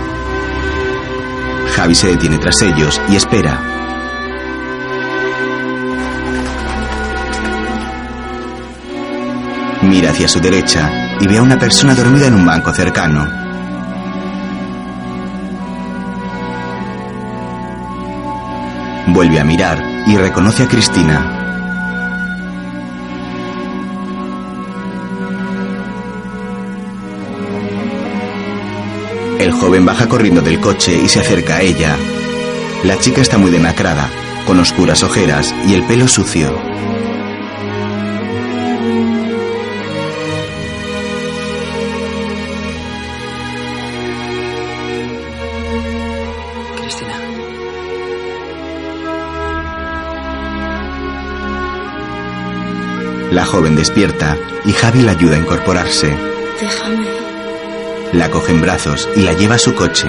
Javi 1.74 1.94
se 1.94 2.08
detiene 2.08 2.36
tras 2.36 2.60
ellos 2.60 3.00
y 3.08 3.16
espera. 3.16 3.78
Mira 9.88 10.10
hacia 10.10 10.28
su 10.28 10.38
derecha 10.38 11.16
y 11.18 11.26
ve 11.26 11.38
a 11.38 11.42
una 11.42 11.58
persona 11.58 11.94
dormida 11.94 12.26
en 12.26 12.34
un 12.34 12.44
banco 12.44 12.74
cercano. 12.74 13.26
Vuelve 19.06 19.40
a 19.40 19.44
mirar 19.44 19.82
y 20.06 20.18
reconoce 20.18 20.64
a 20.64 20.68
Cristina. 20.68 21.34
El 29.40 29.52
joven 29.52 29.86
baja 29.86 30.06
corriendo 30.06 30.42
del 30.42 30.60
coche 30.60 31.00
y 31.02 31.08
se 31.08 31.20
acerca 31.20 31.56
a 31.56 31.62
ella. 31.62 31.96
La 32.84 32.98
chica 32.98 33.22
está 33.22 33.38
muy 33.38 33.50
demacrada, 33.50 34.10
con 34.46 34.60
oscuras 34.60 35.02
ojeras 35.02 35.54
y 35.66 35.72
el 35.72 35.84
pelo 35.84 36.06
sucio. 36.06 36.67
La 53.38 53.46
joven 53.46 53.76
despierta 53.76 54.36
y 54.64 54.72
Javi 54.72 55.02
la 55.02 55.12
ayuda 55.12 55.36
a 55.36 55.38
incorporarse. 55.38 56.12
Déjame. 56.60 57.06
La 58.12 58.32
coge 58.32 58.50
en 58.50 58.60
brazos 58.60 59.08
y 59.14 59.22
la 59.22 59.32
lleva 59.32 59.54
a 59.54 59.58
su 59.58 59.76
coche. 59.76 60.08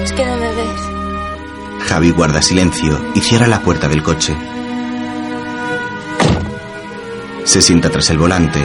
Es 0.00 0.12
que 0.12 0.24
no 0.24 0.36
me 0.36 0.46
ves. 0.46 1.88
Javi 1.88 2.12
guarda 2.12 2.40
silencio 2.40 3.04
y 3.16 3.20
cierra 3.20 3.48
la 3.48 3.62
puerta 3.62 3.88
del 3.88 4.04
coche. 4.04 4.36
Se 7.42 7.60
sienta 7.60 7.90
tras 7.90 8.10
el 8.10 8.18
volante. 8.18 8.60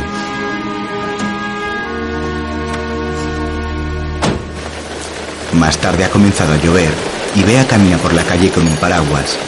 Más 5.53 5.75
tarde 5.79 6.05
ha 6.05 6.11
comenzado 6.11 6.53
a 6.53 6.57
llover 6.57 6.91
y 7.33 7.41
Bea 7.41 7.65
camina 7.65 7.97
por 7.97 8.13
la 8.13 8.23
calle 8.23 8.51
con 8.51 8.67
un 8.67 8.75
paraguas. 8.75 9.39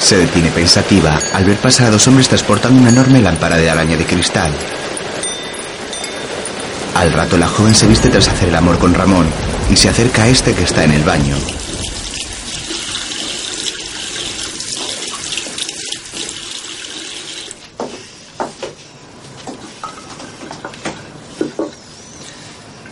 Se 0.00 0.16
detiene 0.16 0.50
pensativa 0.50 1.20
al 1.34 1.44
ver 1.44 1.58
pasar 1.58 1.86
a 1.86 1.90
dos 1.90 2.08
hombres 2.08 2.28
transportando 2.28 2.80
una 2.80 2.90
enorme 2.90 3.20
lámpara 3.20 3.56
de 3.56 3.70
araña 3.70 3.96
de 3.96 4.04
cristal. 4.04 4.52
Al 6.96 7.12
rato 7.12 7.36
la 7.36 7.46
joven 7.46 7.74
se 7.74 7.86
viste 7.86 8.08
tras 8.08 8.28
hacer 8.28 8.48
el 8.48 8.56
amor 8.56 8.78
con 8.78 8.92
Ramón 8.92 9.26
y 9.70 9.76
se 9.76 9.88
acerca 9.88 10.24
a 10.24 10.28
este 10.28 10.54
que 10.54 10.64
está 10.64 10.84
en 10.84 10.92
el 10.92 11.04
baño. 11.04 11.36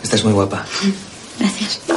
Estás 0.01 0.23
muy 0.23 0.33
guapa. 0.33 0.65
Gracias. 1.37 1.88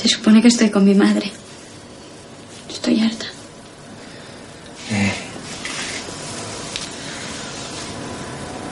Se 0.00 0.08
supone 0.08 0.40
que 0.40 0.48
estoy 0.48 0.70
con 0.70 0.84
mi 0.84 0.94
madre. 0.94 1.30
Estoy 2.68 3.00
harta. 3.00 3.26
Eh, 4.90 5.12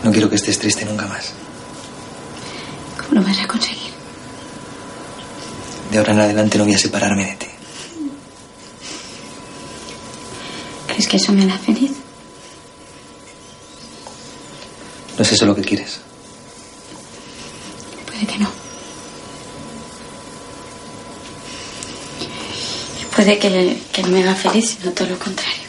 no 0.05 0.10
quiero 0.10 0.30
que 0.30 0.36
estés 0.36 0.59
triste 0.59 0.84
nunca 0.84 1.06
más. 1.06 1.32
¿Cómo 2.96 3.20
lo 3.20 3.26
vas 3.26 3.38
a 3.38 3.46
conseguir? 3.46 3.92
De 5.90 5.98
ahora 5.98 6.12
en 6.12 6.20
adelante 6.20 6.59
no 6.59 6.64
voy 6.64 6.74
a 6.74 6.78
separarme 6.78 7.24
de 7.26 7.36
ti. 7.36 7.46
¿Crees 10.86 11.06
que 11.09 11.16
eso 11.16 11.32
me 11.32 11.42
hará 11.44 11.59
feliz? 11.59 11.92
No 15.16 15.22
es 15.22 15.32
eso 15.32 15.46
lo 15.46 15.55
que 15.55 15.62
quieres. 15.62 16.00
Puede 18.06 18.26
que 18.26 18.38
no. 18.38 18.48
Y 23.00 23.05
puede 23.19 23.36
que, 23.36 23.77
que 23.90 24.03
no 24.03 24.11
me 24.11 24.23
haga 24.23 24.36
feliz, 24.36 24.77
sino 24.78 24.93
todo 24.93 25.09
lo 25.09 25.19
contrario. 25.19 25.66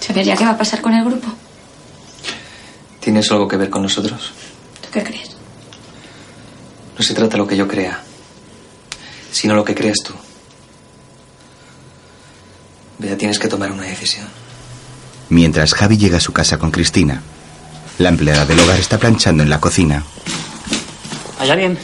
¿Saber 0.00 0.24
ya 0.24 0.36
qué 0.36 0.44
va 0.44 0.50
a 0.50 0.58
pasar 0.58 0.82
con 0.82 0.94
el 0.94 1.04
grupo? 1.04 1.28
¿Tienes 2.98 3.30
algo 3.30 3.46
que 3.46 3.56
ver 3.56 3.70
con 3.70 3.82
nosotros? 3.82 4.32
¿Tú 4.82 4.88
qué 4.92 5.04
crees? 5.04 5.30
No 6.98 7.04
se 7.04 7.14
trata 7.14 7.34
de 7.34 7.38
lo 7.38 7.46
que 7.46 7.56
yo 7.56 7.68
crea, 7.68 8.02
sino 9.30 9.54
lo 9.54 9.64
que 9.64 9.76
creas 9.76 9.98
tú. 10.04 10.12
Bea, 12.98 13.16
tienes 13.16 13.38
que 13.38 13.46
tomar 13.46 13.70
una 13.70 13.84
decisión. 13.84 14.26
Mientras 15.28 15.72
Javi 15.72 15.96
llega 15.98 16.16
a 16.16 16.20
su 16.20 16.32
casa 16.32 16.58
con 16.58 16.72
Cristina, 16.72 17.22
la 17.98 18.08
empleada 18.08 18.44
del 18.46 18.60
hogar 18.60 18.78
está 18.78 18.98
planchando 18.98 19.42
en 19.42 19.50
la 19.50 19.60
cocina. 19.60 20.04
¿Hay 21.38 21.50
alguien? 21.50 21.78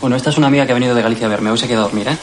Bueno, 0.00 0.16
esta 0.16 0.30
es 0.30 0.38
una 0.38 0.46
amiga 0.46 0.66
que 0.66 0.72
ha 0.72 0.74
venido 0.74 0.94
de 0.94 1.02
Galicia 1.02 1.26
a 1.26 1.30
verme. 1.30 1.50
Hoy 1.50 1.58
se 1.58 1.66
queda 1.66 1.78
a 1.78 1.82
dormir, 1.82 2.08
¿eh? 2.08 2.18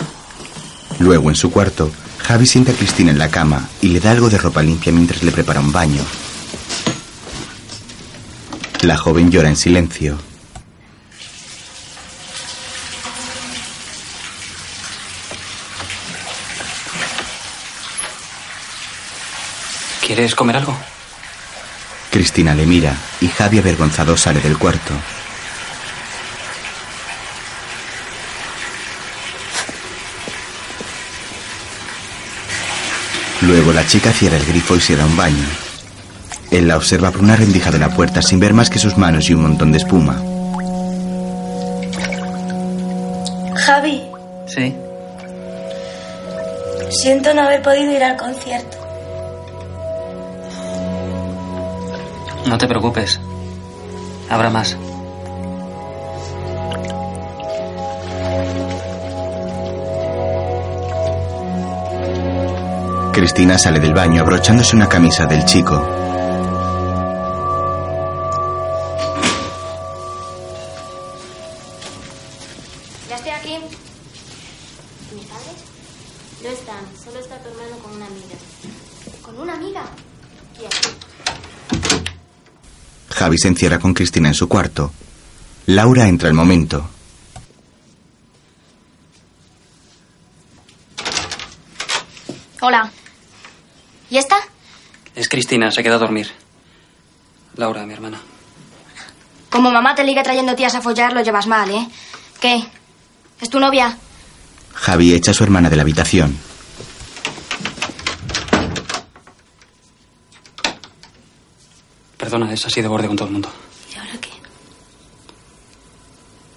Luego, 1.00 1.30
en 1.30 1.36
su 1.36 1.52
cuarto, 1.52 1.92
Javi 2.20 2.46
siente 2.46 2.72
a 2.72 2.76
Cristina 2.76 3.12
en 3.12 3.18
la 3.18 3.30
cama 3.30 3.68
y 3.82 3.90
le 3.90 4.00
da 4.00 4.12
algo 4.12 4.30
de 4.30 4.38
ropa 4.38 4.62
limpia 4.62 4.92
mientras 4.94 5.24
le 5.24 5.32
prepara 5.32 5.60
un 5.60 5.72
baño. 5.72 6.02
La 8.82 8.98
joven 8.98 9.32
llora 9.32 9.50
en 9.50 9.56
silencio. 9.56 10.18
¿Quieres 20.06 20.36
comer 20.36 20.58
algo? 20.58 20.78
Cristina 22.14 22.54
le 22.54 22.68
mira 22.68 22.96
y 23.22 23.28
Javi 23.28 23.58
avergonzado 23.58 24.16
sale 24.16 24.40
del 24.40 24.56
cuarto. 24.60 24.94
Luego 33.42 33.74
la 33.74 33.86
chica 33.86 34.12
cierra 34.12 34.38
el 34.38 34.46
grifo 34.46 34.76
y 34.76 34.82
se 34.82 34.96
da 34.96 35.06
un 35.06 35.18
baño. 35.18 35.46
Él 36.52 36.68
la 36.68 36.78
observa 36.78 37.12
por 37.12 37.22
una 37.22 37.36
rendija 37.36 37.72
de 37.72 37.80
la 37.80 37.90
puerta 37.90 38.22
sin 38.22 38.40
ver 38.40 38.54
más 38.54 38.70
que 38.70 38.80
sus 38.80 38.98
manos 38.98 39.30
y 39.30 39.34
un 39.34 39.42
montón 39.42 39.72
de 39.72 39.80
espuma. 39.80 40.22
Javi, 43.66 44.04
Sí. 44.48 44.76
siento 46.92 47.34
no 47.34 47.42
haber 47.42 47.62
podido 47.62 47.92
ir 47.92 48.04
al 48.04 48.18
concierto. 48.18 48.78
No 52.48 52.58
te 52.58 52.68
preocupes. 52.68 53.20
Habrá 54.30 54.50
más. 54.50 54.78
Cristina 63.14 63.58
sale 63.58 63.80
del 63.80 63.94
baño 63.94 64.22
abrochándose 64.22 64.76
una 64.76 64.90
camisa 64.90 65.26
del 65.26 65.46
chico. 65.46 66.03
Javi 83.34 83.40
se 83.40 83.48
encierra 83.48 83.80
con 83.80 83.96
Cristina 83.96 84.28
en 84.28 84.36
su 84.36 84.48
cuarto. 84.48 84.92
Laura 85.66 86.08
entra 86.08 86.30
al 86.30 86.36
momento. 86.36 86.88
Hola. 92.62 92.92
¿Y 94.12 94.18
esta? 94.18 94.36
Es 95.16 95.28
Cristina, 95.28 95.72
se 95.72 95.82
queda 95.82 95.96
a 95.96 95.98
dormir. 95.98 96.32
Laura, 97.56 97.88
mi 97.88 97.94
hermana. 97.94 98.22
Como 99.50 99.72
mamá 99.72 99.96
te 99.96 100.04
liga 100.04 100.22
trayendo 100.22 100.56
tías 100.56 100.76
a 100.76 100.82
follar, 100.82 101.14
lo 101.14 101.22
llevas 101.22 101.48
mal, 101.48 101.72
¿eh? 101.72 101.88
¿Qué? 102.40 102.64
¿Es 103.42 103.50
tu 103.50 103.60
novia? 103.60 103.98
Javi 104.76 105.14
echa 105.14 105.32
a 105.32 105.34
su 105.34 105.44
hermana 105.44 105.72
de 105.72 105.76
la 105.76 105.82
habitación. 105.82 106.38
Perdona, 112.34 112.52
es 112.52 112.66
así 112.66 112.82
de 112.82 112.88
borde 112.88 113.06
con 113.06 113.16
todo 113.16 113.28
el 113.28 113.34
mundo. 113.34 113.48
¿Y 113.94 114.00
ahora 114.00 114.18
qué? 114.20 114.32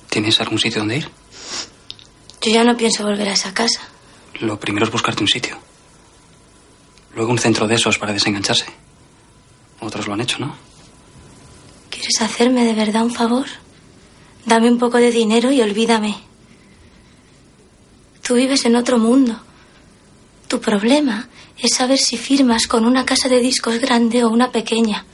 ¿Tienes 0.08 0.40
algún 0.40 0.58
sitio 0.58 0.78
donde 0.78 0.96
ir? 0.96 1.10
Yo 2.40 2.50
ya 2.50 2.64
no 2.64 2.74
pienso 2.78 3.04
volver 3.04 3.28
a 3.28 3.34
esa 3.34 3.52
casa. 3.52 3.82
Lo 4.40 4.58
primero 4.58 4.86
es 4.86 4.90
buscarte 4.90 5.22
un 5.22 5.28
sitio. 5.28 5.58
Luego 7.14 7.30
un 7.30 7.38
centro 7.38 7.68
de 7.68 7.74
esos 7.74 7.98
para 7.98 8.14
desengancharse. 8.14 8.64
Otros 9.80 10.06
lo 10.06 10.14
han 10.14 10.22
hecho, 10.22 10.38
¿no? 10.38 10.56
¿Quieres 11.90 12.22
hacerme 12.22 12.64
de 12.64 12.72
verdad 12.72 13.02
un 13.02 13.12
favor? 13.12 13.44
Dame 14.46 14.70
un 14.70 14.78
poco 14.78 14.96
de 14.96 15.10
dinero 15.10 15.52
y 15.52 15.60
olvídame. 15.60 16.16
Tú 18.22 18.36
vives 18.36 18.64
en 18.64 18.76
otro 18.76 18.96
mundo. 18.98 19.38
Tu 20.48 20.58
problema 20.58 21.28
es 21.58 21.74
saber 21.74 21.98
si 21.98 22.16
firmas 22.16 22.66
con 22.66 22.86
una 22.86 23.04
casa 23.04 23.28
de 23.28 23.40
discos 23.40 23.78
grande 23.78 24.24
o 24.24 24.30
una 24.30 24.50
pequeña. 24.50 25.04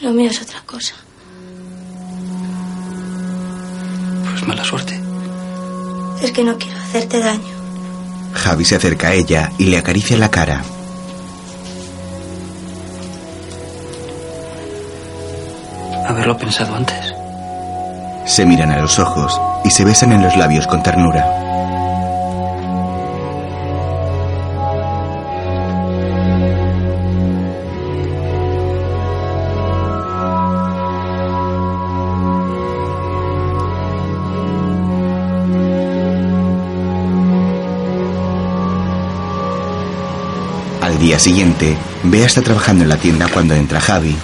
Lo 0.00 0.12
mío 0.12 0.30
es 0.30 0.40
otra 0.40 0.62
cosa. 0.64 0.94
Pues 4.30 4.46
mala 4.48 4.64
suerte. 4.64 4.98
Es 6.22 6.32
que 6.32 6.42
no 6.42 6.56
quiero 6.56 6.78
hacerte 6.78 7.20
daño. 7.20 7.60
Javi 8.32 8.64
se 8.64 8.76
acerca 8.76 9.08
a 9.08 9.12
ella 9.14 9.52
y 9.58 9.66
le 9.66 9.76
acaricia 9.76 10.16
la 10.16 10.30
cara. 10.30 10.62
Haberlo 16.06 16.36
pensado 16.38 16.74
antes. 16.74 17.14
Se 18.26 18.46
miran 18.46 18.70
a 18.70 18.80
los 18.80 18.98
ojos 18.98 19.38
y 19.64 19.70
se 19.70 19.84
besan 19.84 20.12
en 20.12 20.22
los 20.22 20.36
labios 20.36 20.66
con 20.66 20.82
ternura. 20.82 21.49
Día 41.10 41.18
siguiente, 41.18 41.76
Bea 42.04 42.24
está 42.24 42.40
trabajando 42.40 42.84
en 42.84 42.88
la 42.88 42.96
tienda 42.96 43.26
cuando 43.26 43.52
entra 43.52 43.80
Javi. 43.80 44.16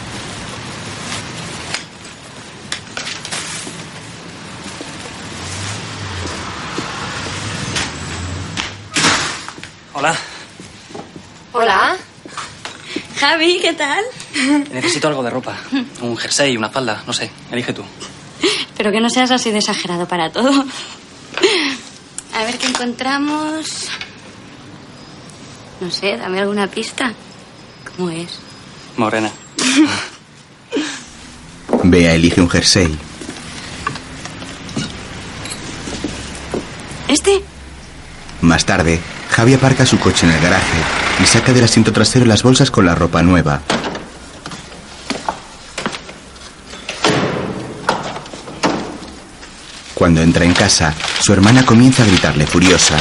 Hola. 9.94 10.14
Hola. 11.54 11.96
Javi, 13.18 13.58
¿qué 13.60 13.72
tal? 13.72 14.04
Necesito 14.70 15.08
algo 15.08 15.24
de 15.24 15.30
ropa. 15.30 15.58
Un 16.02 16.16
jersey, 16.16 16.56
una 16.56 16.70
falda, 16.70 17.02
no 17.04 17.12
sé. 17.12 17.28
Elige 17.50 17.72
tú. 17.72 17.82
Pero 18.76 18.92
que 18.92 19.00
no 19.00 19.10
seas 19.10 19.32
así 19.32 19.50
de 19.50 19.58
exagerado 19.58 20.06
para 20.06 20.30
todo. 20.30 20.64
A 22.32 22.44
ver 22.44 22.56
qué 22.58 22.68
encontramos. 22.68 23.88
No 25.86 25.92
sé, 25.92 26.16
dame 26.16 26.40
alguna 26.40 26.66
pista. 26.66 27.12
¿Cómo 27.96 28.10
es? 28.10 28.40
Morena. 28.96 29.30
Bea 31.84 32.12
elige 32.12 32.40
un 32.40 32.50
jersey. 32.50 32.98
¿Este? 37.06 37.40
Más 38.40 38.66
tarde, 38.66 38.98
Javi 39.30 39.54
aparca 39.54 39.86
su 39.86 40.00
coche 40.00 40.26
en 40.26 40.32
el 40.32 40.40
garaje 40.40 40.78
y 41.22 41.26
saca 41.26 41.52
del 41.52 41.62
asiento 41.62 41.92
trasero 41.92 42.26
las 42.26 42.42
bolsas 42.42 42.72
con 42.72 42.84
la 42.84 42.96
ropa 42.96 43.22
nueva. 43.22 43.60
Cuando 49.94 50.20
entra 50.20 50.44
en 50.44 50.52
casa, 50.52 50.92
su 51.20 51.32
hermana 51.32 51.64
comienza 51.64 52.02
a 52.02 52.06
gritarle 52.06 52.44
furiosa. 52.44 52.98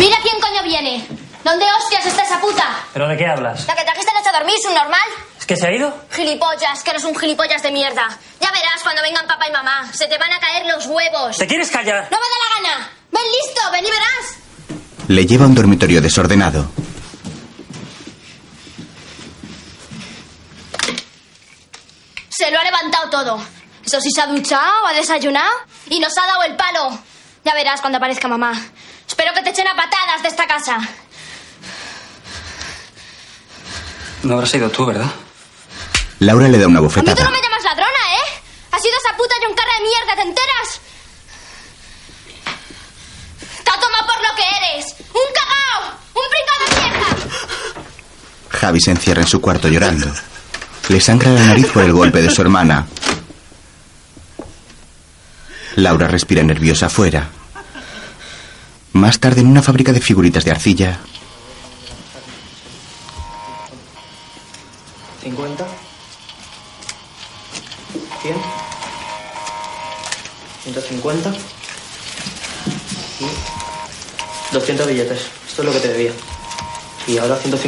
Mira 0.00 0.16
quién 0.22 0.40
coño 0.40 0.62
viene. 0.62 1.06
¿Dónde 1.44 1.64
hostias 1.78 2.06
está 2.06 2.22
esa 2.22 2.40
puta? 2.40 2.64
¿Pero 2.92 3.08
de 3.08 3.16
qué 3.16 3.26
hablas? 3.26 3.66
La 3.66 3.74
que 3.74 3.82
trajiste 3.84 4.10
anoche 4.10 4.28
a 4.28 4.32
dormir, 4.32 4.54
¿es 4.58 4.66
un 4.66 4.74
normal? 4.74 5.00
¿Es 5.38 5.46
que 5.46 5.56
se 5.56 5.66
ha 5.66 5.72
ido? 5.72 5.92
Gilipollas, 6.10 6.82
que 6.82 6.90
eres 6.90 7.04
un 7.04 7.16
gilipollas 7.18 7.62
de 7.62 7.70
mierda. 7.70 8.06
Ya 8.40 8.50
verás 8.50 8.82
cuando 8.82 9.02
vengan 9.02 9.26
papá 9.26 9.48
y 9.48 9.52
mamá. 9.52 9.90
Se 9.92 10.06
te 10.06 10.18
van 10.18 10.32
a 10.32 10.38
caer 10.38 10.66
los 10.66 10.86
huevos. 10.86 11.36
¿Te 11.38 11.46
quieres 11.46 11.70
callar? 11.70 12.08
No 12.10 12.18
me 12.18 12.24
da 12.24 12.36
la 12.44 12.70
gana. 12.70 12.90
Ven 13.10 13.22
listo, 13.22 13.70
ven 13.72 13.86
y 13.86 13.90
verás. 13.90 15.08
Le 15.08 15.26
lleva 15.26 15.44
a 15.44 15.48
un 15.48 15.54
dormitorio 15.54 16.00
desordenado. 16.00 16.70
Se 22.28 22.50
lo 22.50 22.58
ha 22.58 22.64
levantado 22.64 23.10
todo. 23.10 23.40
Eso 23.84 24.00
sí 24.00 24.10
se 24.10 24.20
ha 24.20 24.26
duchado, 24.26 24.86
ha 24.86 24.92
desayunado 24.92 25.50
y 25.88 25.98
nos 26.00 26.16
ha 26.16 26.26
dado 26.26 26.42
el 26.44 26.56
palo. 26.56 26.98
Ya 27.44 27.54
verás 27.54 27.80
cuando 27.80 27.96
aparezca 27.98 28.28
mamá. 28.28 28.52
Espero 29.06 29.32
que 29.34 29.42
te 29.42 29.50
echen 29.50 29.66
a 29.66 29.74
patadas 29.74 30.22
de 30.22 30.28
esta 30.28 30.46
casa. 30.46 30.78
No 34.22 34.34
habrás 34.34 34.54
ido 34.54 34.70
tú, 34.70 34.84
¿verdad? 34.86 35.10
Laura 36.20 36.48
le 36.48 36.58
da 36.58 36.66
una 36.66 36.78
A 36.78 36.82
mí 36.82 36.88
tú 36.88 36.94
bofetada. 36.94 37.24
no 37.24 37.30
me 37.30 37.40
llamas 37.40 37.64
ladrona, 37.64 38.14
¿eh? 38.14 38.40
Has 38.72 38.82
sido 38.82 38.94
esa 38.98 39.16
puta 39.16 39.34
y 39.42 39.46
un 39.50 39.54
cara 39.56 39.70
de 39.78 39.82
mierda, 39.82 40.14
¿te 40.16 40.22
enteras? 40.28 40.80
Te 43.64 43.70
ha 43.70 43.80
tomado 43.80 44.06
por 44.06 44.16
lo 44.16 44.36
que 44.36 44.42
eres. 44.42 44.94
¡Un 45.12 45.32
cagao! 45.34 45.98
¡Un 46.14 46.22
pringao 46.30 46.58
de 46.60 46.80
mierda! 46.80 47.06
Javi 48.50 48.80
se 48.80 48.90
encierra 48.90 49.22
en 49.22 49.28
su 49.28 49.40
cuarto 49.40 49.68
llorando. 49.68 50.12
Le 50.88 51.00
sangra 51.00 51.30
la 51.30 51.44
nariz 51.46 51.66
por 51.68 51.82
el 51.84 51.92
golpe 51.92 52.20
de 52.20 52.30
su 52.30 52.42
hermana. 52.42 52.86
Laura 55.76 56.08
respira 56.08 56.42
nerviosa 56.42 56.86
afuera. 56.86 57.28
Más 58.92 59.18
tarde, 59.20 59.40
en 59.40 59.46
una 59.46 59.62
fábrica 59.62 59.92
de 59.92 60.00
figuritas 60.00 60.44
de 60.44 60.50
arcilla, 60.50 60.98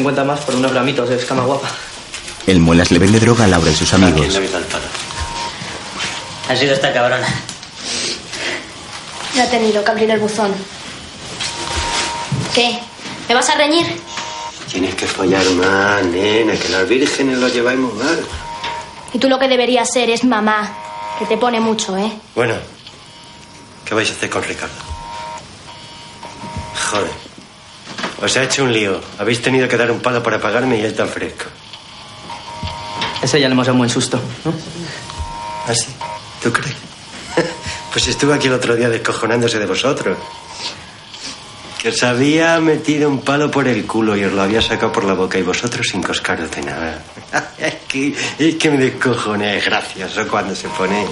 50 0.03 0.25
más 0.25 0.41
por 0.41 0.57
unos 0.57 0.73
gramitos 0.73 1.09
de 1.09 1.15
escama 1.17 1.45
guapa. 1.45 1.69
El 2.49 2.59
Muelas 2.59 2.91
le 2.91 2.99
vende 2.99 3.21
droga 3.21 3.45
a 3.45 3.47
Laura 3.47 3.71
y 3.71 3.75
sus 3.77 3.95
amigos. 3.95 4.37
Ha 6.49 6.57
sido 6.57 6.75
esta 6.75 6.93
cabrona. 6.93 7.29
No 9.37 9.43
ha 9.43 9.47
tenido 9.47 9.85
que 9.85 9.91
abrir 9.93 10.11
el 10.11 10.19
buzón. 10.19 10.53
¿Qué? 12.53 12.81
¿Me 13.29 13.35
vas 13.35 13.49
a 13.49 13.55
reñir? 13.55 13.87
Tienes 14.69 14.97
que 14.97 15.07
follar 15.07 15.49
más, 15.51 16.05
nena, 16.07 16.55
que 16.57 16.69
las 16.71 16.89
vírgenes 16.89 17.39
lo 17.39 17.47
lleváis 17.47 17.79
mal. 17.79 18.27
Y 19.13 19.19
tú 19.19 19.29
lo 19.29 19.39
que 19.39 19.47
deberías 19.47 19.89
ser 19.93 20.11
es 20.11 20.25
mamá, 20.25 20.69
que 21.19 21.27
te 21.27 21.37
pone 21.37 21.61
mucho, 21.61 21.97
¿eh? 21.97 22.13
Bueno, 22.35 22.55
¿qué 23.85 23.95
vais 23.95 24.11
a 24.11 24.13
hacer 24.15 24.29
con 24.29 24.43
Ricardo? 24.43 24.75
Joder. 26.91 27.32
Os 28.23 28.37
ha 28.37 28.45
hecho 28.45 28.63
un 28.63 28.73
lío. 28.73 29.01
Habéis 29.19 29.43
tenido 29.43 29.69
que 29.69 29.77
dar 29.77 29.91
un 29.91 30.01
palo 30.01 30.23
para 30.23 30.41
pagarme 30.41 30.79
y 30.79 30.83
él 30.83 30.95
tan 30.95 31.09
fresco. 31.09 31.47
Ese 33.21 33.41
ya 33.41 33.49
le 33.49 33.55
hemos 33.55 33.67
dado 33.67 33.75
un 33.75 33.79
buen 33.79 33.91
susto, 33.91 34.21
¿no? 34.45 34.55
¿Ah, 35.67 35.75
sí? 35.75 35.89
¿Tú 36.41 36.53
crees? 36.53 36.77
pues 37.93 38.07
estuve 38.07 38.35
aquí 38.35 38.47
el 38.47 38.55
otro 38.55 38.77
día 38.77 38.89
descojonándose 38.89 39.59
de 39.59 39.67
vosotros. 39.67 40.19
Que 41.81 41.89
os 41.89 42.03
había 42.05 42.61
metido 42.61 43.09
un 43.09 43.23
palo 43.23 43.51
por 43.51 43.67
el 43.67 43.85
culo 43.87 44.17
y 44.17 44.25
os 44.25 44.33
lo 44.33 44.43
había 44.43 44.63
sacado 44.63 44.93
por 44.93 45.03
la 45.03 45.15
boca 45.15 45.39
y 45.39 45.43
vosotros 45.43 45.89
sin 45.89 46.01
coscaros 46.01 46.49
de 46.53 46.63
nada. 46.63 47.03
es, 47.59 47.75
que, 47.89 48.15
es 48.39 48.55
que 48.55 48.71
me 48.71 48.77
descojoné, 48.77 49.59
es 49.59 49.65
gracioso 49.65 50.29
cuando 50.29 50.55
se 50.55 50.69
pone. 50.69 51.05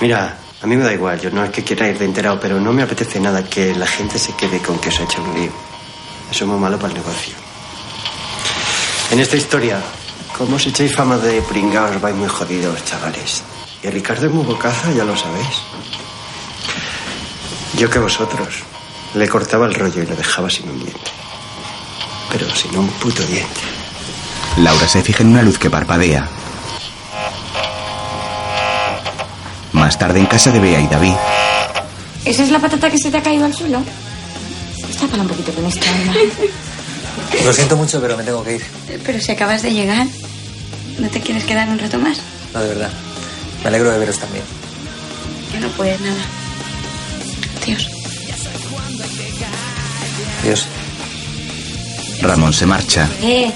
Mira, 0.00 0.36
a 0.62 0.66
mí 0.66 0.76
me 0.76 0.84
da 0.84 0.92
igual, 0.92 1.20
yo 1.20 1.30
no 1.30 1.42
es 1.42 1.50
que 1.50 1.64
quiera 1.64 1.88
ir 1.88 1.98
de 1.98 2.04
enterado, 2.04 2.38
pero 2.38 2.60
no 2.60 2.72
me 2.72 2.82
apetece 2.82 3.18
nada 3.18 3.42
que 3.42 3.74
la 3.74 3.86
gente 3.86 4.18
se 4.18 4.34
quede 4.34 4.60
con 4.60 4.78
que 4.78 4.90
os 4.90 5.00
ha 5.00 5.02
hecho 5.02 5.20
un 5.20 5.34
lío. 5.34 5.50
Eso 6.30 6.44
es 6.44 6.50
muy 6.50 6.58
malo 6.58 6.78
para 6.78 6.92
el 6.92 6.98
negocio. 7.00 7.34
En 9.10 9.18
esta 9.18 9.36
historia, 9.36 9.82
como 10.38 10.56
os 10.56 10.66
echáis 10.66 10.94
fama 10.94 11.18
de 11.18 11.42
pringaos, 11.42 12.00
vais 12.00 12.14
muy 12.14 12.28
jodidos, 12.28 12.84
chavales. 12.84 13.42
Y 13.82 13.88
Ricardo 13.90 14.26
es 14.26 14.32
muy 14.32 14.44
bocaza, 14.44 14.92
ya 14.92 15.04
lo 15.04 15.16
sabéis. 15.16 15.62
Yo 17.76 17.90
que 17.90 17.98
vosotros. 17.98 18.62
Le 19.14 19.28
cortaba 19.28 19.66
el 19.66 19.74
rollo 19.74 20.02
y 20.02 20.06
lo 20.06 20.16
dejaba 20.16 20.48
sin 20.48 20.70
un 20.70 20.78
diente. 20.78 21.10
Pero 22.30 22.48
sin 22.54 22.74
un 22.78 22.88
puto 22.88 23.22
diente. 23.24 23.60
Laura 24.58 24.88
se 24.88 25.02
fija 25.02 25.22
en 25.22 25.30
una 25.30 25.42
luz 25.42 25.58
que 25.58 25.68
parpadea. 25.68 26.41
Más 29.82 29.98
tarde 29.98 30.20
en 30.20 30.26
casa 30.26 30.52
de 30.52 30.60
Bea 30.60 30.80
y 30.80 30.86
David, 30.86 31.12
¿Esa 32.24 32.44
es 32.44 32.50
la 32.52 32.60
patata 32.60 32.88
que 32.88 32.98
se 32.98 33.10
te 33.10 33.16
ha 33.16 33.20
caído 33.20 33.44
al 33.44 33.52
suelo? 33.52 33.82
Tápala 35.00 35.24
un 35.24 35.28
poquito 35.28 35.52
con 35.52 35.66
esta, 35.66 35.92
Alma. 35.92 36.14
Lo 37.44 37.52
siento 37.52 37.76
mucho, 37.76 38.00
pero 38.00 38.16
me 38.16 38.22
tengo 38.22 38.44
que 38.44 38.54
ir. 38.54 38.62
Pero 39.04 39.20
si 39.20 39.32
acabas 39.32 39.60
de 39.62 39.72
llegar, 39.72 40.06
¿no 41.00 41.08
te 41.08 41.20
quieres 41.20 41.42
quedar 41.42 41.68
un 41.68 41.80
rato 41.80 41.98
más? 41.98 42.18
No, 42.54 42.60
de 42.60 42.68
verdad. 42.68 42.90
Me 43.64 43.68
alegro 43.70 43.90
de 43.90 43.98
veros 43.98 44.20
también. 44.20 44.44
Ya 45.52 45.58
no 45.58 45.68
puedes 45.70 46.00
nada. 46.00 46.22
Dios. 47.66 47.90
Adiós. 50.44 50.68
Ramón 52.20 52.52
se 52.52 52.66
marcha. 52.66 53.08
Eh. 53.20 53.50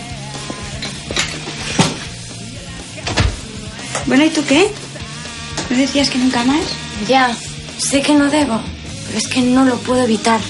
Bueno, 4.07 4.25
¿y 4.25 4.31
tú 4.31 4.45
qué? 4.45 4.73
¿No 5.71 5.77
decías 5.77 6.11
que 6.11 6.19
nunca 6.19 6.45
más? 6.45 6.63
Ya, 7.09 7.35
sé 7.79 8.03
que 8.03 8.15
no 8.15 8.31
debo, 8.31 8.61
pero 9.07 9.19
es 9.19 9.27
que 9.27 9.41
no 9.41 9.65
lo 9.65 9.77
puedo 9.79 10.03
evitar. 10.03 10.41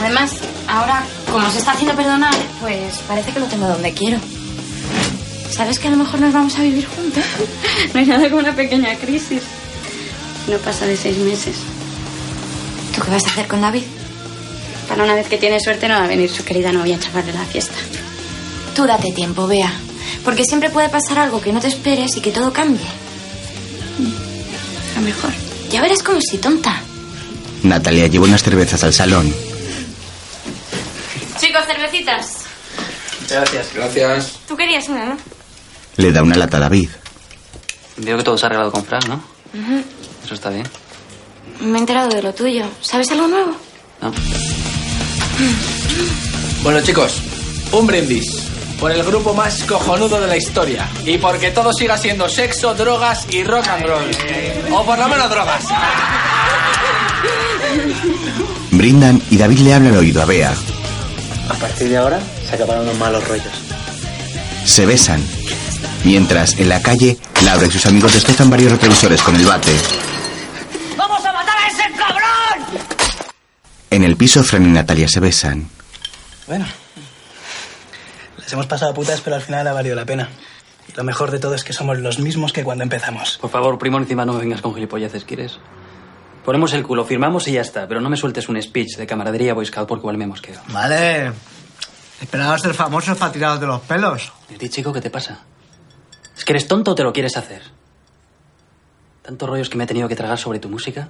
Además, 0.00 0.32
ahora, 0.68 1.04
como 1.30 1.50
se 1.50 1.58
está 1.58 1.72
haciendo 1.72 1.94
perdonar, 1.96 2.34
pues 2.60 2.98
parece 3.08 3.32
que 3.32 3.40
lo 3.40 3.46
tengo 3.46 3.66
donde 3.66 3.92
quiero. 3.92 4.18
¿Sabes 5.50 5.78
que 5.78 5.88
a 5.88 5.90
lo 5.90 5.98
mejor 5.98 6.20
nos 6.20 6.32
vamos 6.32 6.56
a 6.56 6.62
vivir 6.62 6.86
juntos? 6.86 7.24
No 7.94 8.00
hay 8.00 8.06
nada 8.06 8.28
como 8.28 8.40
una 8.40 8.54
pequeña 8.54 8.94
crisis. 8.96 9.42
No 10.48 10.56
pasa 10.58 10.86
de 10.86 10.96
seis 10.96 11.18
meses. 11.18 11.56
¿Tú 12.94 13.02
qué 13.02 13.10
vas 13.10 13.24
a 13.26 13.30
hacer 13.30 13.46
con 13.46 13.60
David? 13.60 13.82
Para 14.88 15.04
una 15.04 15.14
vez 15.14 15.28
que 15.28 15.38
tiene 15.38 15.60
suerte 15.60 15.88
no 15.88 15.94
va 15.94 16.04
a 16.04 16.08
venir 16.08 16.30
su 16.30 16.44
querida 16.44 16.72
novia 16.72 16.96
a 16.96 17.00
chavarle 17.00 17.32
la 17.32 17.44
fiesta. 17.44 17.74
Tú 18.74 18.84
date 18.86 19.12
tiempo, 19.12 19.46
Bea. 19.46 19.72
Porque 20.24 20.44
siempre 20.44 20.70
puede 20.70 20.88
pasar 20.88 21.18
algo 21.18 21.40
que 21.40 21.52
no 21.52 21.60
te 21.60 21.68
esperes 21.68 22.16
y 22.16 22.20
que 22.20 22.30
todo 22.30 22.52
cambie. 22.52 22.86
Mejor. 25.04 25.30
Ya 25.70 25.80
verás 25.80 26.02
cómo 26.02 26.20
si 26.20 26.38
tonta. 26.38 26.80
Natalia 27.62 28.06
lleva 28.06 28.24
unas 28.24 28.42
cervezas 28.42 28.82
al 28.84 28.92
salón. 28.92 29.32
Chicos, 31.40 31.62
cervecitas. 31.66 32.36
Gracias. 33.28 33.68
Gracias. 33.74 34.32
Tú 34.46 34.56
querías 34.56 34.88
una, 34.88 35.06
¿no? 35.06 35.16
Le 35.96 36.12
da 36.12 36.22
una 36.22 36.36
lata 36.36 36.56
a 36.58 36.60
David. 36.60 36.88
Veo 37.98 38.16
que 38.16 38.22
todo 38.24 38.38
se 38.38 38.44
ha 38.44 38.48
arreglado 38.48 38.72
con 38.72 38.84
Fran, 38.84 39.02
¿no? 39.08 39.22
Eso 40.24 40.34
está 40.34 40.50
bien. 40.50 40.66
Me 41.60 41.78
he 41.78 41.80
enterado 41.80 42.08
de 42.08 42.22
lo 42.22 42.32
tuyo. 42.34 42.64
¿Sabes 42.80 43.10
algo 43.10 43.28
nuevo? 43.28 43.56
¿No? 44.00 44.12
Bueno, 46.62 46.80
chicos, 46.82 47.14
un 47.72 47.86
brindis. 47.86 48.51
Por 48.82 48.90
el 48.90 49.04
grupo 49.04 49.32
más 49.32 49.62
cojonudo 49.62 50.20
de 50.20 50.26
la 50.26 50.36
historia. 50.36 50.88
Y 51.06 51.16
porque 51.16 51.52
todo 51.52 51.72
siga 51.72 51.96
siendo 51.96 52.28
sexo, 52.28 52.74
drogas 52.74 53.28
y 53.30 53.44
rock 53.44 53.68
and 53.68 53.86
roll. 53.86 54.10
O 54.72 54.84
por 54.84 54.98
lo 54.98 55.08
menos 55.08 55.30
drogas. 55.30 55.62
Brindan 58.72 59.22
y 59.30 59.36
David 59.36 59.60
le 59.60 59.74
habla 59.74 59.90
al 59.90 59.98
oído 59.98 60.20
a 60.20 60.24
Bea. 60.24 60.52
A 61.48 61.54
partir 61.54 61.90
de 61.90 61.96
ahora 61.96 62.18
se 62.48 62.56
acabaron 62.56 62.84
los 62.84 62.98
malos 62.98 63.22
rollos. 63.28 63.52
Se 64.64 64.84
besan. 64.84 65.24
Mientras, 66.02 66.58
en 66.58 66.68
la 66.68 66.82
calle, 66.82 67.18
Laura 67.44 67.68
y 67.68 67.70
sus 67.70 67.86
amigos 67.86 68.14
destrozan 68.14 68.50
varios 68.50 68.72
retrovisores 68.72 69.22
con 69.22 69.36
el 69.36 69.46
bate. 69.46 69.76
¡Vamos 70.96 71.24
a 71.24 71.32
matar 71.32 71.56
a 71.56 71.68
ese 71.68 71.84
cabrón! 71.96 72.80
En 73.90 74.02
el 74.02 74.16
piso, 74.16 74.42
Fran 74.42 74.66
y 74.66 74.70
Natalia 74.70 75.06
se 75.06 75.20
besan. 75.20 75.68
Bueno, 76.48 76.66
hemos 78.54 78.66
pasado 78.66 78.94
putas, 78.94 79.20
pero 79.20 79.36
al 79.36 79.42
final 79.42 79.66
ha 79.66 79.72
valido 79.72 79.94
la 79.94 80.04
pena. 80.04 80.28
Y 80.88 80.96
lo 80.96 81.04
mejor 81.04 81.30
de 81.30 81.38
todo 81.38 81.54
es 81.54 81.64
que 81.64 81.72
somos 81.72 81.98
los 81.98 82.18
mismos 82.18 82.52
que 82.52 82.64
cuando 82.64 82.84
empezamos. 82.84 83.38
Por 83.38 83.50
favor, 83.50 83.78
primo, 83.78 83.98
encima 83.98 84.24
no 84.24 84.32
me 84.32 84.40
vengas 84.40 84.60
con 84.60 84.74
gilipolleces, 84.74 85.24
¿quieres? 85.24 85.58
Ponemos 86.44 86.72
el 86.72 86.82
culo, 86.82 87.04
firmamos 87.04 87.46
y 87.48 87.52
ya 87.52 87.60
está. 87.60 87.86
Pero 87.86 88.00
no 88.00 88.10
me 88.10 88.16
sueltes 88.16 88.48
un 88.48 88.60
speech 88.60 88.96
de 88.96 89.06
camaradería 89.06 89.54
Boy 89.54 89.66
Scout 89.66 89.86
porque 89.86 90.02
igual 90.02 90.18
me 90.18 90.26
mosqueo. 90.26 90.60
Vale. 90.68 91.32
Esperaba 92.20 92.58
ser 92.58 92.74
famosos 92.74 93.16
para 93.16 93.32
tirados 93.32 93.60
de 93.60 93.66
los 93.66 93.80
pelos. 93.82 94.32
¿Y 94.50 94.54
a 94.54 94.58
ti, 94.58 94.68
chico, 94.68 94.92
qué 94.92 95.00
te 95.00 95.10
pasa? 95.10 95.40
¿Es 96.36 96.44
que 96.44 96.52
eres 96.52 96.66
tonto 96.66 96.92
o 96.92 96.94
te 96.94 97.04
lo 97.04 97.12
quieres 97.12 97.36
hacer? 97.36 97.62
¿Tantos 99.22 99.48
rollos 99.48 99.68
que 99.68 99.78
me 99.78 99.84
he 99.84 99.86
tenido 99.86 100.08
que 100.08 100.16
tragar 100.16 100.38
sobre 100.38 100.58
tu 100.58 100.68
música? 100.68 101.08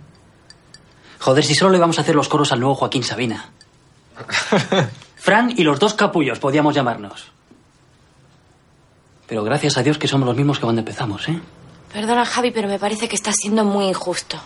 Joder, 1.19 1.45
si 1.45 1.55
solo 1.55 1.71
le 1.71 1.79
vamos 1.79 1.99
a 1.99 2.03
hacer 2.03 2.15
los 2.15 2.29
coros 2.29 2.53
al 2.53 2.61
nuevo 2.61 2.75
Joaquín 2.75 3.05
Sabina. 3.05 3.51
Fran 5.23 5.55
y 5.57 5.63
los 5.63 5.79
dos 5.79 5.95
capullos 5.95 6.41
podíamos 6.41 6.75
llamarnos. 6.75 7.31
Pero 9.29 9.45
gracias 9.45 9.77
a 9.79 9.85
Dios 9.85 9.97
que 9.97 10.09
somos 10.09 10.27
los 10.27 10.37
mismos 10.37 10.59
que 10.59 10.65
cuando 10.65 10.81
empezamos, 10.81 11.29
¿eh? 11.29 11.41
Perdona, 11.93 12.25
Javi, 12.25 12.51
pero 12.51 12.67
me 12.67 12.81
parece 12.81 13.09
que 13.09 13.15
estás 13.15 13.37
siendo 13.41 13.65
muy 13.65 13.87
injusto. 13.87 14.37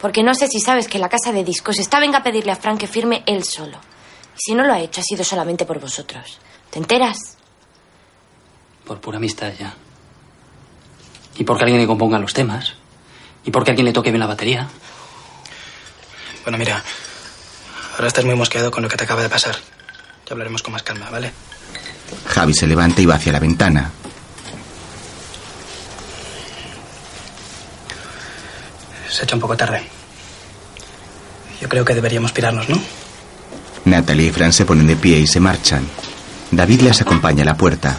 Porque 0.00 0.22
no 0.22 0.32
sé 0.36 0.46
si 0.46 0.60
sabes 0.60 0.86
que 0.86 1.00
la 1.00 1.08
casa 1.08 1.32
de 1.32 1.42
discos 1.42 1.80
está 1.80 1.98
venga 1.98 2.18
a 2.18 2.22
pedirle 2.22 2.52
a 2.52 2.56
Frank 2.56 2.78
que 2.78 2.86
firme 2.86 3.24
él 3.26 3.42
solo. 3.42 3.78
Y 4.36 4.38
si 4.38 4.54
no 4.54 4.62
lo 4.62 4.72
ha 4.72 4.78
hecho, 4.78 5.00
ha 5.00 5.04
sido 5.04 5.24
solamente 5.24 5.66
por 5.66 5.80
vosotros. 5.80 6.38
¿Te 6.70 6.78
enteras? 6.78 7.36
Por 8.86 9.00
pura 9.00 9.16
amistad 9.16 9.52
ya. 9.58 9.74
Y 11.34 11.42
porque 11.42 11.64
alguien 11.64 11.80
le 11.80 11.88
componga 11.88 12.20
los 12.20 12.32
temas. 12.32 12.74
Y 13.44 13.50
porque 13.50 13.72
alguien 13.72 13.86
le 13.86 13.92
toque 13.92 14.12
bien 14.12 14.20
la 14.20 14.28
batería. 14.28 14.68
Bueno, 16.44 16.58
mira, 16.58 16.80
ahora 17.94 18.06
estás 18.06 18.24
muy 18.24 18.36
mosqueado 18.36 18.70
con 18.70 18.84
lo 18.84 18.88
que 18.88 18.96
te 18.96 19.02
acaba 19.02 19.22
de 19.22 19.28
pasar. 19.28 19.56
Hablaremos 20.32 20.62
con 20.62 20.72
más 20.72 20.82
calma, 20.82 21.10
¿vale? 21.10 21.30
Javi 22.26 22.54
se 22.54 22.66
levanta 22.66 23.02
y 23.02 23.06
va 23.06 23.16
hacia 23.16 23.32
la 23.32 23.38
ventana. 23.38 23.90
Se 29.10 29.20
ha 29.20 29.24
hecho 29.24 29.36
un 29.36 29.42
poco 29.42 29.56
tarde. 29.58 29.82
Yo 31.60 31.68
creo 31.68 31.84
que 31.84 31.94
deberíamos 31.94 32.32
pirarnos, 32.32 32.66
¿no? 32.68 32.80
Natalia 33.84 34.26
y 34.26 34.30
Fran 34.30 34.54
se 34.54 34.64
ponen 34.64 34.86
de 34.86 34.96
pie 34.96 35.18
y 35.18 35.26
se 35.26 35.38
marchan. 35.38 35.86
David 36.50 36.80
les 36.80 37.02
acompaña 37.02 37.42
a 37.42 37.46
la 37.46 37.56
puerta. 37.56 37.94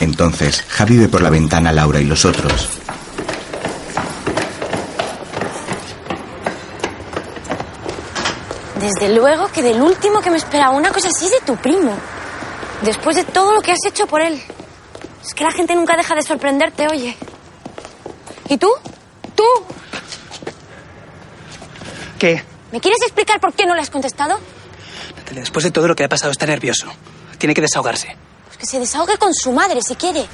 Entonces, 0.00 0.64
Javi 0.66 0.96
ve 0.96 1.08
por 1.08 1.20
la 1.20 1.30
ventana 1.30 1.70
a 1.70 1.72
Laura 1.74 2.00
y 2.00 2.04
los 2.04 2.24
otros. 2.24 2.68
Desde 8.88 9.14
luego 9.14 9.48
que 9.48 9.62
del 9.62 9.82
último 9.82 10.22
que 10.22 10.30
me 10.30 10.38
esperaba 10.38 10.70
una 10.70 10.90
cosa 10.90 11.08
así 11.08 11.26
es 11.26 11.32
de 11.32 11.40
tu 11.40 11.56
primo. 11.56 11.94
Después 12.80 13.16
de 13.16 13.24
todo 13.24 13.52
lo 13.52 13.60
que 13.60 13.72
has 13.72 13.84
hecho 13.86 14.06
por 14.06 14.22
él. 14.22 14.42
Es 15.22 15.34
que 15.34 15.44
la 15.44 15.50
gente 15.50 15.74
nunca 15.74 15.94
deja 15.94 16.14
de 16.14 16.22
sorprenderte, 16.22 16.86
oye. 16.90 17.14
¿Y 18.48 18.56
tú? 18.56 18.70
¿Tú? 19.34 19.44
¿Qué? 22.18 22.42
¿Me 22.72 22.80
quieres 22.80 23.02
explicar 23.02 23.40
por 23.40 23.52
qué 23.52 23.66
no 23.66 23.74
le 23.74 23.82
has 23.82 23.90
contestado? 23.90 24.40
Natalia, 25.18 25.40
después 25.42 25.64
de 25.64 25.70
todo 25.70 25.86
lo 25.86 25.94
que 25.94 26.04
le 26.04 26.06
ha 26.06 26.08
pasado 26.08 26.32
está 26.32 26.46
nervioso. 26.46 26.86
Tiene 27.36 27.52
que 27.52 27.60
desahogarse. 27.60 28.16
Pues 28.46 28.56
que 28.56 28.66
se 28.66 28.80
desahogue 28.80 29.18
con 29.18 29.34
su 29.34 29.52
madre 29.52 29.82
si 29.82 29.96
quiere. 29.96 30.24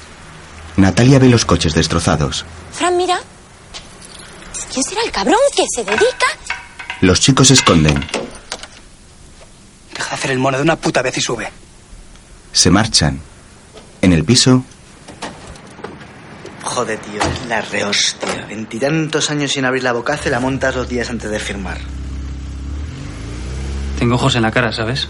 Natalia 0.77 1.19
ve 1.19 1.27
los 1.27 1.43
coches 1.43 1.73
destrozados. 1.73 2.45
Fran, 2.71 2.95
mira. 2.95 3.19
¿Quién 4.71 4.83
será 4.83 5.01
el 5.03 5.11
cabrón 5.11 5.39
que 5.53 5.63
se 5.75 5.83
dedica? 5.83 6.27
Los 7.01 7.19
chicos 7.19 7.49
se 7.49 7.55
esconden. 7.55 8.24
Deja 9.95 10.09
de 10.09 10.15
hacer 10.15 10.31
el 10.31 10.39
mono 10.39 10.57
de 10.57 10.63
una 10.63 10.75
puta 10.75 11.01
vez 11.01 11.17
y 11.17 11.21
sube. 11.21 11.49
Se 12.51 12.69
marchan. 12.69 13.19
En 14.01 14.13
el 14.13 14.23
piso, 14.23 14.63
Joder, 16.63 16.99
tío, 16.99 17.21
es 17.21 17.47
la 17.47 17.61
rehostia. 17.61 18.45
Veintitantos 18.47 19.29
años 19.29 19.51
sin 19.51 19.63
abrir 19.65 19.83
la 19.83 19.93
boca, 19.93 20.17
se 20.17 20.29
la 20.29 20.39
montas 20.39 20.75
dos 20.75 20.89
días 20.89 21.09
antes 21.09 21.31
de 21.31 21.39
firmar. 21.39 21.77
Tengo 23.97 24.15
ojos 24.15 24.35
en 24.35 24.41
la 24.41 24.51
cara, 24.51 24.73
¿sabes? 24.73 25.07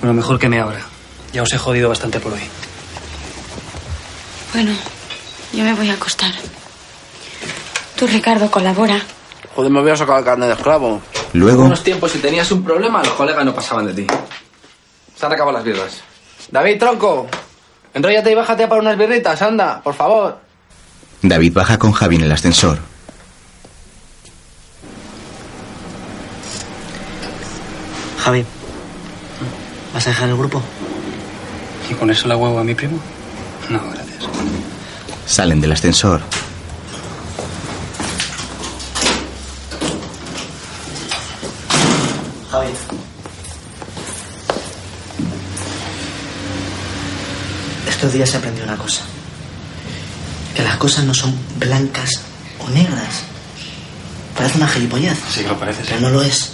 Bueno, 0.00 0.14
mejor 0.14 0.38
que 0.38 0.48
me 0.48 0.60
ahora. 0.60 0.80
Ya 1.32 1.42
os 1.42 1.52
he 1.52 1.58
jodido 1.58 1.90
bastante 1.90 2.20
por 2.20 2.32
hoy. 2.32 2.40
Bueno, 4.54 4.72
yo 5.52 5.62
me 5.62 5.74
voy 5.74 5.90
a 5.90 5.94
acostar. 5.94 6.32
Tú, 7.96 8.06
Ricardo, 8.06 8.50
colabora. 8.50 9.00
Joder, 9.54 9.70
me 9.70 9.82
voy 9.82 9.90
a 9.90 9.96
sacar 9.96 10.20
el 10.20 10.24
carnet 10.24 10.48
de 10.48 10.54
esclavo. 10.54 11.02
Luego- 11.32 11.60
En 11.62 11.66
unos 11.68 11.82
tiempos, 11.84 12.10
si 12.12 12.18
tenías 12.18 12.50
un 12.50 12.62
problema, 12.64 13.02
los 13.02 13.12
colegas 13.12 13.44
no 13.44 13.54
pasaban 13.54 13.86
de 13.86 13.94
ti. 13.94 14.06
Se 15.16 15.26
han 15.26 15.32
acabado 15.32 15.56
las 15.56 15.64
birras. 15.64 16.00
David, 16.50 16.78
tronco. 16.78 17.26
Enróllate 17.94 18.30
y 18.30 18.34
bájate 18.34 18.64
a 18.64 18.68
por 18.68 18.78
unas 18.78 18.96
birritas, 18.96 19.40
anda, 19.42 19.80
por 19.82 19.94
favor. 19.94 20.38
David 21.22 21.52
baja 21.52 21.78
con 21.78 21.92
Javi 21.92 22.16
en 22.16 22.22
el 22.22 22.32
ascensor. 22.32 22.78
Javi, 28.18 28.44
¿vas 29.94 30.06
a 30.06 30.10
dejar 30.10 30.28
el 30.28 30.36
grupo? 30.36 30.62
¿Y 31.90 31.94
con 31.94 32.10
eso 32.10 32.28
la 32.28 32.36
huevo 32.36 32.58
a 32.58 32.64
mi 32.64 32.74
primo? 32.74 32.98
No, 33.68 33.80
gracias. 33.92 34.24
Salen 35.26 35.60
del 35.60 35.72
ascensor. 35.72 36.20
Javi. 42.50 42.68
Estos 47.88 48.12
días 48.12 48.34
he 48.34 48.36
aprendido 48.38 48.66
una 48.66 48.76
cosa. 48.76 49.02
Que 50.54 50.62
las 50.62 50.76
cosas 50.78 51.04
no 51.04 51.14
son 51.14 51.34
blancas 51.58 52.10
o 52.58 52.68
negras. 52.70 53.22
Parece 54.36 54.56
una 54.56 54.68
gilipollez. 54.68 55.18
Sí 55.32 55.44
lo 55.44 55.58
parece, 55.58 55.82
Pero 55.86 56.00
no 56.00 56.10
lo 56.10 56.22
es. 56.22 56.50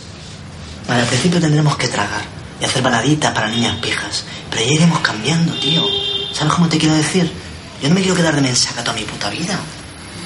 Vale, 0.86 1.02
al 1.02 1.09
principio 1.09 1.40
tendremos 1.40 1.77
que 1.77 1.89
tragar 1.89 2.23
y 2.60 2.64
hacer 2.64 2.82
baladitas 2.82 3.32
para 3.32 3.48
niñas 3.48 3.77
pijas. 3.81 4.24
Pero 4.51 4.64
ya 4.64 4.73
iremos 4.73 5.01
cambiando, 5.01 5.55
tío. 5.55 5.82
¿Sabes 6.32 6.52
cómo 6.52 6.68
te 6.68 6.78
quiero 6.78 6.94
decir? 6.94 7.32
Yo 7.82 7.89
no 7.89 7.94
me 7.94 8.02
quiero 8.02 8.16
quedar 8.16 8.35
de 8.35 8.43
mensaca 8.43 8.82
toda 8.85 8.97
mi 8.97 9.05
puta 9.05 9.31
vida. 9.31 9.59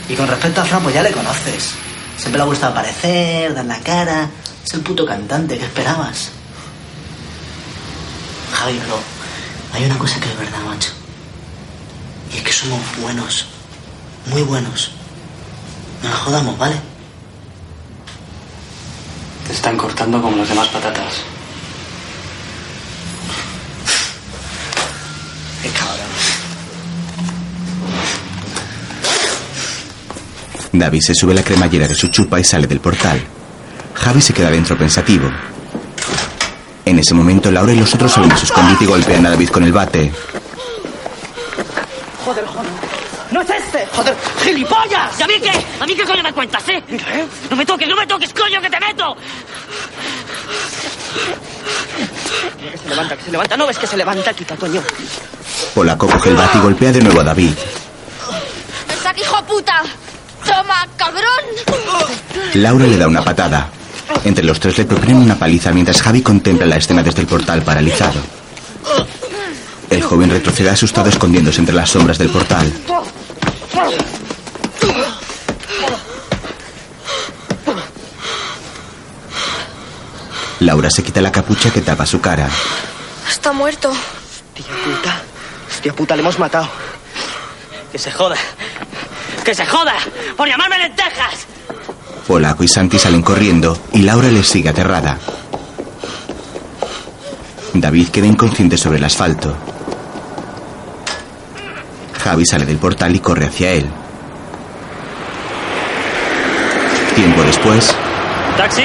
Y 0.08 0.14
con 0.14 0.26
respecto 0.26 0.60
a 0.60 0.64
Fran, 0.64 0.82
pues 0.82 0.94
ya 0.94 1.02
le 1.02 1.12
conoces. 1.12 1.70
Siempre 2.16 2.38
le 2.38 2.42
ha 2.42 2.46
gustado 2.46 2.72
aparecer, 2.72 3.54
dar 3.54 3.64
la 3.64 3.78
cara. 3.80 4.28
Es 4.64 4.74
el 4.74 4.80
puto 4.80 5.04
cantante, 5.06 5.58
¿qué 5.58 5.64
esperabas? 5.64 6.30
Javi, 8.52 8.78
pero 8.82 8.98
hay 9.72 9.84
una 9.84 9.98
cosa 9.98 10.20
que 10.20 10.28
es 10.28 10.38
verdad, 10.38 10.60
macho. 10.66 10.90
Y 12.32 12.38
es 12.38 12.42
que 12.42 12.52
somos 12.52 12.80
buenos. 13.00 13.46
Muy 14.26 14.42
buenos. 14.42 14.92
No 16.02 16.10
nos 16.10 16.18
jodamos, 16.18 16.58
¿vale? 16.58 16.76
Te 19.46 19.52
están 19.52 19.76
cortando 19.76 20.20
como 20.20 20.36
las 20.36 20.48
demás 20.48 20.68
patatas. 20.68 21.14
Qué 25.62 25.70
cabrón. 25.70 26.06
David 30.72 31.00
se 31.02 31.14
sube 31.14 31.34
la 31.34 31.42
cremallera 31.42 31.88
de 31.88 31.94
su 31.94 32.08
chupa 32.08 32.38
y 32.38 32.44
sale 32.44 32.66
del 32.66 32.80
portal. 32.80 33.39
Javi 34.00 34.20
se 34.22 34.32
queda 34.32 34.50
dentro 34.50 34.76
pensativo. 34.78 35.30
En 36.86 36.98
ese 36.98 37.14
momento, 37.14 37.50
Laura 37.50 37.72
y 37.72 37.76
los 37.76 37.94
otros 37.94 38.10
salen 38.10 38.30
de 38.30 38.36
su 38.36 38.46
escondite 38.46 38.84
y 38.84 38.86
golpean 38.86 39.26
a 39.26 39.30
David 39.30 39.50
con 39.50 39.62
el 39.62 39.72
bate. 39.72 40.10
Joder, 42.24 42.46
joder. 42.46 42.70
¡No 43.30 43.42
es 43.42 43.50
este! 43.50 43.86
¡Joder! 43.94 44.16
¡Gilipollas! 44.42 45.20
¿Y 45.20 45.22
a 45.22 45.26
mí 45.26 45.34
qué? 45.40 45.52
¿A 45.80 45.86
mí 45.86 45.94
qué 45.94 46.04
coño 46.04 46.22
me 46.22 46.32
cuentas, 46.32 46.62
eh? 46.68 46.82
No 47.50 47.56
me 47.56 47.64
toques, 47.64 47.88
no 47.88 47.94
me 47.94 48.06
toques, 48.06 48.32
coño, 48.32 48.60
que 48.60 48.70
te 48.70 48.80
meto. 48.80 49.16
Que 52.58 52.78
se 52.78 52.88
levanta, 52.88 53.16
que 53.16 53.22
se 53.24 53.30
levanta. 53.30 53.56
¿No 53.56 53.66
ves 53.66 53.78
que 53.78 53.86
se 53.86 53.96
levanta? 53.96 54.32
Quita, 54.32 54.56
coño. 54.56 54.82
Polaco 55.74 56.08
coge 56.08 56.30
el 56.30 56.36
bate 56.36 56.58
y 56.58 56.60
golpea 56.62 56.92
de 56.92 57.02
nuevo 57.02 57.20
a 57.20 57.24
David. 57.24 57.52
¡Esa 58.88 59.12
hijo 59.16 59.44
puta! 59.44 59.82
¡Toma, 60.44 60.88
cabrón! 60.96 61.44
Laura 62.54 62.86
le 62.86 62.96
da 62.96 63.06
una 63.06 63.22
patada. 63.22 63.68
Entre 64.24 64.44
los 64.44 64.60
tres 64.60 64.76
le 64.78 64.84
proponen 64.84 65.16
una 65.16 65.36
paliza 65.36 65.72
mientras 65.72 66.02
Javi 66.02 66.22
contempla 66.22 66.66
la 66.66 66.76
escena 66.76 67.02
desde 67.02 67.20
el 67.22 67.26
portal 67.26 67.62
paralizado. 67.62 68.20
El 69.88 70.02
joven 70.02 70.30
retrocede 70.30 70.70
asustado 70.70 71.08
escondiéndose 71.08 71.60
entre 71.60 71.74
las 71.74 71.90
sombras 71.90 72.18
del 72.18 72.28
portal. 72.30 72.72
Laura 80.60 80.90
se 80.90 81.02
quita 81.02 81.20
la 81.20 81.32
capucha 81.32 81.70
que 81.72 81.80
tapa 81.80 82.04
su 82.04 82.20
cara. 82.20 82.48
Está 83.28 83.52
muerto. 83.52 83.90
Tía 84.54 84.66
puta. 84.84 85.22
Hostia 85.70 85.92
puta, 85.94 86.14
le 86.16 86.20
hemos 86.22 86.38
matado. 86.38 86.68
Que 87.90 87.98
se 87.98 88.12
joda. 88.12 88.36
Que 89.44 89.54
se 89.54 89.64
joda. 89.64 89.94
Por 90.36 90.46
llamarme 90.46 90.78
lentejas. 90.78 91.46
Polaco 92.30 92.62
y 92.62 92.68
Santi 92.68 92.96
salen 92.96 93.22
corriendo 93.22 93.76
y 93.92 94.02
Laura 94.02 94.28
les 94.28 94.48
sigue 94.48 94.68
aterrada. 94.68 95.18
David 97.74 98.10
queda 98.10 98.26
inconsciente 98.28 98.78
sobre 98.78 98.98
el 98.98 99.04
asfalto. 99.04 99.52
Javi 102.22 102.46
sale 102.46 102.66
del 102.66 102.78
portal 102.78 103.16
y 103.16 103.18
corre 103.18 103.46
hacia 103.46 103.72
él. 103.72 103.90
Tiempo 107.16 107.42
después, 107.42 107.92
¿Taxi? 108.56 108.84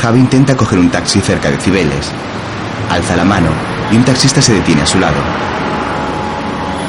Javi 0.00 0.20
intenta 0.20 0.56
coger 0.56 0.78
un 0.78 0.90
taxi 0.90 1.20
cerca 1.20 1.50
de 1.50 1.56
Cibeles. 1.56 2.12
Alza 2.90 3.16
la 3.16 3.24
mano 3.24 3.50
y 3.90 3.96
un 3.96 4.04
taxista 4.04 4.40
se 4.40 4.52
detiene 4.52 4.82
a 4.82 4.86
su 4.86 5.00
lado. 5.00 5.18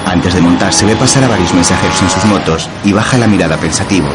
Antes 0.05 0.35
de 0.35 0.41
montarse 0.41 0.85
ve 0.85 0.95
pasar 0.95 1.23
a 1.23 1.29
varios 1.29 1.51
mensajeros 1.51 1.99
en 1.99 2.09
sus 2.11 2.25
motos 2.25 2.69
y 2.83 2.93
baja 2.93 3.17
la 3.17 3.25
mirada 3.25 3.57
pensativo. 3.57 4.09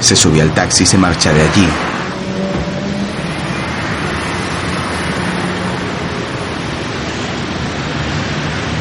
Se 0.00 0.14
sube 0.14 0.40
al 0.40 0.54
taxi 0.54 0.84
y 0.84 0.86
se 0.86 0.98
marcha 0.98 1.32
de 1.32 1.42
allí. 1.42 1.68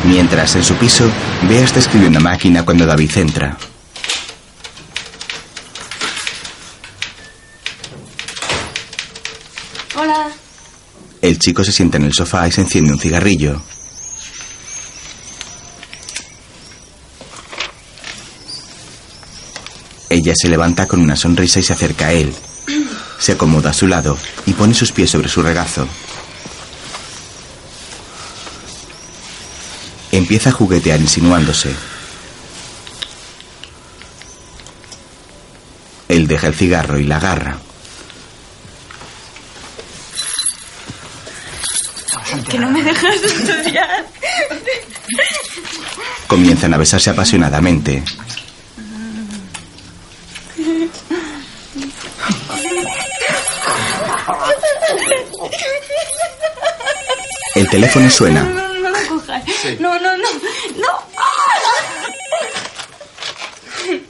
Mientras 0.07 0.55
en 0.55 0.63
su 0.63 0.75
piso, 0.75 1.09
Bea 1.49 1.63
está 1.63 1.79
escribiendo 1.79 2.19
una 2.19 2.29
máquina 2.29 2.63
cuando 2.63 2.85
David 2.85 3.17
entra. 3.17 3.57
Hola. 9.95 10.27
El 11.21 11.39
chico 11.39 11.63
se 11.63 11.71
sienta 11.71 11.97
en 11.97 12.03
el 12.03 12.13
sofá 12.13 12.47
y 12.47 12.51
se 12.51 12.61
enciende 12.61 12.93
un 12.93 12.99
cigarrillo. 12.99 13.59
Ella 20.25 20.33
se 20.35 20.49
levanta 20.49 20.87
con 20.87 21.01
una 21.01 21.15
sonrisa 21.15 21.59
y 21.59 21.61
se 21.61 21.73
acerca 21.73 22.07
a 22.07 22.11
él. 22.11 22.33
Se 23.19 23.33
acomoda 23.33 23.69
a 23.69 23.73
su 23.73 23.87
lado 23.87 24.17
y 24.47 24.53
pone 24.53 24.73
sus 24.73 24.91
pies 24.91 25.11
sobre 25.11 25.29
su 25.29 25.43
regazo. 25.43 25.87
Empieza 30.11 30.49
a 30.49 30.53
juguetear 30.53 30.99
insinuándose. 30.99 31.75
Él 36.09 36.25
deja 36.25 36.47
el 36.47 36.55
cigarro 36.55 36.97
y 36.97 37.03
la 37.03 37.17
agarra. 37.17 37.59
Que 42.49 42.57
no 42.57 42.71
me 42.71 42.83
dejas 42.83 43.15
estudiar. 43.23 44.07
Comienzan 46.25 46.73
a 46.73 46.77
besarse 46.77 47.11
apasionadamente. 47.11 48.03
El 57.55 57.69
teléfono 57.69 58.09
suena. 58.09 58.43
No, 58.43 58.73
no 58.73 58.89
lo 58.89 59.07
cojas. 59.07 59.43
No, 59.79 59.99
no, 59.99 60.17
no. 60.17 60.27
No. 60.77 61.05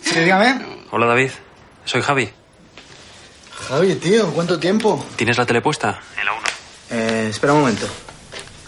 Sí, 0.02 0.20
dígame. 0.20 0.66
Hola, 0.92 1.06
David. 1.06 1.30
Soy 1.86 2.02
Javi. 2.02 2.30
Javi, 3.70 3.96
tío, 3.96 4.32
¿cuánto 4.32 4.60
tiempo? 4.60 5.06
¿Tienes 5.16 5.38
la 5.38 5.46
tele 5.46 5.62
puesta? 5.62 6.00
En 6.20 6.26
la 6.26 6.34
1. 6.34 6.42
Eh, 6.92 7.28
espera 7.30 7.54
un 7.54 7.60
momento. 7.60 7.88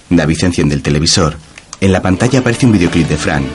David 0.10 0.44
enciende 0.44 0.76
el 0.76 0.84
televisor. 0.84 1.36
En 1.82 1.92
la 1.92 2.02
pantalla 2.02 2.40
aparece 2.40 2.66
un 2.66 2.72
videoclip 2.72 3.08
de 3.08 3.18
Fran. 3.18 3.46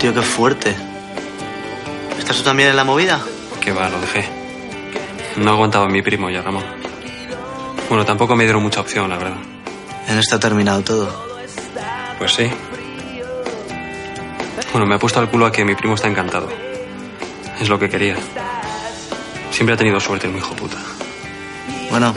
Tío, 0.00 0.14
qué 0.14 0.22
fuerte. 0.22 0.74
¿Estás 2.18 2.38
tú 2.38 2.42
también 2.42 2.70
en 2.70 2.76
la 2.76 2.84
movida? 2.84 3.20
Que 3.60 3.70
va, 3.70 3.90
lo 3.90 4.00
dejé. 4.00 4.26
No 5.36 5.50
aguantaba 5.50 5.88
mi 5.88 6.00
primo 6.00 6.30
ya, 6.30 6.40
Ramón. 6.40 6.64
Bueno, 7.88 8.04
tampoco 8.06 8.34
me 8.34 8.44
dieron 8.44 8.62
mucha 8.62 8.80
opción, 8.80 9.10
la 9.10 9.18
verdad. 9.18 9.36
En 10.08 10.18
esto 10.18 10.36
ha 10.36 10.40
terminado 10.40 10.80
todo. 10.80 11.26
Pues 12.18 12.32
sí. 12.32 12.50
Bueno, 14.72 14.86
me 14.86 14.94
ha 14.94 14.98
puesto 14.98 15.20
al 15.20 15.28
culo 15.28 15.44
a 15.44 15.52
que 15.52 15.64
mi 15.66 15.74
primo 15.74 15.94
está 15.94 16.08
encantado. 16.08 16.48
Es 17.60 17.68
lo 17.68 17.78
que 17.78 17.90
quería. 17.90 18.16
Siempre 19.50 19.74
ha 19.74 19.76
tenido 19.76 20.00
suerte 20.00 20.28
el 20.28 20.36
hijo 20.36 20.54
puta. 20.54 20.78
Bueno. 21.90 22.14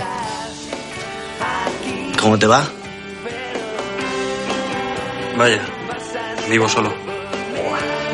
¿Cómo 2.22 2.40
te 2.40 2.48
va? 2.48 2.66
Vaya, 5.36 5.62
vivo 6.50 6.70
solo. 6.70 7.03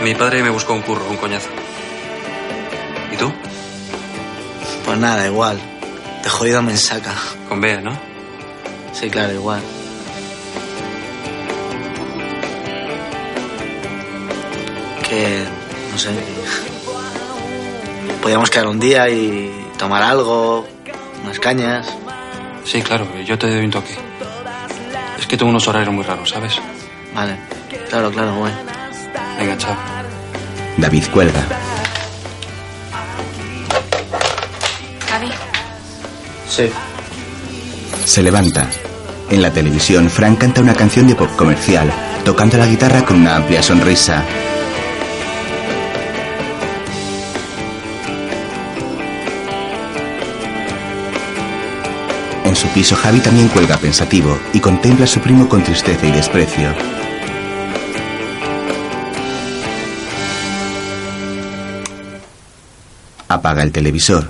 Mi 0.04 0.16
padre 0.16 0.42
me 0.42 0.50
buscó 0.50 0.74
un 0.74 0.82
curro, 0.82 1.06
un 1.10 1.18
coñazo. 1.18 1.50
¿Y 3.12 3.18
tú? 3.18 3.32
Pues 4.86 4.98
nada, 4.98 5.28
igual. 5.28 5.60
De 6.24 6.30
jodido 6.30 6.62
me 6.62 6.76
saca. 6.78 7.14
Con 7.50 7.60
Bea, 7.60 7.82
¿no? 7.82 8.00
Sí, 8.94 9.10
claro, 9.10 9.34
igual. 9.34 9.62
Que, 15.08 15.44
no 15.92 15.98
sé. 15.98 16.12
Podríamos 18.22 18.50
quedar 18.50 18.68
un 18.68 18.80
día 18.80 19.10
y 19.10 19.52
tomar 19.78 20.02
algo, 20.02 20.66
unas 21.24 21.40
cañas. 21.40 21.88
Sí, 22.64 22.82
claro, 22.82 23.06
yo 23.26 23.38
te 23.38 23.48
doy 23.48 23.66
un 23.66 23.72
toque. 23.72 23.96
Es 25.18 25.28
que 25.28 25.36
tengo 25.36 25.50
unos 25.50 25.68
horarios 25.68 25.94
muy 25.94 26.04
raros, 26.04 26.30
¿sabes? 26.30 26.60
Vale, 27.14 27.38
claro, 27.90 28.12
claro, 28.12 28.34
bueno. 28.36 28.79
Venga, 29.40 29.58
chao. 29.58 29.74
David 30.78 31.06
cuelga. 31.14 31.42
Javi. 35.10 35.30
Sí. 36.50 36.70
Se 38.04 38.22
levanta. 38.22 38.68
En 39.30 39.42
la 39.42 39.50
televisión, 39.50 40.10
Frank 40.10 40.40
canta 40.40 40.60
una 40.60 40.74
canción 40.74 41.08
de 41.08 41.16
pop 41.16 41.30
comercial, 41.38 41.90
tocando 42.26 42.58
la 42.58 42.66
guitarra 42.66 43.06
con 43.06 43.22
una 43.22 43.38
amplia 43.38 43.64
sonrisa. 43.64 44.26
En 52.44 52.56
su 52.58 52.68
piso, 52.70 52.98
Javi 52.98 53.22
también 53.22 53.48
cuelga 53.48 53.78
pensativo 53.78 54.38
y 54.52 54.60
contempla 54.60 55.06
a 55.06 55.08
su 55.08 55.22
primo 55.22 55.48
con 55.48 55.64
tristeza 55.64 56.06
y 56.06 56.12
desprecio. 56.12 56.99
Apaga 63.30 63.62
el 63.62 63.72
televisor. 63.72 64.28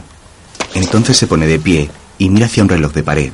Entonces 0.74 1.18
se 1.18 1.26
pone 1.26 1.48
de 1.48 1.58
pie 1.58 1.90
y 2.18 2.30
mira 2.30 2.48
hacia 2.48 2.62
un 2.62 2.70
reloj 2.70 2.92
de 2.92 3.04
pared. 3.04 3.32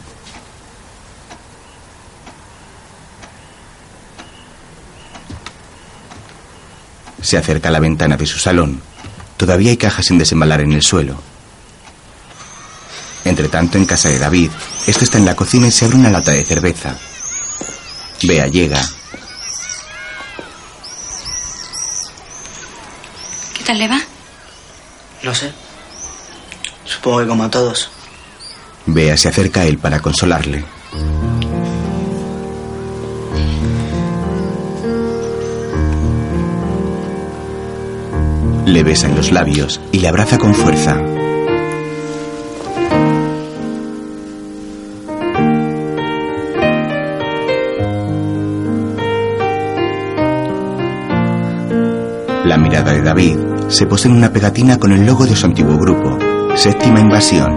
Se 7.21 7.37
acerca 7.37 7.69
a 7.69 7.71
la 7.71 7.79
ventana 7.79 8.15
de 8.15 8.27
su 8.27 8.37
salón. 8.37 8.79
Todavía 9.37 9.71
hay 9.71 9.77
cajas 9.77 10.05
sin 10.05 10.19
desembalar 10.19 10.61
en 10.61 10.71
el 10.71 10.83
suelo. 10.83 11.19
Entre 13.25 13.49
tanto, 13.49 13.79
en 13.79 13.85
casa 13.85 14.09
de 14.09 14.19
David, 14.19 14.51
este 14.85 15.03
está 15.03 15.17
en 15.17 15.25
la 15.25 15.35
cocina 15.35 15.67
y 15.67 15.71
se 15.71 15.85
abre 15.85 15.97
una 15.97 16.11
lata 16.11 16.31
de 16.31 16.45
cerveza. 16.45 16.95
Bea 18.21 18.45
llega. 18.47 18.81
¿Qué 23.57 23.63
tal 23.63 23.79
le 23.79 23.87
va? 23.87 24.14
No 25.23 25.33
sé. 25.33 25.51
Supongo 26.85 27.19
que 27.19 27.27
como 27.27 27.43
a 27.43 27.49
todos. 27.49 27.89
Bea 28.85 29.17
se 29.17 29.29
acerca 29.29 29.61
a 29.61 29.65
él 29.65 29.77
para 29.77 29.99
consolarle. 29.99 30.63
Le 38.65 38.83
besa 38.83 39.07
en 39.07 39.15
los 39.15 39.31
labios 39.31 39.79
y 39.91 39.99
le 39.99 40.07
abraza 40.07 40.37
con 40.37 40.53
fuerza. 40.53 40.95
La 52.43 52.57
mirada 52.57 52.93
de 52.93 53.01
David 53.01 53.54
se 53.67 53.85
posa 53.85 54.07
en 54.07 54.15
una 54.15 54.31
pegatina 54.31 54.77
con 54.77 54.91
el 54.91 55.05
logo 55.05 55.25
de 55.25 55.35
su 55.35 55.45
antiguo 55.45 55.77
grupo, 55.77 56.17
Séptima 56.55 56.99
Invasión. 56.99 57.53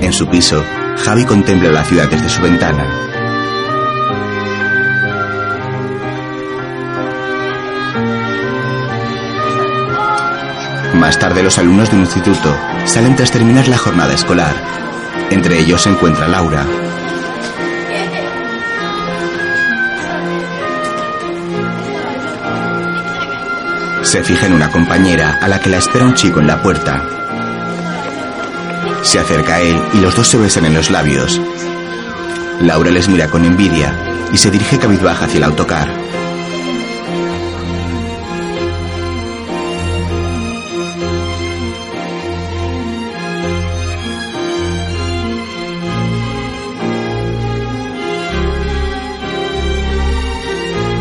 En 0.00 0.12
su 0.12 0.26
piso, 0.28 0.62
Javi 1.04 1.24
contempla 1.24 1.70
la 1.70 1.84
ciudad 1.84 2.08
desde 2.08 2.28
su 2.28 2.40
ventana. 2.42 2.86
Más 10.94 11.18
tarde 11.18 11.42
los 11.42 11.58
alumnos 11.58 11.90
de 11.90 11.96
un 11.96 12.02
instituto 12.02 12.56
salen 12.84 13.16
tras 13.16 13.30
terminar 13.30 13.68
la 13.68 13.76
jornada 13.76 14.14
escolar. 14.14 14.54
Entre 15.30 15.58
ellos 15.58 15.82
se 15.82 15.90
encuentra 15.90 16.28
Laura. 16.28 16.64
Se 24.06 24.22
fija 24.22 24.46
en 24.46 24.52
una 24.52 24.70
compañera 24.70 25.40
a 25.42 25.48
la 25.48 25.60
que 25.60 25.68
la 25.68 25.78
espera 25.78 26.04
un 26.04 26.14
chico 26.14 26.38
en 26.38 26.46
la 26.46 26.62
puerta. 26.62 27.04
Se 29.02 29.18
acerca 29.18 29.56
a 29.56 29.60
él 29.60 29.76
y 29.94 29.98
los 29.98 30.14
dos 30.14 30.28
se 30.28 30.38
besan 30.38 30.64
en 30.64 30.74
los 30.74 30.92
labios. 30.92 31.40
Laura 32.60 32.92
les 32.92 33.08
mira 33.08 33.28
con 33.28 33.44
envidia 33.44 33.92
y 34.32 34.36
se 34.36 34.52
dirige 34.52 34.78
cabizbaja 34.78 35.24
hacia 35.24 35.38
el 35.38 35.44
autocar. 35.44 35.88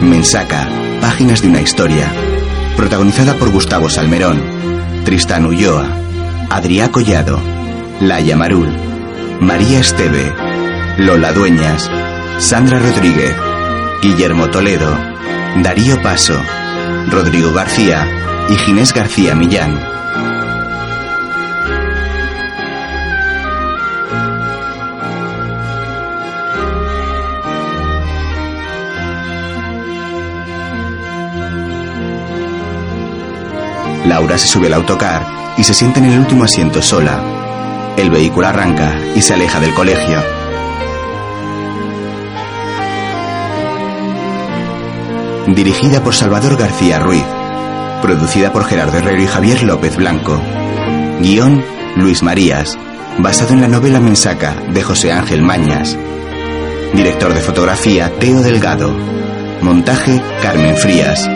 Mensaca, 0.02 0.68
páginas 1.02 1.44
de 1.44 1.49
una 1.49 1.61
historia. 1.61 2.11
Protagonizada 2.76 3.36
por 3.36 3.52
Gustavo 3.52 3.90
Salmerón, 3.90 4.42
Tristán 5.06 5.46
Ulloa, 5.46 5.88
Adrià 6.50 6.92
Collado, 6.92 7.40
Laia 8.02 8.36
Marul, 8.36 8.68
María 9.40 9.80
Esteve, 9.80 10.34
Lola 10.98 11.32
Dueñas, 11.32 11.90
Sandra 12.38 12.80
Rodríguez, 12.80 13.34
Guillermo 14.02 14.50
Toledo, 14.50 14.94
Darío 15.64 16.02
Paso, 16.02 16.38
Rodrigo 17.10 17.54
García 17.54 18.08
y 18.50 18.56
Ginés 18.56 18.94
García 18.94 19.36
Millán. 19.36 19.95
Laura 34.16 34.38
se 34.38 34.48
sube 34.48 34.68
al 34.68 34.76
autocar 34.76 35.28
y 35.58 35.64
se 35.66 35.74
sienta 35.74 36.00
en 36.00 36.06
el 36.06 36.18
último 36.18 36.46
asiento 36.46 36.82
sola. 36.82 37.22
El 37.98 38.10
vehículo 38.10 38.48
arranca 38.48 38.98
y 39.14 39.22
se 39.22 39.34
aleja 39.34 39.60
del 39.60 39.74
colegio. 39.74 40.24
Dirigida 45.48 46.02
por 46.02 46.16
Salvador 46.16 46.56
García 46.56 46.98
Ruiz. 47.00 47.26
Producida 48.02 48.54
por 48.54 48.64
Gerardo 48.64 49.00
Herrero 49.00 49.22
y 49.22 49.28
Javier 49.28 49.64
López 49.64 49.98
Blanco. 49.98 50.42
Guión 51.20 51.62
Luis 51.98 52.24
Marías. 52.24 52.78
Basado 53.18 53.54
en 53.54 53.60
la 53.60 53.68
novela 53.68 54.00
Mensaca 54.00 54.56
de 54.70 54.82
José 54.82 55.12
Ángel 55.12 55.42
Mañas. 55.42 55.98
Director 56.94 57.34
de 57.34 57.42
fotografía 57.42 58.14
Teo 58.18 58.40
Delgado. 58.40 58.96
Montaje 59.62 60.22
Carmen 60.42 60.78
Frías. 60.78 61.30